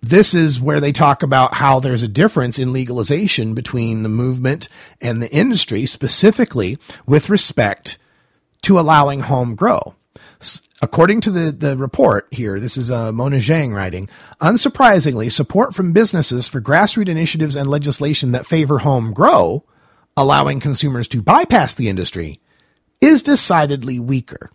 this 0.00 0.32
is 0.32 0.60
where 0.60 0.80
they 0.80 0.92
talk 0.92 1.22
about 1.22 1.54
how 1.54 1.80
there's 1.80 2.02
a 2.02 2.08
difference 2.08 2.58
in 2.58 2.72
legalization 2.72 3.54
between 3.54 4.02
the 4.02 4.08
movement 4.08 4.68
and 5.00 5.22
the 5.22 5.30
industry, 5.30 5.86
specifically 5.86 6.78
with 7.06 7.28
respect 7.28 7.98
to 8.62 8.78
allowing 8.78 9.20
home 9.20 9.54
grow. 9.54 9.94
According 10.80 11.22
to 11.22 11.30
the, 11.30 11.50
the 11.50 11.76
report 11.76 12.28
here, 12.30 12.60
this 12.60 12.76
is 12.76 12.90
uh, 12.92 13.10
Mona 13.10 13.38
Zhang 13.38 13.74
writing, 13.74 14.08
unsurprisingly, 14.40 15.32
support 15.32 15.74
from 15.74 15.92
businesses 15.92 16.48
for 16.48 16.60
grassroots 16.60 17.08
initiatives 17.08 17.56
and 17.56 17.68
legislation 17.68 18.30
that 18.32 18.46
favor 18.46 18.78
home 18.78 19.12
grow, 19.12 19.64
allowing 20.16 20.60
consumers 20.60 21.08
to 21.08 21.22
bypass 21.22 21.74
the 21.74 21.88
industry, 21.88 22.40
is 23.00 23.24
decidedly 23.24 23.98
weaker. 23.98 24.50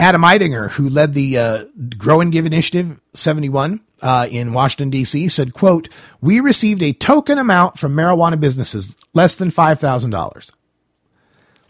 Adam 0.00 0.22
Eidinger, 0.22 0.70
who 0.70 0.88
led 0.88 1.14
the 1.14 1.38
uh, 1.38 1.64
Grow 1.96 2.20
and 2.20 2.32
Give 2.32 2.46
Initiative 2.46 3.00
71 3.14 3.80
uh, 4.02 4.26
in 4.30 4.52
Washington, 4.52 4.90
D.C., 4.90 5.28
said, 5.28 5.54
quote, 5.54 5.88
We 6.20 6.40
received 6.40 6.82
a 6.82 6.92
token 6.92 7.38
amount 7.38 7.78
from 7.78 7.94
marijuana 7.94 8.38
businesses, 8.38 8.96
less 9.14 9.36
than 9.36 9.50
$5,000. 9.50 10.50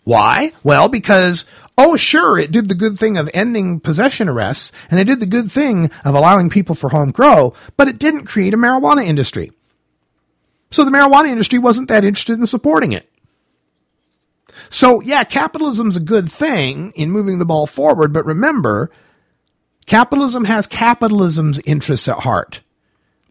Why? 0.05 0.52
Well, 0.62 0.88
because, 0.88 1.46
oh, 1.76 1.96
sure, 1.96 2.38
it 2.38 2.51
did 2.51 2.68
the 2.68 2.74
good 2.74 2.98
thing 2.98 3.16
of 3.16 3.30
ending 3.34 3.80
possession 3.80 4.28
arrests, 4.28 4.72
and 4.90 5.01
it 5.01 5.05
did 5.05 5.20
the 5.20 5.26
good 5.26 5.51
thing 5.51 5.90
of 6.05 6.14
allowing 6.14 6.51
people 6.51 6.74
for 6.74 6.90
home 6.90 7.10
grow, 7.10 7.55
but 7.76 7.88
it 7.88 7.98
didn't 7.98 8.26
create 8.26 8.55
a 8.55 8.59
marijuana 8.59 9.05
industry. 9.05 9.52
So 10.70 10.84
the 10.84 10.90
marijuana 10.90 11.28
industry 11.28 11.59
wasn't 11.59 11.88
that 11.88 12.05
interested 12.05 12.38
in 12.38 12.46
supporting 12.46 12.92
it. 12.92 13.09
So 14.74 15.01
yeah, 15.02 15.22
capitalism's 15.22 15.94
a 15.94 16.01
good 16.01 16.32
thing 16.32 16.90
in 16.96 17.12
moving 17.12 17.38
the 17.38 17.44
ball 17.44 17.68
forward, 17.68 18.12
but 18.12 18.26
remember, 18.26 18.90
capitalism 19.86 20.46
has 20.46 20.66
capitalism's 20.66 21.60
interests 21.60 22.09
at 22.09 22.18
heart. 22.18 22.60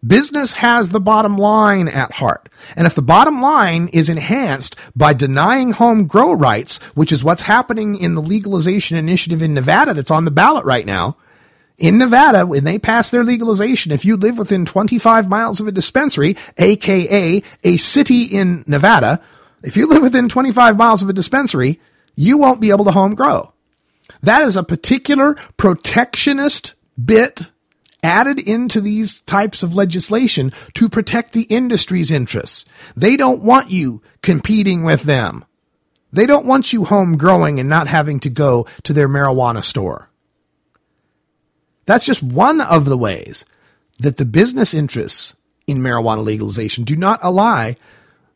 Business 0.06 0.54
has 0.54 0.88
the 0.88 1.02
bottom 1.02 1.36
line 1.36 1.86
at 1.86 2.12
heart. 2.12 2.48
And 2.76 2.86
if 2.86 2.94
the 2.94 3.02
bottom 3.02 3.42
line 3.42 3.88
is 3.88 4.08
enhanced 4.08 4.76
by 4.96 5.12
denying 5.12 5.72
home 5.72 6.06
grow 6.06 6.32
rights, 6.32 6.82
which 6.94 7.12
is 7.12 7.22
what's 7.22 7.42
happening 7.42 7.96
in 7.96 8.14
the 8.14 8.22
legalization 8.22 8.96
initiative 8.96 9.42
in 9.42 9.52
Nevada 9.52 9.92
that's 9.92 10.10
on 10.10 10.24
the 10.24 10.30
ballot 10.30 10.64
right 10.64 10.86
now, 10.86 11.18
in 11.76 11.98
Nevada, 11.98 12.46
when 12.46 12.64
they 12.64 12.78
pass 12.78 13.10
their 13.10 13.22
legalization, 13.22 13.92
if 13.92 14.06
you 14.06 14.16
live 14.16 14.38
within 14.38 14.64
25 14.64 15.28
miles 15.28 15.60
of 15.60 15.66
a 15.66 15.72
dispensary, 15.72 16.38
aka 16.56 17.42
a 17.64 17.76
city 17.76 18.22
in 18.22 18.64
Nevada, 18.66 19.20
if 19.64 19.76
you 19.76 19.88
live 19.88 20.02
within 20.02 20.28
25 20.28 20.76
miles 20.76 21.02
of 21.02 21.08
a 21.08 21.14
dispensary, 21.14 21.80
you 22.14 22.38
won't 22.38 22.60
be 22.60 22.70
able 22.70 22.84
to 22.84 22.92
home 22.92 23.14
grow. 23.14 23.52
That 24.22 24.42
is 24.42 24.56
a 24.56 24.62
particular 24.62 25.34
protectionist 25.56 26.74
bit 27.02 27.50
added 28.02 28.38
into 28.38 28.80
these 28.80 29.20
types 29.20 29.62
of 29.62 29.74
legislation 29.74 30.52
to 30.74 30.88
protect 30.88 31.32
the 31.32 31.44
industry's 31.44 32.10
interests. 32.10 32.66
They 32.94 33.16
don't 33.16 33.42
want 33.42 33.70
you 33.70 34.02
competing 34.22 34.84
with 34.84 35.02
them. 35.02 35.44
They 36.12 36.26
don't 36.26 36.46
want 36.46 36.72
you 36.72 36.84
home 36.84 37.16
growing 37.16 37.58
and 37.58 37.68
not 37.68 37.88
having 37.88 38.20
to 38.20 38.30
go 38.30 38.66
to 38.84 38.92
their 38.92 39.08
marijuana 39.08 39.64
store. 39.64 40.10
That's 41.86 42.04
just 42.04 42.22
one 42.22 42.60
of 42.60 42.84
the 42.84 42.98
ways 42.98 43.44
that 43.98 44.18
the 44.18 44.24
business 44.24 44.74
interests 44.74 45.36
in 45.66 45.78
marijuana 45.78 46.22
legalization 46.22 46.84
do 46.84 46.96
not 46.96 47.22
ally 47.24 47.74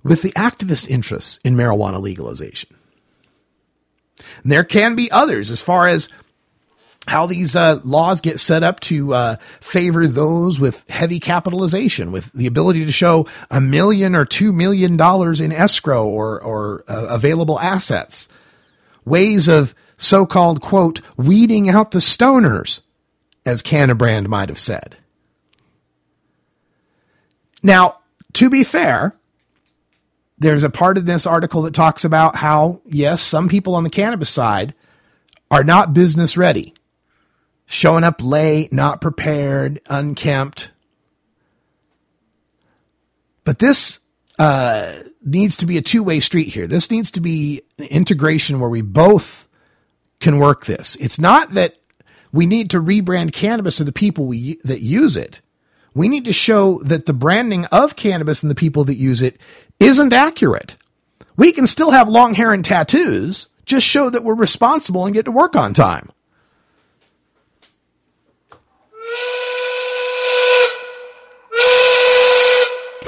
with 0.03 0.23
the 0.23 0.33
activist 0.33 0.89
interests 0.89 1.39
in 1.45 1.57
marijuana 1.57 2.01
legalization. 2.01 2.75
And 4.43 4.53
there 4.53 4.65
can 4.65 4.95
be 4.95 5.11
others 5.11 5.51
as 5.51 5.63
far 5.63 5.89
as 5.89 6.09
how 7.07 7.27
these 7.27 7.57
uh, 7.57 7.81
laws 7.85 8.21
get 8.21 8.39
set 8.39 8.63
up 8.63 8.81
to 8.81 9.15
uh, 9.15 9.37
favor 9.61 10.07
those 10.07 10.61
with 10.61 10.87
heavy 10.89 11.19
capitalization, 11.21 12.13
with 12.13 12.31
the 12.33 12.47
ability 12.47 12.85
to 12.85 12.93
show 12.93 13.27
a 13.51 13.61
million 13.61 14.15
or 14.15 14.25
two 14.25 14.53
million 14.53 14.97
dollars 14.97 15.41
in 15.41 15.53
escrow 15.53 16.07
or 16.07 16.41
or 16.41 16.85
uh, 16.87 17.07
available 17.09 17.59
assets. 17.61 18.29
Ways 19.05 19.49
of 19.49 19.75
so-called 19.97 20.61
quote 20.61 21.01
weeding 21.17 21.69
out 21.69 21.93
the 21.93 21.99
stoners, 21.99 22.83
as 23.47 23.63
Cannabrand 23.63 24.29
might 24.29 24.51
have 24.51 24.59
said. 24.59 24.97
Now, 27.63 28.01
to 28.35 28.51
be 28.51 28.65
fair, 28.65 29.15
there's 30.39 30.65
a 30.65 30.71
part 30.71 30.99
of 30.99 31.07
this 31.07 31.27
article 31.27 31.63
that 31.63 31.75
talks 31.75 32.05
about 32.05 32.37
how 32.37 32.81
yes, 32.87 33.23
some 33.23 33.49
people 33.49 33.75
on 33.75 33.85
the 33.85 33.91
cannabis 33.91 34.31
side 34.31 34.75
are 35.51 35.65
not 35.65 35.95
business 35.95 36.37
ready 36.37 36.75
showing 37.71 38.03
up 38.03 38.23
late, 38.23 38.73
not 38.73 39.01
prepared, 39.01 39.79
unkempt. 39.91 40.73
But 43.45 43.59
this 43.59 44.01
uh, 44.39 44.95
needs 45.23 45.57
to 45.57 45.67
be 45.67 45.77
a 45.77 45.83
two 45.83 46.03
way 46.03 46.19
street 46.21 46.49
here. 46.49 46.67
This 46.67 46.91
needs 46.91 47.11
to 47.13 47.21
be 47.21 47.63
an 47.79 47.85
integration 47.85 48.59
where 48.59 48.71
we 48.71 48.81
both 48.81 49.49
can 50.19 50.39
work 50.39 50.65
this. 50.65 50.97
It's 50.97 51.19
not 51.19 51.51
that 51.51 51.79
we 52.33 52.47
need 52.47 52.71
to 52.71 52.81
rebrand 52.81 53.33
cannabis 53.33 53.77
to 53.77 53.85
the 53.85 53.93
people 53.93 54.27
we, 54.27 54.59
that 54.65 54.81
use 54.81 55.17
it. 55.17 55.41
We 55.99 56.09
need 56.09 56.27
to 56.27 56.33
show 56.33 56.79
that 56.85 57.07
the 57.07 57.13
branding 57.13 57.65
of 57.73 57.97
cannabis 57.97 58.45
and 58.45 58.51
the 58.53 58.55
people 58.55 58.85
that 58.85 58.95
use 58.95 59.21
it 59.21 59.37
isn't 59.81 60.13
accurate. 60.13 60.77
We 61.37 61.51
can 61.51 61.67
still 61.67 61.91
have 61.91 62.09
long 62.09 62.35
hair 62.35 62.53
and 62.53 62.65
tattoos, 62.65 63.49
just 63.65 63.85
show 63.85 64.09
that 64.09 64.23
we're 64.23 64.37
responsible 64.37 65.07
and 65.07 65.13
get 65.13 65.25
to 65.25 65.33
work 65.33 65.57
on 65.57 65.75
time. 65.75 66.09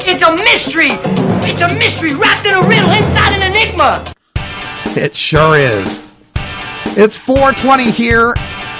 It's 0.02 0.22
a 0.24 0.34
mystery! 0.34 0.88
It's 1.48 1.60
a 1.60 1.72
mystery 1.72 2.14
wrapped 2.14 2.44
in 2.44 2.54
a 2.54 2.62
riddle 2.66 2.90
inside 2.90 3.40
an 3.40 3.52
enigma! 3.52 4.04
It 4.96 5.14
sure 5.14 5.56
is. 5.56 6.02
It's 6.96 7.16
420 7.16 7.92
here 7.92 8.34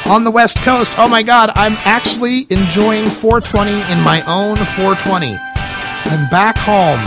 on 0.07 0.25
the 0.25 0.31
West 0.31 0.59
Coast. 0.59 0.95
Oh 0.99 1.09
my 1.09 1.23
God, 1.23 1.51
I'm 1.55 1.75
actually 1.85 2.47
enjoying 2.51 3.09
420 3.09 3.71
in 3.93 4.01
my 4.03 4.23
own 4.27 4.57
420. 4.57 5.37
I'm 5.37 6.29
back 6.31 6.57
home. 6.59 7.01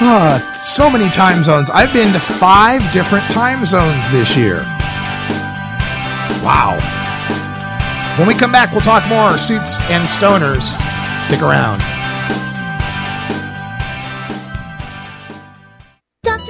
Ah, 0.00 0.50
so 0.54 0.90
many 0.90 1.08
time 1.08 1.44
zones. 1.44 1.70
I've 1.70 1.92
been 1.92 2.12
to 2.12 2.20
five 2.20 2.80
different 2.92 3.24
time 3.30 3.64
zones 3.64 4.10
this 4.10 4.36
year. 4.36 4.62
Wow. 6.42 6.78
When 8.18 8.28
we 8.28 8.34
come 8.34 8.52
back, 8.52 8.72
we'll 8.72 8.80
talk 8.80 9.06
more 9.08 9.38
suits 9.38 9.80
and 9.82 10.04
stoners. 10.06 10.76
Stick 11.24 11.42
around. 11.42 11.80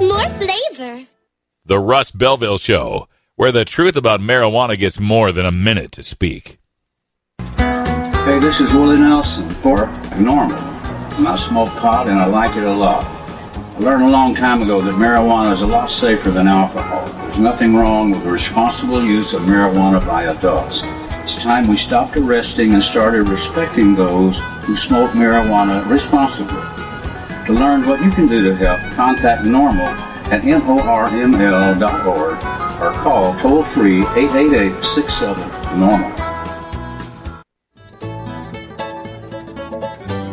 more 0.00 0.28
flavor. 0.28 1.04
The 1.64 1.78
Russ 1.78 2.10
Belville 2.10 2.58
Show, 2.58 3.08
where 3.36 3.52
the 3.52 3.64
truth 3.64 3.96
about 3.96 4.20
marijuana 4.20 4.78
gets 4.78 5.00
more 5.00 5.32
than 5.32 5.46
a 5.46 5.52
minute 5.52 5.92
to 5.92 6.02
speak. 6.02 6.58
Hey, 7.58 8.38
this 8.38 8.60
is 8.60 8.72
Willie 8.72 8.98
Nelson 8.98 9.48
for 9.50 9.86
NORML. 10.16 10.58
And 11.18 11.28
I 11.28 11.36
smoke 11.36 11.68
pot 11.76 12.08
and 12.08 12.18
I 12.18 12.26
like 12.26 12.56
it 12.56 12.64
a 12.64 12.72
lot. 12.72 13.04
I 13.04 13.78
learned 13.78 14.04
a 14.04 14.10
long 14.10 14.34
time 14.34 14.62
ago 14.62 14.80
that 14.80 14.94
marijuana 14.94 15.52
is 15.52 15.62
a 15.62 15.66
lot 15.66 15.90
safer 15.90 16.30
than 16.30 16.48
alcohol. 16.48 17.06
There's 17.06 17.38
nothing 17.38 17.74
wrong 17.76 18.10
with 18.10 18.24
the 18.24 18.30
responsible 18.30 19.02
use 19.04 19.32
of 19.32 19.42
marijuana 19.42 20.04
by 20.06 20.24
adults. 20.24 20.82
It's 21.22 21.36
time 21.36 21.68
we 21.68 21.76
stopped 21.76 22.16
arresting 22.16 22.74
and 22.74 22.82
started 22.82 23.28
respecting 23.28 23.94
those 23.94 24.38
who 24.64 24.76
smoke 24.76 25.12
marijuana 25.12 25.88
responsibly. 25.88 26.83
To 27.46 27.52
learn 27.52 27.86
what 27.86 28.02
you 28.02 28.10
can 28.10 28.26
do 28.26 28.42
to 28.42 28.56
help, 28.56 28.80
contact 28.94 29.42
NORML 29.42 30.14
at 30.32 30.42
norml.org 30.42 31.82
or 32.80 32.92
call 33.02 33.38
toll 33.40 33.64
free 33.64 34.00
888 34.00 34.82
67 34.82 35.50
NORML. 35.78 36.24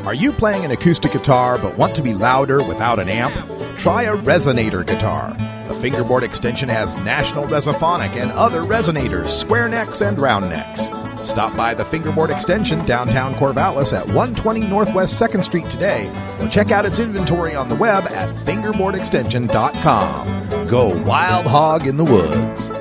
Are 0.06 0.14
you 0.14 0.32
playing 0.32 0.64
an 0.64 0.72
acoustic 0.72 1.12
guitar 1.12 1.58
but 1.58 1.78
want 1.78 1.96
to 1.96 2.02
be 2.02 2.14
louder 2.14 2.64
without 2.64 2.98
an 2.98 3.10
amp? 3.10 3.34
Try 3.78 4.04
a 4.04 4.16
resonator 4.16 4.88
guitar. 4.88 5.36
The 5.68 5.76
fingerboard 5.76 6.24
extension 6.24 6.70
has 6.70 6.96
National 6.98 7.46
Resophonic 7.46 8.16
and 8.16 8.32
other 8.32 8.62
resonators, 8.62 9.30
square 9.30 9.68
necks 9.68 10.02
and 10.02 10.18
round 10.18 10.50
necks. 10.50 10.92
Stop 11.22 11.56
by 11.56 11.74
the 11.74 11.86
fingerboard 11.86 12.32
extension 12.32 12.84
downtown 12.86 13.36
Corvallis 13.36 13.98
at 13.98 14.06
120 14.08 14.62
Northwest 14.62 15.22
2nd 15.22 15.44
Street 15.44 15.70
today 15.70 16.10
or 16.40 16.48
check 16.48 16.72
out 16.72 16.86
its 16.86 17.00
inventory 17.00 17.56
on 17.56 17.68
the 17.70 17.76
web 17.76 18.06
at 18.06 18.34
fingerboardextension.com. 18.46 20.68
Go 20.68 21.04
wild 21.04 21.46
hog 21.46 21.86
in 21.86 21.98
the 21.98 22.06
woods. 22.06 22.72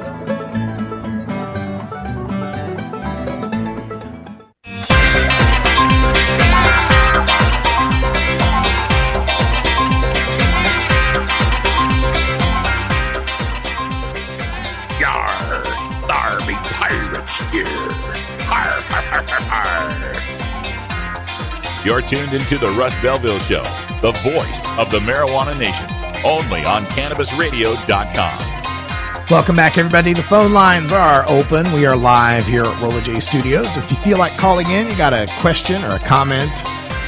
Tuned 22.10 22.34
into 22.34 22.58
the 22.58 22.68
Russ 22.68 23.00
Belville 23.00 23.38
Show, 23.38 23.62
the 24.02 24.10
voice 24.24 24.66
of 24.70 24.90
the 24.90 24.98
marijuana 24.98 25.56
nation, 25.56 25.88
only 26.24 26.64
on 26.64 26.84
CannabisRadio.com. 26.86 29.26
Welcome 29.30 29.54
back, 29.54 29.78
everybody. 29.78 30.12
The 30.12 30.24
phone 30.24 30.52
lines 30.52 30.92
are 30.92 31.24
open. 31.28 31.72
We 31.72 31.86
are 31.86 31.96
live 31.96 32.46
here 32.46 32.64
at 32.64 32.82
Rolla 32.82 33.00
J 33.00 33.20
Studios. 33.20 33.76
If 33.76 33.92
you 33.92 33.96
feel 33.98 34.18
like 34.18 34.36
calling 34.36 34.70
in, 34.70 34.88
you 34.88 34.96
got 34.96 35.14
a 35.14 35.28
question 35.38 35.84
or 35.84 35.94
a 35.94 36.00
comment, 36.00 36.50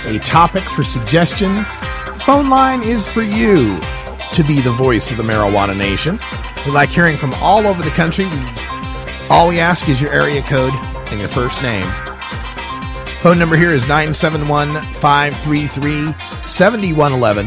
a 0.06 0.20
topic 0.20 0.62
for 0.68 0.84
suggestion, 0.84 1.56
the 1.56 2.22
phone 2.24 2.48
line 2.48 2.84
is 2.84 3.08
for 3.08 3.22
you 3.22 3.80
to 4.34 4.44
be 4.46 4.60
the 4.60 4.70
voice 4.70 5.10
of 5.10 5.16
the 5.16 5.24
marijuana 5.24 5.76
nation. 5.76 6.20
We 6.64 6.70
like 6.70 6.90
hearing 6.90 7.16
from 7.16 7.34
all 7.34 7.66
over 7.66 7.82
the 7.82 7.90
country. 7.90 8.28
All 9.28 9.48
we 9.48 9.58
ask 9.58 9.88
is 9.88 10.00
your 10.00 10.12
area 10.12 10.42
code 10.42 10.74
and 11.08 11.18
your 11.18 11.28
first 11.28 11.60
name. 11.60 11.92
Phone 13.22 13.38
number 13.38 13.56
here 13.56 13.70
is 13.70 13.84
971 13.84 14.74
533 14.94 16.12
7111. 16.42 17.46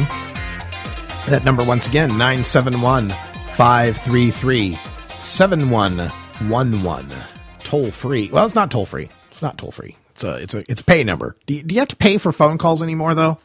That 1.29 1.43
number, 1.43 1.65
once 1.65 1.85
again, 1.85 2.11
971 2.11 3.09
533 3.09 4.79
7111. 5.17 7.17
Toll 7.65 7.91
free. 7.91 8.29
Well, 8.31 8.45
it's 8.45 8.55
not 8.55 8.71
toll 8.71 8.85
free. 8.85 9.09
It's 9.31 9.41
not 9.41 9.57
toll 9.57 9.71
free. 9.71 9.97
It's 10.11 10.23
a, 10.23 10.35
it's 10.35 10.53
a, 10.53 10.71
it's 10.71 10.79
a 10.79 10.85
pay 10.85 11.03
number. 11.03 11.35
Do 11.45 11.55
you, 11.55 11.63
do 11.63 11.75
you 11.75 11.81
have 11.81 11.89
to 11.89 11.97
pay 11.97 12.19
for 12.19 12.31
phone 12.31 12.57
calls 12.57 12.81
anymore, 12.81 13.13
though? 13.13 13.37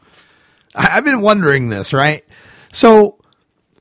I, 0.73 0.87
I've 0.93 1.03
been 1.03 1.19
wondering 1.19 1.67
this, 1.67 1.91
right? 1.91 2.23
So, 2.71 3.19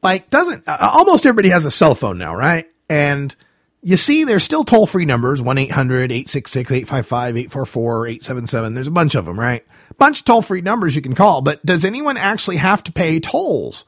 like, 0.02 0.28
doesn't, 0.28 0.64
almost 0.66 1.24
everybody 1.24 1.50
has 1.50 1.66
a 1.66 1.70
cell 1.70 1.94
phone 1.94 2.18
now, 2.18 2.34
right? 2.34 2.68
And 2.88 3.32
you 3.82 3.96
see, 3.96 4.24
there's 4.24 4.44
still 4.44 4.64
toll 4.64 4.86
free 4.86 5.04
numbers 5.04 5.40
1 5.40 5.56
800 5.58 6.12
866 6.12 6.72
855 6.72 7.36
844 7.36 8.06
877. 8.06 8.74
There's 8.74 8.86
a 8.86 8.90
bunch 8.90 9.14
of 9.14 9.24
them, 9.24 9.40
right? 9.40 9.64
Bunch 9.98 10.20
of 10.20 10.24
toll 10.24 10.42
free 10.42 10.60
numbers 10.60 10.96
you 10.96 11.02
can 11.02 11.14
call, 11.14 11.42
but 11.42 11.64
does 11.64 11.84
anyone 11.84 12.16
actually 12.16 12.56
have 12.56 12.82
to 12.84 12.92
pay 12.92 13.20
tolls 13.20 13.84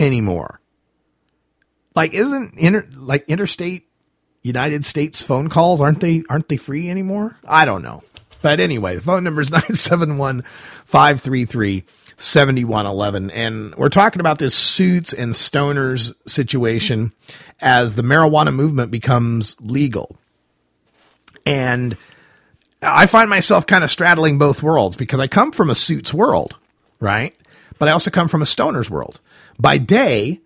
anymore? 0.00 0.60
Like, 1.94 2.14
isn't 2.14 2.54
inter, 2.56 2.88
like 2.96 3.28
interstate 3.28 3.88
United 4.42 4.84
States 4.84 5.22
phone 5.22 5.48
calls, 5.48 5.80
aren't 5.80 6.00
they, 6.00 6.24
aren't 6.28 6.48
they 6.48 6.56
free 6.56 6.88
anymore? 6.88 7.36
I 7.44 7.64
don't 7.64 7.82
know. 7.82 8.02
But 8.40 8.60
anyway, 8.60 8.96
the 8.96 9.02
phone 9.02 9.24
number 9.24 9.40
is 9.40 9.50
971 9.52 10.42
533 10.84 11.84
7111. 12.16 13.30
And 13.30 13.74
we're 13.74 13.88
talking 13.88 14.20
about 14.20 14.38
this 14.38 14.54
suits 14.54 15.12
and 15.12 15.32
stoners 15.32 16.12
situation 16.26 17.12
as 17.60 17.94
the 17.94 18.02
marijuana 18.02 18.54
movement 18.54 18.90
becomes 18.90 19.56
legal. 19.60 20.16
And 21.46 21.96
I 22.82 23.06
find 23.06 23.30
myself 23.30 23.66
kind 23.66 23.84
of 23.84 23.90
straddling 23.90 24.38
both 24.38 24.62
worlds 24.62 24.96
because 24.96 25.20
I 25.20 25.26
come 25.26 25.52
from 25.52 25.70
a 25.70 25.74
suits 25.74 26.12
world, 26.12 26.56
right? 27.00 27.34
But 27.78 27.88
I 27.88 27.92
also 27.92 28.10
come 28.10 28.28
from 28.28 28.42
a 28.42 28.46
stoner's 28.46 28.90
world. 28.90 29.20
By 29.58 29.78
day, 29.78 30.40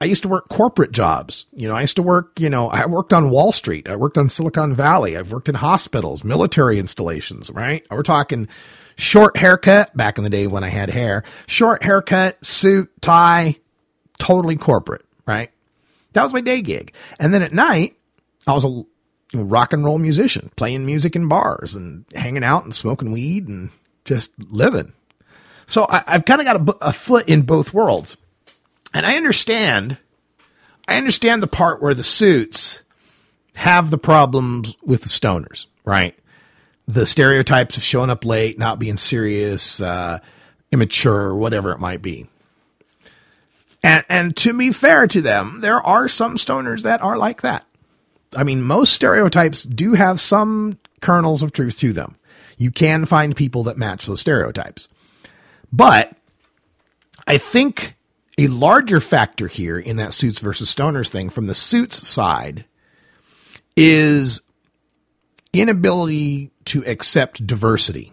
I 0.00 0.04
used 0.04 0.22
to 0.22 0.28
work 0.28 0.48
corporate 0.48 0.92
jobs. 0.92 1.46
You 1.52 1.68
know, 1.68 1.74
I 1.74 1.80
used 1.80 1.96
to 1.96 2.02
work, 2.02 2.38
you 2.38 2.50
know, 2.50 2.68
I 2.68 2.86
worked 2.86 3.12
on 3.12 3.30
Wall 3.30 3.52
Street. 3.52 3.88
I 3.88 3.96
worked 3.96 4.18
on 4.18 4.28
Silicon 4.28 4.74
Valley. 4.74 5.16
I've 5.16 5.32
worked 5.32 5.48
in 5.48 5.54
hospitals, 5.54 6.22
military 6.22 6.78
installations, 6.78 7.50
right? 7.50 7.86
We're 7.90 8.02
talking 8.02 8.48
short 8.96 9.36
haircut 9.36 9.96
back 9.96 10.18
in 10.18 10.24
the 10.24 10.30
day 10.30 10.46
when 10.46 10.64
I 10.64 10.68
had 10.68 10.90
hair, 10.90 11.24
short 11.46 11.82
haircut, 11.82 12.44
suit, 12.44 12.90
tie, 13.00 13.56
totally 14.18 14.56
corporate, 14.56 15.04
right? 15.26 15.50
That 16.12 16.22
was 16.22 16.32
my 16.32 16.40
day 16.40 16.62
gig. 16.62 16.94
And 17.18 17.32
then 17.32 17.42
at 17.42 17.52
night, 17.52 17.96
I 18.46 18.52
was 18.52 18.64
a 18.64 18.82
rock 19.34 19.72
and 19.72 19.84
roll 19.84 19.98
musician, 19.98 20.50
playing 20.56 20.86
music 20.86 21.14
in 21.16 21.28
bars 21.28 21.76
and 21.76 22.04
hanging 22.14 22.44
out 22.44 22.64
and 22.64 22.74
smoking 22.74 23.12
weed 23.12 23.48
and 23.48 23.70
just 24.04 24.30
living. 24.38 24.92
So 25.66 25.86
I, 25.88 26.02
have 26.06 26.24
kind 26.24 26.40
of 26.40 26.46
got 26.46 26.68
a, 26.68 26.88
a 26.88 26.92
foot 26.92 27.28
in 27.28 27.42
both 27.42 27.74
worlds. 27.74 28.16
And 28.94 29.04
I 29.04 29.16
understand, 29.16 29.98
I 30.88 30.96
understand 30.96 31.42
the 31.42 31.48
part 31.48 31.82
where 31.82 31.94
the 31.94 32.04
suits 32.04 32.82
have 33.56 33.90
the 33.90 33.98
problems 33.98 34.76
with 34.82 35.02
the 35.02 35.08
stoners, 35.08 35.66
right? 35.84 36.16
The 36.88 37.06
stereotypes 37.06 37.76
of 37.76 37.82
showing 37.82 38.10
up 38.10 38.24
late, 38.24 38.58
not 38.58 38.78
being 38.78 38.96
serious, 38.96 39.80
uh, 39.80 40.20
immature, 40.70 41.34
whatever 41.34 41.72
it 41.72 41.80
might 41.80 42.02
be. 42.02 42.26
And, 43.82 44.04
and 44.08 44.36
to 44.38 44.56
be 44.56 44.72
fair 44.72 45.06
to 45.08 45.20
them, 45.20 45.60
there 45.60 45.80
are 45.80 46.08
some 46.08 46.36
stoners 46.36 46.82
that 46.82 47.02
are 47.02 47.18
like 47.18 47.42
that. 47.42 47.66
I 48.36 48.44
mean, 48.44 48.62
most 48.62 48.92
stereotypes 48.92 49.62
do 49.62 49.94
have 49.94 50.20
some 50.20 50.78
kernels 51.00 51.42
of 51.42 51.52
truth 51.52 51.78
to 51.78 51.92
them. 51.92 52.16
You 52.56 52.70
can 52.70 53.06
find 53.06 53.36
people 53.36 53.64
that 53.64 53.76
match 53.76 54.06
those 54.06 54.20
stereotypes. 54.20 54.88
But 55.72 56.12
I 57.26 57.38
think 57.38 57.96
a 58.38 58.48
larger 58.48 59.00
factor 59.00 59.46
here 59.46 59.78
in 59.78 59.96
that 59.96 60.14
suits 60.14 60.38
versus 60.40 60.74
stoners 60.74 61.08
thing 61.08 61.30
from 61.30 61.46
the 61.46 61.54
suits 61.54 62.06
side 62.06 62.64
is 63.76 64.42
inability 65.60 66.50
to 66.66 66.84
accept 66.84 67.46
diversity. 67.46 68.12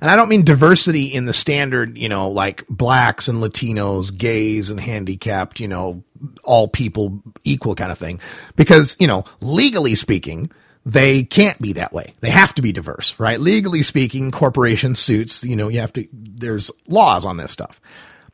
And 0.00 0.10
I 0.10 0.16
don't 0.16 0.28
mean 0.28 0.44
diversity 0.44 1.06
in 1.06 1.24
the 1.24 1.32
standard, 1.32 1.96
you 1.96 2.08
know, 2.08 2.28
like 2.28 2.66
blacks 2.68 3.28
and 3.28 3.42
Latinos, 3.42 4.16
gays 4.16 4.70
and 4.70 4.80
handicapped, 4.80 5.60
you 5.60 5.68
know, 5.68 6.02
all 6.42 6.68
people 6.68 7.22
equal 7.44 7.74
kind 7.74 7.92
of 7.92 7.98
thing. 7.98 8.20
Because, 8.56 8.96
you 8.98 9.06
know, 9.06 9.24
legally 9.40 9.94
speaking, 9.94 10.50
they 10.84 11.22
can't 11.22 11.60
be 11.60 11.74
that 11.74 11.92
way. 11.92 12.14
They 12.20 12.30
have 12.30 12.54
to 12.54 12.62
be 12.62 12.72
diverse, 12.72 13.18
right? 13.18 13.40
Legally 13.40 13.82
speaking, 13.82 14.30
corporation 14.30 14.94
suits, 14.94 15.44
you 15.44 15.56
know, 15.56 15.68
you 15.68 15.80
have 15.80 15.92
to, 15.94 16.06
there's 16.12 16.70
laws 16.88 17.24
on 17.24 17.36
this 17.36 17.52
stuff. 17.52 17.80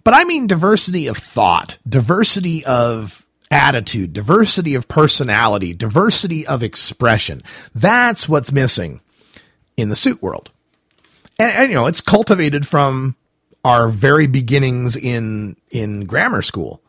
But 0.03 0.15
I 0.15 0.25
mean 0.25 0.47
diversity 0.47 1.07
of 1.09 1.19
thought, 1.19 1.79
diversity 1.89 2.65
of 2.65 3.27
attitude, 3.51 4.13
diversity 4.13 4.75
of 4.75 4.89
personality, 4.89 5.73
diversity 5.75 6.47
of 6.47 6.63
expression. 6.63 7.43
That's 7.75 8.29
what's 8.29 8.53
missing 8.53 9.01
in 9.77 9.89
the 9.89 9.97
suit 9.97 10.23
world. 10.23 10.51
And, 11.39 11.53
and, 11.53 11.69
you 11.71 11.75
know, 11.75 11.87
it's 11.87 12.01
cultivated 12.01 12.67
from 12.67 13.17
our 13.65 13.89
very 13.89 14.27
beginnings 14.27 14.97
in 14.97 15.57
in 15.71 16.07
grammar 16.07 16.43
school. 16.43 16.83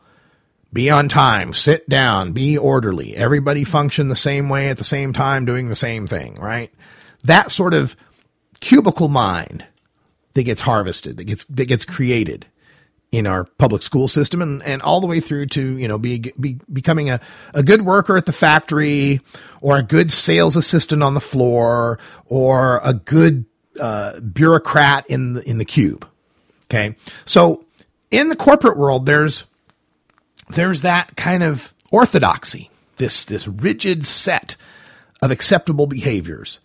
Be 0.72 0.88
on 0.88 1.08
time, 1.08 1.52
sit 1.52 1.86
down, 1.86 2.32
be 2.32 2.56
orderly. 2.56 3.14
Everybody 3.14 3.62
function 3.62 4.08
the 4.08 4.16
same 4.16 4.48
way 4.48 4.68
at 4.68 4.78
the 4.78 4.84
same 4.84 5.12
time 5.12 5.44
doing 5.44 5.68
the 5.68 5.74
same 5.74 6.06
thing, 6.06 6.36
right? 6.36 6.72
That 7.24 7.50
sort 7.50 7.74
of 7.74 7.94
cubicle 8.60 9.08
mind 9.08 9.66
that 10.32 10.44
gets 10.44 10.62
harvested, 10.62 11.18
that 11.18 11.24
gets 11.24 11.44
that 11.44 11.66
gets 11.66 11.84
created 11.84 12.46
in 13.12 13.26
our 13.26 13.44
public 13.44 13.82
school 13.82 14.08
system 14.08 14.40
and, 14.40 14.62
and 14.62 14.80
all 14.80 15.00
the 15.00 15.06
way 15.06 15.20
through 15.20 15.44
to, 15.44 15.76
you 15.76 15.86
know, 15.86 15.98
be, 15.98 16.18
be, 16.40 16.58
becoming 16.72 17.10
a, 17.10 17.20
a 17.52 17.62
good 17.62 17.82
worker 17.82 18.16
at 18.16 18.24
the 18.24 18.32
factory 18.32 19.20
or 19.60 19.76
a 19.76 19.82
good 19.82 20.10
sales 20.10 20.56
assistant 20.56 21.02
on 21.02 21.12
the 21.12 21.20
floor 21.20 21.98
or 22.26 22.80
a 22.82 22.94
good 22.94 23.44
uh, 23.78 24.18
bureaucrat 24.20 25.04
in 25.08 25.34
the, 25.34 25.48
in 25.48 25.58
the 25.58 25.64
cube. 25.64 26.08
Okay. 26.64 26.96
So 27.26 27.66
in 28.10 28.30
the 28.30 28.36
corporate 28.36 28.78
world, 28.78 29.04
there's, 29.04 29.44
there's 30.48 30.80
that 30.80 31.14
kind 31.14 31.42
of 31.42 31.74
orthodoxy, 31.90 32.70
this, 32.96 33.26
this 33.26 33.46
rigid 33.46 34.06
set 34.06 34.56
of 35.20 35.30
acceptable 35.30 35.86
behaviors. 35.86 36.60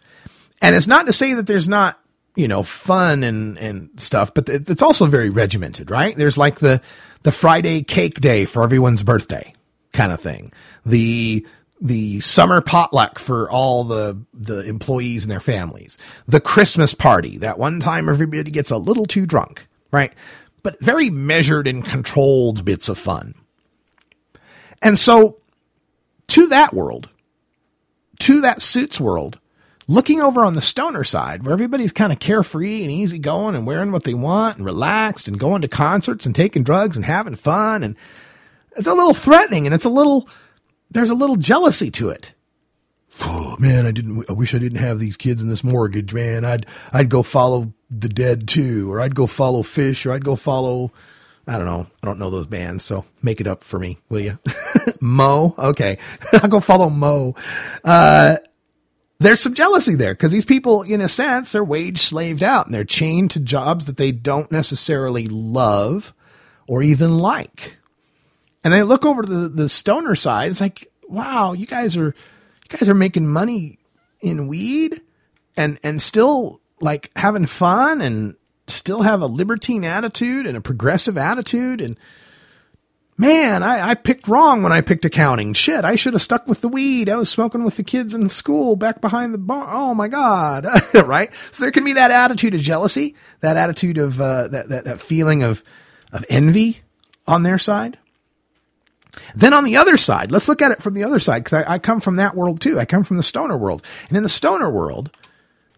And 0.62 0.76
it's 0.76 0.88
not 0.88 1.08
to 1.08 1.14
say 1.14 1.34
that 1.34 1.46
there's 1.46 1.68
not 1.68 2.00
you 2.38 2.48
know, 2.48 2.62
fun 2.62 3.24
and, 3.24 3.58
and 3.58 3.90
stuff, 4.00 4.32
but 4.32 4.48
it's 4.48 4.84
also 4.84 5.08
very 5.08 5.32
regimented, 5.32 5.90
right? 5.90 6.16
There's 6.16 6.38
like 6.38 6.60
the, 6.60 6.80
the 7.24 7.32
Friday 7.32 7.82
cake 7.82 8.22
day 8.22 8.46
for 8.46 8.62
everyone's 8.62 9.02
birthday 9.02 9.54
kind 9.92 10.12
of 10.12 10.22
thing. 10.22 10.54
The, 10.86 11.46
the 11.82 12.20
summer 12.20 12.62
potluck 12.62 13.18
for 13.18 13.50
all 13.50 13.84
the, 13.84 14.22
the 14.36 14.60
employees 14.60 15.24
and 15.24 15.32
their 15.32 15.40
families. 15.40 15.98
The 16.28 16.40
Christmas 16.40 16.94
party, 16.94 17.40
that 17.40 17.58
one 17.58 17.80
time 17.80 18.08
everybody 18.08 18.52
gets 18.52 18.70
a 18.70 18.78
little 18.78 19.08
too 19.08 19.26
drunk, 19.26 19.68
right? 19.92 20.14
But 20.62 20.80
very 20.80 21.10
measured 21.10 21.68
and 21.68 21.84
controlled 21.84 22.64
bits 22.64 22.88
of 22.88 23.00
fun. 23.00 23.34
And 24.84 25.00
so 25.00 25.38
to 26.28 26.46
that 26.50 26.72
world, 26.72 27.10
to 28.20 28.42
that 28.42 28.62
suits 28.62 29.00
world, 29.00 29.40
Looking 29.90 30.20
over 30.20 30.44
on 30.44 30.56
the 30.56 30.62
stoner 30.62 31.06
side, 31.06 31.44
where 31.44 31.54
everybody's 31.54 31.94
kind 31.94 32.12
of 32.12 32.20
carefree 32.20 32.82
and 32.82 32.92
easygoing 32.92 33.56
and 33.56 33.66
wearing 33.66 33.94
what 33.94 34.04
they 34.04 34.14
want 34.14 34.58
and 34.58 34.66
relaxed 34.66 35.30
and 35.30 35.40
going 35.40 35.62
to 35.62 35.70
concerts 35.70 36.26
and 36.26 36.36
taking 36.36 36.64
drugs 36.64 36.98
and 36.98 37.06
having 37.06 37.36
fun. 37.36 37.84
And 37.84 37.96
it's 38.76 38.88
a 38.88 38.94
little 38.94 39.14
threatening 39.14 39.66
and 39.66 39.74
it's 39.74 39.86
a 39.86 39.90
little, 39.90 40.28
there's 40.92 41.10
a 41.10 41.16
little 41.16 41.38
jealousy 41.38 41.90
to 41.92 42.10
it. 42.10 42.34
Oh 43.22 43.56
man, 43.60 43.86
I 43.86 43.92
didn't, 43.92 44.30
I 44.30 44.34
wish 44.34 44.54
I 44.54 44.60
didn't 44.60 44.80
have 44.80 45.00
these 45.00 45.16
kids 45.16 45.42
in 45.42 45.48
this 45.48 45.64
mortgage, 45.64 46.14
man. 46.14 46.44
I'd, 46.44 46.66
I'd 46.92 47.10
go 47.10 47.24
follow 47.24 47.74
the 47.90 48.10
dead 48.10 48.48
too, 48.48 48.92
or 48.92 49.00
I'd 49.00 49.16
go 49.16 49.26
follow 49.26 49.64
Phish, 49.64 50.06
or 50.06 50.12
I'd 50.12 50.26
go 50.26 50.36
follow, 50.36 50.92
I 51.48 51.54
don't 51.54 51.66
know. 51.66 51.88
I 52.04 52.06
don't 52.06 52.20
know 52.20 52.30
those 52.30 52.46
bands, 52.46 52.84
so 52.84 53.06
make 53.22 53.40
it 53.40 53.48
up 53.48 53.64
for 53.64 53.80
me, 53.80 54.00
will 54.10 54.20
you? 54.20 54.38
Mo? 55.00 55.56
Okay. 55.58 55.98
I'll 56.34 56.50
go 56.50 56.60
follow 56.60 56.90
Mo. 56.90 57.36
Uh, 57.84 58.38
there's 59.20 59.40
some 59.40 59.54
jealousy 59.54 59.96
there 59.96 60.14
because 60.14 60.32
these 60.32 60.46
people, 60.46 60.84
in 60.84 61.02
a 61.02 61.10
sense, 61.10 61.56
are 61.56 61.64
wage 61.64 62.00
slaved 62.00 62.44
out 62.44 62.66
and 62.66 62.76
they're 62.76 62.84
chained 62.84 63.32
to 63.32 63.40
jobs 63.40 63.86
that 63.86 63.98
they 63.98 64.12
don't 64.12 64.52
necessarily 64.52 65.28
love 65.28 66.14
or 66.68 66.84
even 66.84 67.18
like. 67.18 67.78
And 68.64 68.74
they 68.74 68.84
look 68.84 69.06
over 69.06 69.24
to 69.24 69.30
the, 69.30 69.48
the 69.48 69.70
stoner 69.70 70.16
side. 70.16 70.52
It's 70.52 70.62
like, 70.62 70.92
wow, 71.08 71.54
you 71.54 71.66
guys 71.66 71.98
are, 71.98 72.08
you 72.08 72.78
guys 72.78 72.90
are 72.90 72.96
making 72.96 73.28
money 73.28 73.80
in 74.20 74.48
weed 74.48 75.02
and, 75.56 75.80
and 75.84 76.02
still 76.02 76.62
like 76.80 77.12
having 77.16 77.46
fun 77.46 78.02
and 78.02 78.36
still 78.68 79.02
have 79.02 79.22
a 79.22 79.28
libertine 79.28 79.84
attitude 79.86 80.46
and 80.46 80.58
a 80.58 80.62
progressive 80.62 81.18
attitude. 81.18 81.82
And 81.82 81.98
man, 83.18 83.64
I, 83.64 83.90
I 83.90 83.96
picked 83.96 84.28
wrong 84.28 84.64
when 84.64 84.72
I 84.72 84.82
picked 84.82 85.06
accounting. 85.06 85.54
Shit, 85.54 85.84
I 85.84 85.96
should 85.96 86.14
have 86.14 86.22
stuck 86.22 86.48
with 86.48 86.62
the 86.62 86.68
weed. 86.68 87.10
I 87.10 87.16
was 87.16 87.30
smoking 87.30 87.64
with 87.64 87.78
the 87.78 87.84
kids 87.84 88.14
in 88.14 88.30
school 88.30 88.76
back 88.76 89.02
behind 89.02 89.34
the 89.34 89.40
bar. 89.40 89.68
Oh 89.72 89.94
my 89.94 90.08
God. 90.08 90.66
right? 90.94 91.30
So 91.52 91.64
there 91.64 91.72
can 91.72 91.84
be 91.84 91.94
that 91.94 92.12
attitude 92.12 92.54
of 92.54 92.62
jealousy, 92.62 93.16
that 93.42 93.58
attitude 93.58 93.98
of, 93.98 94.22
uh, 94.22 94.48
that, 94.50 94.70
that, 94.70 94.86
that 94.86 95.02
feeling 95.02 95.44
of, 95.44 95.64
of 96.14 96.26
envy 96.30 96.82
on 97.26 97.44
their 97.44 97.58
side. 97.58 97.98
Then 99.36 99.54
on 99.54 99.64
the 99.64 99.78
other 99.78 99.98
side, 99.98 100.32
let's 100.32 100.48
look 100.48 100.62
at 100.62 100.72
it 100.72 100.82
from 100.82 100.94
the 100.94 101.04
other 101.04 101.20
side 101.20 101.44
because 101.44 101.64
I, 101.64 101.74
I 101.74 101.80
come 101.80 102.00
from 102.00 102.18
that 102.18 102.36
world 102.36 102.62
too. 102.62 102.80
I 102.80 102.86
come 102.86 103.04
from 103.04 103.18
the 103.18 103.24
stoner 103.24 103.58
world. 103.58 103.84
And 104.10 104.18
in 104.18 104.24
the 104.24 104.30
stoner 104.30 104.70
world, 104.70 105.10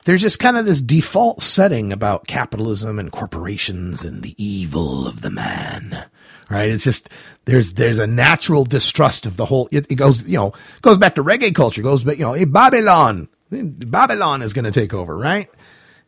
there's 0.05 0.21
just 0.21 0.39
kind 0.39 0.57
of 0.57 0.65
this 0.65 0.81
default 0.81 1.41
setting 1.41 1.91
about 1.91 2.27
capitalism 2.27 2.99
and 2.99 3.11
corporations 3.11 4.05
and 4.05 4.23
the 4.23 4.35
evil 4.43 5.07
of 5.07 5.21
the 5.21 5.31
man 5.31 6.05
right? 6.49 6.69
It's 6.69 6.83
just 6.83 7.09
there's 7.45 7.73
there's 7.73 7.99
a 7.99 8.07
natural 8.07 8.65
distrust 8.65 9.27
of 9.27 9.37
the 9.37 9.45
whole. 9.45 9.69
It, 9.71 9.85
it 9.91 9.95
goes 9.95 10.27
you 10.27 10.37
know 10.37 10.53
goes 10.81 10.97
back 10.97 11.15
to 11.15 11.23
reggae 11.23 11.53
culture. 11.53 11.83
Goes 11.83 12.03
back 12.03 12.17
you 12.17 12.25
know 12.25 12.33
hey, 12.33 12.45
Babylon, 12.45 13.29
Babylon 13.51 14.41
is 14.41 14.53
going 14.53 14.65
to 14.65 14.71
take 14.71 14.93
over, 14.93 15.15
right? 15.15 15.47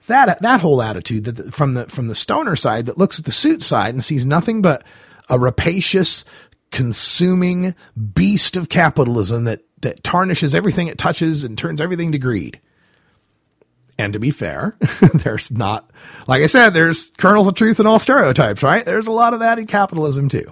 that 0.07 0.41
that 0.41 0.61
whole 0.61 0.81
attitude 0.81 1.25
that 1.25 1.53
from 1.53 1.73
the 1.75 1.85
from 1.87 2.07
the 2.07 2.15
stoner 2.15 2.55
side 2.55 2.85
that 2.87 2.97
looks 2.97 3.19
at 3.19 3.25
the 3.25 3.31
suit 3.31 3.61
side 3.61 3.93
and 3.93 4.03
sees 4.03 4.25
nothing 4.25 4.61
but 4.61 4.83
a 5.29 5.39
rapacious, 5.39 6.25
consuming 6.71 7.75
beast 8.13 8.55
of 8.57 8.69
capitalism 8.69 9.43
that 9.45 9.61
that 9.81 10.03
tarnishes 10.03 10.55
everything 10.55 10.87
it 10.87 10.97
touches 10.97 11.43
and 11.43 11.57
turns 11.57 11.81
everything 11.81 12.11
to 12.11 12.19
greed. 12.19 12.59
And 14.01 14.13
to 14.13 14.19
be 14.19 14.31
fair, 14.31 14.77
there's 15.13 15.51
not, 15.51 15.91
like 16.27 16.41
I 16.41 16.47
said, 16.47 16.71
there's 16.71 17.11
kernels 17.19 17.47
of 17.47 17.53
truth 17.53 17.79
in 17.79 17.85
all 17.85 17.99
stereotypes, 17.99 18.63
right? 18.63 18.83
There's 18.83 19.05
a 19.05 19.11
lot 19.11 19.35
of 19.35 19.41
that 19.41 19.59
in 19.59 19.67
capitalism 19.67 20.27
too. 20.27 20.51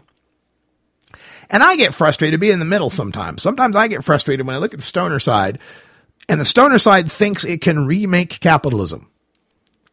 And 1.50 1.64
I 1.64 1.76
get 1.76 1.96
frustrated 1.96 2.40
being 2.40 2.54
in 2.54 2.60
the 2.60 2.66
middle 2.66 2.92
sometimes. 2.92 3.42
Sometimes 3.42 3.76
I 3.76 3.88
get 3.88 4.04
frustrated 4.04 4.46
when 4.46 4.56
I 4.56 4.60
look 4.60 4.74
at 4.74 4.80
the 4.80 4.86
stoner 4.86 5.20
side 5.20 5.60
And 6.30 6.40
the 6.40 6.46
stoner 6.46 6.78
side 6.78 7.12
thinks 7.12 7.44
it 7.44 7.62
can 7.62 7.88
remake 7.88 8.40
capitalism. 8.40 9.10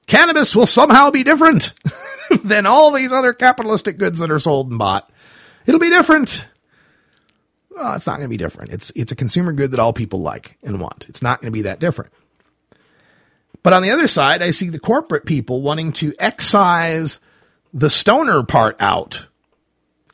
Cannabis 0.06 0.54
will 0.54 0.66
somehow 0.66 1.10
be 1.10 1.24
different 1.24 1.72
than 2.44 2.66
all 2.66 2.92
these 2.92 3.12
other 3.12 3.32
capitalistic 3.32 3.98
goods 3.98 4.20
that 4.20 4.30
are 4.30 4.38
sold 4.38 4.68
and 4.70 4.78
bought. 4.78 5.10
It'll 5.66 5.80
be 5.80 5.88
different. 5.88 6.46
Well, 7.70 7.94
it's 7.94 8.06
not 8.06 8.18
going 8.18 8.26
to 8.26 8.30
be 8.30 8.36
different. 8.36 8.72
It's 8.72 8.92
it's 8.94 9.12
a 9.12 9.16
consumer 9.16 9.52
good 9.52 9.70
that 9.72 9.80
all 9.80 9.94
people 9.94 10.20
like 10.20 10.58
and 10.62 10.80
want. 10.80 11.06
It's 11.08 11.22
not 11.22 11.40
going 11.40 11.52
to 11.52 11.56
be 11.56 11.62
that 11.62 11.80
different. 11.80 12.12
But 13.66 13.72
on 13.72 13.82
the 13.82 13.90
other 13.90 14.06
side, 14.06 14.44
I 14.44 14.52
see 14.52 14.68
the 14.68 14.78
corporate 14.78 15.26
people 15.26 15.60
wanting 15.60 15.90
to 15.94 16.14
excise 16.20 17.18
the 17.74 17.90
stoner 17.90 18.44
part 18.44 18.76
out 18.78 19.26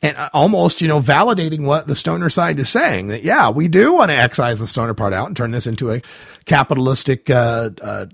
and 0.01 0.17
uh, 0.17 0.31
almost, 0.33 0.81
you 0.81 0.87
know, 0.87 0.99
validating 0.99 1.63
what 1.63 1.85
the 1.85 1.93
stoner 1.93 2.31
side 2.31 2.57
is 2.57 2.69
saying 2.69 3.09
that, 3.09 3.21
yeah, 3.21 3.51
we 3.51 3.67
do 3.67 3.93
want 3.93 4.09
to 4.09 4.17
excise 4.17 4.59
the 4.59 4.65
stoner 4.65 4.95
part 4.95 5.13
out 5.13 5.27
and 5.27 5.37
turn 5.37 5.51
this 5.51 5.67
into 5.67 5.91
a 5.91 6.01
capitalistic, 6.45 7.29
uh, 7.29 7.69
uh, 7.79 8.07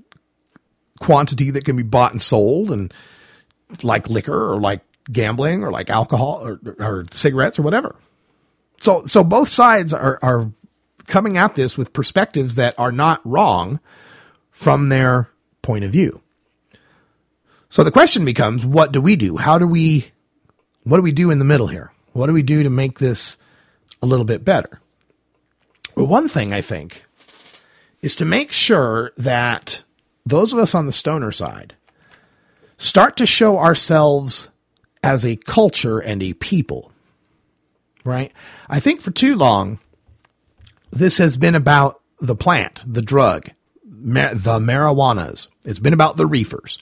quantity 1.00 1.52
that 1.52 1.64
can 1.64 1.78
be 1.78 1.84
bought 1.84 2.12
and 2.12 2.22
sold 2.22 2.70
and 2.70 2.94
like 3.82 4.10
liquor 4.10 4.52
or 4.52 4.60
like 4.60 4.82
gambling 5.10 5.64
or 5.64 5.72
like 5.72 5.90
alcohol 5.90 6.42
or, 6.46 6.60
or 6.80 7.06
cigarettes 7.12 7.58
or 7.58 7.62
whatever. 7.62 7.96
So, 8.82 9.06
so 9.06 9.24
both 9.24 9.48
sides 9.48 9.94
are, 9.94 10.20
are 10.22 10.52
coming 11.08 11.38
at 11.38 11.56
this 11.56 11.78
with 11.78 11.94
perspectives 11.94 12.56
that 12.56 12.78
are 12.78 12.92
not 12.92 13.22
wrong 13.24 13.80
from 14.60 14.90
their 14.90 15.30
point 15.62 15.86
of 15.86 15.92
view. 15.92 16.22
So 17.70 17.82
the 17.82 17.92
question 17.92 18.26
becomes, 18.26 18.66
what 18.66 18.92
do 18.92 19.00
we 19.00 19.16
do? 19.16 19.38
How 19.38 19.58
do 19.58 19.66
we, 19.66 20.12
what 20.84 20.98
do 20.98 21.02
we 21.02 21.14
do 21.14 21.32
in 21.32 21.40
the 21.40 21.46
middle 21.46 21.68
here? 21.68 21.94
What 22.12 22.28
do 22.28 22.34
we 22.34 22.42
do 22.42 22.62
to 22.64 22.70
make 22.70 23.00
this 23.00 23.38
a 24.04 24.06
little 24.06 24.26
bit 24.26 24.44
better? 24.44 24.82
Well, 25.96 26.08
one 26.08 26.28
thing 26.28 26.52
I 26.52 26.60
think 26.60 27.06
is 28.02 28.18
to 28.18 28.26
make 28.26 28.52
sure 28.52 29.14
that 29.16 29.82
those 30.26 30.52
of 30.52 30.60
us 30.60 30.76
on 30.76 30.88
the 30.88 30.92
stoner 30.92 31.32
side 31.32 31.76
start 32.76 33.16
to 33.16 33.26
show 33.26 33.60
ourselves 33.60 34.50
as 35.02 35.26
a 35.26 35.38
culture 35.38 36.00
and 36.00 36.22
a 36.22 36.34
people. 36.34 36.92
Right? 38.04 38.34
I 38.68 38.82
think 38.82 39.00
for 39.00 39.12
too 39.12 39.38
long, 39.38 39.80
this 40.92 41.18
has 41.18 41.38
been 41.38 41.56
about 41.56 42.02
the 42.20 42.36
plant, 42.36 42.84
the 42.86 43.02
drug, 43.02 43.52
the 44.04 44.60
marijuanas. 44.60 45.48
It's 45.64 45.80
been 45.80 45.94
about 45.94 46.18
the 46.18 46.26
reefers, 46.26 46.80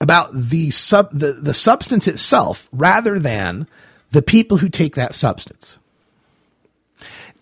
about 0.00 0.30
the 0.32 0.70
sub 0.70 1.10
the, 1.12 1.32
the 1.32 1.54
substance 1.54 2.06
itself, 2.06 2.68
rather 2.72 3.18
than 3.18 3.66
the 4.10 4.22
people 4.22 4.58
who 4.58 4.68
take 4.68 4.94
that 4.96 5.14
substance. 5.14 5.78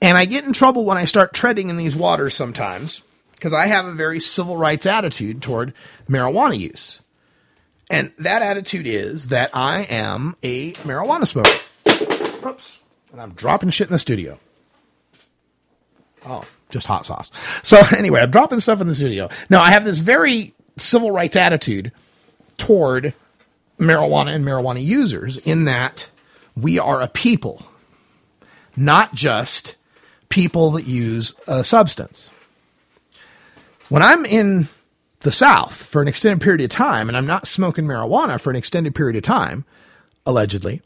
And 0.00 0.16
I 0.16 0.26
get 0.26 0.44
in 0.44 0.52
trouble 0.52 0.84
when 0.84 0.96
I 0.96 1.06
start 1.06 1.32
treading 1.32 1.70
in 1.70 1.76
these 1.76 1.96
waters 1.96 2.34
sometimes 2.34 3.02
because 3.32 3.52
I 3.52 3.66
have 3.66 3.86
a 3.86 3.92
very 3.92 4.20
civil 4.20 4.56
rights 4.56 4.86
attitude 4.86 5.42
toward 5.42 5.72
marijuana 6.08 6.58
use. 6.58 7.00
And 7.90 8.12
that 8.18 8.42
attitude 8.42 8.86
is 8.86 9.28
that 9.28 9.50
I 9.54 9.82
am 9.82 10.36
a 10.42 10.72
marijuana 10.74 11.26
smoker. 11.26 12.46
Oops. 12.46 12.78
And 13.12 13.20
I'm 13.20 13.32
dropping 13.32 13.70
shit 13.70 13.88
in 13.88 13.92
the 13.92 13.98
studio. 13.98 14.38
Oh, 16.26 16.44
just 16.70 16.86
hot 16.86 17.06
sauce. 17.06 17.30
So 17.62 17.78
anyway, 17.96 18.20
I'm 18.20 18.30
dropping 18.30 18.60
stuff 18.60 18.80
in 18.80 18.88
the 18.88 18.94
studio. 18.94 19.28
Now 19.50 19.60
I 19.60 19.70
have 19.70 19.84
this 19.84 19.98
very 19.98 20.54
civil 20.76 21.10
rights 21.10 21.36
attitude 21.36 21.92
toward 22.56 23.14
marijuana 23.78 24.34
and 24.34 24.44
marijuana 24.44 24.84
users 24.84 25.36
in 25.38 25.64
that 25.64 26.10
we 26.56 26.78
are 26.78 27.00
a 27.00 27.08
people, 27.08 27.66
not 28.76 29.14
just 29.14 29.76
people 30.28 30.72
that 30.72 30.86
use 30.86 31.34
a 31.46 31.62
substance. 31.64 32.30
When 33.88 34.02
I'm 34.02 34.24
in 34.26 34.68
the 35.20 35.32
South 35.32 35.74
for 35.74 36.02
an 36.02 36.08
extended 36.08 36.42
period 36.42 36.60
of 36.60 36.70
time 36.70 37.08
and 37.08 37.16
I'm 37.16 37.26
not 37.26 37.46
smoking 37.46 37.86
marijuana 37.86 38.40
for 38.40 38.50
an 38.50 38.56
extended 38.56 38.94
period 38.94 39.16
of 39.16 39.22
time, 39.22 39.64
allegedly, 40.26 40.82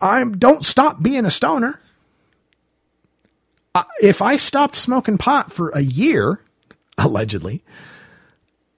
I 0.00 0.22
don't 0.24 0.64
stop 0.64 1.02
being 1.02 1.24
a 1.24 1.30
stoner 1.30 1.80
Uh, 3.76 3.84
if 4.00 4.22
I 4.22 4.38
stopped 4.38 4.74
smoking 4.74 5.18
pot 5.18 5.52
for 5.52 5.68
a 5.68 5.82
year, 5.82 6.40
allegedly, 6.96 7.62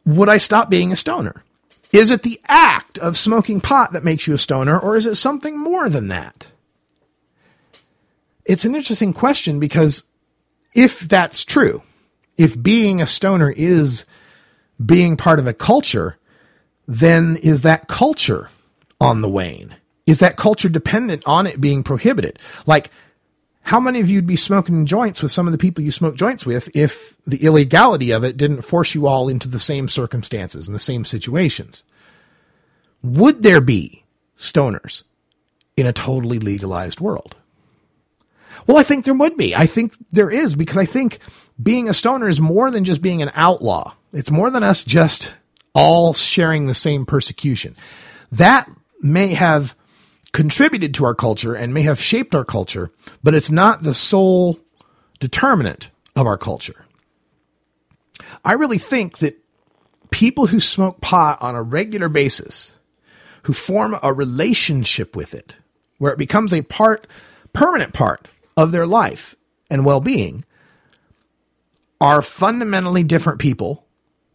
would 0.05 0.29
I 0.29 0.39
stop 0.39 0.69
being 0.69 0.91
a 0.91 0.97
stoner? 0.97 1.45
Is 1.93 2.11
it 2.11 2.25
the 2.25 2.41
act 2.49 2.99
of 2.99 3.17
smoking 3.17 3.61
pot 3.61 3.93
that 3.93 4.03
makes 4.03 4.27
you 4.27 4.35
a 4.35 4.39
stoner, 4.39 4.77
or 4.77 4.97
is 4.97 5.07
it 5.07 5.15
something 5.15 5.57
more 5.57 5.89
than 5.89 6.09
that? 6.09 6.49
It's 8.45 8.65
an 8.65 8.75
interesting 8.75 9.13
question 9.13 9.61
because 9.61 10.03
if 10.75 10.99
that's 11.03 11.45
true, 11.45 11.85
if 12.37 12.61
being 12.61 13.01
a 13.01 13.07
stoner 13.07 13.55
is 13.57 14.05
being 14.85 15.17
part 15.17 15.39
of 15.39 15.47
a 15.47 15.55
culture, 15.55 16.19
then 16.89 17.37
is 17.37 17.61
that 17.61 17.87
culture 17.87 18.51
on 19.01 19.21
the 19.21 19.31
wane? 19.31 19.77
Is 20.09 20.19
that 20.19 20.37
culture 20.37 20.69
dependent 20.69 21.23
on 21.25 21.47
it 21.47 21.61
being 21.61 21.85
prohibited? 21.85 22.41
Like, 22.67 22.91
how 23.69 23.79
many 23.79 24.01
of 24.01 24.09
you'd 24.09 24.27
be 24.27 24.35
smoking 24.35 24.87
joints 24.87 25.21
with 25.21 25.31
some 25.31 25.47
of 25.47 25.53
the 25.53 25.59
people 25.59 25.85
you 25.85 25.93
smoke 25.93 26.17
joints 26.17 26.47
with 26.47 26.75
if 26.75 27.15
the 27.25 27.45
illegality 27.45 28.13
of 28.13 28.25
it 28.25 28.39
didn't 28.39 28.63
force 28.63 28.95
you 28.95 29.07
all 29.07 29.29
into 29.29 29.47
the 29.47 29.59
same 29.59 29.89
circumstances 29.89 30.67
and 30.67 30.75
the 30.75 30.81
same 30.81 31.05
situations? 31.05 31.83
Would 33.03 33.43
there 33.43 33.61
be 33.61 34.07
stoners 34.39 35.03
in 35.77 35.85
a 35.85 35.93
totally 35.93 36.39
legalized 36.39 36.99
world? 36.99 37.37
Well, 38.67 38.79
I 38.79 38.85
think 38.85 39.05
there 39.05 39.13
would 39.13 39.37
be. 39.37 39.55
I 39.55 39.67
think 39.67 39.93
there 40.13 40.31
is 40.31 40.55
because 40.55 40.79
I 40.79 40.87
think 40.87 41.19
being 41.63 41.91
a 41.91 41.95
stoner 41.95 42.27
is 42.27 42.41
more 42.41 42.71
than 42.71 42.87
just 42.87 43.03
being 43.03 43.21
an 43.21 43.33
outlaw. 43.35 43.93
It's 44.15 44.31
more 44.31 44.51
than 44.51 44.63
us 44.63 44.83
just 44.83 45.35
all 45.75 46.15
sharing 46.15 46.69
the 46.69 46.75
same 46.75 47.05
persecution. 47.05 47.77
That 48.33 48.67
may 49.03 49.35
have 49.35 49.75
contributed 50.33 50.95
to 50.95 51.05
our 51.05 51.15
culture 51.15 51.55
and 51.55 51.73
may 51.73 51.83
have 51.83 52.01
shaped 52.01 52.35
our 52.35 52.45
culture, 52.45 52.91
but 53.23 53.35
it's 53.35 53.51
not 53.51 53.83
the 53.83 53.95
sole 53.95 54.59
determinant 55.21 55.91
of 56.15 56.27
our 56.27 56.39
culture. 56.39 56.85
I 58.45 58.53
really 58.53 58.79
think 58.79 59.19
that 59.19 59.39
people 60.11 60.47
who 60.47 60.61
smoke 60.61 61.01
pot 61.01 61.39
on 61.41 61.55
a 61.55 61.63
regular 61.63 62.09
basis, 62.09 62.79
who 63.43 63.53
form 63.53 63.97
a 64.03 64.13
relationship 64.13 65.17
with 65.17 65.35
it, 65.35 65.57
where 65.99 66.13
it 66.13 66.19
becomes 66.19 66.53
a 66.53 66.63
part, 66.63 67.07
permanent 67.53 67.93
part 67.93 68.29
of 68.57 68.73
their 68.73 68.87
life 68.87 69.35
and 69.71 69.85
well 69.85 70.01
being, 70.01 70.45
are 72.01 72.23
fundamentally 72.23 73.03
different 73.03 73.39
people 73.39 73.85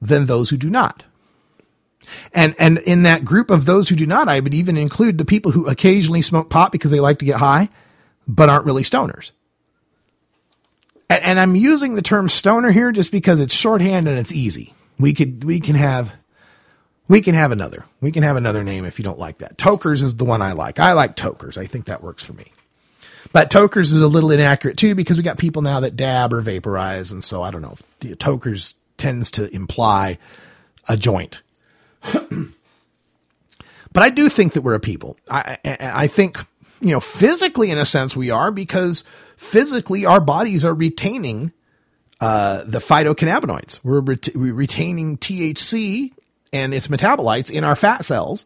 than 0.01 0.25
those 0.25 0.49
who 0.49 0.57
do 0.57 0.69
not. 0.69 1.03
And 2.33 2.55
and 2.59 2.79
in 2.79 3.03
that 3.03 3.25
group 3.25 3.49
of 3.51 3.65
those 3.65 3.89
who 3.89 3.95
do 3.95 4.05
not, 4.05 4.27
I 4.27 4.39
would 4.39 4.53
even 4.53 4.77
include 4.77 5.17
the 5.17 5.25
people 5.25 5.51
who 5.51 5.67
occasionally 5.67 6.21
smoke 6.21 6.49
pot 6.49 6.71
because 6.71 6.91
they 6.91 6.99
like 6.99 7.19
to 7.19 7.25
get 7.25 7.37
high, 7.37 7.69
but 8.27 8.49
aren't 8.49 8.65
really 8.65 8.83
stoners. 8.83 9.31
And, 11.09 11.23
and 11.23 11.39
I'm 11.39 11.55
using 11.55 11.95
the 11.95 12.01
term 12.01 12.29
stoner 12.29 12.71
here 12.71 12.91
just 12.91 13.11
because 13.11 13.39
it's 13.39 13.53
shorthand 13.53 14.07
and 14.07 14.17
it's 14.17 14.31
easy. 14.31 14.73
We 14.99 15.13
could 15.13 15.43
we 15.43 15.59
can 15.59 15.75
have 15.75 16.13
we 17.07 17.21
can 17.21 17.35
have 17.35 17.51
another. 17.51 17.85
We 18.01 18.11
can 18.11 18.23
have 18.23 18.37
another 18.37 18.63
name 18.63 18.85
if 18.85 18.97
you 18.97 19.03
don't 19.03 19.19
like 19.19 19.39
that. 19.39 19.57
Tokers 19.57 20.01
is 20.01 20.15
the 20.15 20.25
one 20.25 20.41
I 20.41 20.53
like. 20.53 20.79
I 20.79 20.93
like 20.93 21.15
tokers. 21.15 21.57
I 21.57 21.65
think 21.65 21.85
that 21.85 22.01
works 22.01 22.23
for 22.23 22.33
me. 22.33 22.45
But 23.31 23.49
tokers 23.49 23.91
is 23.91 24.01
a 24.01 24.07
little 24.07 24.31
inaccurate 24.31 24.77
too 24.77 24.95
because 24.95 25.17
we 25.17 25.23
got 25.23 25.37
people 25.37 25.61
now 25.61 25.79
that 25.81 25.95
dab 25.95 26.33
or 26.33 26.41
vaporize, 26.41 27.11
and 27.11 27.23
so 27.23 27.41
I 27.41 27.51
don't 27.51 27.61
know. 27.61 27.75
Tokers 28.15 28.75
tends 28.97 29.31
to 29.31 29.53
imply 29.53 30.17
a 30.87 30.95
joint 30.95 31.41
but 33.93 34.03
I 34.03 34.09
do 34.09 34.29
think 34.29 34.53
that 34.53 34.61
we're 34.61 34.75
a 34.75 34.79
people. 34.79 35.17
I, 35.29 35.57
I, 35.63 35.77
I 35.79 36.07
think, 36.07 36.37
you 36.81 36.91
know, 36.91 36.99
physically 36.99 37.69
in 37.71 37.77
a 37.77 37.85
sense 37.85 38.15
we 38.15 38.29
are 38.29 38.51
because 38.51 39.03
physically 39.37 40.05
our 40.05 40.21
bodies 40.21 40.65
are 40.65 40.73
retaining 40.73 41.51
uh, 42.21 42.63
the 42.65 42.79
phytocannabinoids. 42.79 43.79
We're, 43.83 44.01
ret- 44.01 44.35
we're 44.35 44.53
retaining 44.53 45.17
THC 45.17 46.11
and 46.51 46.73
its 46.73 46.87
metabolites 46.87 47.51
in 47.51 47.63
our 47.63 47.75
fat 47.75 48.05
cells 48.05 48.45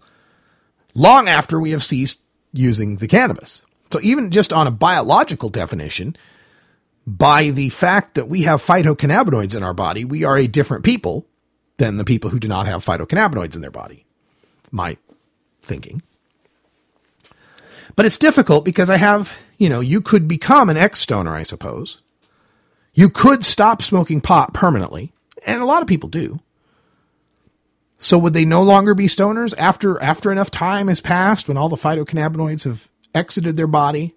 long 0.96 1.28
after 1.28 1.60
we 1.60 1.72
have 1.72 1.84
ceased 1.84 2.22
using 2.54 2.98
the 2.98 3.08
cannabis. 3.08 3.64
So 3.92 4.00
even 4.02 4.32
just 4.32 4.52
on 4.52 4.68
a 4.68 4.72
biological 4.72 5.50
definition, 5.50 6.16
by 7.06 7.52
the 7.52 7.70
fact 7.70 8.16
that 8.16 8.28
we 8.28 8.42
have 8.42 8.66
phytocannabinoids 8.66 9.56
in 9.56 9.64
our 9.64 9.74
body, 9.74 10.04
we 10.04 10.24
are 10.24 10.38
a 10.38 10.48
different 10.48 10.84
people 10.84 11.26
than 11.78 11.98
the 11.98 12.06
people 12.06 12.30
who 12.30 12.40
do 12.40 12.48
not 12.48 12.68
have 12.68 12.84
phytocannabinoids 12.84 13.56
in 13.56 13.62
their 13.62 13.72
body. 13.72 14.06
It's 14.60 14.74
my 14.74 14.98
thinking. 15.62 16.02
But 17.95 18.06
it's 18.06 18.18
difficult 18.18 18.66
because 18.66 18.90
I 18.90 18.98
have, 18.98 19.34
you 19.58 19.70
know, 19.70 19.80
you 19.80 20.02
could 20.02 20.28
become 20.28 20.70
an 20.70 20.78
ex 20.78 20.99
stoner, 20.99 21.36
I 21.36 21.44
suppose. 21.44 22.02
You 22.94 23.10
could 23.10 23.44
stop 23.44 23.82
smoking 23.82 24.22
pot 24.22 24.54
permanently, 24.54 25.14
and 25.45 25.62
a 25.62 25.66
lot 25.66 25.82
of 25.82 25.88
people 25.88 26.10
do. 26.10 26.40
So 27.98 28.18
would 28.18 28.34
they 28.34 28.45
no 28.45 28.62
longer 28.62 28.94
be 28.94 29.08
stoners 29.08 29.54
after 29.58 30.02
after 30.02 30.32
enough 30.32 30.52
time 30.52 30.88
has 30.88 31.02
passed 31.02 31.48
when 31.48 31.58
all 31.58 31.70
the 31.70 31.76
phytocannabinoids 31.76 32.66
have 32.66 32.90
exited 33.14 33.58
their 33.58 33.68
body, 33.68 34.16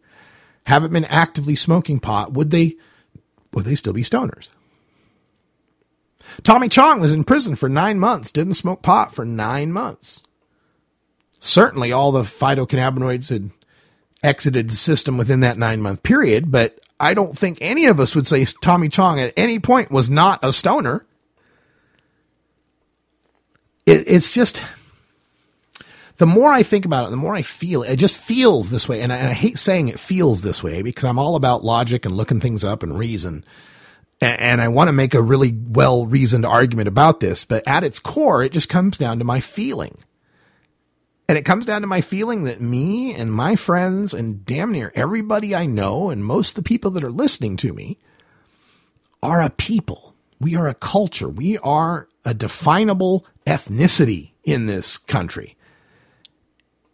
haven't 0.67 0.93
been 0.93 1.07
actively 1.07 1.57
smoking 1.57 1.99
pot, 1.99 2.33
would 2.33 2.51
they 2.51 2.77
would 3.53 3.65
they 3.65 3.75
still 3.75 3.95
be 3.95 4.03
stoners? 4.03 4.51
Tommy 6.45 6.69
Chong 6.69 7.01
was 7.01 7.13
in 7.13 7.25
prison 7.25 7.57
for 7.57 7.69
nine 7.69 7.99
months, 7.99 8.31
didn't 8.31 8.55
smoke 8.55 8.83
pot 8.83 9.15
for 9.15 9.25
nine 9.25 9.73
months. 9.73 10.23
Certainly, 11.39 11.93
all 11.93 12.13
the 12.13 12.23
phytocannabinoids 12.23 13.31
had 13.31 13.51
exited 14.23 14.69
the 14.71 14.75
system 14.75 15.17
within 15.17 15.41
that 15.41 15.59
nine 15.59 15.81
month 15.81 16.03
period, 16.03 16.51
but 16.51 16.79
I 16.99 17.15
don't 17.15 17.37
think 17.37 17.59
any 17.61 17.87
of 17.87 17.99
us 17.99 18.15
would 18.15 18.27
say 18.27 18.45
Tommy 18.61 18.89
Chong 18.89 19.19
at 19.19 19.33
any 19.37 19.59
point 19.59 19.91
was 19.91 20.11
not 20.11 20.45
a 20.45 20.53
stoner. 20.53 21.07
It, 23.87 24.05
it's 24.07 24.35
just 24.35 24.63
the 26.19 26.27
more 26.27 26.53
I 26.53 26.63
think 26.63 26.85
about 26.85 27.07
it, 27.07 27.11
the 27.11 27.17
more 27.17 27.35
I 27.35 27.41
feel 27.41 27.83
it. 27.83 27.93
It 27.93 27.97
just 27.97 28.19
feels 28.19 28.69
this 28.69 28.87
way, 28.87 29.01
and 29.01 29.11
I, 29.11 29.17
and 29.17 29.29
I 29.29 29.33
hate 29.33 29.59
saying 29.59 29.89
it 29.89 29.99
feels 29.99 30.43
this 30.43 30.63
way 30.63 30.83
because 30.83 31.05
I'm 31.05 31.19
all 31.19 31.35
about 31.35 31.65
logic 31.65 32.05
and 32.05 32.15
looking 32.15 32.41
things 32.41 32.63
up 32.63 32.83
and 32.83 32.99
reason 32.99 33.43
and 34.21 34.61
I 34.61 34.69
want 34.69 34.89
to 34.89 34.93
make 34.93 35.15
a 35.15 35.23
really 35.23 35.53
well 35.53 36.07
reasoned 36.07 36.45
argument 36.45 36.89
about 36.89 37.21
this, 37.21 37.45
but 37.45 37.67
at 37.67 37.85
its 37.85 37.99
core, 37.99 38.43
it 38.43 38.53
just 38.53 38.69
comes 38.69 38.99
down 38.99 39.19
to 39.19 39.25
my 39.25 39.41
feeling. 39.41 39.97
And 41.29 41.39
it 41.39 41.45
comes 41.45 41.65
down 41.65 41.83
to 41.83 41.87
my 41.87 42.01
feeling 42.01 42.45
that 42.45 42.61
me 42.61 43.15
and 43.15 43.33
my 43.33 43.55
friends 43.55 44.13
and 44.13 44.45
damn 44.45 44.73
near 44.73 44.93
everybody 44.97 45.55
I 45.55 45.65
know 45.65 46.11
and 46.11 46.25
most 46.25 46.51
of 46.51 46.55
the 46.57 46.69
people 46.69 46.91
that 46.93 47.05
are 47.05 47.11
listening 47.11 47.57
to 47.59 47.73
me 47.73 47.99
are 49.23 49.41
a 49.41 49.51
people. 49.51 50.15
We 50.41 50.57
are 50.57 50.67
a 50.67 50.75
culture. 50.75 51.29
We 51.29 51.57
are 51.59 52.09
a 52.25 52.35
definable 52.35 53.27
ethnicity 53.47 54.33
in 54.45 54.67
this 54.67 54.99
country. 54.99 55.57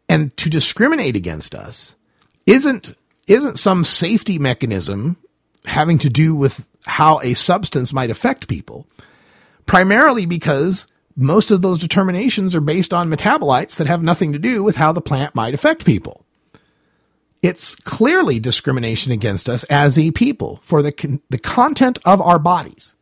And 0.08 0.36
to 0.36 0.50
discriminate 0.50 1.16
against 1.16 1.54
us 1.54 1.96
isn't 2.44 2.94
isn't 3.26 3.58
some 3.58 3.82
safety 3.84 4.38
mechanism 4.38 5.16
having 5.64 5.98
to 5.98 6.08
do 6.08 6.34
with 6.34 6.68
how 6.86 7.20
a 7.20 7.34
substance 7.34 7.92
might 7.92 8.10
affect 8.10 8.48
people, 8.48 8.86
primarily 9.66 10.26
because 10.26 10.86
most 11.16 11.50
of 11.50 11.62
those 11.62 11.78
determinations 11.78 12.54
are 12.54 12.60
based 12.60 12.92
on 12.92 13.10
metabolites 13.10 13.76
that 13.78 13.86
have 13.86 14.02
nothing 14.02 14.32
to 14.32 14.38
do 14.38 14.62
with 14.62 14.76
how 14.76 14.92
the 14.92 15.00
plant 15.00 15.34
might 15.34 15.54
affect 15.54 15.84
people. 15.84 16.24
It's 17.42 17.74
clearly 17.74 18.38
discrimination 18.38 19.12
against 19.12 19.48
us 19.48 19.64
as 19.64 19.98
a 19.98 20.10
people 20.10 20.60
for 20.62 20.82
the, 20.82 20.92
con- 20.92 21.20
the 21.30 21.38
content 21.38 21.98
of 22.04 22.20
our 22.20 22.38
bodies, 22.38 22.94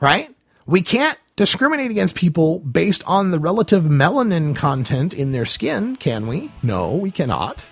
right? 0.00 0.34
We 0.66 0.82
can't 0.82 1.18
discriminate 1.36 1.90
against 1.90 2.14
people 2.14 2.58
based 2.60 3.04
on 3.06 3.30
the 3.30 3.38
relative 3.38 3.84
melanin 3.84 4.56
content 4.56 5.14
in 5.14 5.32
their 5.32 5.44
skin, 5.44 5.96
can 5.96 6.26
we? 6.26 6.50
No, 6.62 6.96
we 6.96 7.10
cannot. 7.10 7.64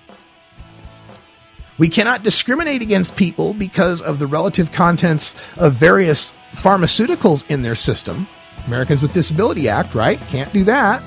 We 1.77 1.89
cannot 1.89 2.23
discriminate 2.23 2.83
against 2.83 3.17
people 3.17 3.53
because 3.53 4.01
of 4.01 4.19
the 4.19 4.27
relative 4.27 4.71
contents 4.71 5.35
of 5.57 5.75
various 5.75 6.35
pharmaceuticals 6.53 7.49
in 7.51 7.63
their 7.63 7.75
system. 7.75 8.29
Americans 8.67 9.03
with 9.03 9.13
Disability 9.13 9.69
Act, 9.69 9.95
right? 9.95 10.21
Can't 10.29 10.53
do 10.53 10.65
that. 10.65 11.03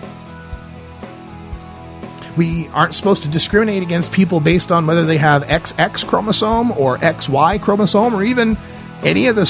We 2.36 2.68
aren't 2.68 2.94
supposed 2.94 3.24
to 3.24 3.30
discriminate 3.30 3.82
against 3.82 4.12
people 4.12 4.40
based 4.40 4.72
on 4.72 4.86
whether 4.86 5.06
they 5.06 5.18
have 5.18 5.44
XX 5.46 6.06
chromosome 6.06 6.72
or 6.74 6.98
XY 6.98 7.62
chromosome 7.62 8.14
or 8.14 8.24
even 8.24 8.58
any 9.04 9.28
of 9.28 9.36
the, 9.36 9.44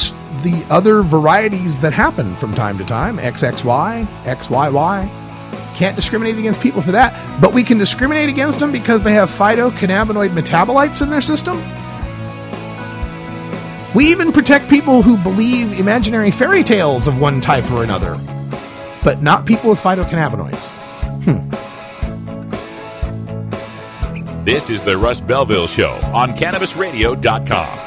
the 0.44 0.65
other 0.69 1.02
varieties 1.02 1.80
that 1.81 1.94
happen 1.94 2.35
from 2.35 2.53
time 2.53 2.77
to 2.77 2.85
time 2.85 3.18
XXY, 3.18 4.06
XYY. 4.23 5.26
Can't 5.77 5.95
discriminate 5.95 6.39
against 6.39 6.59
people 6.59 6.81
for 6.81 6.91
that, 6.93 7.39
but 7.39 7.53
we 7.53 7.63
can 7.63 7.77
discriminate 7.77 8.29
against 8.29 8.57
them 8.57 8.71
because 8.71 9.03
they 9.03 9.13
have 9.13 9.29
phytocannabinoid 9.29 10.29
metabolites 10.29 11.03
in 11.03 11.09
their 11.11 11.21
system. 11.21 11.57
We 13.93 14.05
even 14.07 14.31
protect 14.31 14.71
people 14.71 15.03
who 15.03 15.17
believe 15.17 15.79
imaginary 15.79 16.31
fairy 16.31 16.63
tales 16.63 17.05
of 17.05 17.19
one 17.19 17.41
type 17.41 17.69
or 17.69 17.83
another, 17.83 18.19
but 19.03 19.21
not 19.21 19.45
people 19.45 19.69
with 19.69 19.79
phytocannabinoids. 19.79 20.71
Hmm. 21.25 21.47
This 24.45 24.71
is 24.71 24.83
the 24.83 24.97
Russ 24.97 25.21
Belville 25.21 25.67
Show 25.67 25.91
on 26.11 26.31
CannabisRadio.com. 26.31 27.86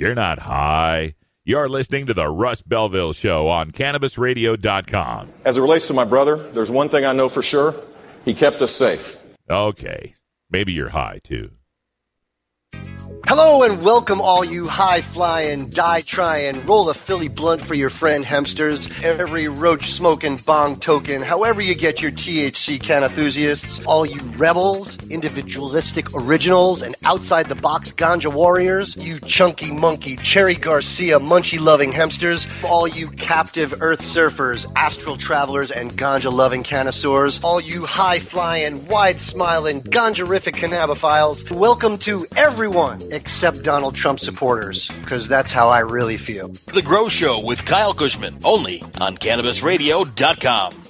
You're 0.00 0.14
not 0.14 0.38
high. 0.38 1.14
You're 1.44 1.68
listening 1.68 2.06
to 2.06 2.14
the 2.14 2.26
Russ 2.26 2.62
Belville 2.62 3.12
Show 3.12 3.48
on 3.48 3.70
CannabisRadio.com. 3.70 5.28
As 5.44 5.58
it 5.58 5.60
relates 5.60 5.88
to 5.88 5.92
my 5.92 6.06
brother, 6.06 6.38
there's 6.52 6.70
one 6.70 6.88
thing 6.88 7.04
I 7.04 7.12
know 7.12 7.28
for 7.28 7.42
sure 7.42 7.74
he 8.24 8.32
kept 8.32 8.62
us 8.62 8.74
safe. 8.74 9.18
Okay. 9.50 10.14
Maybe 10.48 10.72
you're 10.72 10.88
high, 10.88 11.20
too. 11.22 11.50
Hello 13.26 13.62
and 13.62 13.82
welcome, 13.82 14.20
all 14.20 14.44
you 14.44 14.66
high 14.66 15.02
flying, 15.02 15.68
die 15.68 16.00
trying, 16.00 16.64
roll 16.66 16.88
a 16.88 16.94
Philly 16.94 17.28
blunt 17.28 17.60
for 17.60 17.74
your 17.74 17.90
friend 17.90 18.24
hemsters, 18.24 18.88
every 19.04 19.46
roach 19.46 19.92
smoking 19.92 20.36
bong 20.36 20.80
token, 20.80 21.22
however 21.22 21.60
you 21.60 21.74
get 21.74 22.00
your 22.00 22.10
THC 22.10 22.82
can 22.82 23.04
enthusiasts, 23.04 23.84
all 23.84 24.04
you 24.04 24.20
rebels, 24.36 24.98
individualistic 25.10 26.12
originals, 26.14 26.82
and 26.82 26.94
outside 27.04 27.46
the 27.46 27.54
box 27.54 27.92
ganja 27.92 28.32
warriors, 28.32 28.96
you 28.96 29.20
chunky 29.20 29.70
monkey, 29.70 30.16
Cherry 30.16 30.54
Garcia, 30.54 31.20
munchie 31.20 31.60
loving 31.60 31.92
hemsters, 31.92 32.48
all 32.64 32.88
you 32.88 33.08
captive 33.10 33.80
earth 33.80 34.00
surfers, 34.00 34.66
astral 34.74 35.16
travelers, 35.16 35.70
and 35.70 35.92
ganja 35.92 36.32
loving 36.32 36.64
connoisseurs, 36.64 37.38
all 37.44 37.60
you 37.60 37.84
high 37.86 38.18
flying, 38.18 38.86
wide 38.88 39.20
smiling, 39.20 39.82
ganjarific 39.82 40.54
cannabophiles, 40.54 41.48
welcome 41.50 41.96
to 41.98 42.26
everyone 42.36 43.00
except 43.12 43.62
Donald 43.62 43.94
Trump 43.94 44.20
supporters, 44.20 44.88
because 45.02 45.28
that's 45.28 45.52
how 45.52 45.68
I 45.68 45.80
really 45.80 46.16
feel. 46.16 46.48
The 46.72 46.82
Grow 46.82 47.08
Show 47.08 47.44
with 47.44 47.64
Kyle 47.64 47.94
Kushman, 47.94 48.40
only 48.44 48.82
on 49.00 49.16
CannabisRadio.com. 49.16 50.89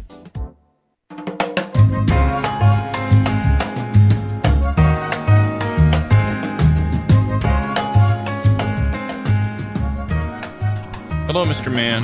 Hello, 11.33 11.45
Mr. 11.45 11.73
Man. 11.73 12.03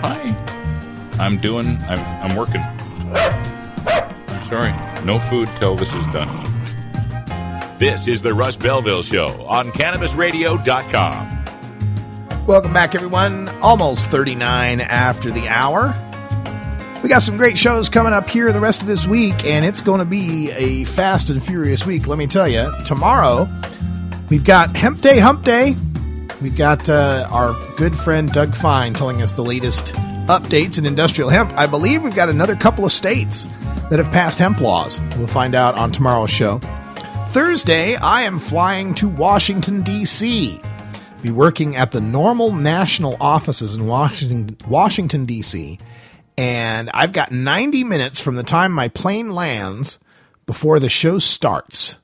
Hi. 0.00 0.34
I'm 1.18 1.36
doing. 1.36 1.76
I'm. 1.86 1.98
I'm 2.22 2.34
working. 2.34 2.62
I'm 3.12 4.40
sorry. 4.40 4.72
No 5.04 5.18
food 5.18 5.50
till 5.58 5.76
this 5.76 5.92
is 5.92 6.02
done. 6.06 6.30
This 7.78 8.08
is 8.08 8.22
the 8.22 8.32
Russ 8.32 8.56
Belville 8.56 9.02
Show 9.02 9.26
on 9.46 9.66
CannabisRadio.com. 9.66 12.46
Welcome 12.46 12.72
back, 12.72 12.94
everyone. 12.94 13.50
Almost 13.60 14.08
39 14.08 14.80
after 14.80 15.30
the 15.30 15.46
hour. 15.48 15.94
We 17.02 17.10
got 17.10 17.20
some 17.20 17.36
great 17.36 17.58
shows 17.58 17.90
coming 17.90 18.14
up 18.14 18.30
here 18.30 18.50
the 18.50 18.60
rest 18.60 18.80
of 18.80 18.88
this 18.88 19.06
week, 19.06 19.44
and 19.44 19.62
it's 19.62 19.82
going 19.82 19.98
to 19.98 20.06
be 20.06 20.50
a 20.52 20.84
fast 20.84 21.28
and 21.28 21.44
furious 21.44 21.84
week, 21.84 22.06
let 22.06 22.16
me 22.16 22.28
tell 22.28 22.48
you. 22.48 22.72
Tomorrow, 22.86 23.46
we've 24.30 24.44
got 24.44 24.74
Hemp 24.74 25.02
Day 25.02 25.18
Hump 25.18 25.44
Day. 25.44 25.76
We've 26.40 26.56
got 26.56 26.88
uh, 26.88 27.28
our 27.30 27.54
good 27.76 27.96
friend 27.96 28.30
Doug 28.30 28.54
Fine 28.54 28.94
telling 28.94 29.22
us 29.22 29.32
the 29.32 29.44
latest 29.44 29.94
updates 30.26 30.78
in 30.78 30.86
industrial 30.86 31.30
hemp. 31.30 31.52
I 31.56 31.66
believe 31.66 32.02
we've 32.02 32.14
got 32.14 32.28
another 32.28 32.56
couple 32.56 32.84
of 32.84 32.92
states 32.92 33.46
that 33.90 33.98
have 33.98 34.10
passed 34.10 34.38
hemp 34.38 34.60
laws. 34.60 35.00
We'll 35.16 35.26
find 35.26 35.54
out 35.54 35.76
on 35.76 35.92
tomorrow's 35.92 36.30
show. 36.30 36.60
Thursday, 37.28 37.96
I 37.96 38.22
am 38.22 38.38
flying 38.38 38.94
to 38.94 39.08
Washington, 39.08 39.82
D.C. 39.82 40.60
Be 41.22 41.30
working 41.30 41.76
at 41.76 41.90
the 41.90 42.00
NORML 42.00 42.60
national 42.60 43.16
offices 43.20 43.76
in 43.76 43.86
Washington, 43.86 44.56
Washington 44.68 45.24
D.C. 45.26 45.78
And 46.36 46.90
I've 46.90 47.12
got 47.12 47.32
90 47.32 47.84
minutes 47.84 48.20
from 48.20 48.36
the 48.36 48.42
time 48.42 48.72
my 48.72 48.88
plane 48.88 49.30
lands 49.30 49.98
before 50.46 50.78
the 50.78 50.88
show 50.88 51.18
starts. 51.18 51.98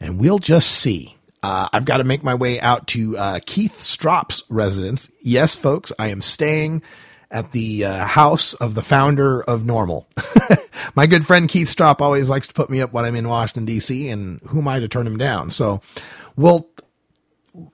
And 0.00 0.18
we'll 0.18 0.38
just 0.38 0.70
see. 0.70 1.15
Uh, 1.42 1.68
I've 1.72 1.84
got 1.84 1.98
to 1.98 2.04
make 2.04 2.24
my 2.24 2.34
way 2.34 2.60
out 2.60 2.86
to 2.88 3.16
uh, 3.16 3.40
Keith 3.44 3.74
Stroup's 3.74 4.42
residence. 4.48 5.10
Yes, 5.20 5.56
folks, 5.56 5.92
I 5.98 6.08
am 6.08 6.22
staying 6.22 6.82
at 7.30 7.52
the 7.52 7.84
uh, 7.84 8.06
house 8.06 8.54
of 8.54 8.74
the 8.74 8.82
founder 8.82 9.42
of 9.42 9.62
NORML. 9.62 10.06
my 10.94 11.06
good 11.06 11.26
friend 11.26 11.48
Keith 11.48 11.68
Stroup 11.74 12.00
always 12.00 12.28
likes 12.28 12.48
to 12.48 12.54
put 12.54 12.70
me 12.70 12.80
up 12.80 12.92
when 12.92 13.04
I'm 13.04 13.16
in 13.16 13.28
Washington 13.28 13.64
D.C. 13.64 14.08
and 14.08 14.40
who 14.42 14.60
am 14.60 14.68
I 14.68 14.80
to 14.80 14.88
turn 14.88 15.06
him 15.06 15.18
down? 15.18 15.50
So 15.50 15.80
we'll 16.36 16.68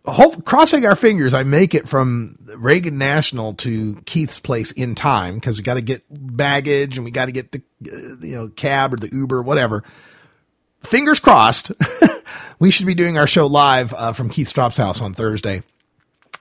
hope 0.04 0.44
crossing 0.44 0.86
our 0.86 0.96
fingers 0.96 1.34
I 1.34 1.42
make 1.42 1.74
it 1.74 1.88
from 1.88 2.36
Reagan 2.56 2.98
National 2.98 3.54
to 3.54 3.96
Keith's 4.06 4.38
place 4.38 4.70
in 4.72 4.94
time 4.94 5.34
because 5.34 5.58
we 5.58 5.64
got 5.64 5.74
to 5.74 5.82
get 5.82 6.04
baggage 6.08 6.96
and 6.96 7.04
we 7.04 7.10
got 7.10 7.26
to 7.26 7.32
get 7.32 7.52
the 7.52 7.62
uh, 7.86 8.16
you 8.24 8.36
know 8.36 8.48
cab 8.48 8.94
or 8.94 8.96
the 8.96 9.10
Uber 9.12 9.42
whatever. 9.42 9.84
Fingers 10.82 11.20
crossed. 11.20 11.72
we 12.62 12.70
should 12.70 12.86
be 12.86 12.94
doing 12.94 13.18
our 13.18 13.26
show 13.26 13.48
live 13.48 13.92
uh, 13.92 14.12
from 14.12 14.28
Keith 14.28 14.46
Stroup's 14.46 14.76
house 14.76 15.00
on 15.00 15.14
Thursday, 15.14 15.64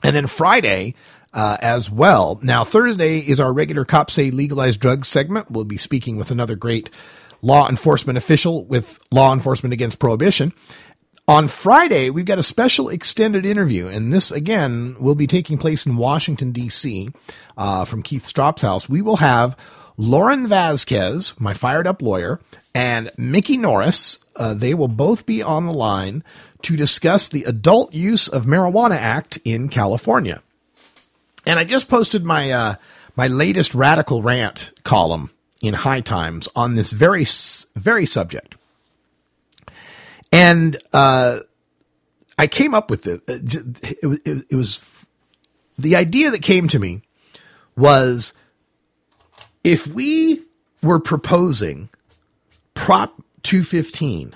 and 0.03 0.15
then 0.15 0.27
Friday. 0.27 0.93
Uh, 1.33 1.55
as 1.61 1.89
well. 1.89 2.37
Now, 2.43 2.65
Thursday 2.65 3.19
is 3.19 3.39
our 3.39 3.53
regular 3.53 3.85
Cops 3.85 4.15
Say 4.15 4.31
Legalized 4.31 4.81
Drugs 4.81 5.07
segment. 5.07 5.49
We'll 5.49 5.63
be 5.63 5.77
speaking 5.77 6.17
with 6.17 6.29
another 6.29 6.57
great 6.57 6.89
law 7.41 7.69
enforcement 7.69 8.17
official 8.17 8.65
with 8.65 8.99
Law 9.11 9.31
Enforcement 9.31 9.71
Against 9.71 9.97
Prohibition. 9.97 10.51
On 11.29 11.47
Friday, 11.47 12.09
we've 12.09 12.25
got 12.25 12.37
a 12.37 12.43
special 12.43 12.89
extended 12.89 13.45
interview, 13.45 13.87
and 13.87 14.11
this 14.11 14.29
again 14.29 14.97
will 14.99 15.15
be 15.15 15.25
taking 15.25 15.57
place 15.57 15.85
in 15.85 15.95
Washington, 15.95 16.51
D.C., 16.51 17.07
uh, 17.55 17.85
from 17.85 18.03
Keith 18.03 18.27
Stroup's 18.27 18.61
house. 18.61 18.89
We 18.89 19.01
will 19.01 19.15
have 19.15 19.55
Lauren 19.95 20.47
Vasquez, 20.47 21.33
my 21.39 21.53
fired 21.53 21.87
up 21.87 22.01
lawyer, 22.01 22.41
and 22.73 23.11
Mickey 23.17 23.57
Norris. 23.57 24.19
Uh, 24.35 24.53
they 24.53 24.73
will 24.73 24.87
both 24.87 25.25
be 25.25 25.41
on 25.41 25.65
the 25.65 25.73
line 25.73 26.23
to 26.63 26.75
discuss 26.75 27.27
the 27.27 27.43
Adult 27.43 27.93
Use 27.93 28.27
of 28.27 28.45
Marijuana 28.45 28.95
Act 28.95 29.39
in 29.43 29.69
California. 29.69 30.41
And 31.45 31.59
I 31.59 31.63
just 31.63 31.89
posted 31.89 32.23
my 32.23 32.51
uh, 32.51 32.75
my 33.15 33.27
latest 33.27 33.73
radical 33.73 34.21
rant 34.21 34.71
column 34.83 35.31
in 35.61 35.73
High 35.73 36.01
Times 36.01 36.47
on 36.55 36.75
this 36.75 36.91
very 36.91 37.25
very 37.75 38.05
subject. 38.05 38.55
And 40.31 40.77
uh, 40.93 41.39
I 42.37 42.47
came 42.47 42.73
up 42.73 42.89
with 42.89 43.07
it. 43.07 43.21
It, 43.27 43.97
it. 44.03 44.45
it 44.49 44.55
was 44.55 45.05
the 45.77 45.95
idea 45.95 46.29
that 46.31 46.41
came 46.41 46.67
to 46.69 46.79
me 46.79 47.01
was 47.75 48.33
if 49.63 49.87
we 49.87 50.41
were 50.83 50.99
proposing 50.99 51.89
Prop 52.73 53.21
215 53.43 54.35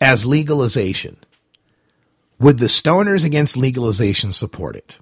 as 0.00 0.26
legalization, 0.26 1.16
would 2.38 2.58
the 2.58 2.66
stoners 2.66 3.24
against 3.24 3.56
legalization 3.56 4.32
support 4.32 4.76
it? 4.76 4.98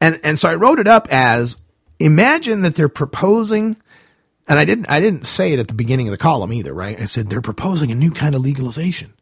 And 0.00 0.18
and 0.24 0.38
so 0.38 0.48
I 0.48 0.54
wrote 0.54 0.78
it 0.78 0.88
up 0.88 1.06
as 1.10 1.62
imagine 1.98 2.62
that 2.62 2.74
they're 2.74 2.88
proposing 2.88 3.76
and 4.48 4.58
I 4.58 4.64
didn't 4.64 4.90
I 4.90 5.00
didn't 5.00 5.26
say 5.26 5.52
it 5.52 5.58
at 5.58 5.68
the 5.68 5.74
beginning 5.74 6.08
of 6.08 6.12
the 6.12 6.18
column 6.18 6.52
either, 6.52 6.74
right? 6.74 7.00
I 7.00 7.04
said 7.04 7.28
they're 7.28 7.40
proposing 7.40 7.92
a 7.92 7.94
new 7.94 8.10
kind 8.10 8.34
of 8.34 8.40
legalization. 8.40 9.12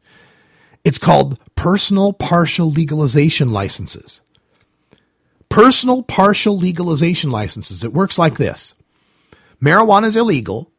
It's 0.85 0.99
called 0.99 1.39
personal 1.55 2.13
partial 2.13 2.71
legalization 2.71 3.49
licenses. 3.49 4.23
Personal 5.49 6.03
partial 6.03 6.57
legalization 6.57 7.31
licenses. 7.31 7.85
It 7.85 7.93
works 7.93 8.19
like 8.19 8.37
this. 8.37 8.75
Marijuana 9.63 10.07
is 10.07 10.17
illegal, 10.17 10.71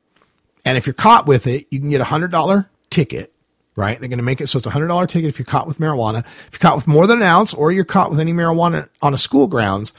and 0.65 0.77
if 0.77 0.85
you're 0.85 0.93
caught 0.93 1.27
with 1.27 1.47
it, 1.47 1.67
you 1.71 1.79
can 1.79 1.89
get 1.89 2.01
a 2.01 2.05
$100 2.05 2.67
ticket, 2.89 3.33
right? 3.75 3.99
They're 3.99 4.09
going 4.09 4.17
to 4.17 4.23
make 4.23 4.41
it 4.41 4.47
so 4.47 4.57
it's 4.57 4.67
a 4.67 4.71
$100 4.71 5.07
ticket 5.07 5.29
if 5.29 5.39
you're 5.39 5.45
caught 5.45 5.67
with 5.67 5.79
marijuana. 5.79 6.19
If 6.47 6.53
you're 6.53 6.59
caught 6.59 6.75
with 6.75 6.87
more 6.87 7.07
than 7.07 7.19
an 7.19 7.23
ounce 7.23 7.53
or 7.53 7.71
you're 7.71 7.85
caught 7.85 8.11
with 8.11 8.19
any 8.19 8.33
marijuana 8.33 8.89
on 9.01 9.13
a 9.13 9.17
school 9.17 9.47
grounds, 9.47 9.93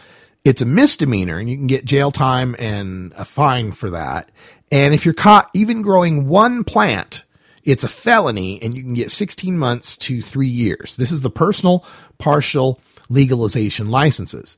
it's 0.44 0.62
a 0.62 0.66
misdemeanor 0.66 1.38
and 1.38 1.48
you 1.48 1.56
can 1.56 1.66
get 1.66 1.84
jail 1.84 2.10
time 2.10 2.56
and 2.58 3.12
a 3.16 3.24
fine 3.24 3.72
for 3.72 3.90
that. 3.90 4.30
And 4.72 4.94
if 4.94 5.04
you're 5.04 5.14
caught 5.14 5.50
even 5.54 5.82
growing 5.82 6.28
one 6.28 6.64
plant, 6.64 7.24
it's 7.64 7.84
a 7.84 7.88
felony 7.88 8.60
and 8.62 8.74
you 8.74 8.82
can 8.82 8.94
get 8.94 9.10
16 9.10 9.58
months 9.58 9.96
to 9.96 10.22
three 10.22 10.48
years. 10.48 10.96
This 10.96 11.12
is 11.12 11.20
the 11.20 11.30
personal 11.30 11.84
partial 12.18 12.80
legalization 13.08 13.90
licenses. 13.90 14.56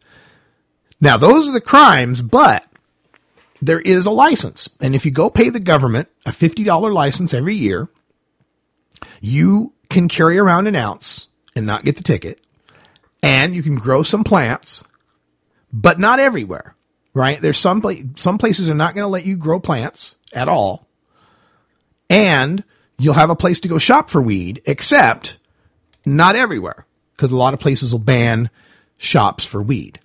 Now, 1.01 1.17
those 1.17 1.49
are 1.49 1.53
the 1.53 1.61
crimes, 1.61 2.21
but 2.23 2.65
there 3.63 3.81
is 3.81 4.05
a 4.05 4.11
license. 4.11 4.69
And 4.81 4.95
if 4.95 5.07
you 5.07 5.11
go 5.11 5.31
pay 5.31 5.49
the 5.49 5.61
government 5.61 6.09
a 6.27 6.31
$50 6.31 6.93
license 6.93 7.33
every 7.33 7.55
year, 7.55 7.89
you 9.23 9.73
can 9.89 10.09
carry 10.09 10.39
around 10.39 10.67
an 10.67 10.77
ounce 10.77 11.29
and 11.57 11.65
not 11.65 11.85
get 11.85 11.97
the 11.97 12.03
ticket. 12.03 12.47
And 13.23 13.55
you 13.55 13.63
can 13.63 13.77
grow 13.77 14.03
some 14.03 14.25
plants 14.25 14.85
but 15.73 15.99
not 15.99 16.19
everywhere, 16.19 16.77
right? 17.15 17.41
There's 17.41 17.59
some 17.59 17.83
some 18.17 18.39
places 18.39 18.69
are 18.69 18.75
not 18.75 18.95
going 18.95 19.05
to 19.05 19.09
let 19.09 19.25
you 19.25 19.37
grow 19.37 19.59
plants 19.59 20.17
at 20.33 20.49
all, 20.49 20.87
and 22.11 22.63
you'll 22.99 23.15
have 23.15 23.31
a 23.31 23.37
place 23.37 23.61
to 23.61 23.69
go 23.69 23.79
shop 23.79 24.11
for 24.11 24.21
weed, 24.21 24.61
except 24.67 25.39
not 26.05 26.37
everywhere 26.37 26.87
because 27.17 27.33
a 27.33 27.37
lot 27.37 27.55
of 27.55 27.61
places 27.61 27.93
will 27.93 28.01
ban 28.01 28.51
shops 28.99 29.47
for 29.47 29.63
weed. 29.63 29.99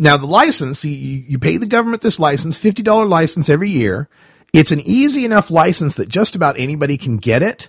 Now 0.00 0.16
the 0.16 0.26
license, 0.26 0.82
you, 0.82 0.92
you 0.92 1.38
pay 1.38 1.58
the 1.58 1.66
government 1.66 2.00
this 2.00 2.18
license, 2.18 2.56
fifty 2.56 2.82
dollar 2.82 3.04
license 3.04 3.50
every 3.50 3.68
year. 3.68 4.08
It's 4.50 4.72
an 4.72 4.80
easy 4.80 5.26
enough 5.26 5.50
license 5.50 5.96
that 5.96 6.08
just 6.08 6.34
about 6.34 6.58
anybody 6.58 6.96
can 6.96 7.18
get 7.18 7.42
it. 7.42 7.68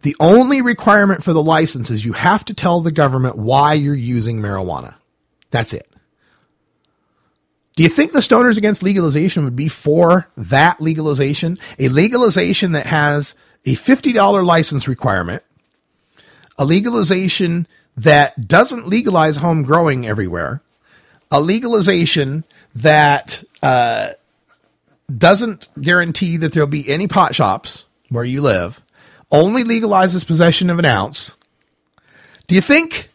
The 0.00 0.16
only 0.18 0.62
requirement 0.62 1.22
for 1.22 1.34
the 1.34 1.42
license 1.42 1.90
is 1.90 2.06
you 2.06 2.14
have 2.14 2.42
to 2.46 2.54
tell 2.54 2.80
the 2.80 2.90
government 2.90 3.36
why 3.36 3.74
you're 3.74 3.94
using 3.94 4.40
marijuana. 4.40 4.94
That's 5.50 5.74
it. 5.74 5.86
Do 7.76 7.82
you 7.82 7.90
think 7.90 8.12
the 8.12 8.20
stoners 8.20 8.56
against 8.56 8.82
legalization 8.82 9.44
would 9.44 9.56
be 9.56 9.68
for 9.68 10.26
that 10.38 10.80
legalization? 10.80 11.58
A 11.78 11.88
legalization 11.88 12.72
that 12.72 12.86
has 12.86 13.34
a 13.66 13.74
$50 13.74 14.44
license 14.44 14.88
requirement, 14.88 15.42
a 16.56 16.64
legalization 16.64 17.66
that 17.94 18.48
doesn't 18.48 18.88
legalize 18.88 19.36
home 19.36 19.62
growing 19.62 20.06
everywhere, 20.06 20.62
a 21.30 21.40
legalization 21.40 22.44
that 22.74 23.42
uh, 23.62 24.10
doesn't 25.16 25.68
guarantee 25.80 26.36
that 26.38 26.52
there'll 26.52 26.68
be 26.68 26.88
any 26.88 27.08
pot 27.08 27.34
shops 27.34 27.84
where 28.08 28.24
you 28.24 28.40
live, 28.40 28.82
only 29.30 29.64
legalizes 29.64 30.26
possession 30.26 30.70
of 30.70 30.78
an 30.78 30.84
ounce. 30.84 31.36
Do 32.46 32.54
you 32.54 32.60
think 32.60 33.10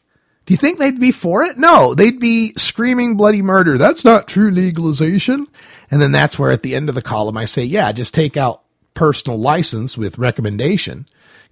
do 0.46 0.54
you 0.54 0.58
think 0.58 0.78
they'd 0.78 1.00
be 1.00 1.12
for 1.12 1.44
it? 1.44 1.58
No, 1.58 1.96
they'd 1.96 2.20
be 2.20 2.54
screaming 2.54 3.18
bloody 3.18 3.42
murder. 3.42 3.78
That's 3.78 4.06
not 4.06 4.28
true 4.28 4.52
legalization. 4.52 5.48
And 5.90 6.02
then 6.02 6.12
that's 6.12 6.38
where 6.38 6.52
at 6.52 6.62
the 6.62 6.76
end 6.76 6.88
of 6.88 6.96
the 6.96 7.02
column 7.02 7.36
I 7.36 7.46
say, 7.46 7.64
yeah, 7.64 7.92
just 7.92 8.14
take 8.14 8.38
out 8.38 8.62
personal 8.94 9.40
license 9.40 9.98
with 9.98 10.20
recommendation, 10.20 11.08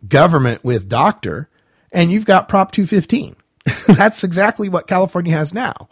government 0.07 0.63
with 0.63 0.87
doctor, 0.87 1.49
and 1.91 2.11
you've 2.11 2.25
got 2.25 2.47
Prop 2.47 2.71
215. 2.71 3.35
that's 3.87 4.23
exactly 4.23 4.69
what 4.69 4.87
California 4.87 5.35
has 5.35 5.53
now. 5.53 5.89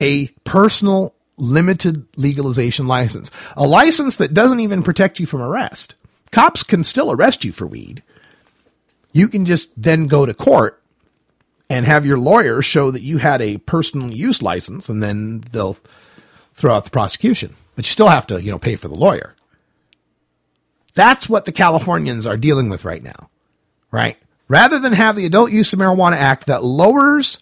A 0.00 0.28
personal 0.44 1.14
limited 1.36 2.06
legalization 2.16 2.86
license. 2.86 3.30
A 3.56 3.66
license 3.66 4.16
that 4.16 4.34
doesn't 4.34 4.60
even 4.60 4.82
protect 4.82 5.18
you 5.18 5.26
from 5.26 5.40
arrest. 5.40 5.94
Cops 6.30 6.62
can 6.62 6.84
still 6.84 7.10
arrest 7.10 7.44
you 7.44 7.52
for 7.52 7.66
weed. 7.66 8.02
You 9.12 9.28
can 9.28 9.44
just 9.46 9.70
then 9.80 10.06
go 10.06 10.26
to 10.26 10.34
court 10.34 10.82
and 11.70 11.86
have 11.86 12.06
your 12.06 12.18
lawyer 12.18 12.62
show 12.62 12.90
that 12.90 13.02
you 13.02 13.18
had 13.18 13.40
a 13.40 13.58
personal 13.58 14.10
use 14.10 14.42
license 14.42 14.88
and 14.88 15.02
then 15.02 15.40
they'll 15.52 15.78
throw 16.54 16.74
out 16.74 16.84
the 16.84 16.90
prosecution. 16.90 17.54
But 17.76 17.86
you 17.86 17.90
still 17.90 18.08
have 18.08 18.26
to, 18.28 18.42
you 18.42 18.50
know, 18.50 18.58
pay 18.58 18.76
for 18.76 18.88
the 18.88 18.94
lawyer. 18.94 19.34
That's 20.94 21.28
what 21.28 21.44
the 21.44 21.52
Californians 21.52 22.26
are 22.26 22.36
dealing 22.36 22.68
with 22.68 22.84
right 22.84 23.02
now, 23.02 23.30
right? 23.92 24.16
Rather 24.48 24.78
than 24.78 24.94
have 24.94 25.14
the 25.14 25.26
Adult 25.26 25.52
Use 25.52 25.72
of 25.72 25.78
Marijuana 25.78 26.16
Act 26.16 26.46
that 26.46 26.64
lowers 26.64 27.38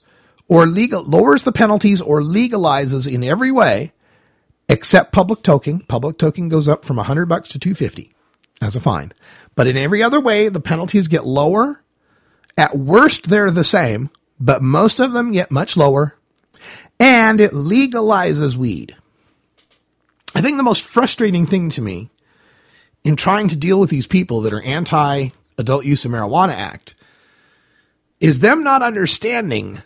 or 0.48 0.66
legal 0.66 1.02
lowers 1.02 1.42
the 1.42 1.52
penalties 1.52 2.00
or 2.00 2.20
legalizes 2.20 3.12
in 3.12 3.24
every 3.24 3.50
way 3.50 3.92
except 4.68 5.12
public 5.12 5.42
toking. 5.42 5.86
Public 5.86 6.18
toking 6.18 6.48
goes 6.48 6.68
up 6.68 6.84
from 6.84 6.96
100 6.96 7.26
bucks 7.26 7.48
to 7.50 7.58
250 7.58 8.12
as 8.60 8.76
a 8.76 8.80
fine. 8.80 9.12
But 9.54 9.66
in 9.66 9.76
every 9.76 10.02
other 10.02 10.20
way, 10.20 10.48
the 10.48 10.60
penalties 10.60 11.08
get 11.08 11.24
lower 11.24 11.82
at 12.56 12.76
worst, 12.76 13.28
they're 13.28 13.50
the 13.50 13.64
same, 13.64 14.10
but 14.40 14.62
most 14.62 14.98
of 14.98 15.12
them 15.12 15.32
get 15.32 15.50
much 15.50 15.76
lower. 15.76 16.16
And 16.98 17.40
it 17.40 17.52
legalizes 17.52 18.56
weed. 18.56 18.96
I 20.34 20.40
think 20.40 20.56
the 20.56 20.62
most 20.62 20.84
frustrating 20.84 21.46
thing 21.46 21.68
to 21.70 21.82
me 21.82 22.10
in 23.04 23.16
trying 23.16 23.48
to 23.48 23.56
deal 23.56 23.78
with 23.78 23.90
these 23.90 24.06
people 24.06 24.40
that 24.42 24.52
are 24.52 24.62
anti 24.62 25.30
adult 25.58 25.84
use 25.84 26.04
of 26.04 26.10
marijuana 26.10 26.54
act 26.54 26.94
is 28.20 28.40
them 28.40 28.64
not 28.64 28.82
understanding 28.82 29.82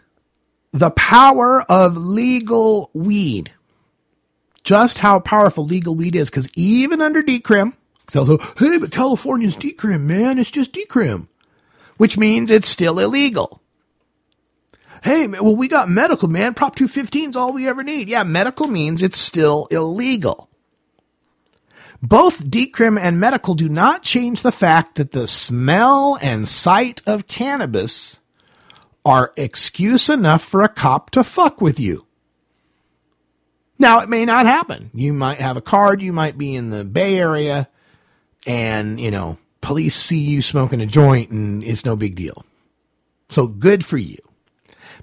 the 0.73 0.91
power 0.91 1.63
of 1.69 1.97
legal 1.97 2.91
weed. 2.95 3.53
Just 4.63 4.99
how 4.99 5.21
powerful 5.21 5.65
legal 5.65 5.95
weed 5.95 6.15
is. 6.15 6.31
Because 6.31 6.49
even 6.55 7.01
under 7.01 7.23
decrim, 7.23 7.75
say, 8.09 8.21
hey, 8.59 8.79
but 8.79 8.91
California's 8.91 9.57
decrim, 9.57 10.03
man. 10.03 10.39
It's 10.39 10.51
just 10.51 10.73
decrim. 10.73 11.29
Which 11.97 12.17
means 12.17 12.51
it's 12.51 12.69
still 12.69 12.99
illegal. 12.99 13.61
Hey, 15.03 15.27
well, 15.27 15.57
we 15.57 15.69
got 15.69 15.89
medical, 15.89 16.29
man. 16.29 16.55
Prop 16.55 16.77
215 16.77 17.31
is 17.31 17.37
all 17.37 17.53
we 17.53 17.67
ever 17.67 17.83
need. 17.83 18.09
Yeah, 18.09 18.23
medical 18.23 18.67
means 18.67 19.03
it's 19.03 19.19
still 19.19 19.67
illegal. 19.71 20.51
Both 22.03 22.51
decrim 22.51 22.99
and 22.99 23.21
medical 23.21 23.55
do 23.55 23.69
not 23.69 24.03
change 24.03 24.43
the 24.43 24.53
fact 24.53 24.97
that 24.97 25.13
the 25.13 25.27
smell 25.27 26.19
and 26.21 26.49
sight 26.49 27.03
of 27.07 27.27
cannabis 27.27 28.21
are 29.05 29.33
excuse 29.37 30.09
enough 30.09 30.43
for 30.43 30.63
a 30.63 30.69
cop 30.69 31.11
to 31.11 31.25
fuck 31.25 31.61
with 31.61 31.81
you. 31.81 32.07
Now, 33.79 34.01
it 34.01 34.11
may 34.11 34.27
not 34.27 34.45
happen. 34.45 34.91
You 34.93 35.15
might 35.15 35.39
have 35.39 35.57
a 35.57 35.63
card, 35.63 36.03
you 36.03 36.13
might 36.13 36.37
be 36.37 36.55
in 36.55 36.69
the 36.69 36.85
Bay 36.85 37.19
Area, 37.19 37.69
and, 38.47 39.01
you 39.01 39.11
know, 39.11 39.39
police 39.63 39.97
see 39.97 40.19
you 40.19 40.43
smoking 40.43 40.81
a 40.81 40.87
joint 40.87 41.31
and 41.31 41.65
it's 41.65 41.85
no 41.85 41.97
big 41.97 42.15
deal. 42.15 42.45
So 43.31 43.47
good 43.47 43.85
for 43.85 43.97
you. 43.97 44.19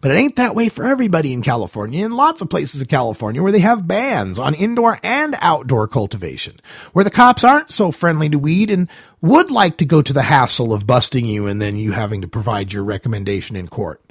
But 0.07 0.15
it 0.15 0.19
ain't 0.19 0.37
that 0.37 0.55
way 0.55 0.69
for 0.69 0.85
everybody 0.85 1.33
in 1.33 1.41
California 1.41 2.05
and 2.05 2.15
lots 2.15 2.41
of 2.41 2.49
places 2.49 2.79
in 2.79 2.87
California 2.87 3.43
where 3.43 3.51
they 3.51 3.59
have 3.59 3.89
bans 3.89 4.39
on 4.39 4.53
indoor 4.53 5.01
and 5.03 5.35
outdoor 5.41 5.85
cultivation, 5.89 6.55
where 6.93 7.03
the 7.03 7.11
cops 7.11 7.43
aren't 7.43 7.71
so 7.71 7.91
friendly 7.91 8.29
to 8.29 8.39
weed 8.39 8.71
and 8.71 8.87
would 9.19 9.51
like 9.51 9.75
to 9.75 9.85
go 9.85 10.01
to 10.01 10.13
the 10.13 10.21
hassle 10.21 10.71
of 10.71 10.87
busting 10.87 11.25
you 11.25 11.45
and 11.45 11.61
then 11.61 11.75
you 11.75 11.91
having 11.91 12.21
to 12.21 12.27
provide 12.29 12.71
your 12.71 12.85
recommendation 12.85 13.57
in 13.57 13.67
court. 13.67 14.01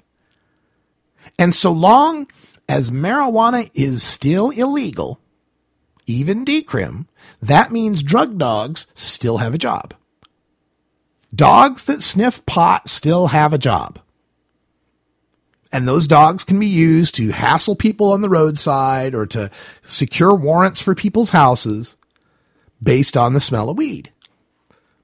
And 1.39 1.55
so 1.55 1.73
long 1.73 2.27
as 2.68 2.90
marijuana 2.90 3.70
is 3.73 4.02
still 4.02 4.51
illegal, 4.51 5.18
even 6.06 6.44
decrim, 6.44 7.06
that 7.40 7.73
means 7.73 8.02
drug 8.02 8.36
dogs 8.36 8.86
still 8.94 9.39
have 9.39 9.55
a 9.55 9.59
job. 9.59 9.94
Dogs 11.35 11.85
that 11.85 12.02
sniff 12.02 12.44
pot 12.44 12.86
still 12.86 13.28
have 13.28 13.55
a 13.55 13.59
job. 13.59 13.98
And 15.73 15.87
those 15.87 16.07
dogs 16.07 16.45
can 16.45 16.59
be 16.59 16.67
used 16.67 17.17
to 17.17 17.31
hassle 17.31 17.77
people 17.77 18.13
on 18.13 18.21
the 18.21 18.29
roadside 18.29 19.15
or 19.15 19.27
to 19.27 19.51
secure 19.85 20.35
warrants 20.35 20.81
for 20.81 20.95
people's 20.95 21.31
houses 21.31 21.97
based 22.83 23.17
on 23.17 23.33
the 23.33 23.41
smell 23.41 23.69
of 23.69 23.77
weed. 23.77 24.13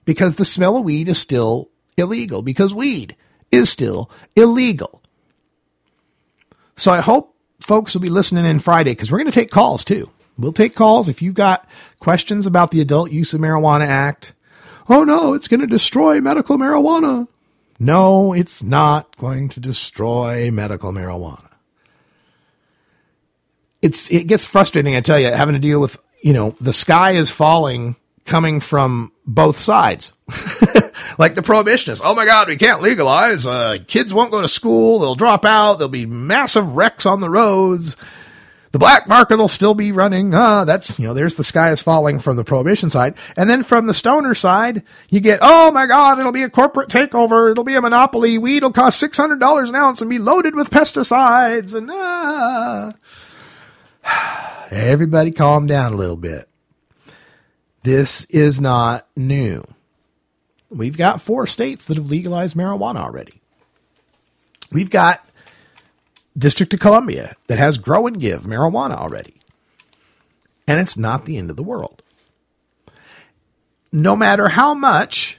Because 0.05 0.37
the 0.37 0.45
smell 0.45 0.77
of 0.77 0.85
weed 0.85 1.09
is 1.09 1.19
still 1.19 1.71
illegal, 1.97 2.43
because 2.43 2.73
weed 2.75 3.17
is 3.51 3.69
still 3.69 4.11
illegal. 4.35 5.03
So 6.77 6.91
I 6.93 7.01
hope 7.01 7.37
folks 7.61 7.95
will 7.95 8.03
be 8.03 8.09
listening 8.09 8.45
in 8.45 8.59
Friday 8.59 8.93
because 8.93 9.11
we're 9.11 9.19
going 9.19 9.31
to 9.31 9.33
take 9.33 9.51
calls 9.51 9.85
too. 9.85 10.11
We'll 10.39 10.53
take 10.53 10.75
calls 10.75 11.09
if 11.09 11.23
you've 11.23 11.35
got 11.35 11.69
questions 12.01 12.47
about 12.47 12.71
the 12.71 12.81
Adult 12.81 13.13
Use 13.13 13.35
of 13.35 13.41
Marijuana 13.41 13.87
Act. 13.87 14.33
Oh 14.89 15.05
no, 15.05 15.35
it's 15.35 15.49
going 15.49 15.61
to 15.61 15.67
destroy 15.67 16.21
medical 16.21 16.57
marijuana. 16.57 17.29
No, 17.79 18.33
it's 18.33 18.63
not 18.63 19.17
going 19.17 19.49
to 19.51 19.61
destroy 19.61 20.51
medical 20.51 20.93
marijuana. 20.93 21.49
It's, 23.81 24.11
it 24.11 24.29
gets 24.29 24.47
frustrating, 24.47 24.95
I 24.95 25.01
tell 25.01 25.19
you, 25.19 25.27
having 25.27 25.55
to 25.55 25.59
deal 25.59 25.81
with, 25.81 26.01
you 26.23 26.33
know, 26.33 26.55
the 26.61 26.73
sky 26.73 27.13
is 27.13 27.31
falling 27.31 27.97
coming 28.25 28.61
from 28.61 29.13
both 29.27 29.59
sides. 29.59 30.13
like 31.19 31.35
the 31.35 31.43
prohibitionists. 31.43 32.01
Oh 32.05 32.15
my 32.15 32.25
God, 32.25 32.49
we 32.49 32.57
can't 32.57 32.81
legalize. 32.81 33.47
Uh, 33.47 33.79
kids 33.87 34.15
won't 34.15 34.31
go 34.31 34.41
to 34.41 34.49
school. 34.49 35.01
They'll 35.01 35.17
drop 35.17 35.45
out. 35.45 35.75
There'll 35.75 35.89
be 35.89 36.07
massive 36.07 36.77
wrecks 36.77 37.05
on 37.05 37.21
the 37.21 37.31
roads 37.31 37.97
the 38.73 38.79
black 38.79 39.07
market 39.07 39.37
will 39.37 39.49
still 39.49 39.75
be 39.75 39.93
running. 39.93 40.35
Ah, 40.35 40.65
that's, 40.65 40.99
you 40.99 41.07
know, 41.07 41.13
there's 41.13 41.35
the 41.35 41.45
sky 41.45 41.71
is 41.73 41.83
falling 41.83 42.19
from 42.19 42.37
the 42.37 42.45
prohibition 42.45 42.89
side. 42.89 43.15
And 43.37 43.49
then 43.49 43.63
from 43.63 43.87
the 43.87 43.93
stoner 43.93 44.35
side, 44.35 44.83
you 45.11 45.21
get, 45.21 45.41
oh 45.43 45.71
my 45.71 45.87
God, 45.87 46.19
it'll 46.19 46.33
be 46.33 46.43
a 46.43 46.51
corporate 46.51 46.89
takeover. 46.89 47.51
It'll 47.51 47.65
be 47.65 47.75
a 47.75 47.83
monopoly. 47.83 48.39
Weed 48.39 48.63
will 48.63 48.73
cost 48.73 49.03
$600 49.03 49.69
an 49.69 49.75
ounce 49.75 50.01
and 50.01 50.09
be 50.09 50.19
loaded 50.19 50.55
with 50.55 50.71
pesticides. 50.71 51.75
And, 51.75 51.91
ah. 51.93 52.93
Everybody 54.71 55.33
calm 55.33 55.67
down 55.67 55.93
a 55.93 55.97
little 55.97 56.17
bit. 56.17 56.49
This 57.83 58.25
is 58.27 58.59
not 58.59 59.07
new. 59.15 59.67
We've 60.71 60.97
got 60.97 61.21
four 61.21 61.47
states 61.47 61.85
that 61.87 61.99
have 61.99 62.09
legalized 62.09 62.57
marijuana 62.57 63.01
already. 63.01 63.43
We've 64.71 64.89
got 64.89 65.27
District 66.37 66.73
of 66.73 66.81
Columbia 66.81 67.37
that 67.47 67.59
has 67.59 67.79
grow 67.79 68.07
and 68.07 68.21
give 68.21 68.43
marijuana 68.43 68.95
already. 68.97 69.35
And 70.67 70.81
it's 70.81 70.97
not 70.97 71.25
the 71.25 71.37
end 71.37 71.51
of 71.51 71.57
the 71.57 71.63
world. 71.63 72.03
No 73.93 74.17
matter 74.17 74.49
how 74.49 74.73
much 74.75 75.39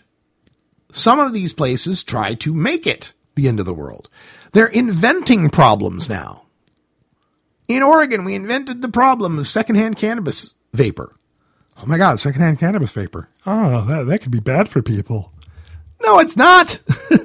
some 0.92 1.20
of 1.20 1.34
these 1.34 1.54
places 1.54 2.04
try 2.04 2.36
to 2.36 2.54
make 2.54 2.86
it 2.86 3.14
the 3.36 3.48
end 3.48 3.60
of 3.60 3.66
the 3.66 3.74
world, 3.74 4.10
they're 4.52 4.68
inventing 4.68 5.50
problems 5.50 6.08
now. 6.08 6.44
In 7.68 7.82
Oregon, 7.82 8.26
we 8.26 8.36
invented 8.36 8.82
the 8.82 8.90
problem 8.90 9.40
of 9.40 9.48
secondhand 9.48 9.98
cannabis 9.98 10.54
vapor. 10.74 11.16
Oh 11.82 11.86
my 11.88 11.98
God, 11.98 12.20
secondhand 12.20 12.60
cannabis 12.60 12.92
vapor. 12.92 13.30
Oh, 13.48 13.86
that, 13.86 14.06
that 14.06 14.22
could 14.22 14.32
be 14.32 14.40
bad 14.40 14.70
for 14.70 14.82
people. 14.82 15.32
No, 16.04 16.20
it's 16.20 16.38
not. 16.38 16.80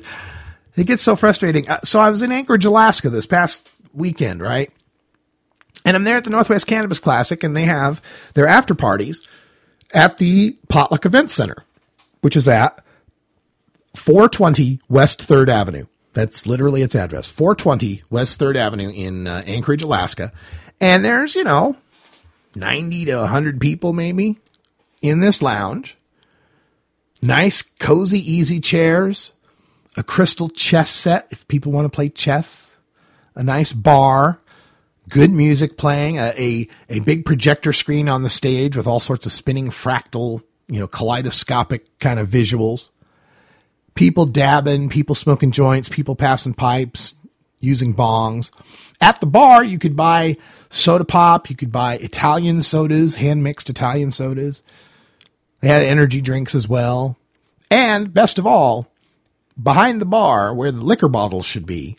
It 0.78 0.86
gets 0.86 1.02
so 1.02 1.16
frustrating. 1.16 1.68
Uh, 1.68 1.80
so 1.82 1.98
I 1.98 2.10
was 2.10 2.22
in 2.22 2.32
Anchorage, 2.32 2.64
Alaska 2.64 3.10
this 3.10 3.26
past 3.26 3.72
weekend, 3.92 4.40
right? 4.40 4.72
And 5.84 5.96
I'm 5.96 6.04
there 6.04 6.16
at 6.16 6.24
the 6.24 6.30
Northwest 6.30 6.66
Cannabis 6.66 6.98
Classic, 6.98 7.42
and 7.42 7.56
they 7.56 7.62
have 7.62 8.02
their 8.34 8.46
after 8.46 8.74
parties 8.74 9.26
at 9.92 10.18
the 10.18 10.56
Potluck 10.68 11.06
Event 11.06 11.30
Center, 11.30 11.64
which 12.20 12.36
is 12.36 12.46
at 12.46 12.84
420 13.94 14.80
West 14.88 15.26
3rd 15.26 15.48
Avenue. 15.48 15.86
That's 16.12 16.46
literally 16.46 16.82
its 16.82 16.94
address 16.94 17.28
420 17.30 18.02
West 18.10 18.40
3rd 18.40 18.56
Avenue 18.56 18.90
in 18.90 19.26
uh, 19.26 19.42
Anchorage, 19.46 19.82
Alaska. 19.82 20.32
And 20.80 21.04
there's, 21.04 21.34
you 21.34 21.44
know, 21.44 21.76
90 22.54 23.06
to 23.06 23.16
100 23.16 23.60
people 23.60 23.92
maybe 23.92 24.38
in 25.02 25.20
this 25.20 25.42
lounge. 25.42 25.96
Nice, 27.20 27.62
cozy, 27.62 28.20
easy 28.20 28.60
chairs 28.60 29.32
a 29.98 30.02
crystal 30.04 30.48
chess 30.48 30.90
set 30.90 31.26
if 31.30 31.46
people 31.48 31.72
want 31.72 31.84
to 31.84 31.94
play 31.94 32.08
chess, 32.08 32.76
a 33.34 33.42
nice 33.42 33.72
bar, 33.72 34.40
good 35.08 35.32
music 35.32 35.76
playing, 35.76 36.18
a, 36.18 36.32
a, 36.38 36.68
a 36.88 37.00
big 37.00 37.24
projector 37.24 37.72
screen 37.72 38.08
on 38.08 38.22
the 38.22 38.30
stage 38.30 38.76
with 38.76 38.86
all 38.86 39.00
sorts 39.00 39.26
of 39.26 39.32
spinning 39.32 39.70
fractal, 39.70 40.40
you 40.68 40.78
know, 40.78 40.86
kaleidoscopic 40.86 41.98
kind 41.98 42.20
of 42.20 42.28
visuals. 42.28 42.90
People 43.96 44.24
dabbing, 44.24 44.88
people 44.88 45.16
smoking 45.16 45.50
joints, 45.50 45.88
people 45.88 46.14
passing 46.14 46.54
pipes, 46.54 47.14
using 47.58 47.92
bongs. 47.92 48.52
At 49.00 49.20
the 49.20 49.26
bar, 49.26 49.64
you 49.64 49.80
could 49.80 49.96
buy 49.96 50.36
soda 50.68 51.04
pop, 51.04 51.50
you 51.50 51.56
could 51.56 51.72
buy 51.72 51.96
Italian 51.96 52.62
sodas, 52.62 53.16
hand 53.16 53.42
mixed 53.42 53.68
Italian 53.68 54.12
sodas. 54.12 54.62
They 55.58 55.66
had 55.66 55.82
energy 55.82 56.20
drinks 56.20 56.54
as 56.54 56.68
well. 56.68 57.16
And 57.68 58.14
best 58.14 58.38
of 58.38 58.46
all, 58.46 58.92
behind 59.60 60.00
the 60.00 60.06
bar 60.06 60.54
where 60.54 60.72
the 60.72 60.84
liquor 60.84 61.08
bottles 61.08 61.46
should 61.46 61.66
be, 61.66 61.96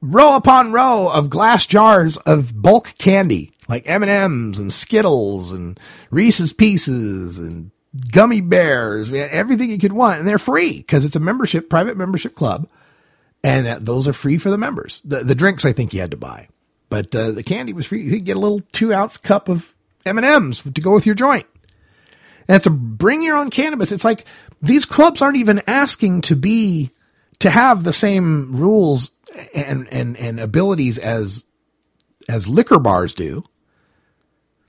row 0.00 0.36
upon 0.36 0.72
row 0.72 1.10
of 1.12 1.30
glass 1.30 1.66
jars 1.66 2.16
of 2.18 2.60
bulk 2.60 2.94
candy 2.98 3.52
like 3.68 3.88
M&Ms 3.88 4.58
and 4.58 4.72
Skittles 4.72 5.52
and 5.52 5.78
Reese's 6.10 6.52
Pieces 6.52 7.38
and 7.38 7.70
gummy 8.10 8.40
bears, 8.40 9.12
everything 9.12 9.70
you 9.70 9.78
could 9.78 9.92
want. 9.92 10.18
And 10.18 10.28
they're 10.28 10.38
free 10.38 10.78
because 10.78 11.04
it's 11.04 11.16
a 11.16 11.20
membership, 11.20 11.68
private 11.68 11.96
membership 11.96 12.34
club. 12.34 12.68
And 13.44 13.66
those 13.84 14.08
are 14.08 14.12
free 14.12 14.38
for 14.38 14.50
the 14.50 14.58
members. 14.58 15.00
The, 15.02 15.22
the 15.22 15.34
drinks, 15.34 15.64
I 15.64 15.72
think 15.72 15.92
you 15.92 16.00
had 16.00 16.10
to 16.10 16.16
buy, 16.16 16.48
but 16.88 17.14
uh, 17.14 17.30
the 17.30 17.44
candy 17.44 17.72
was 17.72 17.86
free. 17.86 18.02
You 18.02 18.10
could 18.12 18.24
get 18.24 18.36
a 18.36 18.40
little 18.40 18.62
two 18.72 18.92
ounce 18.92 19.16
cup 19.16 19.48
of 19.48 19.74
M&Ms 20.04 20.62
to 20.62 20.80
go 20.80 20.94
with 20.94 21.06
your 21.06 21.14
joint. 21.14 21.46
And 22.48 22.56
it's 22.56 22.66
a 22.66 22.70
bring 22.70 23.22
your 23.22 23.36
own 23.36 23.50
cannabis. 23.50 23.92
It's 23.92 24.04
like 24.04 24.24
these 24.62 24.86
clubs 24.86 25.20
aren't 25.22 25.36
even 25.36 25.62
asking 25.66 26.22
to 26.22 26.36
be 26.36 26.90
to 27.40 27.50
have 27.50 27.84
the 27.84 27.92
same 27.92 28.56
rules 28.56 29.12
and 29.54 29.86
and 29.92 30.16
and 30.16 30.40
abilities 30.40 30.98
as 30.98 31.46
as 32.28 32.48
liquor 32.48 32.78
bars 32.78 33.12
do. 33.12 33.44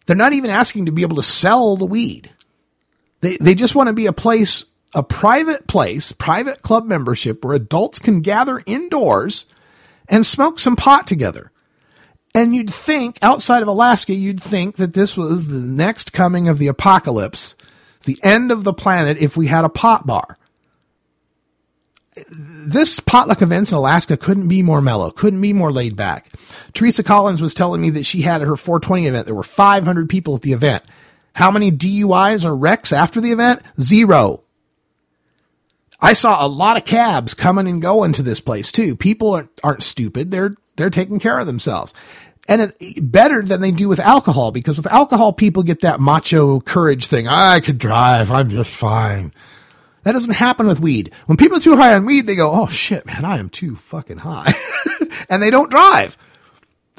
They're 0.06 0.16
not 0.16 0.34
even 0.34 0.50
asking 0.50 0.88
to 0.88 0.92
be 0.92 1.04
able 1.04 1.18
to 1.18 1.24
sell 1.24 1.76
the 1.76 1.86
weed. 1.86 2.30
They 3.22 3.38
they 3.38 3.56
just 3.56 3.76
want 3.76 3.88
to 3.88 3.94
be 3.94 4.08
a 4.08 4.14
place, 4.14 4.66
a 4.94 5.04
private 5.04 5.68
place, 5.68 6.12
private 6.12 6.62
club 6.62 6.86
membership 6.86 7.44
where 7.44 7.56
adults 7.56 8.00
can 8.00 8.22
gather 8.22 8.62
indoors 8.66 9.46
and 10.08 10.26
smoke 10.26 10.60
some 10.60 10.76
pot 10.76 11.08
together. 11.08 11.52
And 12.36 12.54
you'd 12.54 12.72
think, 12.72 13.18
outside 13.22 13.64
of 13.64 13.68
Alaska, 13.68 14.14
you'd 14.14 14.42
think 14.42 14.76
that 14.76 14.94
this 14.94 15.18
was 15.18 15.48
the 15.48 15.60
next 15.60 16.14
coming 16.14 16.48
of 16.48 16.60
the 16.60 16.68
apocalypse, 16.68 17.56
the 18.06 18.20
end 18.24 18.52
of 18.52 18.64
the 18.64 18.74
planet 18.74 19.18
if 19.18 19.36
we 19.36 19.48
had 19.48 19.66
a 19.66 19.70
pot 19.70 20.06
bar. 20.06 20.38
This 22.32 23.00
potluck 23.00 23.42
events 23.42 23.72
in 23.72 23.78
Alaska 23.78 24.18
couldn't 24.18 24.50
be 24.50 24.62
more 24.62 24.82
mellow, 24.82 25.10
couldn't 25.10 25.42
be 25.42 25.54
more 25.54 25.72
laid 25.72 25.96
back. 25.96 26.30
Teresa 26.74 27.04
Collins 27.04 27.42
was 27.42 27.54
telling 27.54 27.82
me 27.82 27.90
that 27.92 28.06
she 28.06 28.22
had 28.22 28.42
at 28.42 28.48
her 28.48 28.58
420 28.58 29.08
event, 29.08 29.26
there 29.26 29.36
were 29.36 29.44
500 29.44 30.10
people 30.10 30.36
at 30.36 30.42
the 30.42 30.54
event. 30.54 30.84
How 31.34 31.52
many 31.52 31.72
DUIs 31.72 32.44
or 32.44 32.56
wrecks 32.56 32.92
after 32.92 33.22
the 33.22 33.32
event? 33.32 33.62
Zero. 33.80 34.44
I 36.02 36.14
saw 36.14 36.46
a 36.46 36.48
lot 36.48 36.78
of 36.78 36.86
cabs 36.86 37.34
coming 37.34 37.68
and 37.68 37.82
going 37.82 38.14
to 38.14 38.24
this 38.24 38.40
place 38.42 38.72
too. 38.72 38.96
People 38.96 39.34
aren't, 39.34 39.52
aren't 39.64 39.84
stupid. 39.84 40.32
They're, 40.32 40.56
they're 40.76 40.90
taking 40.90 41.20
care 41.20 41.40
of 41.40 41.48
themselves. 41.48 41.94
And 42.50 42.74
it, 42.80 43.12
better 43.12 43.44
than 43.44 43.62
they 43.62 43.70
do 43.70 43.88
with 43.88 44.00
alcohol 44.00 44.52
because 44.52 44.76
with 44.76 44.92
alcohol, 44.92 45.32
people 45.32 45.62
get 45.62 45.82
that 45.82 46.00
macho 46.00 46.60
courage 46.60 47.06
thing. 47.06 47.28
I 47.28 47.60
could 47.60 47.78
drive. 47.78 48.32
I'm 48.32 48.50
just 48.50 48.76
fine. 48.76 49.32
That 50.02 50.14
doesn't 50.14 50.34
happen 50.34 50.66
with 50.66 50.80
weed. 50.80 51.14
When 51.28 51.38
people 51.38 51.58
are 51.58 51.62
too 51.62 51.76
high 51.76 51.94
on 51.94 52.08
weed, 52.08 52.26
they 52.26 52.36
go, 52.36 52.50
Oh 52.52 52.68
shit, 52.68 53.06
man, 53.06 53.24
I 53.24 53.38
am 53.38 53.50
too 53.50 53.76
fucking 53.76 54.18
high. 54.18 54.52
and 55.30 55.44
they 55.44 55.52
don't 55.52 55.70
drive. 55.70 56.18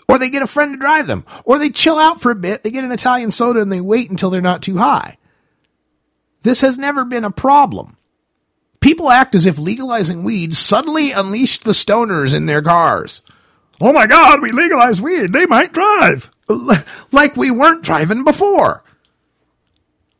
Or 0.08 0.18
they 0.18 0.30
get 0.30 0.42
a 0.42 0.46
friend 0.46 0.72
to 0.72 0.78
drive 0.78 1.08
them. 1.08 1.24
Or 1.44 1.58
they 1.58 1.70
chill 1.70 1.98
out 1.98 2.20
for 2.20 2.30
a 2.30 2.36
bit. 2.36 2.62
They 2.62 2.70
get 2.70 2.84
an 2.84 2.92
Italian 2.92 3.32
soda 3.32 3.60
and 3.60 3.72
they 3.72 3.80
wait 3.80 4.08
until 4.08 4.30
they're 4.30 4.40
not 4.40 4.62
too 4.62 4.76
high. 4.76 5.18
This 6.42 6.60
has 6.60 6.78
never 6.78 7.04
been 7.04 7.24
a 7.24 7.30
problem. 7.32 7.96
People 8.78 9.10
act 9.10 9.34
as 9.34 9.46
if 9.46 9.58
legalizing 9.58 10.22
weed 10.22 10.54
suddenly 10.54 11.10
unleashed 11.10 11.64
the 11.64 11.72
stoners 11.72 12.34
in 12.34 12.46
their 12.46 12.62
cars. 12.62 13.22
Oh 13.80 13.92
my 13.92 14.06
God, 14.06 14.42
we 14.42 14.52
legalized 14.52 15.00
weed. 15.00 15.32
They 15.32 15.46
might 15.46 15.72
drive. 15.72 16.30
Like 17.12 17.36
we 17.36 17.50
weren't 17.50 17.82
driving 17.82 18.24
before. 18.24 18.84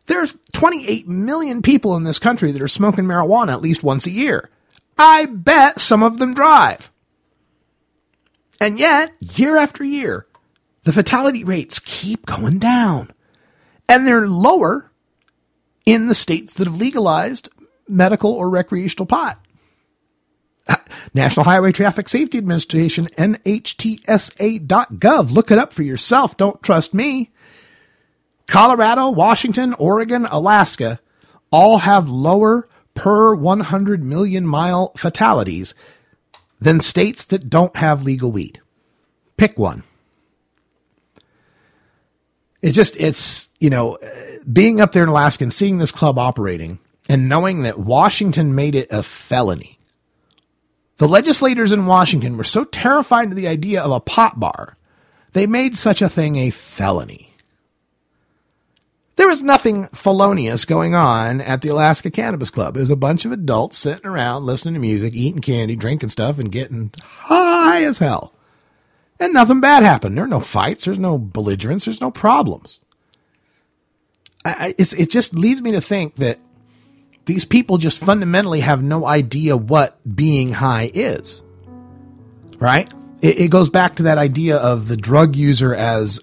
There's 0.06 0.36
28 0.52 1.06
million 1.08 1.62
people 1.62 1.96
in 1.96 2.04
this 2.04 2.18
country 2.18 2.50
that 2.52 2.62
are 2.62 2.68
smoking 2.68 3.04
marijuana 3.04 3.52
at 3.52 3.60
least 3.60 3.82
once 3.82 4.06
a 4.06 4.10
year. 4.10 4.48
I 4.98 5.26
bet 5.26 5.80
some 5.80 6.02
of 6.02 6.18
them 6.18 6.34
drive. 6.34 6.90
And 8.60 8.78
yet, 8.78 9.12
year 9.20 9.56
after 9.56 9.84
year, 9.84 10.26
the 10.82 10.92
fatality 10.92 11.44
rates 11.44 11.78
keep 11.78 12.26
going 12.26 12.58
down. 12.58 13.12
And 13.88 14.06
they're 14.06 14.28
lower 14.28 14.90
in 15.86 16.08
the 16.08 16.14
states 16.14 16.54
that 16.54 16.66
have 16.66 16.76
legalized 16.76 17.48
medical 17.88 18.32
or 18.32 18.50
recreational 18.50 19.06
pot. 19.06 19.40
National 21.14 21.44
Highway 21.44 21.72
Traffic 21.72 22.08
Safety 22.08 22.38
Administration, 22.38 23.06
NHTSA.gov. 23.06 24.62
Look 25.32 25.50
it 25.50 25.58
up 25.58 25.72
for 25.72 25.82
yourself. 25.82 26.36
Don't 26.36 26.62
trust 26.62 26.94
me. 26.94 27.30
Colorado, 28.46 29.10
Washington, 29.10 29.74
Oregon, 29.78 30.26
Alaska 30.26 30.98
all 31.50 31.78
have 31.78 32.08
lower 32.08 32.68
per 32.94 33.34
100 33.34 34.02
million 34.02 34.46
mile 34.46 34.92
fatalities 34.96 35.74
than 36.60 36.80
states 36.80 37.24
that 37.26 37.48
don't 37.48 37.76
have 37.76 38.02
legal 38.02 38.30
weed. 38.30 38.60
Pick 39.36 39.58
one. 39.58 39.82
It's 42.60 42.76
just, 42.76 42.96
it's, 42.98 43.48
you 43.58 43.70
know, 43.70 43.96
being 44.50 44.80
up 44.80 44.92
there 44.92 45.02
in 45.02 45.08
Alaska 45.08 45.44
and 45.44 45.52
seeing 45.52 45.78
this 45.78 45.92
club 45.92 46.18
operating 46.18 46.78
and 47.08 47.28
knowing 47.28 47.62
that 47.62 47.78
Washington 47.78 48.54
made 48.54 48.74
it 48.74 48.88
a 48.90 49.02
felony. 49.02 49.79
The 51.00 51.08
legislators 51.08 51.72
in 51.72 51.86
Washington 51.86 52.36
were 52.36 52.44
so 52.44 52.62
terrified 52.62 53.28
of 53.28 53.34
the 53.34 53.48
idea 53.48 53.80
of 53.80 53.90
a 53.90 54.00
pot 54.00 54.38
bar, 54.38 54.76
they 55.32 55.46
made 55.46 55.74
such 55.74 56.02
a 56.02 56.10
thing 56.10 56.36
a 56.36 56.50
felony. 56.50 57.32
There 59.16 59.26
was 59.26 59.40
nothing 59.40 59.86
felonious 59.86 60.66
going 60.66 60.94
on 60.94 61.40
at 61.40 61.62
the 61.62 61.70
Alaska 61.70 62.10
Cannabis 62.10 62.50
Club. 62.50 62.76
It 62.76 62.80
was 62.80 62.90
a 62.90 62.96
bunch 62.96 63.24
of 63.24 63.32
adults 63.32 63.78
sitting 63.78 64.04
around 64.04 64.44
listening 64.44 64.74
to 64.74 64.80
music, 64.80 65.14
eating 65.14 65.40
candy, 65.40 65.74
drinking 65.74 66.10
stuff, 66.10 66.38
and 66.38 66.52
getting 66.52 66.92
high 67.02 67.82
as 67.82 67.96
hell. 67.96 68.34
And 69.18 69.32
nothing 69.32 69.62
bad 69.62 69.82
happened. 69.82 70.18
There 70.18 70.24
are 70.26 70.28
no 70.28 70.40
fights. 70.40 70.84
There's 70.84 70.98
no 70.98 71.16
belligerence. 71.16 71.86
There's 71.86 72.02
no 72.02 72.10
problems. 72.10 72.78
I, 74.44 74.74
it 74.78 75.08
just 75.08 75.32
leads 75.32 75.62
me 75.62 75.72
to 75.72 75.80
think 75.80 76.16
that 76.16 76.40
these 77.30 77.44
people 77.44 77.78
just 77.78 78.00
fundamentally 78.00 78.60
have 78.60 78.82
no 78.82 79.06
idea 79.06 79.56
what 79.56 79.98
being 80.16 80.52
high 80.52 80.90
is. 80.92 81.42
Right? 82.58 82.92
It, 83.22 83.40
it 83.40 83.50
goes 83.50 83.68
back 83.68 83.96
to 83.96 84.02
that 84.04 84.18
idea 84.18 84.56
of 84.56 84.88
the 84.88 84.96
drug 84.96 85.36
user 85.36 85.74
as, 85.74 86.20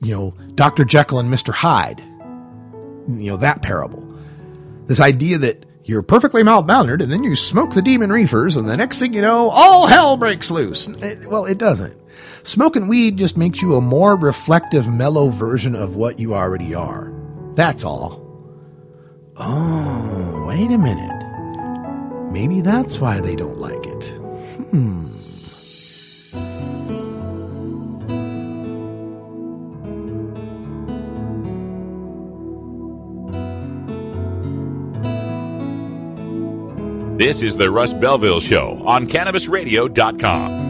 you 0.00 0.14
know, 0.14 0.34
Dr. 0.54 0.84
Jekyll 0.84 1.18
and 1.18 1.32
Mr. 1.32 1.52
Hyde 1.52 2.00
you 3.18 3.30
know, 3.30 3.36
that 3.38 3.62
parable. 3.62 4.06
This 4.86 5.00
idea 5.00 5.38
that 5.38 5.66
you're 5.84 6.02
perfectly 6.02 6.42
mild 6.42 6.66
mannered 6.66 7.02
and 7.02 7.10
then 7.10 7.24
you 7.24 7.34
smoke 7.34 7.74
the 7.74 7.82
demon 7.82 8.12
reefers 8.12 8.56
and 8.56 8.68
the 8.68 8.76
next 8.76 8.98
thing 8.98 9.14
you 9.14 9.22
know, 9.22 9.50
all 9.50 9.86
hell 9.86 10.16
breaks 10.16 10.50
loose. 10.50 10.86
It, 10.86 11.26
well, 11.26 11.46
it 11.46 11.58
doesn't. 11.58 11.96
Smoking 12.42 12.88
weed 12.88 13.16
just 13.16 13.36
makes 13.36 13.60
you 13.60 13.76
a 13.76 13.80
more 13.80 14.16
reflective, 14.16 14.88
mellow 14.88 15.28
version 15.28 15.74
of 15.74 15.96
what 15.96 16.18
you 16.18 16.34
already 16.34 16.74
are. 16.74 17.12
That's 17.54 17.84
all. 17.84 18.29
Oh, 19.42 20.44
wait 20.46 20.70
a 20.70 20.78
minute. 20.78 22.30
Maybe 22.30 22.60
that's 22.60 23.00
why 23.00 23.20
they 23.20 23.34
don't 23.34 23.58
like 23.58 23.86
it. 23.86 24.04
Hmm. 24.70 25.06
This 37.16 37.42
is 37.42 37.56
the 37.56 37.70
Russ 37.70 37.92
Belville 37.92 38.40
Show 38.40 38.82
on 38.86 39.06
CannabisRadio.com. 39.06 40.69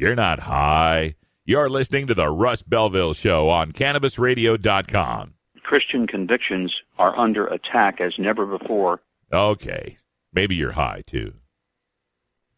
You're 0.00 0.16
not 0.16 0.40
high. 0.40 1.14
You're 1.44 1.68
listening 1.68 2.06
to 2.06 2.14
the 2.14 2.30
Russ 2.30 2.62
Belville 2.62 3.12
Show 3.12 3.50
on 3.50 3.72
CannabisRadio.com. 3.72 5.34
Christian 5.62 6.06
convictions 6.06 6.74
are 6.98 7.14
under 7.18 7.46
attack 7.46 8.00
as 8.00 8.14
never 8.18 8.46
before. 8.46 9.02
Okay. 9.30 9.98
Maybe 10.32 10.54
you're 10.54 10.72
high 10.72 11.02
too. 11.06 11.34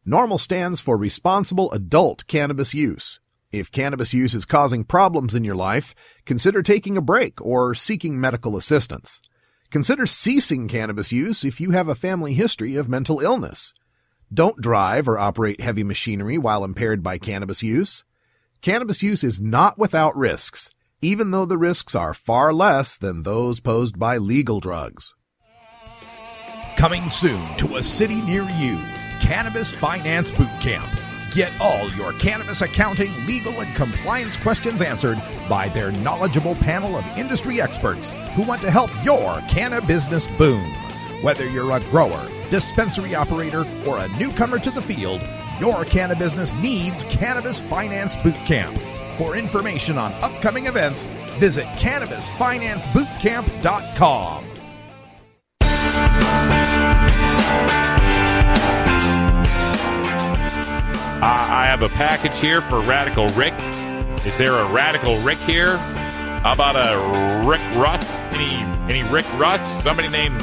NORML 0.07 0.39
stands 0.39 0.81
for 0.81 0.97
Responsible 0.97 1.73
Adult 1.73 2.29
Cannabis 2.29 2.75
Use. 2.75 3.19
If 3.51 3.73
cannabis 3.73 4.15
use 4.15 4.35
is 4.35 4.45
causing 4.45 4.85
problems 4.85 5.35
in 5.35 5.43
your 5.43 5.57
life, 5.57 5.97
consider 6.25 6.63
taking 6.63 6.97
a 6.97 7.03
break 7.03 7.45
or 7.45 7.75
seeking 7.75 8.21
medical 8.21 8.57
assistance. 8.57 9.21
Consider 9.69 10.07
ceasing 10.07 10.69
cannabis 10.69 11.11
use 11.11 11.45
if 11.45 11.61
you 11.61 11.73
have 11.73 11.89
a 11.89 11.97
family 11.97 12.35
history 12.35 12.77
of 12.77 12.89
mental 12.89 13.19
illness. 13.19 13.75
Don't 14.33 14.63
drive 14.63 15.09
or 15.09 15.19
operate 15.19 15.61
heavy 15.61 15.85
machinery 15.85 16.39
while 16.39 16.65
impaired 16.65 17.03
by 17.03 17.19
cannabis 17.19 17.63
use. 17.63 18.07
Cannabis 18.63 19.03
use 19.03 19.23
is 19.23 19.43
not 19.43 19.77
without 19.77 20.17
risks, 20.17 20.71
even 21.03 21.33
though 21.33 21.45
the 21.45 21.59
risks 21.59 21.95
are 21.95 22.15
far 22.15 22.55
less 22.55 22.97
than 22.97 23.25
those 23.25 23.61
posed 23.61 23.99
by 23.99 24.17
legal 24.17 24.59
drugs. 24.59 25.15
Coming 26.77 27.11
soon 27.11 27.55
to 27.59 27.77
a 27.77 27.83
city 27.83 28.23
near 28.23 28.49
you, 28.57 28.79
Cannabis 29.21 29.71
Finance 29.71 30.31
Boot 30.31 30.49
Camp. 30.63 30.99
Get 31.35 31.53
all 31.61 31.91
your 31.91 32.15
cannabis 32.15 32.63
accounting, 32.63 33.13
legal, 33.27 33.61
and 33.61 33.75
compliance 33.77 34.39
questions 34.39 34.81
answered 34.81 35.23
by 35.47 35.69
their 35.69 35.93
knowledgeable 35.93 36.55
panel 36.55 36.97
of 36.97 37.05
industry 37.19 37.61
experts 37.61 38.11
who 38.35 38.45
want 38.45 38.63
to 38.63 38.71
help 38.71 38.91
your 39.05 39.43
cannabis 39.43 40.07
business 40.07 40.27
boom. 40.39 40.73
Whether 41.21 41.47
you're 41.49 41.77
a 41.77 41.81
grower, 41.81 42.31
dispensary 42.53 43.15
operator, 43.15 43.67
or 43.87 44.01
a 44.01 44.09
newcomer 44.19 44.59
to 44.59 44.71
the 44.71 44.83
field, 44.83 45.23
your 45.59 45.87
cannabis 45.87 46.53
needs 46.53 47.05
Cannabis 47.05 47.61
Finance 47.61 48.15
Boot 48.17 48.35
Camp. 48.45 48.79
For 49.17 49.37
information 49.37 49.97
on 49.97 50.13
upcoming 50.23 50.67
events, 50.67 51.07
visit 51.39 51.65
cannabisfinancebootcamp.com. 51.79 54.45
Uh, 61.25 61.25
I 61.25 61.67
have 61.67 61.83
a 61.83 61.89
package 61.91 62.37
here 62.39 62.61
for 62.61 62.81
Radical 62.81 63.29
Rick. 63.29 63.55
Is 64.27 64.37
there 64.37 64.53
a 64.53 64.71
Radical 64.71 65.17
Rick 65.21 65.39
here? 65.39 65.79
How 65.79 66.53
about 66.53 66.75
a 66.77 66.99
Rick 67.49 67.63
Russ? 67.77 68.05
Any 68.35 68.57
any 68.93 69.09
Rick 69.11 69.25
Russ? 69.39 69.63
Somebody 69.85 70.09
named 70.09 70.43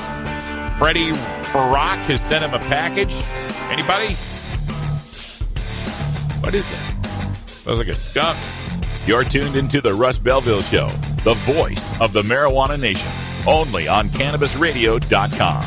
Freddie 0.80 1.12
Barack 1.52 1.98
has 2.08 2.22
sent 2.22 2.42
him 2.42 2.54
a 2.54 2.60
package. 2.60 3.14
Anybody? 3.70 4.16
What 6.40 6.56
is 6.56 6.66
that? 6.70 7.06
Sounds 7.48 7.80
like 7.80 7.90
a 7.90 7.96
skunk. 7.96 8.40
You're 9.06 9.26
tuned 9.26 9.58
into 9.58 9.82
the 9.82 9.94
Russ 9.94 10.18
Belville 10.18 10.62
Show, 10.62 10.88
the 11.26 11.34
voice 11.52 11.92
of 12.00 12.14
the 12.14 12.22
marijuana 12.22 12.80
nation, 12.80 13.12
only 13.46 13.90
on 13.90 14.08
CannabisRadio.com. 14.08 15.64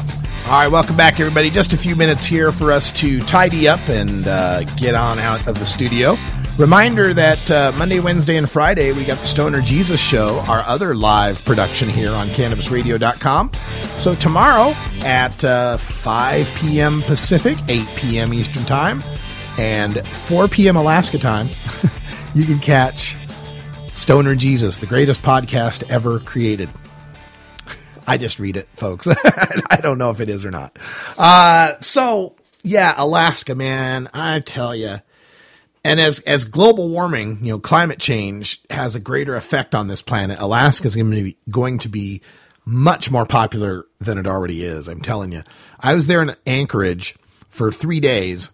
All 0.47 0.51
right, 0.51 0.69
welcome 0.69 0.97
back, 0.97 1.21
everybody. 1.21 1.51
Just 1.51 1.75
a 1.75 1.77
few 1.77 1.95
minutes 1.95 2.25
here 2.25 2.51
for 2.51 2.73
us 2.73 2.91
to 3.01 3.21
tidy 3.21 3.69
up 3.69 3.87
and 3.91 4.27
uh, 4.27 4.63
get 4.77 4.95
on 4.95 5.19
out 5.19 5.47
of 5.47 5.59
the 5.59 5.67
studio. 5.67 6.17
Reminder 6.59 7.15
that 7.15 7.51
uh, 7.51 7.73
Monday, 7.79 7.99
Wednesday, 7.99 8.37
and 8.37 8.49
Friday, 8.49 8.93
we 8.93 9.05
got 9.07 9.19
the 9.19 9.25
Stoner 9.25 9.63
Jesus 9.63 9.99
Show, 9.99 10.41
our 10.41 10.61
other 10.61 10.95
live 10.95 11.43
production 11.47 11.89
here 11.89 12.13
on 12.13 12.29
CannabisRadio.com. 12.29 13.51
So 13.99 14.15
tomorrow 14.15 14.73
at 15.01 15.43
uh, 15.45 15.79
5 15.79 16.55
p.m. 16.61 17.01
Pacific, 17.03 17.57
8 17.69 17.87
p.m. 17.97 18.35
Eastern 18.35 18.67
Time, 18.67 19.03
and 19.59 20.07
4 20.07 20.47
p.m. 20.47 20.77
Alaska 20.77 21.19
Time, 21.19 21.49
you 22.35 22.45
can 22.45 22.59
catch 22.59 23.17
Stoner 23.95 24.35
Jesus, 24.35 24.77
the 24.77 24.87
greatest 24.87 25.23
podcast 25.23 25.89
ever 25.91 26.21
created. 26.21 26.69
I 28.07 28.19
just 28.19 28.39
read 28.39 28.59
it, 28.59 28.69
folks. 28.75 29.09
I 29.71 29.79
don't 29.83 29.97
know 29.97 30.11
if 30.11 30.21
it 30.21 30.29
is 30.29 30.45
or 30.45 30.51
not. 30.51 30.79
Uh, 31.17 31.81
so 31.81 32.37
yeah, 32.63 32.95
Alaska, 32.99 33.55
man, 33.55 34.11
I 34.13 34.41
tell 34.41 34.77
you. 34.77 34.99
And 35.85 36.01
as 36.01 36.21
as 36.21 36.45
global 36.45 36.89
warming, 36.89 37.39
you 37.43 37.53
know, 37.53 37.59
climate 37.59 37.99
change 37.99 38.61
has 38.71 38.95
a 38.95 39.01
greater 39.01 39.35
effect 39.35 39.75
on 39.75 39.89
this 39.89 40.03
planet, 40.03 40.39
Alaska 40.39 40.87
is 40.87 40.95
going 40.95 41.11
to 41.11 41.23
be 41.23 41.37
going 41.51 41.79
to 41.79 41.89
be 41.89 42.23
much 42.65 43.11
more 43.11 43.27
popular 43.27 43.87
than 43.99 44.19
it 44.19 44.27
already 44.27 44.65
is. 44.65 44.89
I'm 44.89 45.03
telling 45.03 45.33
you. 45.33 45.43
I 45.81 45.95
was 45.95 46.07
there 46.07 46.23
in 46.23 46.37
Anchorage 46.47 47.17
for 47.49 47.73
three 47.73 47.99
days, 47.99 48.51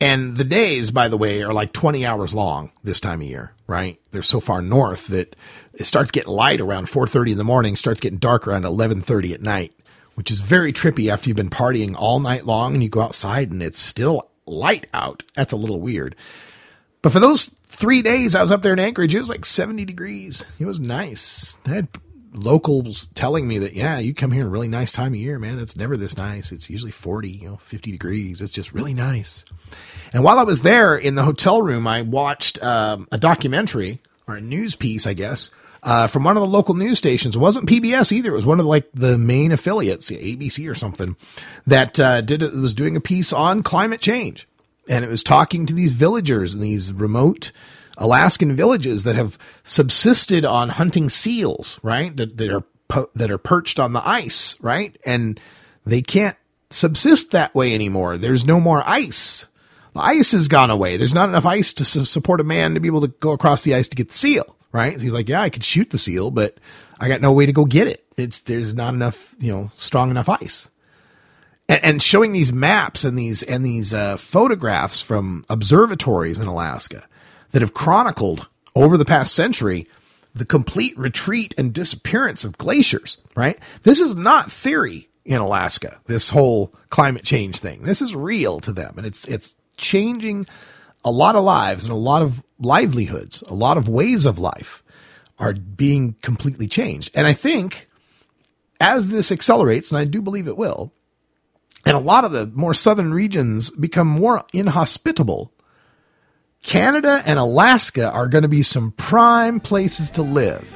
and 0.00 0.36
the 0.36 0.44
days, 0.44 0.90
by 0.90 1.06
the 1.06 1.16
way, 1.16 1.42
are 1.42 1.52
like 1.52 1.72
20 1.72 2.04
hours 2.04 2.34
long 2.34 2.72
this 2.82 2.98
time 2.98 3.20
of 3.20 3.28
year. 3.28 3.52
Right? 3.68 4.00
They're 4.10 4.22
so 4.22 4.40
far 4.40 4.60
north 4.60 5.06
that 5.08 5.36
it 5.74 5.84
starts 5.84 6.10
getting 6.10 6.32
light 6.32 6.60
around 6.60 6.86
4:30 6.86 7.32
in 7.32 7.38
the 7.38 7.44
morning, 7.44 7.76
starts 7.76 8.00
getting 8.00 8.18
dark 8.18 8.48
around 8.48 8.64
11:30 8.64 9.34
at 9.34 9.42
night, 9.42 9.72
which 10.16 10.32
is 10.32 10.40
very 10.40 10.72
trippy 10.72 11.12
after 11.12 11.28
you've 11.28 11.36
been 11.36 11.48
partying 11.48 11.94
all 11.94 12.18
night 12.18 12.44
long 12.44 12.74
and 12.74 12.82
you 12.82 12.88
go 12.88 13.02
outside 13.02 13.52
and 13.52 13.62
it's 13.62 13.78
still 13.78 14.29
light 14.50 14.86
out. 14.92 15.22
That's 15.34 15.52
a 15.52 15.56
little 15.56 15.80
weird. 15.80 16.16
But 17.02 17.12
for 17.12 17.20
those 17.20 17.56
3 17.66 18.02
days 18.02 18.34
I 18.34 18.42
was 18.42 18.52
up 18.52 18.62
there 18.62 18.72
in 18.72 18.78
Anchorage, 18.78 19.14
it 19.14 19.20
was 19.20 19.30
like 19.30 19.44
70 19.44 19.84
degrees. 19.84 20.44
It 20.58 20.66
was 20.66 20.80
nice. 20.80 21.58
I 21.66 21.70
had 21.70 21.88
locals 22.32 23.06
telling 23.14 23.46
me 23.48 23.58
that 23.58 23.72
yeah, 23.72 23.98
you 23.98 24.14
come 24.14 24.32
here 24.32 24.42
in 24.42 24.46
a 24.46 24.50
really 24.50 24.68
nice 24.68 24.92
time 24.92 25.12
of 25.12 25.18
year, 25.18 25.38
man. 25.38 25.58
It's 25.58 25.76
never 25.76 25.96
this 25.96 26.16
nice. 26.16 26.52
It's 26.52 26.70
usually 26.70 26.92
40, 26.92 27.28
you 27.28 27.48
know, 27.48 27.56
50 27.56 27.90
degrees. 27.90 28.40
It's 28.40 28.52
just 28.52 28.72
really 28.72 28.94
nice. 28.94 29.44
And 30.12 30.24
while 30.24 30.38
I 30.38 30.44
was 30.44 30.62
there 30.62 30.96
in 30.96 31.14
the 31.14 31.22
hotel 31.22 31.62
room, 31.62 31.86
I 31.86 32.02
watched 32.02 32.62
um, 32.62 33.08
a 33.12 33.18
documentary 33.18 34.00
or 34.26 34.36
a 34.36 34.40
news 34.40 34.76
piece, 34.76 35.06
I 35.06 35.12
guess, 35.12 35.50
uh, 35.82 36.06
from 36.06 36.24
one 36.24 36.36
of 36.36 36.42
the 36.42 36.48
local 36.48 36.74
news 36.74 36.98
stations. 36.98 37.36
It 37.36 37.40
wasn't 37.40 37.68
PBS 37.68 38.12
either. 38.12 38.30
It 38.30 38.36
was 38.36 38.46
one 38.46 38.60
of 38.60 38.66
like 38.66 38.88
the 38.92 39.16
main 39.18 39.52
affiliates, 39.52 40.10
ABC 40.10 40.70
or 40.70 40.74
something, 40.74 41.16
that 41.66 41.98
uh, 41.98 42.20
did 42.20 42.42
it 42.42 42.52
was 42.54 42.74
doing 42.74 42.96
a 42.96 43.00
piece 43.00 43.32
on 43.32 43.62
climate 43.62 44.00
change, 44.00 44.48
and 44.88 45.04
it 45.04 45.10
was 45.10 45.22
talking 45.22 45.66
to 45.66 45.74
these 45.74 45.92
villagers 45.92 46.54
in 46.54 46.60
these 46.60 46.92
remote 46.92 47.52
Alaskan 47.98 48.56
villages 48.56 49.04
that 49.04 49.16
have 49.16 49.36
subsisted 49.62 50.44
on 50.44 50.70
hunting 50.70 51.10
seals, 51.10 51.78
right? 51.82 52.16
That, 52.16 52.36
that 52.38 52.50
are 52.50 52.64
that 53.14 53.30
are 53.30 53.38
perched 53.38 53.78
on 53.78 53.92
the 53.92 54.06
ice, 54.06 54.60
right? 54.60 54.96
And 55.04 55.38
they 55.84 56.02
can't 56.02 56.36
subsist 56.70 57.30
that 57.32 57.54
way 57.54 57.74
anymore. 57.74 58.16
There's 58.16 58.46
no 58.46 58.60
more 58.60 58.82
ice. 58.86 59.48
The 59.94 60.00
ice 60.00 60.32
has 60.32 60.48
gone 60.48 60.70
away. 60.70 60.96
There's 60.96 61.14
not 61.14 61.28
enough 61.28 61.46
ice 61.46 61.72
to 61.74 61.84
su- 61.84 62.04
support 62.04 62.40
a 62.40 62.44
man 62.44 62.74
to 62.74 62.80
be 62.80 62.88
able 62.88 63.00
to 63.00 63.08
go 63.08 63.32
across 63.32 63.64
the 63.64 63.74
ice 63.74 63.88
to 63.88 63.96
get 63.96 64.08
the 64.08 64.14
seal, 64.14 64.56
right? 64.72 64.94
So 64.94 65.00
he's 65.00 65.12
like, 65.12 65.28
yeah, 65.28 65.42
I 65.42 65.50
could 65.50 65.64
shoot 65.64 65.90
the 65.90 65.98
seal, 65.98 66.30
but 66.30 66.58
I 67.00 67.08
got 67.08 67.20
no 67.20 67.32
way 67.32 67.46
to 67.46 67.52
go 67.52 67.64
get 67.64 67.86
it. 67.86 68.04
It's 68.16 68.40
there's 68.40 68.74
not 68.74 68.94
enough, 68.94 69.34
you 69.38 69.52
know, 69.52 69.70
strong 69.76 70.10
enough 70.10 70.28
ice. 70.28 70.68
And, 71.68 71.84
and 71.84 72.02
showing 72.02 72.32
these 72.32 72.52
maps 72.52 73.04
and 73.04 73.18
these 73.18 73.42
and 73.42 73.64
these 73.64 73.94
uh, 73.94 74.16
photographs 74.16 75.00
from 75.00 75.44
observatories 75.48 76.38
in 76.38 76.46
Alaska 76.46 77.06
that 77.52 77.62
have 77.62 77.74
chronicled 77.74 78.48
over 78.74 78.96
the 78.96 79.04
past 79.04 79.34
century 79.34 79.88
the 80.34 80.44
complete 80.44 80.96
retreat 80.96 81.54
and 81.58 81.72
disappearance 81.72 82.44
of 82.44 82.56
glaciers, 82.56 83.18
right? 83.34 83.58
This 83.82 83.98
is 83.98 84.14
not 84.14 84.50
theory 84.50 85.08
in 85.24 85.38
Alaska, 85.38 86.00
this 86.06 86.30
whole 86.30 86.72
climate 86.88 87.24
change 87.24 87.58
thing. 87.58 87.82
This 87.82 88.00
is 88.00 88.14
real 88.14 88.60
to 88.60 88.72
them 88.72 88.94
and 88.96 89.06
it's 89.06 89.24
it's 89.26 89.56
changing 89.76 90.46
a 91.04 91.10
lot 91.10 91.36
of 91.36 91.44
lives 91.44 91.84
and 91.84 91.92
a 91.92 91.98
lot 91.98 92.22
of 92.22 92.42
livelihoods, 92.58 93.42
a 93.42 93.54
lot 93.54 93.76
of 93.76 93.88
ways 93.88 94.26
of 94.26 94.38
life 94.38 94.82
are 95.38 95.54
being 95.54 96.14
completely 96.20 96.68
changed. 96.68 97.10
And 97.14 97.26
I 97.26 97.32
think 97.32 97.88
as 98.80 99.10
this 99.10 99.32
accelerates, 99.32 99.90
and 99.90 99.98
I 99.98 100.04
do 100.04 100.20
believe 100.22 100.46
it 100.46 100.56
will, 100.56 100.92
and 101.86 101.96
a 101.96 102.00
lot 102.00 102.24
of 102.24 102.32
the 102.32 102.46
more 102.46 102.74
southern 102.74 103.12
regions 103.12 103.70
become 103.70 104.06
more 104.06 104.44
inhospitable, 104.52 105.52
Canada 106.62 107.22
and 107.24 107.38
Alaska 107.38 108.10
are 108.10 108.28
going 108.28 108.42
to 108.42 108.48
be 108.48 108.62
some 108.62 108.92
prime 108.92 109.60
places 109.60 110.10
to 110.10 110.22
live. 110.22 110.70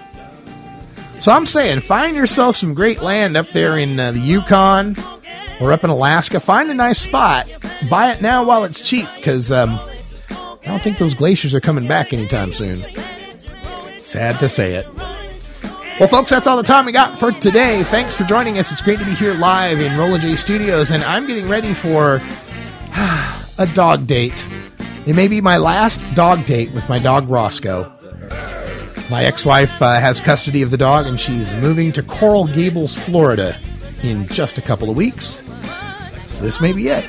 So 1.20 1.30
I'm 1.30 1.46
saying, 1.46 1.80
find 1.80 2.16
yourself 2.16 2.56
some 2.56 2.74
great 2.74 3.02
land 3.02 3.36
up 3.36 3.48
there 3.50 3.78
in 3.78 4.00
uh, 4.00 4.12
the 4.12 4.20
Yukon 4.20 4.96
or 5.60 5.72
up 5.72 5.84
in 5.84 5.90
Alaska. 5.90 6.40
Find 6.40 6.70
a 6.70 6.74
nice 6.74 6.98
spot. 6.98 7.46
Buy 7.90 8.12
it 8.12 8.22
now 8.22 8.44
while 8.44 8.64
it's 8.64 8.80
cheap 8.80 9.08
because 9.16 9.52
um, 9.52 9.78
I 10.64 10.68
don't 10.68 10.82
think 10.82 10.96
those 10.96 11.14
glaciers 11.14 11.54
are 11.54 11.60
coming 11.60 11.86
back 11.86 12.14
anytime 12.14 12.52
soon. 12.54 12.84
Sad 13.98 14.38
to 14.40 14.48
say 14.48 14.74
it. 14.74 14.86
Well, 16.00 16.08
folks, 16.08 16.30
that's 16.30 16.46
all 16.46 16.56
the 16.56 16.62
time 16.62 16.86
we 16.86 16.92
got 16.92 17.20
for 17.20 17.32
today. 17.32 17.84
Thanks 17.84 18.16
for 18.16 18.24
joining 18.24 18.58
us. 18.58 18.72
It's 18.72 18.80
great 18.80 18.98
to 18.98 19.04
be 19.04 19.14
here 19.14 19.34
live 19.34 19.78
in 19.78 19.96
Rolla 19.98 20.18
J 20.18 20.36
Studios, 20.36 20.90
and 20.90 21.04
I'm 21.04 21.26
getting 21.26 21.48
ready 21.48 21.74
for 21.74 22.14
a 23.58 23.68
dog 23.74 24.06
date. 24.06 24.48
It 25.06 25.14
may 25.14 25.28
be 25.28 25.42
my 25.42 25.58
last 25.58 26.06
dog 26.14 26.46
date 26.46 26.72
with 26.72 26.88
my 26.88 26.98
dog 26.98 27.28
Roscoe. 27.28 27.92
My 29.10 29.22
ex 29.22 29.44
wife 29.44 29.82
uh, 29.82 30.00
has 30.00 30.20
custody 30.20 30.62
of 30.62 30.70
the 30.70 30.78
dog, 30.78 31.06
and 31.06 31.20
she's 31.20 31.52
moving 31.52 31.92
to 31.92 32.02
Coral 32.02 32.46
Gables, 32.46 32.96
Florida 32.96 33.60
in 34.02 34.26
just 34.28 34.56
a 34.56 34.62
couple 34.62 34.88
of 34.88 34.96
weeks. 34.96 35.42
So 36.26 36.42
this 36.42 36.58
may 36.60 36.72
be 36.72 36.88
it. 36.88 37.08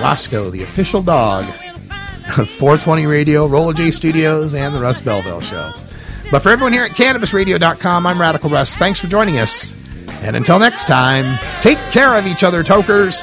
Roscoe, 0.00 0.50
the 0.50 0.64
official 0.64 1.02
dog 1.02 1.46
420 2.24 3.06
Radio, 3.06 3.46
Rolla 3.46 3.74
J 3.74 3.90
Studios, 3.90 4.54
and 4.54 4.74
the 4.74 4.80
Russ 4.80 5.00
Belville 5.00 5.40
Show. 5.40 5.72
But 6.30 6.40
for 6.42 6.48
everyone 6.48 6.72
here 6.72 6.84
at 6.84 6.92
CannabisRadio.com, 6.92 8.06
I'm 8.06 8.20
Radical 8.20 8.48
Russ. 8.50 8.76
Thanks 8.76 8.98
for 8.98 9.06
joining 9.06 9.38
us. 9.38 9.76
And 10.22 10.36
until 10.36 10.58
next 10.58 10.86
time, 10.86 11.38
take 11.60 11.78
care 11.90 12.14
of 12.16 12.26
each 12.26 12.42
other, 12.44 12.62
tokers. 12.62 13.22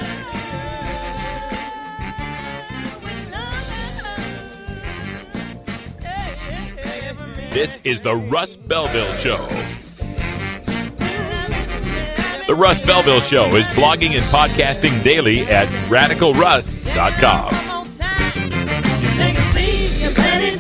This 7.52 7.80
is 7.84 8.02
the 8.02 8.16
Russ 8.16 8.56
Belville 8.56 9.12
Show. 9.14 9.48
The 12.48 12.56
Russ 12.56 12.80
Belville 12.82 13.22
Show 13.22 13.56
is 13.56 13.66
blogging 13.68 14.12
and 14.12 14.24
podcasting 14.26 15.04
daily 15.04 15.42
at 15.42 15.68
radicalruss.com. 15.90 17.79